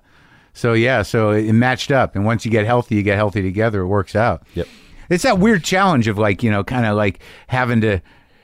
So 0.53 0.73
yeah, 0.73 1.01
so 1.01 1.31
it 1.31 1.51
matched 1.53 1.91
up 1.91 2.15
and 2.15 2.25
once 2.25 2.45
you 2.45 2.51
get 2.51 2.65
healthy, 2.65 2.95
you 2.95 3.03
get 3.03 3.17
healthy 3.17 3.41
together, 3.41 3.81
it 3.81 3.87
works 3.87 4.15
out. 4.15 4.43
Yep. 4.55 4.67
It's 5.09 5.23
that 5.23 5.37
weird 5.37 5.63
challenge 5.63 6.07
of 6.07 6.17
like, 6.17 6.41
you 6.43 6.49
know, 6.49 6.63
kind 6.63 6.85
of 6.85 6.95
like 6.95 7.19
having 7.47 7.81
to 7.81 8.01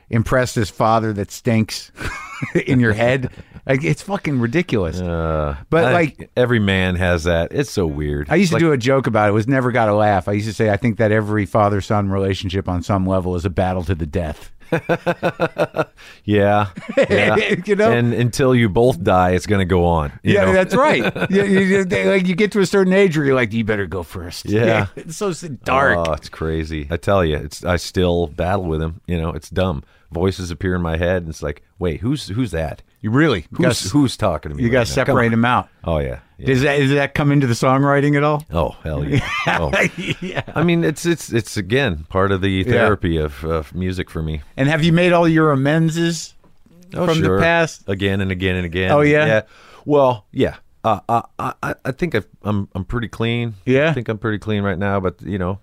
impress 0.09 0.53
this 0.53 0.69
father 0.69 1.13
that 1.13 1.31
stinks 1.31 1.91
in 2.67 2.79
your 2.79 2.93
head. 2.93 3.31
Like 3.65 3.83
it's 3.83 4.01
fucking 4.01 4.39
ridiculous. 4.39 4.99
Uh, 4.99 5.55
But, 5.69 5.85
I- 5.85 5.93
like- 5.93 6.29
every 6.35 6.59
man 6.59 6.95
has 6.95 7.23
that. 7.23 7.51
It's 7.53 7.71
so 7.71 7.87
weird. 7.87 8.27
I 8.29 8.35
used 8.35 8.49
to 8.51 8.55
Like, 8.55 8.59
do 8.61 8.71
a 8.73 8.77
joke 8.77 9.07
about 9.07 9.27
it. 9.27 9.29
It 9.29 9.33
was 9.33 9.47
never 9.47 9.71
got 9.71 9.87
a 9.87 9.93
laugh. 9.93 10.27
I 10.27 10.33
used 10.33 10.47
to 10.47 10.53
say 10.53 10.69
I 10.69 10.77
think 10.77 10.97
that 10.97 11.11
every 11.11 11.45
father 11.45 11.79
son 11.79 12.09
relationship 12.09 12.67
on 12.67 12.83
some 12.83 13.05
level 13.05 13.35
is 13.35 13.45
a 13.45 13.49
battle 13.49 13.83
to 13.85 13.95
the 13.95 14.05
death. 14.05 14.51
Yeah, 16.25 16.69
yeah. 17.09 17.35
You 17.65 17.75
know? 17.75 17.91
and 17.91 18.13
until 18.13 18.55
you 18.55 18.69
both 18.69 19.03
die, 19.03 19.31
it's 19.31 19.45
going 19.45 19.59
to 19.59 19.65
go 19.65 19.85
on. 19.85 20.11
you 20.23 20.33
Yeah, 20.35 20.45
know? 20.45 20.53
that's 20.53 20.75
right. 20.75 21.03
you, 21.31 21.43
you, 21.43 21.83
they- 21.83 22.05
like 22.09 22.27
you 22.27 22.35
get 22.35 22.51
to 22.53 22.59
a 22.59 22.65
certain 22.65 22.93
age 22.93 23.17
where 23.17 23.25
you're 23.25 23.35
like, 23.35 23.53
you 23.53 23.63
better 23.63 23.85
go 23.87 24.03
first. 24.03 24.45
Yeah. 24.45 24.87
it's 24.95 25.17
so 25.17 25.31
dark. 25.63 25.97
Oh, 26.07 26.13
it's 26.13 26.29
crazy. 26.29 26.87
I 26.89 26.97
tell 26.97 27.23
you, 27.25 27.37
it's 27.37 27.63
I 27.63 27.77
still 27.77 28.27
battle 28.27 28.65
with 28.65 28.81
him. 28.81 29.01
You 29.07 29.19
know, 29.21 29.29
it's 29.29 29.49
dumb. 29.49 29.83
Voices 30.11 30.51
appear 30.51 30.75
in 30.75 30.81
my 30.81 30.97
head, 30.97 31.17
and 31.23 31.29
it's 31.29 31.41
like, 31.43 31.63
wait, 31.79 32.01
who's 32.01 32.27
who's 32.27 32.51
that? 32.51 32.83
You 33.01 33.11
really, 33.11 33.41
you 33.51 33.65
Who's 33.65 33.83
got 33.83 33.91
who's 33.91 34.17
talking 34.17 34.51
to 34.51 34.55
me? 34.55 34.63
you 34.63 34.69
got 34.69 34.85
to 34.87 34.91
right 34.91 34.97
now? 34.97 35.03
Come 35.03 35.05
separate 35.13 35.29
them 35.29 35.45
out. 35.45 35.69
Oh 35.83 35.97
yeah. 35.99 36.19
yeah. 36.37 36.45
Does 36.45 36.61
that 36.61 36.77
does 36.77 36.91
that 36.91 37.13
come 37.15 37.31
into 37.31 37.47
the 37.47 37.53
songwriting 37.53 38.15
at 38.15 38.23
all? 38.23 38.45
Oh 38.51 38.69
hell 38.83 39.03
yeah. 39.03 39.27
Oh. 39.47 39.71
yeah. 40.21 40.43
I 40.55 40.63
mean, 40.63 40.83
it's 40.83 41.05
it's 41.05 41.31
it's 41.33 41.57
again 41.57 42.05
part 42.09 42.31
of 42.31 42.41
the 42.41 42.63
therapy 42.63 43.17
of, 43.17 43.43
of 43.43 43.73
music 43.73 44.09
for 44.09 44.21
me. 44.21 44.41
And 44.55 44.69
have 44.69 44.83
you 44.83 44.93
made 44.93 45.13
all 45.13 45.27
your 45.27 45.51
amenses 45.51 46.33
Oh, 46.93 47.05
from 47.07 47.19
sure. 47.19 47.37
the 47.37 47.41
past? 47.41 47.87
again 47.87 48.19
and 48.21 48.31
again 48.31 48.57
and 48.57 48.65
again. 48.65 48.91
Oh, 48.91 48.99
yeah? 49.01 49.25
yeah. 49.25 49.41
Well, 49.85 50.25
yeah. 50.31 50.57
Uh, 50.83 50.99
I, 51.39 51.53
I 51.63 51.75
I 51.85 51.91
think 51.91 52.15
I've, 52.15 52.27
I'm 52.43 52.67
I'm 52.75 52.83
pretty 52.85 53.07
clean. 53.07 53.53
Yeah? 53.65 53.89
I 53.89 53.93
think 53.93 54.09
I'm 54.09 54.17
pretty 54.17 54.39
clean 54.39 54.61
right 54.63 54.77
now. 54.77 54.99
But 54.99 55.21
you 55.21 55.37
know, 55.37 55.59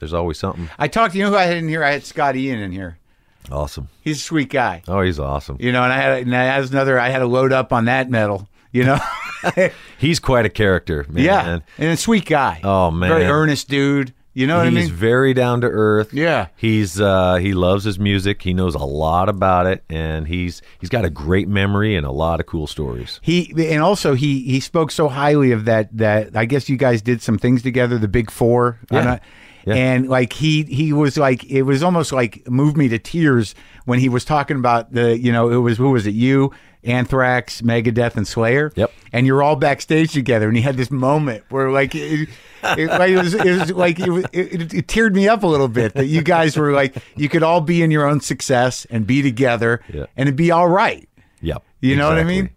there's 0.00 0.12
always 0.12 0.38
something 0.38 0.68
I 0.78 0.88
talked 0.88 1.12
to 1.12 1.18
you 1.18 1.24
know 1.24 1.30
who 1.30 1.36
I 1.36 1.44
had 1.44 1.56
in 1.56 1.68
here. 1.68 1.82
I 1.84 1.92
had 1.92 2.04
Scott 2.04 2.36
Ian 2.36 2.58
in 2.58 2.72
here. 2.72 2.98
Awesome. 3.50 3.88
He's 4.02 4.18
a 4.18 4.22
sweet 4.22 4.50
guy. 4.50 4.82
Oh, 4.88 5.00
he's 5.02 5.18
awesome. 5.18 5.56
You 5.60 5.72
know, 5.72 5.82
and 5.82 5.92
I 5.92 5.96
had 5.96 6.22
and 6.22 6.36
I 6.36 6.44
had 6.44 6.70
another. 6.70 6.98
I 6.98 7.08
had 7.08 7.20
to 7.20 7.26
load 7.26 7.52
up 7.52 7.72
on 7.72 7.86
that 7.86 8.10
metal. 8.10 8.48
You 8.72 8.84
know, 8.84 8.98
He's 9.98 10.20
quite 10.20 10.46
a 10.46 10.50
character, 10.50 11.04
man. 11.08 11.24
yeah, 11.24 11.58
and 11.78 11.88
a 11.92 11.96
sweet 11.96 12.24
guy. 12.24 12.60
Oh, 12.62 12.90
man. 12.90 13.08
very 13.08 13.24
earnest 13.24 13.68
dude. 13.68 14.14
You 14.32 14.46
know 14.46 14.58
what 14.58 14.68
I 14.68 14.70
he's 14.70 14.90
very 14.90 15.34
down 15.34 15.62
to 15.62 15.66
earth. 15.66 16.14
Yeah. 16.14 16.46
He's 16.56 17.00
uh 17.00 17.36
he 17.36 17.52
loves 17.52 17.82
his 17.82 17.98
music. 17.98 18.42
He 18.42 18.54
knows 18.54 18.76
a 18.76 18.78
lot 18.84 19.28
about 19.28 19.66
it 19.66 19.82
and 19.90 20.28
he's 20.28 20.62
he's 20.78 20.88
got 20.88 21.04
a 21.04 21.10
great 21.10 21.48
memory 21.48 21.96
and 21.96 22.06
a 22.06 22.12
lot 22.12 22.38
of 22.38 22.46
cool 22.46 22.68
stories. 22.68 23.18
He 23.22 23.52
and 23.58 23.82
also 23.82 24.14
he 24.14 24.44
he 24.44 24.60
spoke 24.60 24.92
so 24.92 25.08
highly 25.08 25.50
of 25.50 25.64
that 25.64 25.88
that 25.96 26.36
I 26.36 26.44
guess 26.44 26.68
you 26.68 26.76
guys 26.76 27.02
did 27.02 27.20
some 27.20 27.38
things 27.38 27.62
together, 27.62 27.98
the 27.98 28.06
Big 28.06 28.30
Four. 28.30 28.78
Yeah. 28.92 29.18
And, 29.66 29.76
Yeah. 29.76 29.82
and 29.94 30.08
like 30.08 30.32
he 30.32 30.62
he 30.64 30.92
was 30.92 31.16
like 31.18 31.44
it 31.50 31.62
was 31.62 31.82
almost 31.82 32.12
like 32.12 32.48
moved 32.48 32.76
me 32.76 32.88
to 32.88 32.98
tears 32.98 33.54
when 33.84 33.98
he 33.98 34.08
was 34.08 34.24
talking 34.24 34.56
about 34.56 34.92
the 34.92 35.18
you 35.18 35.32
know 35.32 35.50
it 35.50 35.56
was 35.56 35.78
who 35.78 35.90
was 35.90 36.06
it 36.06 36.14
you 36.14 36.52
Anthrax, 36.82 37.60
Megadeth, 37.60 38.16
and 38.16 38.26
Slayer. 38.26 38.72
Yep. 38.74 38.90
And 39.12 39.26
you're 39.26 39.42
all 39.42 39.54
backstage 39.54 40.12
together, 40.14 40.48
and 40.48 40.56
he 40.56 40.62
had 40.62 40.76
this 40.78 40.90
moment 40.90 41.44
where 41.50 41.70
like. 41.70 41.94
It, 41.94 42.30
it, 42.62 42.88
like, 42.88 43.10
it 43.10 43.16
was, 43.16 43.32
it 43.34 43.44
was 43.58 43.70
like 43.72 43.98
it, 43.98 44.10
it, 44.34 44.74
it 44.74 44.86
teared 44.86 45.14
me 45.14 45.26
up 45.28 45.42
a 45.42 45.46
little 45.46 45.66
bit 45.68 45.94
that 45.94 46.06
you 46.06 46.20
guys 46.22 46.58
were 46.58 46.72
like 46.72 46.94
you 47.16 47.26
could 47.28 47.42
all 47.42 47.62
be 47.62 47.82
in 47.82 47.90
your 47.90 48.06
own 48.06 48.20
success 48.20 48.86
and 48.90 49.06
be 49.06 49.22
together 49.22 49.80
Yeah. 49.92 50.04
and 50.14 50.28
it'd 50.28 50.36
be 50.36 50.50
all 50.50 50.68
right. 50.68 51.08
Yep. 51.40 51.62
You 51.80 51.96
know 51.96 52.08
what 52.08 52.18
I 52.18 52.24
mean? 52.24 52.50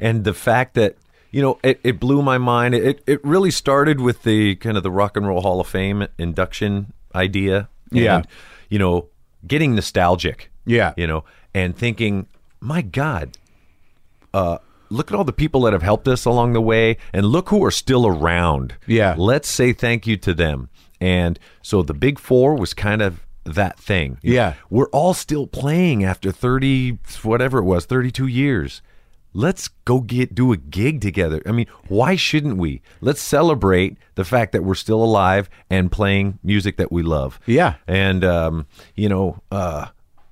And 0.00 0.24
the 0.24 0.34
fact 0.34 0.74
that 0.74 0.96
you 1.34 1.42
know 1.42 1.58
it, 1.64 1.80
it 1.82 1.98
blew 1.98 2.22
my 2.22 2.38
mind. 2.38 2.76
It 2.76 3.02
it 3.08 3.22
really 3.24 3.50
started 3.50 4.00
with 4.00 4.22
the 4.22 4.54
kind 4.54 4.76
of 4.76 4.84
the 4.84 4.90
Rock 4.90 5.16
and 5.16 5.26
Roll 5.26 5.40
Hall 5.40 5.60
of 5.60 5.66
Fame 5.66 6.06
induction 6.16 6.92
idea. 7.12 7.68
Yeah. 7.90 8.22
You 8.68 8.78
know, 8.78 9.08
getting 9.44 9.74
nostalgic. 9.74 10.52
Yeah. 10.64 10.94
You 10.96 11.08
know, 11.08 11.24
and 11.52 11.76
thinking, 11.76 12.28
my 12.60 12.82
God, 12.82 13.36
uh, 14.32 14.58
look 14.90 15.10
at 15.10 15.16
all 15.16 15.24
the 15.24 15.32
people 15.32 15.62
that 15.62 15.72
have 15.72 15.82
helped 15.82 16.06
us 16.06 16.24
along 16.24 16.52
the 16.52 16.60
way, 16.60 16.98
and 17.12 17.26
look 17.26 17.48
who 17.48 17.64
are 17.64 17.72
still 17.72 18.06
around. 18.06 18.76
Yeah. 18.86 19.16
Let's 19.18 19.48
say 19.48 19.72
thank 19.72 20.06
you 20.06 20.16
to 20.18 20.34
them. 20.34 20.68
And 21.00 21.36
so 21.62 21.82
the 21.82 21.94
Big 21.94 22.20
Four 22.20 22.54
was 22.54 22.74
kind 22.74 23.02
of 23.02 23.20
that 23.42 23.76
thing. 23.76 24.18
Yeah. 24.22 24.54
We're 24.70 24.88
all 24.90 25.14
still 25.14 25.48
playing 25.48 26.04
after 26.04 26.30
30, 26.30 26.98
whatever 27.24 27.58
it 27.58 27.64
was, 27.64 27.86
32 27.86 28.28
years. 28.28 28.82
Let's 29.34 29.68
go 29.84 30.00
get 30.00 30.34
do 30.34 30.52
a 30.52 30.56
gig 30.56 31.00
together. 31.00 31.42
I 31.44 31.50
mean, 31.52 31.66
why 31.88 32.14
shouldn't 32.16 32.56
we? 32.56 32.80
Let's 33.00 33.20
celebrate 33.20 33.98
the 34.14 34.24
fact 34.24 34.52
that 34.52 34.62
we're 34.62 34.74
still 34.76 35.02
alive 35.02 35.50
and 35.68 35.90
playing 35.90 36.38
music 36.44 36.76
that 36.76 36.92
we 36.92 37.02
love. 37.02 37.40
Yeah. 37.44 37.74
And 37.88 38.24
um, 38.24 38.66
you 38.94 39.08
know, 39.08 39.40
uh, 39.50 39.86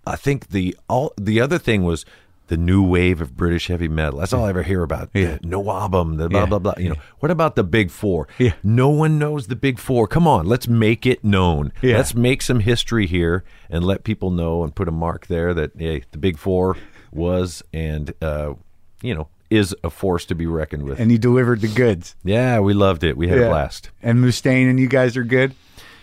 I 0.07 0.17
think 0.17 0.51
the 0.51 0.77
all 0.89 1.13
the 1.21 1.41
other 1.41 1.59
thing 1.59 1.83
was 1.83 2.05
the 2.49 2.57
new 2.57 2.83
wave 2.83 3.21
of 3.21 3.37
British 3.37 3.69
heavy 3.69 3.89
metal. 3.89 4.19
That's 4.21 4.33
all 4.33 4.45
I 4.45 4.51
ever 4.51 4.63
hear 4.63 4.83
about. 4.83 5.11
Yeah. 5.15 5.39
The 5.43 5.47
no 5.49 5.69
album, 5.71 6.17
the 6.17 6.29
blah 6.29 6.41
Yeah. 6.41 6.47
blah 6.47 6.59
blah. 6.61 6.75
You 6.79 6.91
know, 6.91 6.97
what 7.19 7.31
about 7.31 7.57
the 7.57 7.65
big 7.65 7.91
four? 7.91 8.29
Yeah. 8.39 8.53
No 8.63 8.89
one 8.89 9.19
knows 9.19 9.47
the 9.49 9.57
big 9.57 9.79
four. 9.79 10.07
Come 10.07 10.29
on, 10.29 10.47
let's 10.47 10.69
make 10.69 11.07
it 11.07 11.25
known. 11.25 11.73
Yeah. 11.83 11.97
Let's 11.97 12.15
make 12.15 12.41
some 12.43 12.61
history 12.61 13.07
here 13.07 13.43
and 13.71 13.83
let 13.85 14.05
people 14.05 14.31
know 14.31 14.63
and 14.65 14.75
put 14.75 14.87
a 14.87 14.93
mark 14.93 15.27
there 15.27 15.55
that 15.55 15.73
hey, 15.77 16.05
the 16.13 16.19
big 16.19 16.39
four 16.39 16.77
was 17.11 17.63
and 17.73 18.13
uh, 18.23 18.55
you 19.03 19.15
know 19.15 19.29
is 19.51 19.77
a 19.85 19.91
force 19.91 20.25
to 20.25 20.35
be 20.35 20.47
reckoned 20.47 20.85
with. 20.85 20.99
And 20.99 21.11
he 21.11 21.19
delivered 21.19 21.61
the 21.61 21.69
goods. 21.69 22.17
yeah, 22.25 22.59
we 22.61 22.73
loved 22.73 23.05
it. 23.05 23.17
We 23.19 23.29
had 23.29 23.39
a 23.39 23.49
blast. 23.49 23.91
And 24.03 24.19
Mustaine 24.25 24.71
and 24.71 24.81
you 24.81 24.89
guys 24.89 25.15
are 25.17 25.25
good. 25.25 25.55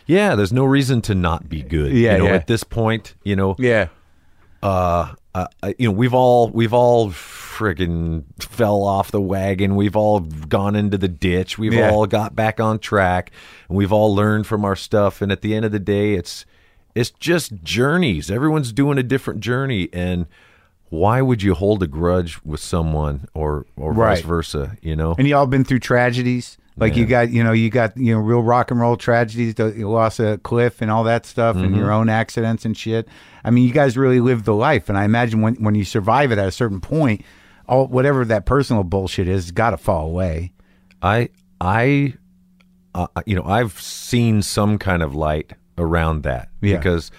Yeah, 0.06 0.36
there's 0.36 0.54
no 0.54 0.66
reason 0.66 1.02
to 1.04 1.16
not 1.16 1.50
be 1.50 1.64
good. 1.64 1.92
Yeah, 1.92 2.14
you 2.14 2.18
know, 2.20 2.26
yeah. 2.26 2.34
at 2.36 2.46
this 2.48 2.64
point, 2.64 3.16
you 3.24 3.36
know, 3.36 3.56
Yeah. 3.58 3.88
uh, 4.62 5.14
uh, 5.34 5.48
you 5.78 5.88
know, 5.88 5.92
we've 5.92 6.14
all 6.14 6.50
we've 6.50 6.74
all 6.74 7.10
friggin' 7.12 8.24
fell 8.40 8.84
off 8.84 9.12
the 9.12 9.22
wagon. 9.22 9.76
We've 9.76 9.96
all 9.96 10.20
gone 10.22 10.76
into 10.76 10.98
the 10.98 11.08
ditch. 11.08 11.58
We've 11.58 11.74
Yeah. 11.74 11.92
all 11.92 12.06
got 12.08 12.36
back 12.36 12.60
on 12.60 12.80
track, 12.80 13.32
and 13.68 13.78
we've 13.78 13.92
all 13.94 14.14
learned 14.16 14.48
from 14.48 14.66
our 14.66 14.76
stuff. 14.76 15.22
And 15.22 15.32
at 15.32 15.42
the 15.42 15.54
end 15.56 15.66
of 15.66 15.72
the 15.72 15.80
day, 15.80 16.14
it's 16.14 16.46
it's 16.96 17.12
just 17.12 17.64
journeys. 17.64 18.32
Everyone's 18.32 18.72
doing 18.74 18.98
a 18.98 19.04
different 19.04 19.42
journey, 19.42 19.90
and 19.94 20.26
why 20.90 21.22
would 21.22 21.42
you 21.44 21.54
hold 21.54 21.84
a 21.84 21.88
grudge 21.88 22.40
with 22.44 22.60
someone 22.60 23.28
or 23.34 23.66
or 23.76 23.94
vice 23.94 24.22
versa? 24.22 24.78
You 24.82 24.96
know, 24.96 25.16
And 25.18 25.28
you 25.28 25.36
all 25.36 25.48
been 25.48 25.64
through 25.64 25.80
tragedies. 25.80 26.58
Like 26.78 26.96
you 26.96 27.06
got, 27.06 27.30
you 27.30 27.44
know, 27.44 27.52
you 27.52 27.70
got, 27.70 27.98
you 27.98 28.14
know, 28.14 28.22
real 28.22 28.42
rock 28.42 28.72
and 28.72 28.80
roll 28.80 28.96
tragedies. 28.96 29.56
The 29.56 29.74
you 29.76 29.90
lost 29.90 30.22
a 30.22 30.40
cliff 30.44 30.82
and 30.82 30.90
all 30.90 31.04
that 31.04 31.26
stuff, 31.26 31.58
and 31.58 31.66
Mm-hmm. 31.66 31.76
your 31.78 31.92
own 31.92 32.08
accidents 32.08 32.64
and 32.64 32.76
shit. 32.78 33.10
I 33.44 33.52
mean, 33.52 33.68
you 33.68 33.74
guys 33.74 33.98
really 33.98 34.22
lived 34.22 34.46
the 34.46 34.54
life. 34.54 34.88
And 34.88 34.98
I 34.98 35.04
imagine 35.04 35.42
when 35.42 35.56
when 35.56 35.76
you 35.76 35.84
survive 35.84 36.32
it 36.32 36.38
at 36.40 36.48
a 36.48 36.52
certain 36.54 36.80
point, 36.80 37.26
all 37.68 37.88
whatever 37.88 38.24
that 38.26 38.46
personal 38.46 38.84
bullshit 38.86 39.28
is, 39.28 39.52
got 39.52 39.72
to 39.72 39.78
fall 39.78 40.06
away. 40.08 40.54
I 41.02 41.28
I 41.60 42.14
uh, 42.96 43.08
you 43.26 43.36
know 43.36 43.44
I've 43.44 43.80
seen 43.82 44.42
some 44.42 44.78
kind 44.78 45.04
of 45.04 45.14
light 45.14 45.52
around 45.78 46.24
that 46.24 46.48
Yeah. 46.62 46.78
because 46.78 47.12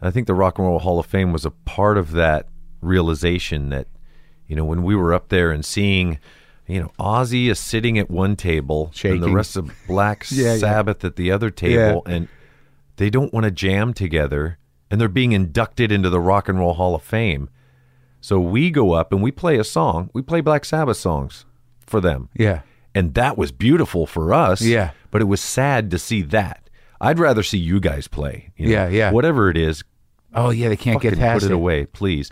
I 0.00 0.10
think 0.12 0.28
the 0.28 0.34
Rock 0.34 0.58
and 0.58 0.66
Roll 0.68 0.78
Hall 0.78 1.00
of 1.00 1.06
Fame 1.06 1.32
was 1.32 1.44
a 1.44 1.50
part 1.50 1.98
of 1.98 2.12
that 2.12 2.46
realization 2.82 3.70
that 3.70 3.86
you 4.46 4.56
know 4.56 4.64
when 4.64 4.82
we 4.82 4.94
were 4.94 5.14
up 5.14 5.28
there 5.28 5.50
and 5.50 5.64
seeing 5.64 6.18
you 6.66 6.80
know 6.80 6.92
Ozzy 6.98 7.46
is 7.48 7.58
sitting 7.58 7.98
at 7.98 8.10
one 8.10 8.36
table 8.36 8.92
and 9.04 9.22
the 9.22 9.30
rest 9.30 9.56
of 9.56 9.70
Black 9.86 10.26
Yeah, 10.30 10.52
yeah. 10.52 10.58
Sabbath 10.58 11.04
at 11.04 11.16
the 11.16 11.30
other 11.30 11.50
table 11.50 12.02
and 12.06 12.28
they 12.96 13.08
don't 13.08 13.32
want 13.32 13.44
to 13.44 13.50
jam 13.50 13.94
together 13.94 14.58
and 14.90 15.00
they're 15.00 15.08
being 15.08 15.32
inducted 15.32 15.90
into 15.90 16.10
the 16.10 16.20
Rock 16.20 16.48
and 16.48 16.58
Roll 16.58 16.74
Hall 16.74 16.94
of 16.94 17.02
Fame. 17.02 17.48
So 18.20 18.38
we 18.38 18.70
go 18.70 18.92
up 18.92 19.10
and 19.12 19.22
we 19.22 19.32
play 19.32 19.58
a 19.58 19.64
song. 19.64 20.10
We 20.12 20.20
play 20.22 20.42
Black 20.42 20.64
Sabbath 20.64 20.98
songs 20.98 21.46
for 21.86 22.00
them. 22.00 22.28
Yeah. 22.36 22.60
And 22.94 23.14
that 23.14 23.38
was 23.38 23.50
beautiful 23.52 24.06
for 24.06 24.34
us. 24.34 24.60
Yeah. 24.60 24.90
But 25.10 25.22
it 25.22 25.24
was 25.24 25.40
sad 25.40 25.90
to 25.92 25.98
see 25.98 26.20
that. 26.22 26.68
I'd 27.00 27.18
rather 27.18 27.42
see 27.42 27.58
you 27.58 27.80
guys 27.80 28.06
play. 28.06 28.52
you 28.56 28.66
know. 28.66 28.72
Yeah, 28.72 28.88
yeah. 28.88 29.10
Whatever 29.12 29.48
it 29.50 29.56
is, 29.56 29.82
Oh 30.34 30.50
yeah, 30.50 30.68
they 30.68 30.76
can't 30.76 31.00
get 31.00 31.18
past 31.18 31.42
put 31.42 31.50
it, 31.50 31.52
it. 31.52 31.56
away, 31.56 31.84
please. 31.86 32.30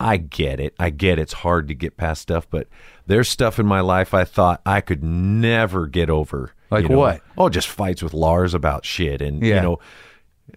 I 0.00 0.16
get 0.16 0.60
it. 0.60 0.74
I 0.78 0.90
get 0.90 1.18
it's 1.18 1.32
hard 1.32 1.68
to 1.68 1.74
get 1.74 1.96
past 1.96 2.22
stuff, 2.22 2.46
but 2.50 2.68
there's 3.06 3.28
stuff 3.28 3.58
in 3.58 3.66
my 3.66 3.80
life 3.80 4.12
I 4.14 4.24
thought 4.24 4.60
I 4.66 4.80
could 4.80 5.02
never 5.04 5.86
get 5.86 6.10
over. 6.10 6.52
Like 6.70 6.84
you 6.84 6.88
know? 6.90 6.98
what? 6.98 7.20
Oh, 7.38 7.48
just 7.48 7.68
fights 7.68 8.02
with 8.02 8.12
Lars 8.14 8.54
about 8.54 8.84
shit, 8.84 9.22
and 9.22 9.42
Yeah. 9.42 9.56
you 9.56 9.62
know, 9.62 9.78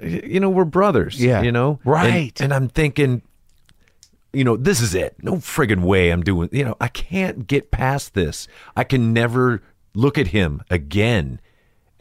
you 0.02 0.40
know, 0.40 0.50
we're 0.50 0.66
brothers. 0.66 1.24
Yeah. 1.24 1.42
you 1.42 1.52
know, 1.52 1.80
And- 1.84 1.92
Right. 1.92 2.42
And, 2.42 2.54
I'm 2.54 2.68
thinking, 2.68 3.22
you 4.34 4.44
know, 4.44 4.58
this 4.58 4.82
is 4.82 4.94
it. 4.96 5.16
No 5.22 5.36
friggin' 5.36 5.82
way 5.82 6.10
I'm 6.10 6.24
doing. 6.24 6.50
You 6.52 6.66
know, 6.66 6.76
I 6.82 6.88
can't 6.90 7.48
get 7.48 7.72
past 7.72 8.14
this. 8.14 8.48
I 8.76 8.84
can 8.84 9.14
never 9.14 9.62
look 9.94 10.18
at 10.18 10.28
him 10.28 10.62
again. 10.70 11.40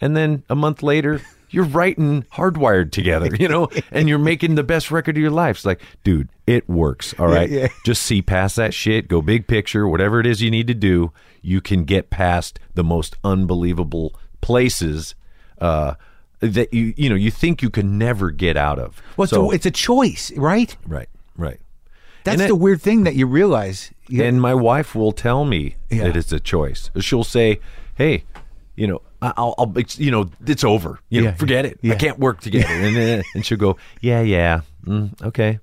And 0.00 0.16
then 0.16 0.42
a 0.50 0.54
month 0.56 0.82
later, 0.82 1.20
you're 1.50 1.64
writing 1.64 2.22
hardwired 2.32 2.90
together, 2.92 3.34
you 3.38 3.48
know, 3.48 3.68
and 3.90 4.08
you're 4.08 4.18
making 4.18 4.54
the 4.56 4.64
best 4.64 4.90
record 4.90 5.16
of 5.16 5.20
your 5.20 5.30
life. 5.30 5.56
It's 5.58 5.64
like, 5.64 5.80
dude, 6.04 6.28
it 6.46 6.68
works. 6.68 7.14
All 7.18 7.28
right. 7.28 7.48
yeah. 7.48 7.68
Just 7.84 8.02
see 8.02 8.22
past 8.22 8.56
that 8.56 8.74
shit, 8.74 9.08
go 9.08 9.22
big 9.22 9.46
picture, 9.46 9.86
whatever 9.88 10.20
it 10.20 10.26
is 10.26 10.42
you 10.42 10.50
need 10.50 10.66
to 10.66 10.74
do, 10.74 11.12
you 11.42 11.60
can 11.60 11.84
get 11.84 12.10
past 12.10 12.58
the 12.74 12.82
most 12.84 13.16
unbelievable 13.24 14.14
places 14.40 15.14
uh, 15.60 15.94
that 16.40 16.72
you 16.74 16.92
you 16.96 17.08
know 17.08 17.14
you 17.14 17.30
think 17.30 17.62
you 17.62 17.70
can 17.70 17.96
never 17.98 18.30
get 18.30 18.56
out 18.56 18.78
of. 18.78 19.00
Well, 19.16 19.26
so, 19.26 19.36
so 19.46 19.50
it's 19.52 19.66
a 19.66 19.70
choice, 19.70 20.30
right? 20.36 20.76
right, 20.86 21.08
right. 21.36 21.58
That's 22.24 22.40
And 22.40 22.50
the 22.50 22.54
it- 22.54 22.58
weird 22.58 22.82
thing 22.82 23.04
that 23.04 23.14
you 23.14 23.26
realize. 23.26 23.92
And 24.20 24.40
my 24.40 24.54
wife 24.54 24.94
will 24.94 25.12
tell 25.12 25.44
me 25.44 25.76
Yeah. 25.90 26.04
that 26.04 26.16
it's 26.16 26.32
a 26.32 26.38
choice. 26.40 26.90
She'll 27.00 27.24
say, 27.24 27.60
"Hey, 27.94 28.24
you 28.76 28.86
know, 28.86 29.00
I'll, 29.36 29.54
I'll 29.58 29.72
you 29.96 30.10
know, 30.10 30.30
it's 30.46 30.64
over. 30.64 30.98
You 31.08 31.22
know, 31.22 31.28
Yeah. 31.30 31.34
forget 31.34 31.64
it. 31.66 31.78
Yeah. 31.82 31.94
I 31.94 31.96
can't 31.96 32.18
work 32.18 32.40
together. 32.40 32.66
And 32.72 33.24
and 33.34 33.44
she'll 33.46 33.58
go, 33.58 33.76
yeah, 34.00 34.20
yeah, 34.20 34.60
mm, 34.86 35.10
okay. 35.22 35.58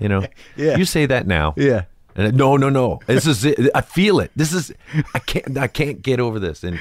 You 0.00 0.08
know, 0.08 0.26
Yeah. 0.56 0.76
you 0.76 0.84
say 0.84 1.06
that 1.06 1.26
now. 1.26 1.54
Yeah. 1.56 1.84
And 2.14 2.28
I- 2.28 2.30
no, 2.30 2.56
no, 2.56 2.70
no. 2.70 3.00
This 3.06 3.26
is 3.26 3.44
it. 3.44 3.70
I 3.74 3.80
feel 3.82 4.20
it. 4.20 4.30
This 4.36 4.52
is 4.52 4.72
I 5.14 5.18
can't 5.20 5.56
I 5.58 5.66
can't 5.68 6.02
get 6.02 6.20
over 6.20 6.38
this. 6.38 6.64
And 6.64 6.78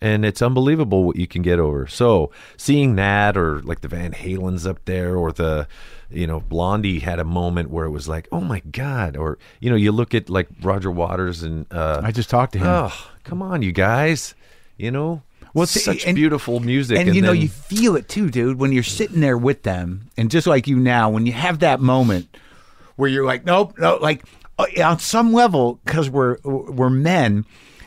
and 0.00 0.24
it's 0.24 0.42
unbelievable 0.42 1.04
what 1.04 1.14
you 1.16 1.28
can 1.28 1.42
get 1.42 1.60
over. 1.60 1.86
So 1.86 2.32
seeing 2.56 2.96
that 2.96 3.36
or 3.36 3.62
like 3.62 3.82
the 3.82 3.88
Van 3.88 4.12
Halen's 4.12 4.66
up 4.66 4.84
there 4.84 5.16
or 5.16 5.30
the 5.32 5.68
you 6.10 6.26
know, 6.26 6.40
Blondie 6.40 6.98
had 6.98 7.18
a 7.18 7.24
moment 7.24 7.70
where 7.70 7.86
it 7.86 7.90
was 7.90 8.06
like, 8.06 8.28
oh 8.30 8.40
my 8.42 8.60
God. 8.70 9.16
Or, 9.16 9.38
you 9.60 9.70
know, 9.70 9.76
you 9.76 9.92
look 9.92 10.14
at 10.14 10.28
like 10.28 10.46
Roger 10.60 10.90
Waters 10.90 11.42
and 11.42 11.64
uh 11.72 12.00
I 12.04 12.10
just 12.12 12.28
talked 12.28 12.52
to 12.54 12.58
him. 12.58 12.66
Oh, 12.66 12.92
come 13.24 13.40
on, 13.40 13.62
you 13.62 13.72
guys. 13.72 14.34
You 14.76 14.90
know? 14.90 15.22
Well, 15.54 15.66
such 15.66 16.06
and- 16.06 16.14
beautiful 16.16 16.60
music. 16.60 16.98
and, 16.98 17.14
you 17.14 17.22
know 17.22 17.32
you 17.32 17.48
feel 17.48 17.96
it 17.96 18.08
too 18.08 18.30
dude 18.30 18.58
when 18.58 18.72
you're 18.72 18.82
sitting 18.82 19.20
there 19.20 19.38
with 19.38 19.62
them 19.62 20.10
and 20.16 20.30
just 20.30 20.46
like 20.46 20.66
you 20.66 20.76
now 20.78 21.10
when 21.10 21.26
you 21.26 21.32
have 21.32 21.60
that 21.60 21.80
moment 21.80 22.36
where 22.96 23.08
you're 23.08 23.24
like 23.24 23.44
nope 23.44 23.78
no 23.78 23.96
like 23.96 24.24
uh, 24.58 24.66
on 24.84 24.98
some 24.98 25.32
level 25.32 25.80
because 25.84 26.08
we're 26.08 26.38
we're 26.44 26.90
men 26.90 27.44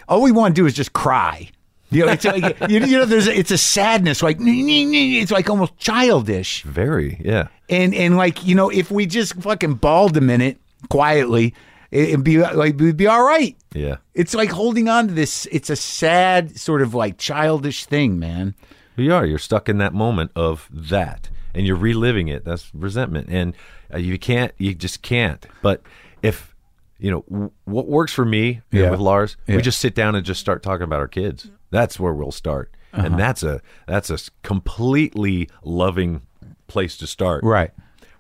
all 0.07 0.21
we 0.21 0.31
want 0.31 0.55
to 0.55 0.61
do 0.61 0.65
is 0.65 0.73
just 0.73 0.93
cry 0.93 1.49
you 1.91 2.05
know, 2.05 2.11
it's 2.11 2.25
like, 2.25 2.59
you, 2.69 2.79
you 2.79 2.97
know, 2.97 3.05
there's 3.05 3.27
a, 3.27 3.37
it's 3.37 3.51
a 3.51 3.57
sadness, 3.57 4.23
like 4.23 4.37
it's 4.39 5.31
like 5.31 5.49
almost 5.49 5.77
childish, 5.77 6.63
very, 6.63 7.21
yeah. 7.23 7.47
and 7.69 7.93
and 7.93 8.17
like 8.17 8.45
you 8.45 8.55
know, 8.55 8.69
if 8.69 8.91
we 8.91 9.05
just 9.05 9.35
fucking 9.35 9.75
bawled 9.75 10.17
a 10.17 10.21
minute 10.21 10.57
quietly, 10.89 11.53
it'd 11.95 12.23
be 12.23 12.37
like 12.39 12.77
we'd 12.79 12.97
be 12.97 13.07
all 13.07 13.23
right. 13.23 13.55
Yeah. 13.73 13.97
It's 14.13 14.33
like 14.33 14.51
holding 14.51 14.87
on 14.89 15.07
to 15.07 15.13
this. 15.13 15.47
It's 15.51 15.69
a 15.69 15.75
sad 15.75 16.57
sort 16.59 16.81
of 16.81 16.93
like 16.93 17.17
childish 17.17 17.85
thing, 17.85 18.19
man. 18.19 18.55
You 18.97 19.13
are. 19.13 19.25
You're 19.25 19.39
stuck 19.39 19.67
in 19.69 19.77
that 19.79 19.93
moment 19.93 20.31
of 20.35 20.69
that, 20.71 21.29
and 21.53 21.65
you're 21.67 21.75
reliving 21.75 22.27
it. 22.29 22.45
That's 22.45 22.73
resentment, 22.73 23.27
and 23.29 23.53
uh, 23.93 23.97
you 23.97 24.17
can't. 24.17 24.53
You 24.57 24.73
just 24.73 25.01
can't. 25.01 25.45
But 25.61 25.81
if 26.21 26.55
you 26.97 27.11
know 27.11 27.25
w- 27.29 27.51
what 27.65 27.87
works 27.87 28.13
for 28.13 28.23
me 28.25 28.61
you 28.71 28.79
know, 28.79 28.85
Yeah. 28.85 28.91
with 28.91 28.99
Lars, 29.01 29.35
Yeah. 29.47 29.57
we 29.57 29.61
just 29.61 29.79
sit 29.79 29.95
down 29.95 30.15
and 30.15 30.25
just 30.25 30.39
start 30.39 30.63
talking 30.63 30.83
about 30.83 30.99
our 31.01 31.09
kids. 31.09 31.49
That's 31.71 31.99
where 31.99 32.13
we'll 32.13 32.31
start, 32.31 32.71
Uh-huh. 32.93 33.05
and 33.05 33.19
that's 33.19 33.43
a 33.43 33.59
that's 33.85 34.09
a 34.09 34.13
s- 34.13 34.29
completely 34.43 35.49
loving 35.63 36.21
place 36.67 36.95
to 36.97 37.07
start. 37.07 37.43
Right. 37.43 37.71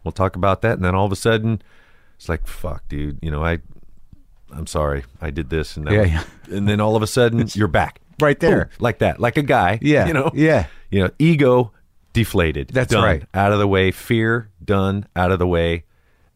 We'll 0.03 0.11
talk 0.11 0.35
about 0.35 0.61
that, 0.61 0.73
and 0.73 0.83
then 0.83 0.93
all 0.93 1.05
of 1.05 1.11
a 1.11 1.15
sudden, 1.15 1.61
it's 2.15 2.29
like, 2.29 2.47
fuck, 2.47 2.87
dude. 2.87 3.19
You 3.21 3.31
know, 3.31 3.43
I. 3.43 3.59
I'm 4.51 4.67
sorry, 4.67 5.03
I 5.19 5.31
did 5.31 5.49
this 5.49 5.75
and 5.75 5.85
that, 5.87 5.93
Yeah, 5.93 6.03
yeah. 6.03 6.23
and 6.55 6.67
then 6.67 6.79
all 6.79 6.95
of 6.95 7.01
a 7.03 7.07
sudden 7.07 7.45
you're 7.55 7.67
back, 7.67 7.99
Right 8.21 8.39
there. 8.39 8.65
Boom, 8.65 8.73
like 8.79 8.99
that, 8.99 9.19
like 9.19 9.35
a 9.37 9.41
guy, 9.41 9.79
Yeah, 9.81 10.07
you 10.07 10.13
know, 10.13 10.31
yeah. 10.33 10.67
you 10.91 11.03
know, 11.03 11.09
ego 11.19 11.73
deflated. 12.13 12.69
That's 12.69 12.93
done, 12.93 13.03
right. 13.03 13.23
Out 13.33 13.51
of 13.51 13.59
the 13.59 13.67
way. 13.67 13.91
Fear 13.91 14.49
done. 14.63 15.07
Out 15.15 15.31
of 15.31 15.39
the 15.39 15.47
way. 15.47 15.83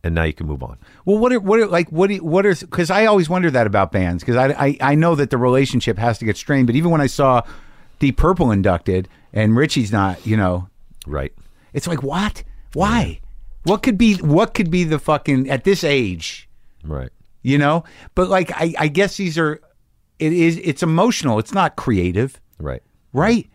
And 0.03 0.15
now 0.15 0.23
you 0.23 0.34
can 0.34 0.47
move 0.47 0.63
on. 0.63 0.77
Well, 1.05 1.17
what 1.17 1.32
are, 1.32 1.39
what 1.39 1.59
are, 1.59 1.67
like 1.67 1.89
what 1.91 2.07
do- 2.09 2.23
what 2.23 2.45
are 2.45 2.55
because 2.55 2.89
I 2.89 3.05
always 3.05 3.30
wonder 3.30 3.49
that 3.51 3.67
about 3.67 3.91
bands 3.91 4.23
because 4.23 4.36
I, 4.36 4.47
I 4.67 4.77
I 4.82 4.95
know 4.95 5.13
that 5.15 5.30
the 5.30 5.38
relationship 5.38 5.97
has 5.97 6.17
to 6.19 6.25
get 6.25 6.36
strained, 6.36 6.67
but 6.67 6.75
even 6.75 6.89
when 6.91 7.01
I 7.01 7.07
saw 7.07 7.43
Deep 7.99 8.17
Purple 8.17 8.51
inducted 8.51 9.07
and 9.32 9.55
Ritchie's 9.55 9.91
not, 9.93 10.25
you 10.25 10.36
know, 10.36 10.67
Right. 11.05 11.32
it's 11.73 11.88
like 11.88 12.01
what? 12.03 12.43
Why? 12.73 13.19
What 13.70 13.84
could 13.84 13.97
be 13.97 14.15
what 14.15 14.53
could 14.53 14.70
be 14.72 14.84
the 14.84 14.99
fucking 14.99 15.49
at 15.49 15.63
this 15.63 15.84
age? 15.84 16.49
Right. 16.84 17.09
You 17.41 17.57
know, 17.57 17.84
but 18.15 18.30
like 18.30 18.51
I 18.53 18.74
I 18.78 18.88
guess 18.88 19.17
these 19.17 19.38
are 19.38 19.61
it 20.17 20.34
is 20.34 20.57
it's 20.63 20.84
emotional. 20.84 21.39
It's 21.39 21.53
not 21.53 21.76
creative, 21.76 22.41
Right. 22.59 22.84
right? 23.13 23.49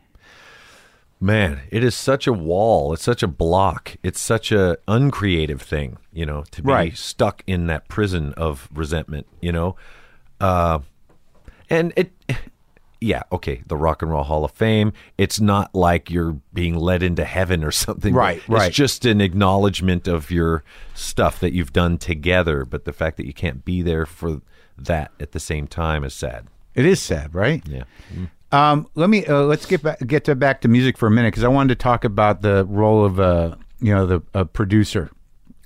Man, 1.20 1.60
it 1.70 1.82
is 1.82 1.94
such 1.94 2.26
a 2.26 2.32
wall. 2.32 2.92
It's 2.92 3.02
such 3.02 3.22
a 3.22 3.28
block. 3.28 3.96
It's 4.02 4.20
such 4.20 4.52
a 4.52 4.76
uncreative 4.86 5.62
thing, 5.62 5.96
you 6.12 6.26
know, 6.26 6.44
to 6.50 6.62
be 6.62 6.70
Right. 6.70 6.96
stuck 6.96 7.42
in 7.46 7.66
that 7.68 7.88
prison 7.88 8.32
of 8.34 8.68
resentment, 8.74 9.26
you 9.40 9.50
know. 9.52 9.76
Uh, 10.40 10.80
and 11.70 11.92
it, 11.96 12.12
yeah, 13.04 13.22
okay, 13.30 13.62
the 13.66 13.76
Rock 13.76 14.00
and 14.00 14.10
Roll 14.10 14.24
Hall 14.24 14.44
of 14.44 14.52
Fame. 14.52 14.92
It's 15.18 15.38
not 15.38 15.74
like 15.74 16.10
you're 16.10 16.38
being 16.54 16.74
led 16.74 17.02
into 17.02 17.24
heaven 17.24 17.62
or 17.62 17.70
something. 17.70 18.14
Right, 18.14 18.46
right. 18.48 18.68
It's 18.68 18.76
just 18.76 19.04
an 19.04 19.20
acknowledgement 19.20 20.08
of 20.08 20.30
your 20.30 20.64
stuff 20.94 21.38
that 21.40 21.52
you've 21.52 21.72
done 21.72 21.98
together. 21.98 22.64
But 22.64 22.86
the 22.86 22.92
fact 22.92 23.18
that 23.18 23.26
you 23.26 23.34
can't 23.34 23.64
be 23.64 23.82
there 23.82 24.06
for 24.06 24.40
that 24.78 25.12
at 25.20 25.32
the 25.32 25.40
same 25.40 25.66
time 25.66 26.02
is 26.02 26.14
sad. 26.14 26.46
It 26.74 26.86
is 26.86 27.00
sad, 27.00 27.34
right? 27.34 27.62
Yeah. 27.68 27.84
Um, 28.50 28.88
let 28.94 29.10
me 29.10 29.26
uh, 29.26 29.42
let's 29.42 29.66
get 29.66 29.82
back 29.82 29.98
get 30.06 30.24
to 30.24 30.34
back 30.34 30.62
to 30.62 30.68
music 30.68 30.96
for 30.96 31.06
a 31.06 31.10
minute 31.10 31.28
because 31.28 31.44
I 31.44 31.48
wanted 31.48 31.78
to 31.78 31.82
talk 31.82 32.04
about 32.04 32.40
the 32.40 32.64
role 32.64 33.04
of 33.04 33.20
uh, 33.20 33.56
you 33.80 33.94
know 33.94 34.06
the 34.06 34.22
uh, 34.32 34.44
producer. 34.44 35.10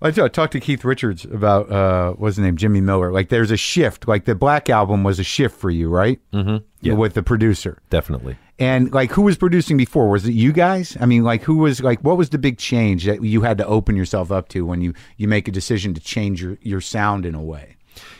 I 0.00 0.10
talked 0.10 0.52
to 0.52 0.60
Keith 0.60 0.84
Richards 0.84 1.24
about 1.24 1.70
uh, 1.72 2.12
what's 2.12 2.36
his 2.36 2.44
name, 2.44 2.56
Jimmy 2.56 2.80
Miller. 2.80 3.10
Like, 3.12 3.28
there's 3.30 3.50
a 3.50 3.56
shift. 3.56 4.06
Like 4.06 4.26
the 4.26 4.34
Black 4.34 4.70
album 4.70 5.02
was 5.02 5.18
a 5.18 5.24
shift 5.24 5.58
for 5.58 5.70
you, 5.70 5.88
right? 5.88 6.20
Mm-hmm. 6.32 6.58
Yeah. 6.80 6.92
With 6.94 7.14
the 7.14 7.24
producer, 7.24 7.78
Definitely. 7.90 8.36
and 8.60 8.92
like 8.92 9.10
who 9.10 9.22
was 9.22 9.36
producing 9.36 9.76
before? 9.76 10.08
Was 10.08 10.24
it 10.26 10.32
you 10.32 10.52
guys? 10.52 10.96
I 11.00 11.06
mean, 11.06 11.24
like 11.24 11.42
who 11.42 11.56
was 11.56 11.82
like 11.82 11.98
what 12.04 12.16
was 12.16 12.30
the 12.30 12.38
big 12.38 12.56
change 12.58 13.04
that 13.06 13.20
you 13.24 13.40
had 13.40 13.58
to 13.58 13.66
open 13.66 13.96
yourself 13.96 14.30
up 14.30 14.48
to 14.50 14.64
when 14.64 14.80
you 14.80 14.94
you 15.16 15.26
make 15.26 15.48
a 15.48 15.50
decision 15.50 15.92
to 15.94 16.00
change 16.00 16.40
your 16.40 16.56
your 16.62 16.80
sound 16.80 17.26
in 17.26 17.34
a 17.34 17.42
way? 17.42 17.74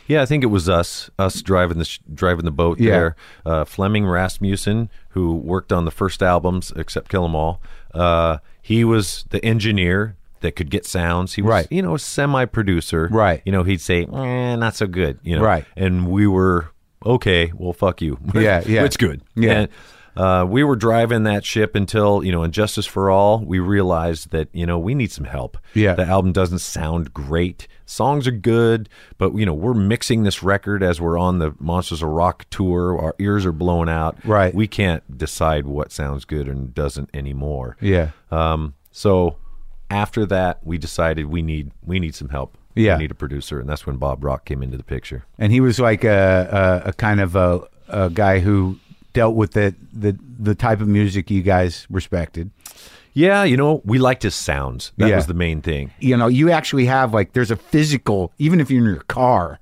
Yeah, 0.07 0.21
I 0.21 0.25
think 0.25 0.43
it 0.43 0.47
was 0.47 0.67
us, 0.67 1.09
us 1.17 1.41
driving 1.41 1.77
the 1.77 1.85
sh- 1.85 1.99
driving 2.13 2.43
the 2.43 2.51
boat 2.51 2.81
Yeah. 2.81 2.91
there. 2.91 3.15
Uh, 3.45 3.63
Flemming 3.63 4.05
Rasmussen, 4.05 4.89
who 5.11 5.35
worked 5.35 5.71
on 5.71 5.85
the 5.85 5.91
first 5.91 6.21
albums, 6.21 6.73
except 6.75 7.07
Kill 7.07 7.23
'Em 7.23 7.35
All. 7.35 7.61
Uh, 7.93 8.39
he 8.61 8.83
was 8.83 9.23
the 9.29 9.43
engineer 9.45 10.17
that 10.41 10.55
could 10.55 10.69
get 10.69 10.85
sounds. 10.85 11.33
He 11.33 11.41
was, 11.41 11.49
Right. 11.49 11.67
you 11.69 11.81
know, 11.81 11.95
a 11.95 11.99
semi 11.99 12.45
producer. 12.45 13.09
Right. 13.11 13.41
You 13.45 13.51
know, 13.51 13.63
he'd 13.63 13.81
say, 13.81 14.05
eh, 14.05 14.55
"Not 14.55 14.75
so 14.75 14.87
good." 14.87 15.19
You 15.23 15.37
know. 15.37 15.43
Right. 15.43 15.65
And 15.75 16.07
we 16.07 16.27
were 16.27 16.69
okay. 17.05 17.51
Well, 17.55 17.73
fuck 17.73 18.01
you. 18.01 18.17
Yeah, 18.33 18.61
yeah. 18.65 18.83
it's 18.83 18.97
good. 18.97 19.21
Yeah. 19.35 19.51
And, 19.61 19.69
uh, 20.17 20.43
we 20.45 20.63
were 20.65 20.75
driving 20.75 21.23
that 21.23 21.45
ship 21.45 21.75
until 21.75 22.23
you 22.25 22.31
know, 22.31 22.43
in 22.43 22.51
Justice 22.51 22.85
for 22.85 23.09
All, 23.09 23.39
we 23.39 23.59
realized 23.59 24.31
that 24.31 24.49
you 24.53 24.65
know 24.65 24.77
we 24.77 24.93
need 24.95 25.11
some 25.11 25.25
help. 25.25 25.57
Yeah. 25.73 25.93
The 25.95 26.03
album 26.05 26.33
doesn't 26.33 26.59
sound 26.59 27.13
great. 27.13 27.67
Songs 27.85 28.27
are 28.27 28.31
good, 28.31 28.89
but 29.17 29.33
you 29.35 29.45
know 29.45 29.53
we're 29.53 29.73
mixing 29.73 30.23
this 30.23 30.43
record 30.43 30.83
as 30.83 30.99
we're 30.99 31.17
on 31.17 31.39
the 31.39 31.55
Monsters 31.59 32.01
of 32.01 32.09
Rock 32.09 32.45
tour. 32.49 32.97
Our 32.99 33.15
ears 33.19 33.45
are 33.45 33.51
blown 33.53 33.87
out. 33.87 34.17
Right. 34.25 34.53
We 34.53 34.67
can't 34.67 35.17
decide 35.17 35.65
what 35.67 35.91
sounds 35.91 36.25
good 36.25 36.47
and 36.49 36.73
doesn't 36.73 37.09
anymore. 37.13 37.77
Yeah. 37.79 38.09
Um. 38.29 38.73
So 38.91 39.37
after 39.89 40.25
that, 40.27 40.59
we 40.63 40.77
decided 40.77 41.25
we 41.27 41.41
need 41.41 41.71
we 41.85 41.99
need 41.99 42.15
some 42.15 42.29
help. 42.29 42.57
Yeah. 42.75 42.95
We 42.97 43.03
need 43.03 43.11
a 43.11 43.15
producer, 43.15 43.59
and 43.59 43.67
that's 43.67 43.85
when 43.85 43.97
Bob 43.97 44.23
Rock 44.23 44.45
came 44.45 44.63
into 44.63 44.77
the 44.77 44.83
picture. 44.83 45.25
and 45.37 45.51
he 45.51 45.59
was 45.59 45.79
like 45.79 46.03
a, 46.03 46.81
a, 46.85 46.89
a 46.89 46.93
kind 46.93 47.19
of 47.19 47.35
a, 47.35 47.61
a 47.89 48.09
guy 48.09 48.39
who 48.39 48.79
dealt 49.13 49.35
with 49.35 49.51
the, 49.53 49.75
the 49.91 50.17
the 50.39 50.55
type 50.55 50.79
of 50.79 50.87
music 50.87 51.29
you 51.31 51.41
guys 51.41 51.85
respected. 51.89 52.51
Yeah, 53.13 53.43
you 53.43 53.57
know, 53.57 53.81
we 53.83 53.97
liked 53.97 54.23
his 54.23 54.35
sounds. 54.35 54.91
That 54.97 55.09
Yeah. 55.09 55.15
was 55.17 55.25
the 55.25 55.33
main 55.33 55.61
thing. 55.61 55.91
You 55.99 56.15
know, 56.15 56.27
you 56.27 56.51
actually 56.51 56.85
have 56.85 57.13
like 57.13 57.33
there's 57.33 57.51
a 57.51 57.55
physical, 57.57 58.31
even 58.37 58.61
if 58.61 58.69
you're 58.69 58.85
in 58.85 58.93
your 58.93 59.03
car, 59.03 59.59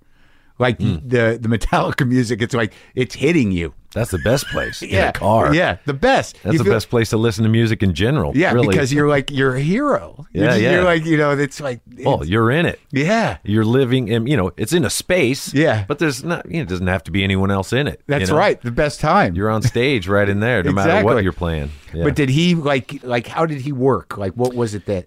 like 0.59 0.77
Hmm. 0.79 0.95
the 1.07 1.39
the 1.41 1.47
Metallica 1.49 2.05
music. 2.15 2.41
It's 2.41 2.53
like 2.53 2.73
it's 2.93 3.15
hitting 3.15 3.51
you. 3.51 3.73
That's 3.97 4.11
the 4.11 4.19
best 4.19 4.47
place 4.47 4.81
in 4.81 4.89
yeah, 4.89 5.09
a 5.09 5.13
car. 5.13 5.53
Yeah, 5.53 5.77
the 5.85 5.93
best. 5.93 6.37
That's 6.43 6.53
You 6.53 6.57
the 6.59 6.63
feel- 6.63 6.73
best 6.73 6.89
place 6.89 7.09
to 7.09 7.17
listen 7.17 7.43
to 7.43 7.49
music 7.49 7.81
in 7.83 7.93
general. 7.93 8.31
Yeah, 8.35 8.53
really. 8.53 8.67
because 8.69 8.93
you're 8.93 9.09
like 9.09 9.31
you're 9.31 9.55
a 9.55 9.61
hero. 9.61 10.25
You're 10.31 10.43
Yeah, 10.45 10.49
just- 10.51 10.61
yeah. 10.61 10.71
You're 10.71 10.83
like 10.83 11.05
you 11.05 11.17
know, 11.17 11.31
it's 11.31 11.59
like 11.59 11.79
oh, 12.05 12.13
it's- 12.15 12.27
you're 12.29 12.51
in 12.51 12.65
it. 12.65 12.79
yeah. 12.91 13.37
You're 13.43 13.65
living 13.65 14.07
in, 14.07 14.27
you 14.27 14.37
know, 14.37 14.51
it's 14.57 14.73
in 14.73 14.85
a 14.85 14.89
space. 14.89 15.53
Yeah. 15.53 15.85
But 15.87 15.99
there's 15.99 16.23
not, 16.23 16.45
you 16.49 16.57
know, 16.57 16.61
it 16.63 16.69
doesn't 16.69 16.87
have 16.87 17.03
to 17.05 17.11
be 17.11 17.23
anyone 17.23 17.51
else 17.51 17.73
in 17.73 17.87
it. 17.87 17.99
you 18.07 18.13
That's 18.17 18.29
know? 18.29 18.37
right. 18.37 18.61
The 18.61 18.71
best 18.71 18.99
time. 18.99 19.35
You're 19.35 19.49
on 19.49 19.61
stage 19.61 20.07
right 20.07 20.27
in 20.29 20.39
there, 20.39 20.63
no 20.63 20.71
matter 20.71 21.03
what 21.03 21.23
you're 21.23 21.33
playing. 21.33 21.71
Yeah. 21.93 22.03
But 22.03 22.15
did 22.15 22.29
he 22.29 22.55
like 22.55 22.99
like 23.03 23.27
how 23.27 23.45
did 23.45 23.61
he 23.61 23.71
work? 23.71 24.17
Like 24.17 24.33
what 24.33 24.53
was 24.53 24.75
it 24.75 24.85
that 24.85 25.05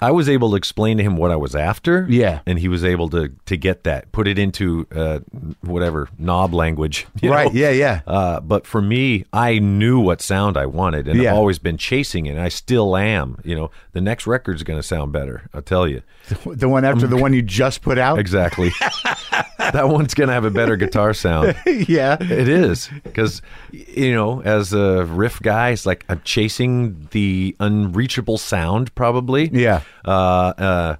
I 0.00 0.10
was 0.10 0.28
able 0.28 0.50
to 0.50 0.56
explain 0.56 0.98
to 0.98 1.02
him 1.02 1.16
what 1.16 1.30
I 1.30 1.36
was 1.36 1.54
after. 1.54 2.06
Yeah. 2.08 2.40
And 2.46 2.58
he 2.58 2.68
was 2.68 2.84
able 2.84 3.08
to 3.10 3.30
to 3.46 3.56
get 3.56 3.84
that, 3.84 4.10
put 4.12 4.26
it 4.28 4.38
into 4.38 4.86
uh, 4.94 5.20
whatever 5.62 6.08
knob 6.18 6.54
language. 6.54 7.06
Right, 7.24 7.52
know? 7.52 7.58
yeah, 7.58 7.70
yeah. 7.70 8.00
Uh, 8.06 8.40
but 8.40 8.66
for 8.66 8.82
me, 8.82 9.24
I 9.32 9.58
knew 9.58 9.98
what 9.98 10.20
sound 10.20 10.58
I 10.58 10.66
wanted, 10.66 11.08
and 11.08 11.20
Yeah. 11.20 11.30
I've 11.30 11.38
always 11.38 11.58
been 11.58 11.78
chasing 11.78 12.26
it. 12.26 12.32
And 12.32 12.40
I 12.40 12.48
still 12.50 12.96
am. 12.96 13.40
You 13.44 13.54
know, 13.54 13.70
the 13.92 14.02
next 14.02 14.26
record's 14.26 14.62
going 14.62 14.78
to 14.78 14.82
sound 14.82 15.10
better. 15.12 15.48
I'll 15.54 15.62
tell 15.62 15.88
you. 15.88 16.02
the 16.44 16.68
one 16.68 16.84
after 16.84 17.06
the 17.06 17.16
one 17.16 17.32
you 17.32 17.40
just 17.40 17.80
put 17.80 17.98
out? 17.98 18.18
Exactly. 18.18 18.72
that 19.58 19.88
one's 19.88 20.12
going 20.14 20.28
to 20.28 20.34
have 20.34 20.44
a 20.44 20.50
better 20.50 20.76
guitar 20.76 21.14
sound. 21.14 21.56
yeah. 21.66 22.16
It 22.20 22.48
is 22.48 22.90
because 23.04 23.40
you 23.72 24.12
know, 24.12 24.42
as 24.42 24.72
a 24.74 25.04
riff 25.06 25.40
guy, 25.40 25.70
it's 25.70 25.86
like 25.86 26.04
I'm 26.08 26.20
chasing 26.24 27.08
the 27.12 27.56
unreachable 27.60 28.36
sound, 28.38 28.94
probably. 28.94 29.48
Yeah. 29.52 29.80
Uh, 30.04 30.52
uh, 30.58 30.96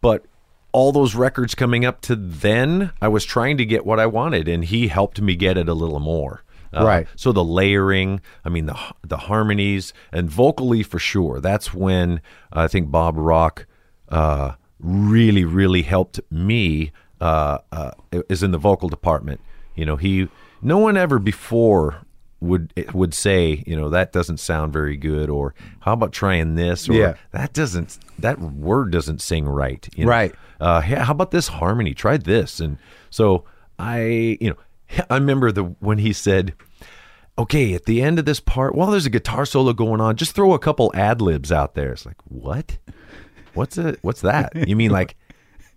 but 0.00 0.24
all 0.72 0.92
those 0.92 1.14
records 1.14 1.54
coming 1.54 1.84
up 1.84 2.00
to 2.02 2.16
then, 2.16 2.92
I 3.00 3.08
was 3.08 3.24
trying 3.24 3.56
to 3.58 3.64
get 3.64 3.84
what 3.84 3.98
I 3.98 4.06
wanted, 4.06 4.48
and 4.48 4.64
he 4.64 4.88
helped 4.88 5.20
me 5.20 5.34
get 5.36 5.56
it 5.58 5.68
a 5.68 5.74
little 5.74 6.00
more. 6.00 6.44
Uh, 6.72 6.84
Right. 6.84 7.08
So 7.16 7.32
the 7.32 7.44
layering, 7.44 8.20
I 8.44 8.48
mean 8.48 8.66
the 8.66 8.78
the 9.02 9.16
harmonies 9.16 9.92
and 10.12 10.30
vocally 10.30 10.82
for 10.84 10.98
sure. 11.00 11.40
That's 11.40 11.74
when 11.74 12.20
I 12.52 12.68
think 12.68 12.90
Bob 12.90 13.16
Rock 13.16 13.66
uh, 14.08 14.52
really 14.78 15.44
really 15.44 15.82
helped 15.82 16.20
me. 16.30 16.92
Uh, 17.20 17.58
uh, 17.70 17.90
is 18.30 18.42
in 18.42 18.50
the 18.50 18.56
vocal 18.56 18.88
department. 18.88 19.40
You 19.74 19.84
know, 19.84 19.96
he 19.96 20.28
no 20.62 20.78
one 20.78 20.96
ever 20.96 21.18
before 21.18 22.06
would 22.40 22.72
would 22.94 23.12
say, 23.14 23.62
you 23.66 23.76
know, 23.76 23.90
that 23.90 24.12
doesn't 24.12 24.38
sound 24.38 24.72
very 24.72 24.96
good, 24.96 25.28
or 25.28 25.54
how 25.80 25.92
about 25.92 26.12
trying 26.12 26.54
this, 26.54 26.88
or 26.88 26.94
Yeah. 26.94 27.14
that 27.32 27.52
doesn't 27.52 27.98
that 28.18 28.38
word 28.40 28.90
doesn't 28.92 29.20
sing 29.20 29.46
right, 29.46 29.86
you 29.94 30.04
know? 30.04 30.10
Right. 30.10 30.34
Uh, 30.60 30.80
hey, 30.80 30.96
how 30.96 31.12
about 31.12 31.30
this 31.30 31.48
harmony? 31.48 31.94
Try 31.94 32.16
this, 32.16 32.60
and 32.60 32.78
so 33.10 33.44
I, 33.78 34.38
you 34.40 34.50
know, 34.50 35.04
I 35.08 35.14
remember 35.14 35.52
the 35.52 35.64
when 35.80 35.98
he 35.98 36.12
said, 36.12 36.52
"Okay, 37.38 37.72
at 37.74 37.84
the 37.86 38.02
end 38.02 38.18
of 38.18 38.24
this 38.24 38.40
part, 38.40 38.74
while 38.74 38.90
there's 38.90 39.06
a 39.06 39.10
guitar 39.10 39.46
solo 39.46 39.72
going 39.72 40.00
on, 40.00 40.16
just 40.16 40.32
throw 40.34 40.52
a 40.52 40.58
couple 40.58 40.90
ad 40.94 41.20
libs 41.22 41.50
out 41.52 41.74
there." 41.74 41.92
It's 41.92 42.04
like, 42.06 42.16
what? 42.24 42.76
What's 43.54 43.78
it? 43.78 43.98
What's 44.02 44.20
that? 44.20 44.68
You 44.68 44.76
mean 44.76 44.90
like, 44.90 45.16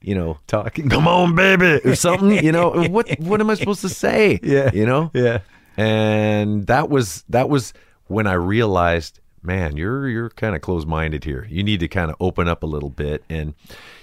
you 0.02 0.16
know, 0.16 0.38
Talking. 0.48 0.90
come 0.90 1.08
on, 1.08 1.34
baby, 1.36 1.80
or 1.86 1.96
something? 1.96 2.44
You 2.44 2.52
know, 2.52 2.84
what? 2.90 3.10
What 3.20 3.40
am 3.42 3.50
I 3.50 3.56
supposed 3.56 3.82
to 3.82 3.90
say? 3.90 4.40
Yeah. 4.44 4.70
you 4.74 4.86
know, 4.86 5.12
Yeah. 5.14 5.40
And 5.78 6.68
that 6.68 6.90
was 6.90 7.24
that 7.30 7.50
was 7.50 7.74
when 8.08 8.28
I 8.28 8.34
realized, 8.34 9.20
man, 9.42 9.78
you're 9.78 10.08
you're 10.08 10.30
kind 10.32 10.56
of 10.56 10.62
closed 10.62 10.88
minded 10.88 11.24
here. 11.24 11.46
You 11.50 11.64
need 11.64 11.80
to 11.82 11.88
kind 11.88 12.10
of 12.12 12.18
open 12.20 12.48
up 12.48 12.64
a 12.64 12.68
little 12.68 12.90
bit, 12.90 13.24
and 13.30 13.54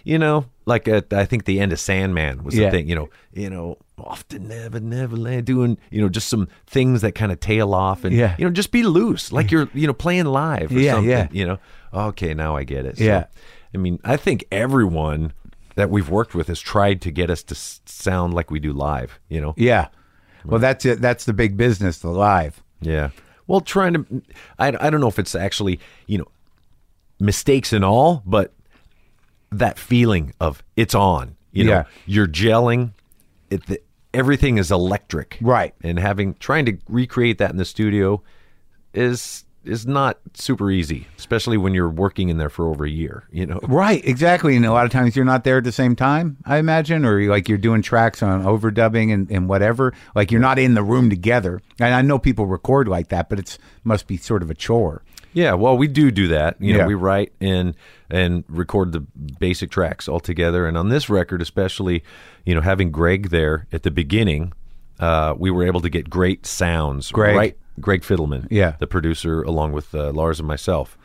you 0.05 0.18
know, 0.18 0.47
like 0.66 0.88
at, 0.88 1.12
I 1.12 1.24
think 1.26 1.44
the 1.44 1.60
end 1.60 1.72
of 1.72 1.80
Sandman 1.80 2.42
was 2.44 2.55
Yeah. 2.56 2.66
the 2.66 2.70
thing. 2.78 2.88
You 2.88 2.94
know, 2.97 3.09
you 3.32 3.51
know, 3.51 3.76
often 3.98 4.48
never 4.48 4.80
never 4.80 5.16
land 5.16 5.47
doing 5.47 5.78
you 5.90 6.01
know 6.01 6.09
just 6.09 6.28
some 6.28 6.48
things 6.66 7.02
that 7.02 7.14
kind 7.14 7.32
of 7.32 7.40
tail 7.40 7.74
off, 7.74 8.05
and 8.05 8.14
Yeah. 8.14 8.34
you 8.38 8.44
know, 8.44 8.51
just 8.51 8.72
be 8.72 8.82
loose, 8.82 9.32
like 9.32 9.51
you're 9.51 9.68
you 9.74 9.86
know 9.86 9.92
playing 9.94 10.26
live 10.26 10.70
or 10.70 10.74
Yeah, 10.80 10.94
something. 10.94 11.10
yeah. 11.10 11.28
You 11.30 11.47
know, 11.47 11.59
okay, 11.92 12.34
now 12.34 12.56
I 12.56 12.64
get 12.64 12.86
it. 12.86 12.98
So, 12.98 13.05
Yeah. 13.05 13.24
I 13.74 13.78
mean, 13.78 14.01
I 14.02 14.16
think 14.16 14.44
everyone 14.51 15.32
that 15.76 15.90
we've 15.90 16.09
worked 16.10 16.34
with 16.34 16.48
has 16.48 16.59
tried 16.60 17.01
to 17.02 17.10
get 17.12 17.30
us 17.30 17.42
to 17.44 17.55
sound 17.55 18.34
like 18.34 18.51
we 18.51 18.59
do 18.59 18.72
live. 18.72 19.20
You 19.28 19.40
know, 19.40 19.55
Yeah. 19.56 19.86
Well, 20.45 20.61
that's 20.61 20.85
it. 20.87 21.01
That's 21.01 21.25
the 21.25 21.33
big 21.33 21.57
business, 21.57 21.99
the 21.99 22.11
live. 22.11 22.62
yeah. 22.81 23.11
Well, 23.47 23.61
trying 23.61 23.95
to, 23.95 24.23
I, 24.61 24.69
I 24.69 24.91
don't 24.91 25.01
know 25.01 25.09
if 25.09 25.19
it's 25.19 25.35
actually, 25.35 25.81
you 26.07 26.19
know, 26.19 26.29
mistakes 27.19 27.73
and 27.73 27.85
all, 27.85 28.23
but 28.25 28.53
that 29.51 29.77
feeling 29.77 30.33
of 30.41 30.62
it's 30.77 30.95
on, 30.95 31.37
you 31.51 31.65
know, 31.65 31.73
Yeah. 31.73 31.85
you're 32.07 32.29
gelling, 32.29 32.93
it, 33.51 33.67
the, 33.67 33.81
everything 34.15 34.57
is 34.59 34.71
electric. 34.71 35.37
Right. 35.41 35.75
And 35.83 35.99
having, 35.99 36.35
trying 36.35 36.65
to 36.67 36.79
recreate 36.89 37.39
that 37.39 37.51
in 37.51 37.57
the 37.57 37.65
studio 37.65 38.23
is, 38.95 39.45
is 39.65 39.87
not 39.87 40.19
super 40.35 40.70
easy, 40.70 41.07
especially 41.19 41.57
when 41.59 41.74
you're 41.74 41.91
working 41.91 42.31
in 42.31 42.39
there 42.39 42.49
for 42.49 42.66
over 42.69 42.85
a 42.85 42.91
year, 42.91 43.24
you 43.31 43.45
know? 43.45 43.61
Right, 43.62 44.03
exactly. 44.07 44.57
And 44.57 44.65
a 44.65 44.73
lot 44.73 44.87
of 44.87 44.91
times 44.93 45.15
you're 45.15 45.24
not 45.24 45.45
there 45.45 45.59
at 45.59 45.65
the 45.65 45.73
same 45.73 45.95
time, 45.95 46.39
I 46.47 46.57
imagine, 46.59 47.05
or 47.05 47.20
like 47.24 47.49
you're 47.49 47.59
doing 47.59 47.82
tracks 47.82 48.23
on 48.23 48.43
overdubbing 48.43 49.12
and, 49.12 49.31
and 49.31 49.49
whatever. 49.49 49.93
Like 50.15 50.31
you're 50.31 50.41
not 50.41 50.59
in 50.59 50.74
the 50.74 50.82
room 50.82 51.11
together. 51.11 51.61
And 51.78 51.95
I 51.95 52.01
know 52.03 52.19
people 52.19 52.47
record 52.47 52.89
like 52.89 53.09
that, 53.09 53.28
but 53.28 53.39
it's 53.39 53.59
must 53.85 54.07
be 54.07 54.16
sort 54.16 54.43
of 54.43 54.51
a 54.51 54.55
chore. 54.55 55.03
Yeah, 55.32 55.53
well, 55.55 55.77
we 55.77 55.87
do 55.89 56.11
do 56.11 56.28
that. 56.28 56.57
You 56.61 56.73
know, 56.73 56.81
Yeah. 56.81 56.87
we 56.87 56.95
write 56.95 57.32
and 57.41 57.74
and 58.11 58.43
record 58.49 58.93
the 58.93 59.01
basic 59.39 59.70
tracks 59.70 60.09
all 60.09 60.19
together. 60.20 60.66
And 60.66 60.77
on 60.77 60.89
this 60.89 61.09
record, 61.09 61.41
especially, 61.41 62.03
you 62.45 62.55
know, 62.55 62.61
having 62.62 62.91
Greg 62.91 63.28
there 63.31 63.66
at 63.73 63.85
the 63.85 63.91
beginning, 63.93 64.53
uh, 64.99 65.35
we 65.39 65.51
were 65.51 65.65
able 65.65 65.81
to 65.82 65.89
get 65.91 66.11
great 66.11 66.47
sounds. 66.47 67.12
Greg. 67.12 67.37
right? 67.37 67.57
Greg 67.81 68.02
Fidelman, 68.02 68.47
Yeah. 68.51 68.74
the 68.78 68.86
producer, 68.86 69.43
along 69.43 69.73
with 69.73 69.94
uh, 69.94 70.12
Lars 70.12 70.39
and 70.39 70.47
myself. 70.48 70.97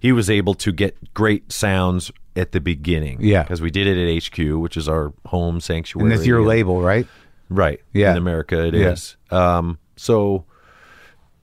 He 0.00 0.12
was 0.12 0.28
able 0.28 0.54
to 0.54 0.72
get 0.72 1.14
great 1.14 1.50
sounds 1.52 2.10
at 2.36 2.52
the 2.52 2.60
beginning. 2.60 3.18
Yeah. 3.20 3.42
because 3.42 3.62
we 3.62 3.70
did 3.70 3.86
it 3.86 3.96
at 3.96 4.22
HQ, 4.24 4.60
which 4.60 4.76
is 4.76 4.88
our 4.88 5.12
home 5.26 5.60
sanctuary. 5.60 6.04
And 6.10 6.12
that's 6.18 6.26
your 6.26 6.42
label, 6.42 6.82
right? 6.82 7.06
right? 7.48 7.80
Yeah. 7.92 8.10
in 8.12 8.18
America 8.18 8.66
it 8.66 8.74
Yeah. 8.74 8.90
is. 8.90 9.16
Um, 9.30 9.78
so 9.96 10.44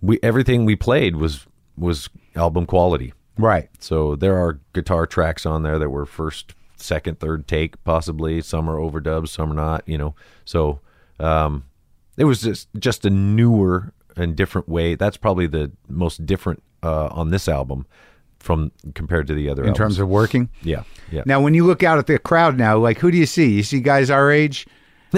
we 0.01 0.19
everything 0.22 0.65
we 0.65 0.76
played 0.76 1.15
was 1.15 1.45
was 1.77 2.09
album 2.35 2.65
quality. 2.65 3.13
Right. 3.38 3.69
So 3.80 4.15
there 4.15 4.38
are 4.38 4.59
guitar 4.73 5.07
tracks 5.07 5.45
on 5.45 5.63
there 5.63 5.80
that 5.80 5.89
were 5.89 6.05
first, 6.05 6.53
second, 6.76 7.19
third 7.19 7.47
take, 7.47 7.81
possibly. 7.84 8.41
Some 8.41 8.69
are 8.69 8.76
overdubs, 8.77 9.30
some 9.30 9.51
are 9.51 9.55
not. 9.55 9.88
You 9.88 9.97
know, 9.97 10.15
so 10.45 10.80
um, 11.19 11.63
it 12.18 12.26
was 12.26 12.41
just 12.41 12.68
just 12.77 13.05
a 13.05 13.09
newer 13.09 13.93
and 14.17 14.35
different 14.35 14.67
way. 14.69 14.95
That's 14.95 15.17
probably 15.17 15.47
the 15.47 15.71
most 15.88 16.25
different 16.25 16.61
uh, 16.83 17.07
on 17.07 17.29
this 17.31 17.47
album 17.47 17.85
from 18.39 18.71
compared 18.95 19.27
to 19.27 19.33
the 19.35 19.49
other. 19.49 19.63
In 19.63 19.73
terms 19.73 19.99
of 19.99 20.07
working. 20.09 20.49
yeah, 20.63 20.83
yeah. 21.11 21.23
Now, 21.25 21.41
when 21.41 21.53
you 21.53 21.65
look 21.65 21.83
out 21.83 21.97
at 21.99 22.07
the 22.07 22.17
crowd 22.19 22.57
now, 22.57 22.77
like 22.77 22.97
who 22.99 23.11
do 23.11 23.17
you 23.17 23.25
see? 23.27 23.51
You 23.51 23.63
see 23.63 23.79
guys 23.81 24.09
our 24.09 24.31
age, 24.31 24.65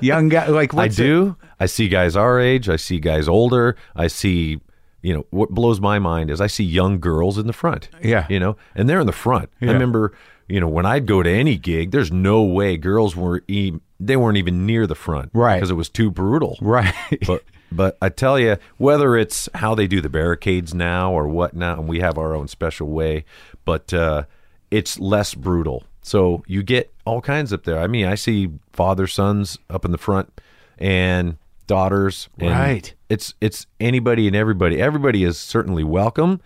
young 0.00 0.28
guy. 0.28 0.46
Like 0.48 0.72
I 0.74 0.76
what's 0.76 0.98
it- 0.98 1.02
do. 1.02 1.36
I 1.60 1.66
see 1.66 1.88
guys 1.88 2.16
our 2.16 2.40
age. 2.40 2.68
I 2.68 2.76
see 2.76 2.98
guys 2.98 3.28
older. 3.28 3.76
I 3.94 4.08
see, 4.08 4.60
you 5.02 5.14
know, 5.14 5.26
what 5.30 5.50
blows 5.50 5.80
my 5.80 5.98
mind 5.98 6.30
is 6.30 6.40
I 6.40 6.46
see 6.48 6.64
young 6.64 6.98
girls 7.00 7.38
in 7.38 7.46
the 7.46 7.52
front. 7.52 7.88
Yeah. 8.02 8.26
You 8.28 8.40
know, 8.40 8.56
and 8.74 8.88
they're 8.88 9.00
in 9.00 9.06
the 9.06 9.12
front. 9.12 9.50
I 9.62 9.66
remember, 9.66 10.12
you 10.48 10.60
know, 10.60 10.68
when 10.68 10.84
I'd 10.84 11.06
go 11.06 11.22
to 11.22 11.30
any 11.30 11.56
gig, 11.56 11.90
there's 11.92 12.10
no 12.12 12.42
way 12.42 12.76
girls 12.76 13.14
were 13.16 13.42
e- 13.48 13.72
they 14.00 14.16
weren't 14.16 14.36
even 14.36 14.66
near 14.66 14.86
the 14.86 14.96
front, 14.96 15.30
Right. 15.32 15.54
Because 15.56 15.70
it 15.70 15.74
was 15.74 15.88
too 15.88 16.10
brutal, 16.10 16.58
Right. 16.60 16.92
but 17.26 17.44
but 17.74 17.96
I 18.00 18.08
tell 18.08 18.38
you, 18.38 18.56
whether 18.78 19.16
it's 19.16 19.48
how 19.54 19.74
they 19.74 19.86
do 19.86 20.00
the 20.00 20.08
barricades 20.08 20.72
now 20.74 21.12
or 21.12 21.26
what 21.28 21.54
now, 21.54 21.74
and 21.78 21.88
we 21.88 22.00
have 22.00 22.16
our 22.18 22.34
own 22.34 22.48
special 22.48 22.88
way, 22.88 23.24
but 23.64 23.92
uh, 23.92 24.24
it's 24.70 24.98
less 24.98 25.34
brutal. 25.34 25.84
So 26.02 26.42
you 26.46 26.62
get 26.62 26.92
all 27.06 27.20
kinds 27.20 27.52
up 27.52 27.64
there. 27.64 27.78
I 27.78 27.86
mean, 27.86 28.06
I 28.06 28.14
see 28.14 28.50
father 28.72 29.06
sons 29.06 29.58
up 29.70 29.84
in 29.84 29.90
the 29.92 29.98
front 29.98 30.40
and 30.78 31.36
daughters. 31.66 32.28
And 32.38 32.50
Right. 32.50 32.94
It's 33.08 33.34
it's 33.40 33.66
anybody 33.80 34.26
and 34.26 34.34
everybody. 34.36 34.80
Everybody 34.80 35.24
is 35.24 35.38
certainly 35.38 35.84
welcome, 35.84 36.40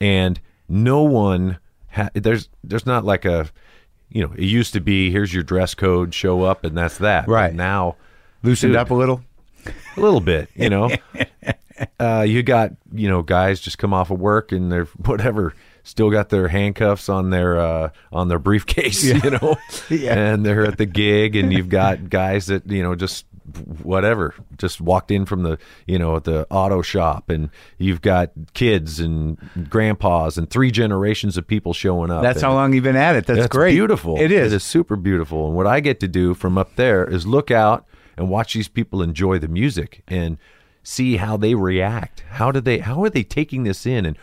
and 0.00 0.40
no 0.68 1.02
one 1.02 1.58
ha- 1.90 2.10
there's 2.14 2.48
there's 2.64 2.86
not 2.86 3.04
like 3.04 3.24
a 3.24 3.48
you 4.08 4.22
know 4.22 4.32
it 4.36 4.44
used 4.44 4.72
to 4.74 4.80
be 4.80 5.10
here's 5.10 5.34
your 5.34 5.42
dress 5.42 5.74
code 5.74 6.14
show 6.14 6.42
up 6.42 6.64
and 6.64 6.76
that's 6.76 6.98
that 6.98 7.26
But 7.26 7.32
Right. 7.32 7.54
now 7.54 7.96
loosened 8.42 8.72
Dude. 8.74 8.80
up 8.80 8.90
a 8.90 8.94
little. 8.94 9.22
A 9.96 10.00
little 10.00 10.20
bit, 10.20 10.48
you 10.54 10.68
know. 10.70 10.90
uh, 12.00 12.24
you 12.26 12.42
got 12.42 12.72
you 12.92 13.08
know 13.08 13.22
guys 13.22 13.60
just 13.60 13.78
come 13.78 13.92
off 13.92 14.10
of 14.10 14.18
work 14.20 14.52
and 14.52 14.70
they're 14.70 14.84
whatever 15.04 15.54
still 15.84 16.10
got 16.10 16.28
their 16.28 16.46
handcuffs 16.48 17.08
on 17.08 17.30
their 17.30 17.58
uh, 17.58 17.90
on 18.12 18.28
their 18.28 18.38
briefcase, 18.38 19.02
you 19.24 19.30
know, 19.30 19.56
Yeah. 19.90 20.14
and 20.16 20.46
they're 20.46 20.64
at 20.66 20.78
the 20.78 20.86
gig, 20.86 21.34
and 21.36 21.52
you've 21.52 21.68
got 21.68 22.08
guys 22.08 22.46
that 22.46 22.70
you 22.70 22.82
know 22.82 22.94
just 22.94 23.26
whatever 23.82 24.34
just 24.56 24.80
walked 24.80 25.10
in 25.10 25.26
from 25.26 25.42
the 25.42 25.58
you 25.86 25.98
know 25.98 26.14
at 26.14 26.22
the 26.22 26.46
auto 26.48 26.80
shop 26.80 27.28
and 27.28 27.50
you've 27.76 28.00
got 28.00 28.30
kids 28.54 29.00
and 29.00 29.36
grandpas 29.68 30.38
and 30.38 30.48
three 30.48 30.70
generations 30.70 31.36
of 31.36 31.44
people 31.44 31.72
showing 31.74 32.10
up 32.12 32.22
That's 32.22 32.36
and- 32.36 32.44
how 32.46 32.54
long 32.54 32.72
you've 32.72 32.84
been 32.84 32.94
at 32.94 33.16
it. 33.16 33.26
That's, 33.26 33.40
that's 33.40 33.48
great. 33.52 33.72
beautiful. 33.72 34.16
It 34.16 34.30
is. 34.30 34.52
It 34.52 34.56
is 34.56 34.62
super 34.62 34.94
beautiful. 34.94 35.48
And 35.48 35.56
what 35.56 35.66
I 35.66 35.80
get 35.80 35.98
to 36.00 36.08
do 36.08 36.34
from 36.34 36.56
up 36.56 36.76
there 36.76 37.04
is 37.04 37.26
look 37.26 37.50
out 37.50 37.84
and 38.16 38.28
watch 38.28 38.54
these 38.54 38.68
people 38.68 39.02
enjoy 39.02 39.38
the 39.38 39.48
music 39.48 40.02
and 40.08 40.38
see 40.82 41.16
how 41.16 41.36
they 41.36 41.54
react. 41.54 42.24
How 42.30 42.52
do 42.52 42.60
they 42.60 42.78
how 42.78 43.02
are 43.04 43.10
they 43.10 43.22
taking 43.22 43.64
this 43.64 43.86
in 43.86 44.06
and 44.06 44.16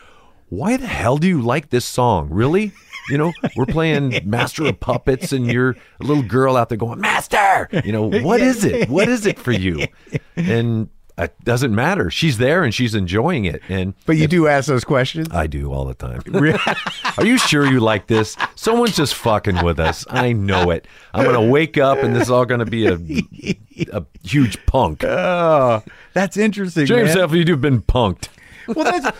why 0.50 0.76
the 0.76 0.86
hell 0.86 1.16
do 1.16 1.28
you 1.28 1.40
like 1.40 1.70
this 1.70 1.84
song? 1.84 2.28
Really? 2.28 2.72
You 3.08 3.18
know, 3.18 3.32
we're 3.56 3.66
playing 3.66 4.20
Master 4.24 4.66
of 4.66 4.80
Puppets 4.80 5.32
and 5.32 5.46
you're 5.50 5.70
a 6.00 6.04
little 6.04 6.24
girl 6.24 6.56
out 6.56 6.68
there 6.68 6.78
going, 6.78 7.00
Master! 7.00 7.68
You 7.84 7.92
know, 7.92 8.06
what 8.06 8.40
is 8.40 8.64
it? 8.64 8.88
What 8.88 9.08
is 9.08 9.26
it 9.26 9.38
for 9.38 9.52
you? 9.52 9.86
And 10.36 10.88
it 11.24 11.44
doesn't 11.44 11.74
matter. 11.74 12.10
She's 12.10 12.38
there 12.38 12.64
and 12.64 12.74
she's 12.74 12.94
enjoying 12.94 13.44
it. 13.44 13.62
And 13.68 13.94
But 14.06 14.16
you 14.16 14.26
do 14.26 14.46
ask 14.46 14.68
those 14.68 14.84
questions. 14.84 15.28
I 15.30 15.46
do 15.46 15.72
all 15.72 15.84
the 15.84 15.94
time. 15.94 16.22
Are 17.18 17.24
you 17.24 17.38
sure 17.38 17.66
you 17.66 17.80
like 17.80 18.06
this? 18.06 18.36
Someone's 18.54 18.96
just 18.96 19.14
fucking 19.14 19.64
with 19.64 19.80
us. 19.80 20.04
I 20.08 20.32
know 20.32 20.70
it. 20.70 20.86
I'm 21.14 21.24
gonna 21.24 21.46
wake 21.46 21.78
up 21.78 21.98
and 21.98 22.14
this 22.14 22.24
is 22.24 22.30
all 22.30 22.44
gonna 22.44 22.64
be 22.64 22.86
a 22.86 22.98
a 23.92 24.04
huge 24.22 24.64
punk. 24.66 25.04
Oh, 25.04 25.82
that's 26.12 26.36
interesting. 26.36 26.86
James 26.86 27.14
man. 27.14 27.46
You've 27.46 27.60
been 27.60 27.82
punked. 27.82 28.28
well, 28.66 28.84
that's 28.84 29.16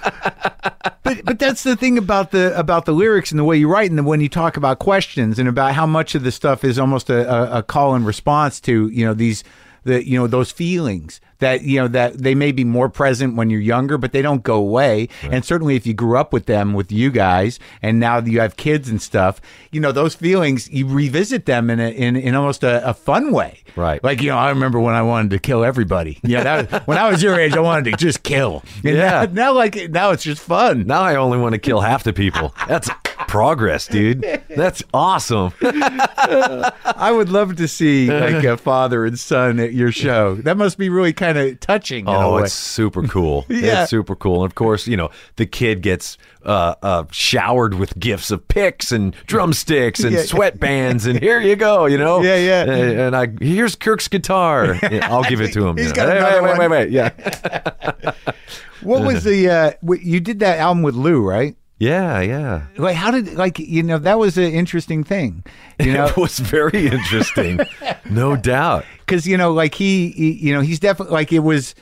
but 1.02 1.24
but 1.24 1.38
that's 1.38 1.62
the 1.62 1.76
thing 1.76 1.98
about 1.98 2.30
the 2.30 2.56
about 2.58 2.84
the 2.84 2.92
lyrics 2.92 3.30
and 3.30 3.38
the 3.38 3.44
way 3.44 3.56
you 3.56 3.68
write, 3.68 3.90
and 3.90 3.98
the, 3.98 4.02
when 4.02 4.20
you 4.20 4.28
talk 4.28 4.56
about 4.56 4.78
questions 4.78 5.38
and 5.38 5.48
about 5.48 5.74
how 5.74 5.86
much 5.86 6.14
of 6.14 6.22
the 6.22 6.30
stuff 6.30 6.62
is 6.62 6.78
almost 6.78 7.10
a, 7.10 7.28
a, 7.28 7.58
a 7.58 7.62
call 7.62 7.94
and 7.94 8.06
response 8.06 8.60
to 8.60 8.88
you 8.88 9.04
know 9.04 9.14
these 9.14 9.42
the 9.84 10.06
you 10.06 10.18
know 10.18 10.26
those 10.26 10.50
feelings 10.50 11.20
that 11.40 11.62
you 11.62 11.80
know 11.80 11.88
that 11.88 12.18
they 12.18 12.34
may 12.34 12.52
be 12.52 12.64
more 12.64 12.88
present 12.88 13.36
when 13.36 13.50
you're 13.50 13.60
younger, 13.60 13.98
but 13.98 14.12
they 14.12 14.22
don't 14.22 14.42
go 14.42 14.56
away. 14.56 15.08
And 15.22 15.44
certainly, 15.44 15.76
if 15.76 15.86
you 15.86 15.94
grew 15.94 16.16
up 16.16 16.32
with 16.32 16.46
them, 16.46 16.74
with 16.74 16.92
you 16.92 17.10
guys, 17.10 17.58
and 17.82 17.98
now 17.98 18.18
you 18.20 18.40
have 18.40 18.56
kids 18.56 18.88
and 18.88 19.00
stuff, 19.00 19.40
you 19.70 19.80
know 19.80 19.92
those 19.92 20.14
feelings. 20.14 20.70
You 20.70 20.86
revisit 20.86 21.46
them 21.46 21.70
in 21.70 21.80
a, 21.80 21.90
in 21.90 22.16
in 22.16 22.34
almost 22.34 22.62
a, 22.62 22.86
a 22.88 22.94
fun 22.94 23.32
way, 23.32 23.62
Right. 23.76 24.02
Like 24.02 24.22
you 24.22 24.30
know, 24.30 24.38
I 24.38 24.50
remember 24.50 24.80
when 24.80 24.94
I 24.94 25.02
wanted 25.02 25.30
to 25.30 25.38
kill 25.38 25.64
everybody. 25.64 26.18
Yeah, 26.22 26.42
that 26.42 26.70
was, 26.70 26.80
when 26.86 26.98
I 26.98 27.10
was 27.10 27.22
your 27.22 27.38
age, 27.38 27.54
I 27.54 27.60
wanted 27.60 27.90
to 27.90 27.96
just 27.96 28.22
kill. 28.22 28.62
And 28.84 28.96
Yeah. 28.96 29.26
Now, 29.32 29.50
now, 29.50 29.52
like 29.52 29.90
now, 29.90 30.10
it's 30.10 30.22
just 30.22 30.42
fun. 30.42 30.86
Now 30.86 31.02
I 31.02 31.16
only 31.16 31.38
want 31.38 31.54
to 31.54 31.58
kill 31.58 31.80
half 31.80 32.04
the 32.04 32.12
people. 32.12 32.54
That's 32.68 32.90
progress, 33.28 33.86
dude. 33.86 34.22
That's 34.48 34.82
awesome. 34.94 35.52
I 35.62 37.12
would 37.14 37.28
love 37.28 37.56
to 37.56 37.68
see 37.68 38.10
like 38.10 38.44
a 38.44 38.56
father 38.56 39.04
and 39.04 39.18
son 39.18 39.58
at 39.60 39.72
your 39.72 39.92
show. 39.92 40.34
That 40.36 40.56
must 40.56 40.78
be 40.78 40.88
really 40.88 41.12
kind 41.12 41.38
of 41.38 41.60
touching. 41.60 42.06
in 42.06 42.14
a 42.14 42.18
Oh, 42.18 42.36
it's 42.38 42.52
super 42.52 43.02
cool. 43.06 43.46
Yeah. 43.60 43.82
It's 43.82 43.90
super 43.90 44.16
cool. 44.16 44.42
And 44.42 44.50
of 44.50 44.54
course, 44.54 44.86
you 44.86 44.96
know, 44.96 45.10
the 45.36 45.44
kid 45.46 45.82
gets 45.82 46.16
uh, 46.44 46.74
uh, 46.82 47.04
showered 47.10 47.74
with 47.74 47.98
gifts 47.98 48.30
of 48.30 48.46
picks 48.48 48.90
and 48.92 49.14
drumsticks 49.26 50.00
and 50.02 50.12
Yeah. 50.12 50.20
sweatbands, 50.22 51.06
and 51.06 51.18
here 51.20 51.40
you 51.40 51.56
go, 51.56 51.84
you 51.86 51.98
know? 51.98 52.22
Yeah, 52.22 52.36
yeah. 52.36 52.62
And, 52.62 53.00
and 53.00 53.16
I 53.16 53.28
here's 53.44 53.74
Kirk's 53.76 54.08
guitar. 54.08 54.78
Yeah, 54.90 55.08
I'll 55.12 55.22
give 55.24 55.40
it 55.40 55.52
to 55.52 55.66
him. 55.68 55.76
He's 55.76 55.86
you 55.88 55.92
know. 55.92 55.96
got 55.96 56.08
Hey, 56.08 56.18
another 56.18 56.42
wait, 56.42 56.58
wait, 56.58 56.58
one. 56.58 56.70
wait, 56.70 56.80
wait. 56.86 56.90
Yeah. 56.90 58.12
What 58.82 59.04
was 59.04 59.24
the 59.24 59.48
uh 59.50 59.72
you 60.00 60.20
did 60.20 60.40
that 60.40 60.58
album 60.58 60.82
with 60.82 60.94
Lou, 60.94 61.22
right? 61.22 61.54
Yeah, 61.80 62.20
yeah. 62.20 62.66
Like 62.76 62.94
how 62.94 63.10
did 63.10 63.34
like 63.34 63.58
you 63.58 63.82
know 63.82 63.98
that 63.98 64.18
was 64.18 64.36
an 64.38 64.52
interesting 64.52 65.02
thing. 65.02 65.42
You 65.80 65.92
know 65.94 66.06
It 66.06 66.16
was 66.16 66.38
very 66.38 66.86
interesting. 66.86 67.58
no 68.08 68.36
doubt. 68.52 68.84
cuz 69.06 69.26
you 69.26 69.36
know 69.36 69.50
like 69.52 69.74
he, 69.74 70.10
he 70.10 70.32
you 70.32 70.54
know 70.54 70.60
he's 70.60 70.78
definitely 70.78 71.14
like 71.14 71.32
it 71.32 71.40
was 71.40 71.74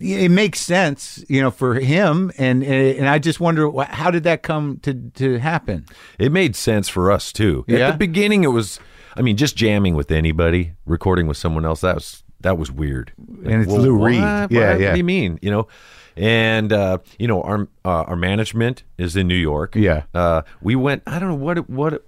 it 0.00 0.30
makes 0.30 0.58
sense, 0.60 1.24
you 1.28 1.40
know, 1.40 1.50
for 1.50 1.74
him 1.74 2.32
and 2.38 2.64
eh, 2.64 2.94
and 2.98 3.08
I 3.08 3.18
just 3.18 3.38
wonder 3.40 3.70
how 3.84 4.10
did 4.10 4.22
that 4.24 4.42
come 4.42 4.78
to 4.82 4.94
to 4.94 5.38
happen? 5.38 5.86
It 6.18 6.32
made 6.32 6.56
sense 6.56 6.88
for 6.88 7.10
us 7.10 7.32
too. 7.32 7.64
Yeah? 7.68 7.88
At 7.88 7.92
the 7.92 7.98
beginning, 7.98 8.44
it 8.44 8.48
was. 8.52 8.78
I 9.14 9.20
mean, 9.22 9.36
just 9.36 9.56
jamming 9.56 9.94
with 9.94 10.10
anybody, 10.10 10.72
recording 10.86 11.26
with 11.26 11.36
someone 11.36 11.66
else. 11.66 11.82
That 11.82 11.96
was 11.96 12.22
that 12.40 12.58
was 12.58 12.70
weird. 12.72 13.12
And 13.44 13.62
it's 13.62 13.70
Lou 13.70 13.94
what? 13.96 14.06
Reed. 14.06 14.20
What? 14.20 14.50
Yeah, 14.50 14.70
What 14.72 14.80
yeah. 14.80 14.92
do 14.92 14.98
you 14.98 15.04
mean? 15.04 15.38
You 15.42 15.50
know, 15.50 15.68
and 16.16 16.72
uh, 16.72 16.98
you 17.18 17.26
know 17.26 17.42
our 17.42 17.68
uh, 17.84 18.04
our 18.04 18.16
management 18.16 18.84
is 18.98 19.16
in 19.16 19.28
New 19.28 19.34
York. 19.34 19.74
Yeah. 19.74 20.04
Uh, 20.14 20.42
we 20.60 20.76
went. 20.76 21.02
I 21.06 21.18
don't 21.18 21.28
know 21.28 21.34
what 21.34 21.58
it, 21.58 21.70
what. 21.70 21.94
It, 21.94 22.06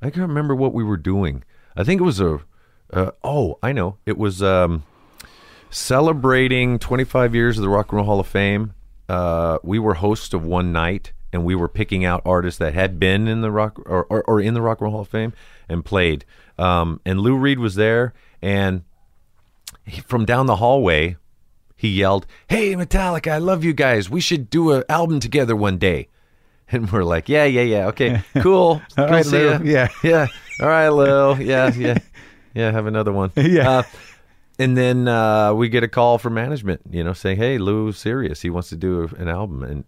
I 0.00 0.10
can't 0.10 0.28
remember 0.28 0.54
what 0.54 0.72
we 0.72 0.84
were 0.84 0.96
doing. 0.96 1.44
I 1.76 1.84
think 1.84 2.00
it 2.00 2.04
was 2.04 2.20
a. 2.20 2.40
Uh, 2.92 3.10
oh, 3.22 3.58
I 3.62 3.72
know. 3.72 3.98
It 4.06 4.16
was 4.16 4.42
um, 4.42 4.84
celebrating 5.70 6.78
25 6.78 7.34
years 7.34 7.58
of 7.58 7.62
the 7.62 7.68
Rock 7.68 7.90
and 7.90 7.96
Roll 7.98 8.06
Hall 8.06 8.20
of 8.20 8.26
Fame. 8.26 8.72
Uh, 9.08 9.58
we 9.62 9.78
were 9.78 9.94
hosts 9.94 10.32
of 10.32 10.44
one 10.44 10.72
night, 10.72 11.12
and 11.32 11.44
we 11.44 11.54
were 11.54 11.68
picking 11.68 12.04
out 12.04 12.22
artists 12.24 12.58
that 12.58 12.74
had 12.74 12.98
been 12.98 13.28
in 13.28 13.40
the 13.42 13.50
rock 13.50 13.78
or, 13.86 14.04
or, 14.04 14.22
or 14.24 14.40
in 14.40 14.54
the 14.54 14.62
Rock 14.62 14.78
and 14.80 14.86
Roll 14.86 14.92
Hall 14.92 15.00
of 15.02 15.08
Fame 15.08 15.32
and 15.68 15.84
played. 15.84 16.24
Um, 16.58 17.00
and 17.04 17.20
Lou 17.20 17.36
Reed 17.36 17.58
was 17.58 17.74
there, 17.74 18.14
and 18.42 18.82
he, 19.84 20.00
from 20.00 20.24
down 20.24 20.46
the 20.46 20.56
hallway, 20.56 21.16
he 21.78 21.88
yelled, 21.88 22.26
"Hey, 22.48 22.74
Metallica, 22.74 23.30
I 23.30 23.38
love 23.38 23.64
you 23.64 23.72
guys. 23.72 24.10
We 24.10 24.20
should 24.20 24.50
do 24.50 24.72
an 24.72 24.84
album 24.88 25.20
together 25.20 25.56
one 25.56 25.78
day." 25.78 26.08
And 26.70 26.92
we're 26.92 27.02
like, 27.02 27.30
"Yeah, 27.30 27.44
yeah, 27.44 27.62
yeah. 27.62 27.86
Okay, 27.86 28.22
cool. 28.40 28.82
All 28.98 29.06
right, 29.06 29.24
see 29.24 29.38
Lou. 29.38 29.64
Yeah. 29.64 29.88
yeah. 30.04 30.26
All 30.60 30.68
right, 30.68 30.90
Lou. 30.90 31.36
Yeah, 31.36 31.72
yeah, 31.74 31.96
yeah. 32.52 32.70
Have 32.72 32.84
another 32.84 33.10
one. 33.10 33.32
Yeah. 33.36 33.70
Uh, 33.70 33.82
and 34.58 34.76
then 34.76 35.08
uh, 35.08 35.54
we 35.54 35.70
get 35.70 35.82
a 35.82 35.88
call 35.88 36.18
from 36.18 36.34
management, 36.34 36.82
you 36.90 37.02
know, 37.02 37.14
saying, 37.14 37.38
"Hey, 37.38 37.56
Lou's 37.56 37.96
serious. 37.96 38.42
He 38.42 38.50
wants 38.50 38.68
to 38.68 38.76
do 38.76 39.08
an 39.16 39.28
album." 39.28 39.62
And 39.62 39.84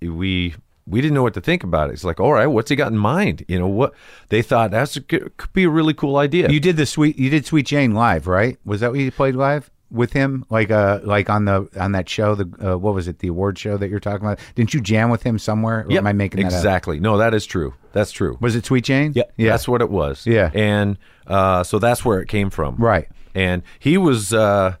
we 0.00 0.54
we 0.86 1.00
didn't 1.00 1.14
know 1.14 1.22
what 1.22 1.34
to 1.34 1.40
think 1.40 1.64
about 1.64 1.90
it. 1.90 1.94
It's 1.94 2.04
like, 2.04 2.20
all 2.20 2.32
right, 2.32 2.46
what's 2.46 2.70
he 2.70 2.76
got 2.76 2.92
in 2.92 2.98
mind? 2.98 3.44
You 3.48 3.58
know, 3.58 3.68
what 3.68 3.94
they 4.28 4.42
thought 4.42 4.70
that's 4.70 4.96
a, 4.96 5.00
could 5.00 5.52
be 5.52 5.64
a 5.64 5.70
really 5.70 5.94
cool 5.94 6.16
idea. 6.16 6.50
You 6.50 6.60
did 6.60 6.76
the 6.76 6.86
sweet 6.86 7.18
you 7.18 7.30
did 7.30 7.46
Sweet 7.46 7.66
Jane 7.66 7.94
live, 7.94 8.26
right? 8.26 8.58
Was 8.64 8.80
that 8.80 8.90
what 8.90 9.00
you 9.00 9.10
played 9.10 9.34
live? 9.34 9.70
With 9.90 10.12
him, 10.12 10.44
like 10.50 10.70
uh, 10.70 11.00
like 11.02 11.28
on 11.28 11.46
the 11.46 11.68
on 11.78 11.92
that 11.92 12.08
show, 12.08 12.34
the 12.36 12.72
uh, 12.74 12.78
what 12.78 12.94
was 12.94 13.08
it, 13.08 13.18
the 13.18 13.28
award 13.28 13.58
show 13.58 13.76
that 13.76 13.90
you're 13.90 13.98
talking 14.00 14.24
about? 14.26 14.38
Didn't 14.54 14.72
you 14.72 14.80
jam 14.80 15.10
with 15.10 15.22
him 15.24 15.38
somewhere? 15.38 15.80
Or 15.84 15.90
Yep, 15.90 15.98
am 15.98 16.06
I 16.06 16.12
making 16.12 16.40
that 16.42 16.46
up? 16.46 16.52
exactly? 16.52 17.00
No, 17.00 17.18
that 17.18 17.34
is 17.34 17.44
true. 17.44 17.74
That's 17.92 18.12
true. 18.12 18.36
Was 18.40 18.54
it 18.54 18.64
Sweet 18.66 18.84
Jane? 18.84 19.12
Yeah, 19.16 19.24
yeah, 19.36 19.50
that's 19.50 19.66
what 19.66 19.80
it 19.82 19.90
was. 19.90 20.26
Yeah. 20.26 20.50
and 20.54 20.96
uh, 21.26 21.64
so 21.64 21.78
that's 21.80 22.04
where 22.04 22.20
it 22.20 22.28
came 22.28 22.50
from. 22.50 22.76
Right. 22.76 23.08
and 23.34 23.62
he 23.80 23.98
was. 23.98 24.32
Uh, 24.32 24.76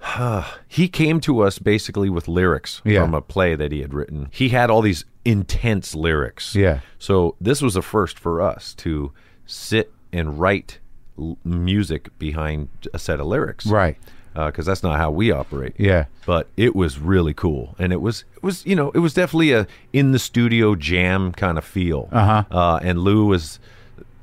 he 0.68 0.88
came 0.88 1.20
to 1.20 1.40
us 1.40 1.58
basically 1.58 2.10
with 2.10 2.28
lyrics 2.28 2.82
Yeah. 2.84 3.02
from 3.02 3.14
a 3.14 3.20
play 3.22 3.54
that 3.54 3.72
he 3.72 3.80
had 3.80 3.94
written. 3.94 4.28
He 4.30 4.48
had 4.50 4.68
all 4.70 4.82
these 4.82 5.04
intense 5.24 5.94
lyrics. 5.94 6.54
Yeah. 6.54 6.80
So 6.98 7.36
this 7.40 7.62
was 7.62 7.76
a 7.76 7.82
first 7.82 8.18
for 8.18 8.40
us 8.40 8.74
to 8.76 9.12
sit 9.46 9.92
and 10.12 10.38
write 10.40 10.80
l- 11.18 11.38
music 11.44 12.16
behind 12.18 12.68
a 12.94 12.98
set 12.98 13.20
of 13.20 13.26
lyrics. 13.26 13.66
right. 13.66 13.96
Because 14.34 14.64
that's 14.64 14.82
not 14.82 14.96
how 14.96 15.10
we 15.10 15.30
operate 15.30 15.74
Yeah, 15.78 16.06
but 16.24 16.48
it 16.56 16.74
was 16.74 16.98
really 16.98 17.34
cool 17.34 17.74
and 17.78 17.92
it 17.92 18.00
was 18.00 18.24
it 18.34 18.42
was 18.42 18.64
you 18.64 18.74
know 18.74 18.90
it 18.92 19.00
was 19.00 19.12
definitely 19.12 19.52
a 19.52 19.66
in 19.92 20.12
the 20.12 20.18
studio 20.18 20.74
jam 20.74 21.32
kind 21.32 21.58
of 21.58 21.64
feel 21.66 22.08
Uh-huh. 22.10 22.44
uh 22.50 22.80
and 22.82 23.00
lou 23.00 23.26
was 23.26 23.60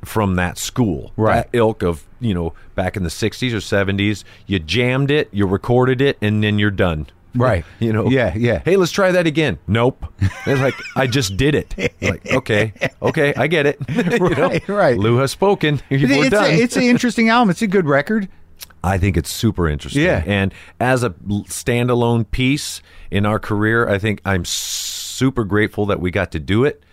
from 0.04 0.34
that 0.36 0.58
school 0.58 1.12
Right. 1.16 1.36
that 1.36 1.50
ilk 1.56 1.84
of 1.84 2.06
you 2.20 2.34
know 2.34 2.54
back 2.74 2.98
in 2.98 3.04
the 3.04 3.10
60s 3.10 3.54
or 3.54 3.58
70s 3.58 4.24
you 4.48 4.58
jammed 4.58 5.12
it 5.12 5.30
you 5.32 5.46
recorded 5.46 6.02
it 6.02 6.18
and 6.22 6.44
then 6.44 6.58
you're 6.58 6.72
done 6.72 7.06
Right. 7.36 7.64
you 7.80 7.94
know 7.94 8.10
Yeah, 8.10 8.34
yeah. 8.36 8.62
hey 8.66 8.76
let's 8.76 8.92
try 8.92 9.12
that 9.12 9.28
again 9.28 9.60
nope 9.68 10.04
it's 10.46 10.60
like 10.62 10.74
i 10.96 11.06
just 11.06 11.38
did 11.38 11.54
it 11.56 11.94
like 12.02 12.26
okay 12.34 12.74
okay 13.02 13.34
i 13.38 13.48
get 13.48 13.66
it 13.66 13.78
You 13.90 14.04
know? 14.36 14.48
Right, 14.50 14.68
right. 14.68 14.98
lou 14.98 15.18
has 15.18 15.32
spoken 15.32 15.82
we're 15.92 15.98
it's 16.26 16.30
done 16.30 16.46
a, 16.46 16.54
it's 16.54 16.76
an 16.76 16.84
interesting 16.84 17.30
album. 17.30 17.50
It's 17.52 17.62
a 17.62 17.68
good 17.68 17.86
record. 17.86 18.28
I 18.84 18.98
think 18.98 19.18
it's 19.18 19.30
super 19.30 19.68
interesting. 19.68 20.04
Yeah. 20.04 20.24
And 20.26 20.54
as 20.80 21.04
a 21.04 21.10
standalone 21.10 22.30
piece 22.32 22.82
in 23.12 23.26
our 23.26 23.40
career, 23.40 23.88
I 23.90 24.00
think 24.00 24.22
I'm 24.26 24.46
super 24.46 25.44
grateful 25.44 25.86
that 25.88 26.00
we 26.00 26.12
got 26.12 26.32
to 26.32 26.40
do 26.40 26.64
it. 26.66 26.84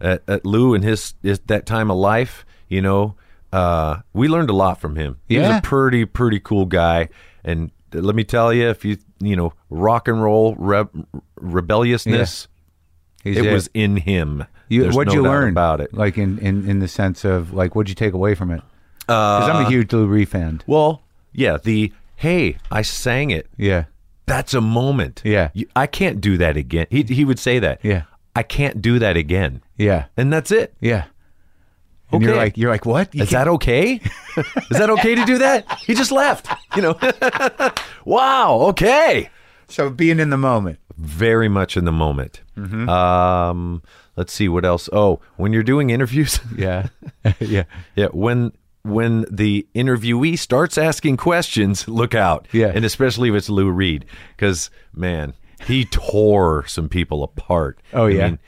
At, 0.00 0.22
at 0.28 0.44
Lou 0.46 0.74
and 0.74 0.82
his, 0.82 1.14
his 1.22 1.38
that 1.46 1.66
time 1.66 1.90
of 1.90 1.96
life, 1.96 2.44
you 2.68 2.80
know, 2.82 3.14
uh, 3.52 4.00
we 4.12 4.26
learned 4.28 4.50
a 4.50 4.54
lot 4.54 4.80
from 4.80 4.96
him. 4.96 5.18
He 5.28 5.38
was 5.38 5.48
a 5.48 5.60
pretty 5.62 6.04
pretty 6.04 6.40
cool 6.40 6.64
guy. 6.66 7.08
And 7.44 7.70
let 7.94 8.14
me 8.14 8.24
tell 8.24 8.52
you, 8.52 8.68
if 8.68 8.84
you 8.84 8.96
you 9.20 9.36
know 9.36 9.52
rock 9.70 10.08
and 10.08 10.22
roll 10.22 10.54
re- 10.56 10.84
rebelliousness, 11.36 12.48
He's 13.22 13.38
it 13.38 13.52
was 13.52 13.70
in 13.74 13.96
him. 13.96 14.44
You, 14.68 14.88
what'd 14.90 15.08
no 15.08 15.14
you 15.14 15.22
learn 15.22 15.50
about 15.50 15.80
it? 15.80 15.94
Like 15.94 16.18
in, 16.18 16.38
in, 16.38 16.68
in 16.68 16.78
the 16.78 16.88
sense 16.88 17.24
of 17.24 17.52
like, 17.52 17.74
what'd 17.74 17.88
you 17.88 17.94
take 17.94 18.12
away 18.14 18.34
from 18.34 18.50
it? 18.50 18.62
Because 19.00 19.48
I'm 19.48 19.64
a 19.64 19.66
uh, 19.66 19.70
huge 19.70 19.92
Lou 19.92 20.06
Reed 20.06 20.28
fan. 20.28 20.62
Well, 20.66 21.02
yeah, 21.32 21.58
the 21.62 21.92
hey, 22.16 22.56
I 22.70 22.82
sang 22.82 23.30
it. 23.30 23.46
Yeah, 23.56 23.84
That's 24.26 24.54
a 24.54 24.60
moment. 24.60 25.20
Yeah. 25.24 25.50
You- 25.52 25.68
I 25.76 25.86
can't 25.86 26.20
do 26.20 26.36
that 26.38 26.56
again. 26.56 26.86
He 26.90 27.02
he 27.02 27.24
would 27.24 27.38
say 27.38 27.58
that. 27.58 27.80
Yeah. 27.82 28.02
I 28.36 28.42
can't 28.42 28.82
do 28.82 28.98
that 28.98 29.16
again. 29.16 29.62
yeah, 29.76 30.06
And 30.16 30.32
that's 30.32 30.50
it. 30.50 30.74
yeah. 30.80 31.04
And 32.14 32.24
you're 32.24 32.36
like, 32.36 32.56
you're 32.56 32.70
like, 32.70 32.86
what? 32.86 33.14
You 33.14 33.22
Is 33.22 33.30
that 33.30 33.48
okay? 33.48 34.00
Is 34.70 34.78
that 34.78 34.90
okay 34.90 35.14
to 35.14 35.24
do 35.24 35.38
that? 35.38 35.80
He 35.80 35.94
just 35.94 36.12
left. 36.12 36.48
You 36.76 36.82
know. 36.82 36.98
wow. 38.04 38.58
Okay. 38.70 39.30
So 39.68 39.90
being 39.90 40.20
in 40.20 40.30
the 40.30 40.36
moment. 40.36 40.78
Very 40.96 41.48
much 41.48 41.76
in 41.76 41.84
the 41.84 41.92
moment. 41.92 42.42
Mm-hmm. 42.56 42.88
Um. 42.88 43.82
Let's 44.16 44.32
see 44.32 44.48
what 44.48 44.64
else. 44.64 44.88
Oh, 44.92 45.20
when 45.36 45.52
you're 45.52 45.64
doing 45.64 45.90
interviews. 45.90 46.38
Yeah, 46.56 46.88
yeah, 47.40 47.64
Yeah, 47.96 48.06
when 48.12 48.52
when 48.82 49.24
the 49.30 49.66
interviewee 49.74 50.38
starts 50.38 50.78
asking 50.78 51.16
questions, 51.16 51.88
look 51.88 52.14
out. 52.14 52.46
Yeah. 52.52 52.70
and 52.72 52.84
especially 52.84 53.28
if 53.30 53.34
it's 53.34 53.48
Lou 53.48 53.70
Reed, 53.70 54.04
because 54.36 54.70
man, 54.94 55.34
he 55.66 55.84
tore 55.84 56.64
some 56.66 56.88
people 56.88 57.24
apart. 57.24 57.80
Oh, 57.92 58.06
I 58.06 58.10
yeah? 58.10 58.26
mean, 58.26 58.38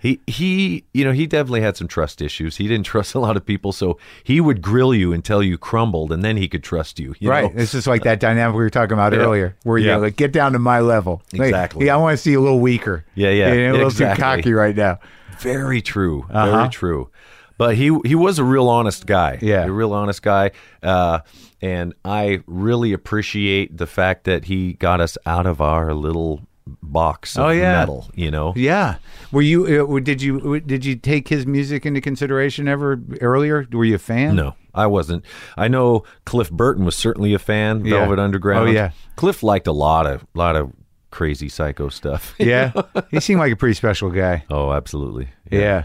he 0.00 0.20
he, 0.26 0.84
you 0.94 1.04
know, 1.04 1.12
he 1.12 1.26
definitely 1.26 1.60
had 1.60 1.76
some 1.76 1.86
trust 1.86 2.22
issues. 2.22 2.56
He 2.56 2.66
didn't 2.66 2.86
trust 2.92 3.14
a 3.14 3.20
lot 3.20 3.36
of 3.36 3.44
people, 3.44 3.72
so 3.72 3.98
he 4.24 4.40
would 4.40 4.62
grill 4.62 4.94
you 4.94 5.12
until 5.12 5.42
you 5.42 5.58
crumbled, 5.58 6.10
and 6.12 6.24
then 6.24 6.36
he 6.36 6.48
could 6.48 6.64
trust 6.64 6.98
you. 6.98 7.14
you 7.20 7.28
right. 7.30 7.54
know? 7.54 7.60
It's 7.62 7.72
just 7.72 7.86
like 7.86 8.02
that 8.04 8.18
dynamic 8.20 8.56
we 8.56 8.62
were 8.62 8.70
talking 8.70 8.94
about 8.94 9.12
Yeah. 9.12 9.18
earlier, 9.20 9.56
where 9.62 9.78
Yeah. 9.78 9.92
you're 9.92 9.98
like, 10.00 10.16
get 10.16 10.32
down 10.32 10.52
to 10.54 10.58
my 10.58 10.80
level. 10.80 11.22
Like, 11.32 11.48
Exactly. 11.48 11.86
yeah, 11.86 11.94
I 11.94 11.98
want 11.98 12.14
to 12.14 12.22
see 12.22 12.30
you 12.32 12.40
a 12.40 12.42
little 12.42 12.60
weaker. 12.60 13.04
Yeah, 13.14 13.30
yeah, 13.30 13.52
You're 13.52 13.68
a 13.70 13.72
little 13.72 13.90
too 13.90 14.12
cocky 14.16 14.52
right 14.52 14.74
now. 14.74 14.98
Very 15.40 15.80
true. 15.82 16.26
Uh-huh. 16.30 16.50
Very 16.56 16.68
true. 16.70 17.10
But 17.58 17.76
he 17.76 17.94
he 18.06 18.14
was 18.14 18.38
a 18.38 18.44
real 18.44 18.68
honest 18.70 19.06
guy. 19.06 19.38
Yeah. 19.42 19.64
a 19.66 19.70
real 19.70 19.92
honest 19.92 20.22
guy. 20.22 20.52
Uh, 20.82 21.20
and 21.60 21.92
I 22.06 22.42
really 22.46 22.94
appreciate 22.94 23.76
the 23.76 23.86
fact 23.86 24.24
that 24.24 24.46
he 24.46 24.72
got 24.74 25.00
us 25.02 25.18
out 25.26 25.44
of 25.46 25.60
our 25.60 25.92
little 25.92 26.40
box 26.66 27.36
of 27.36 27.44
Oh, 27.44 27.48
yeah. 27.50 27.72
metal. 27.78 28.10
You 28.14 28.30
know. 28.30 28.52
Yeah. 28.56 28.96
Were 29.32 29.42
you? 29.42 29.86
Uh, 29.86 29.98
did 30.00 30.22
you? 30.22 30.60
Did 30.60 30.84
you 30.84 30.96
take 30.96 31.28
his 31.28 31.46
music 31.46 31.86
into 31.86 32.00
consideration 32.00 32.68
ever 32.68 33.00
earlier? 33.20 33.66
Were 33.72 33.84
you 33.84 33.94
a 33.94 33.98
fan? 33.98 34.36
No, 34.36 34.54
I 34.74 34.86
wasn't. 34.86 35.24
I 35.56 35.68
know 35.68 36.04
Cliff 36.24 36.50
Burton 36.50 36.84
was 36.84 36.96
certainly 36.96 37.34
a 37.34 37.38
fan. 37.38 37.84
Yeah. 37.84 38.00
Velvet 38.00 38.18
Underground. 38.18 38.68
Oh, 38.68 38.72
yeah. 38.72 38.90
Cliff 39.16 39.42
liked 39.42 39.66
a 39.66 39.72
lot 39.72 40.06
of 40.06 40.24
lot 40.34 40.56
of 40.56 40.72
crazy 41.10 41.48
psycho 41.48 41.88
stuff. 41.88 42.34
Yeah, 42.40 42.72
he 43.10 43.20
seemed 43.20 43.40
like 43.40 43.52
a 43.52 43.56
pretty 43.56 43.74
special 43.74 44.10
guy. 44.10 44.44
oh, 44.50 44.72
absolutely. 44.72 45.28
Yeah. 45.50 45.84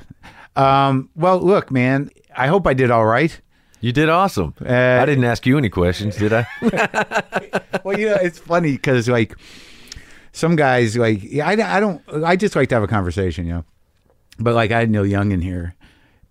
Um, 0.56 1.10
well, 1.15 1.39
look, 1.39 1.72
man. 1.72 2.10
I 2.38 2.47
hope 2.47 2.68
I 2.68 2.73
did 2.73 2.91
all 2.91 3.06
right. 3.06 3.39
You 3.81 3.91
did 3.91 4.10
awesome. 4.10 4.53
Uh, 4.60 4.73
I 5.02 5.06
didn't 5.06 5.23
ask 5.26 5.45
you 5.45 5.57
any 5.57 5.69
questions, 5.69 6.15
did 6.18 6.34
I? 6.34 6.47
well, 7.84 7.97
you 7.99 8.07
know, 8.10 8.15
it's 8.15 8.39
funny 8.39 8.72
because 8.72 9.07
like 9.07 9.35
some 10.35 10.55
guys, 10.55 10.97
like 10.97 11.21
I, 11.41 11.53
I 11.53 11.79
don't, 11.79 12.01
I 12.23 12.35
just 12.35 12.55
like 12.55 12.69
to 12.69 12.75
have 12.75 12.83
a 12.83 12.87
conversation, 12.87 13.45
you 13.47 13.53
know. 13.53 13.65
But 14.37 14.53
like 14.53 14.71
I 14.71 14.79
had 14.79 14.89
Neil 14.89 15.05
Young 15.05 15.31
in 15.31 15.41
here, 15.41 15.75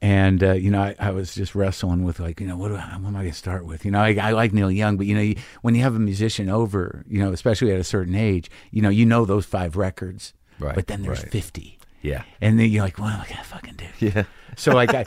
and 0.03 0.45
uh, 0.45 0.53
you 0.53 0.71
know, 0.71 0.83
I, 0.83 0.95
I 0.99 1.11
was 1.11 1.35
just 1.35 1.55
wrestling 1.55 2.05
with 2.05 2.21
like, 2.21 2.39
you 2.39 2.47
know, 2.47 2.57
what, 2.57 2.69
do 2.69 2.75
I, 2.75 2.81
what 2.99 3.09
am 3.09 3.17
I 3.17 3.21
going 3.21 3.31
to 3.31 3.33
start 3.33 3.65
with? 3.65 3.85
You 3.87 3.91
know, 3.93 4.01
I, 4.01 4.15
I 4.21 4.31
like 4.33 4.53
Neil 4.53 4.71
Young, 4.71 4.99
but 4.99 5.07
you 5.07 5.15
know, 5.15 5.23
you, 5.23 5.37
when 5.63 5.75
you 5.75 5.81
have 5.83 5.95
a 5.97 5.99
musician 5.99 6.51
over, 6.51 7.03
you 7.09 7.19
know, 7.19 7.33
especially 7.33 7.73
at 7.73 7.81
a 7.81 7.85
certain 7.85 8.15
age, 8.15 8.51
you 8.71 8.83
know, 8.83 8.91
you 8.91 9.07
know 9.07 9.25
those 9.25 9.47
five 9.47 9.75
records, 9.77 10.35
Right, 10.59 10.75
But 10.75 10.87
then 10.87 11.03
there's 11.03 11.23
right. 11.23 11.33
fifty, 11.33 11.79
yeah. 12.03 12.23
and 12.41 12.61
then 12.61 12.69
you're 12.71 12.85
like, 12.85 12.99
what 12.99 13.13
am 13.13 13.21
I 13.21 13.25
going 13.25 13.39
to 13.39 13.45
fucking 13.45 13.75
do? 13.75 13.87
Yeah. 13.99 14.25
So 14.57 14.73
like 14.73 14.91
I, 14.95 15.05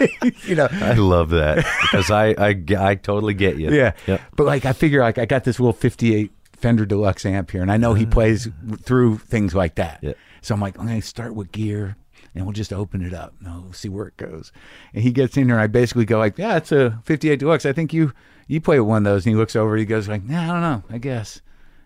you 0.44 0.54
know, 0.54 0.68
I 0.70 0.94
love 0.94 1.30
that 1.30 1.64
because 1.82 2.10
I, 2.10 2.34
I, 2.36 2.62
I 2.76 2.94
totally 2.96 3.34
get 3.34 3.56
you. 3.56 3.70
Yeah. 3.70 3.92
Yep. 4.06 4.20
But 4.36 4.46
like 4.46 4.66
I 4.66 4.72
figure 4.72 5.00
like 5.00 5.16
I 5.18 5.24
got 5.24 5.44
this 5.44 5.58
little 5.60 5.72
58 5.72 6.37
Fender 6.58 6.84
Deluxe 6.84 7.24
amp 7.24 7.50
here 7.50 7.62
and 7.62 7.70
I 7.70 7.76
know 7.76 7.94
he 7.94 8.06
plays 8.06 8.48
ah. 8.48 8.76
through 8.82 9.18
things 9.18 9.54
like 9.54 9.76
that. 9.76 10.00
Yeah. 10.02 10.12
So 10.42 10.54
I'm 10.54 10.60
like, 10.60 10.78
I'm 10.78 10.86
to 10.88 11.02
start 11.02 11.34
with 11.34 11.52
gear 11.52 11.96
and 12.34 12.44
we'll 12.44 12.52
just 12.52 12.72
open 12.72 13.02
it 13.02 13.14
up. 13.14 13.34
And 13.44 13.64
we'll 13.64 13.72
see 13.72 13.88
where 13.88 14.06
it 14.06 14.16
goes. 14.16 14.52
And 14.94 15.02
he 15.02 15.10
gets 15.10 15.36
in 15.36 15.46
there 15.48 15.56
and 15.56 15.62
I 15.62 15.66
basically 15.66 16.04
go 16.04 16.18
like, 16.18 16.38
yeah, 16.38 16.56
it's 16.56 16.72
a 16.72 17.00
58 17.04 17.38
Deluxe. 17.38 17.66
I 17.66 17.72
think 17.72 17.92
you 17.92 18.12
you 18.46 18.60
play 18.60 18.80
with 18.80 18.88
one 18.88 18.98
of 19.06 19.12
those. 19.12 19.26
And 19.26 19.34
he 19.34 19.38
looks 19.38 19.56
over, 19.56 19.76
he 19.76 19.84
goes 19.84 20.08
like, 20.08 20.24
nah, 20.24 20.42
I 20.42 20.46
don't 20.46 20.60
know, 20.60 20.82
I 20.90 20.98
guess. 20.98 21.40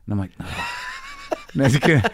And 0.06 0.12
I'm 0.12 0.18
like, 0.18 0.32
oh. 0.40 0.70
no. 1.54 1.64
And 1.64 1.74
I 1.84 2.00
was 2.00 2.10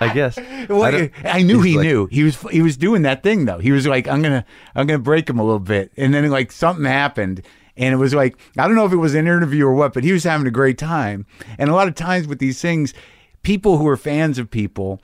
I 0.00 0.12
guess. 0.12 0.36
well, 0.68 0.82
I 0.82 1.10
I, 1.24 1.42
knew 1.42 1.60
he 1.62 1.76
like- 1.76 1.86
knew 1.86 2.06
he 2.06 2.24
was 2.24 2.36
he 2.50 2.62
was 2.62 2.76
doing 2.76 3.02
that 3.02 3.22
thing 3.22 3.44
though. 3.44 3.58
He 3.58 3.72
was 3.72 3.86
like, 3.86 4.08
I'm 4.08 4.22
gonna 4.22 4.44
I'm 4.74 4.86
gonna 4.86 4.98
break 4.98 5.28
him 5.28 5.38
a 5.38 5.44
little 5.44 5.60
bit, 5.60 5.92
and 5.96 6.12
then 6.12 6.28
like 6.30 6.52
something 6.52 6.84
happened, 6.84 7.42
and 7.76 7.92
it 7.94 7.96
was 7.98 8.14
like 8.14 8.36
I 8.56 8.66
don't 8.66 8.76
know 8.76 8.86
if 8.86 8.92
it 8.92 8.96
was 8.96 9.14
an 9.14 9.26
interview 9.26 9.66
or 9.66 9.74
what, 9.74 9.92
but 9.94 10.04
he 10.04 10.12
was 10.12 10.24
having 10.24 10.46
a 10.46 10.50
great 10.50 10.78
time. 10.78 11.26
And 11.58 11.70
a 11.70 11.74
lot 11.74 11.88
of 11.88 11.94
times 11.94 12.26
with 12.26 12.38
these 12.38 12.60
things, 12.60 12.94
people 13.42 13.78
who 13.78 13.86
are 13.88 13.96
fans 13.96 14.38
of 14.38 14.50
people, 14.50 15.00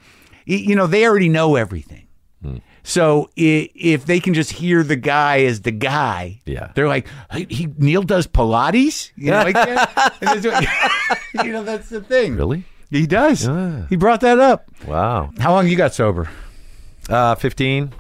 you 0.47 0.75
know, 0.75 0.87
they 0.87 1.07
already 1.07 1.29
know 1.29 1.57
everything. 1.57 2.07
Hmm. 2.43 2.57
So 2.83 3.29
if 3.37 4.07
they 4.07 4.21
can 4.21 4.33
just 4.33 4.53
hear 4.53 4.83
the 4.83 4.97
guy 4.97 5.41
as 5.45 5.61
the 5.61 5.71
guy, 5.71 6.41
Yeah. 6.47 6.73
they're 6.75 6.89
like, 6.89 7.07
hey, 7.31 7.47
he 7.51 7.69
Neil 7.77 8.03
does 8.03 8.27
Pilates, 8.27 9.11
you 9.17 9.31
know, 9.31 9.43
like 9.43 9.55
that. 9.55 10.15
You 11.45 11.53
know, 11.53 11.63
that's 11.63 11.89
the 11.91 12.01
thing. 12.01 12.37
Really? 12.37 12.65
He 12.91 13.07
does. 13.07 13.47
Yeah. 13.47 13.87
He 13.89 13.97
brought 13.97 14.21
that 14.23 14.39
up. 14.41 14.69
Wow. 14.87 15.31
How 15.39 15.53
long 15.53 15.69
you 15.69 15.77
got 15.77 15.95
sober? 15.95 16.29
Uh, 17.09 17.35
15 17.37 17.93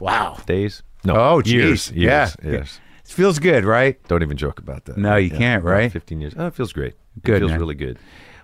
Wow. 0.00 0.38
days? 0.46 0.82
No. 1.04 1.14
Oh, 1.16 1.42
years. 1.44 1.88
geez. 1.88 1.96
Years. 1.96 2.36
Yeah. 2.42 2.50
Years. 2.50 2.80
It 3.04 3.10
feels 3.10 3.38
good, 3.38 3.64
right? 3.64 4.02
Don't 4.08 4.22
even 4.22 4.36
joke 4.36 4.58
about 4.58 4.86
that. 4.86 4.96
No, 4.96 5.16
you 5.16 5.30
can't, 5.30 5.62
Well, 5.62 5.74
right? 5.74 5.92
15 5.92 6.20
years. 6.20 6.34
Oh, 6.36 6.46
it 6.46 6.54
feels 6.54 6.72
great. 6.72 6.94
Good, 7.22 7.36
It 7.36 7.38
feels 7.40 7.50
man. 7.52 7.60
really 7.60 7.74
good. 7.74 7.98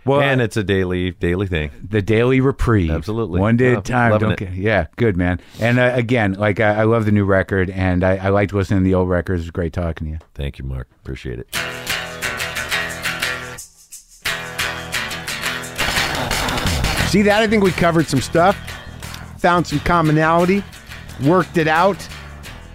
Well, 0.06 0.20
and 0.22 0.40
it's 0.40 0.56
a 0.56 0.64
daily 0.64 1.10
daily 1.10 1.46
thing. 1.46 1.70
the 1.86 2.00
daily 2.00 2.40
reprieve. 2.40 2.90
Absolutely. 2.90 3.38
One 3.38 3.56
day 3.58 3.70
Oh, 3.74 3.78
at 3.78 3.78
a 3.78 3.82
time. 3.92 4.18
Don't 4.18 4.32
it. 4.32 4.38
get, 4.38 4.52
yeah, 4.54 4.86
good, 4.96 5.14
man. 5.16 5.40
And 5.60 5.78
uh, 5.78 5.92
again, 5.94 6.34
like, 6.34 6.58
I, 6.58 6.80
I 6.80 6.82
love 6.84 7.04
the 7.04 7.12
new 7.12 7.24
record, 7.26 7.68
and 7.68 8.02
I, 8.02 8.16
I 8.16 8.28
liked 8.30 8.54
listening 8.54 8.80
to 8.80 8.84
the 8.84 8.94
old 8.94 9.10
records. 9.10 9.42
It 9.42 9.44
was 9.44 9.50
great 9.50 9.72
talking 9.74 10.06
to 10.06 10.10
you. 10.14 10.18
Thank 10.34 10.58
you, 10.58 10.64
Marc. 10.64 10.88
Appreciate 11.02 11.38
it. 11.38 11.54
See 17.10 17.22
that? 17.22 17.42
I 17.42 17.48
think 17.48 17.64
we 17.64 17.72
covered 17.72 18.06
some 18.06 18.20
stuff, 18.20 18.56
found 19.38 19.66
some 19.66 19.80
commonality, 19.80 20.62
worked 21.24 21.56
it 21.56 21.66
out. 21.66 22.06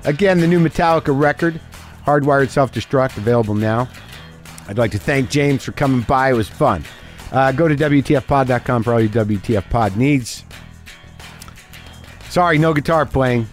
Again, 0.03 0.41
the 0.41 0.47
new 0.47 0.59
Metallica 0.59 1.17
record, 1.17 1.61
Hardwired 2.05 2.49
Self 2.49 2.71
Destruct, 2.71 3.17
available 3.17 3.55
now. 3.55 3.89
I'd 4.67 4.77
like 4.77 4.91
to 4.91 4.99
thank 4.99 5.29
James 5.29 5.63
for 5.63 5.71
coming 5.71 6.01
by. 6.01 6.29
It 6.29 6.33
was 6.33 6.47
fun. 6.47 6.83
Uh, 7.31 7.51
go 7.51 7.67
to 7.67 7.75
WTFpod.com 7.75 8.83
for 8.83 8.93
all 8.93 9.01
your 9.01 9.09
WTF 9.25 9.69
pod 9.69 9.97
needs. 9.97 10.43
Sorry, 12.29 12.57
no 12.57 12.73
guitar 12.73 13.05
playing. 13.05 13.47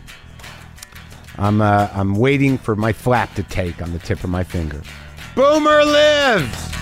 I'm 1.38 1.60
uh, 1.60 1.88
I'm 1.92 2.14
waiting 2.14 2.58
for 2.58 2.76
my 2.76 2.92
flap 2.92 3.34
to 3.34 3.42
take 3.42 3.80
on 3.80 3.92
the 3.92 3.98
tip 3.98 4.22
of 4.22 4.30
my 4.30 4.44
finger. 4.44 4.82
Boomer 5.34 5.84
lives! 5.84 6.81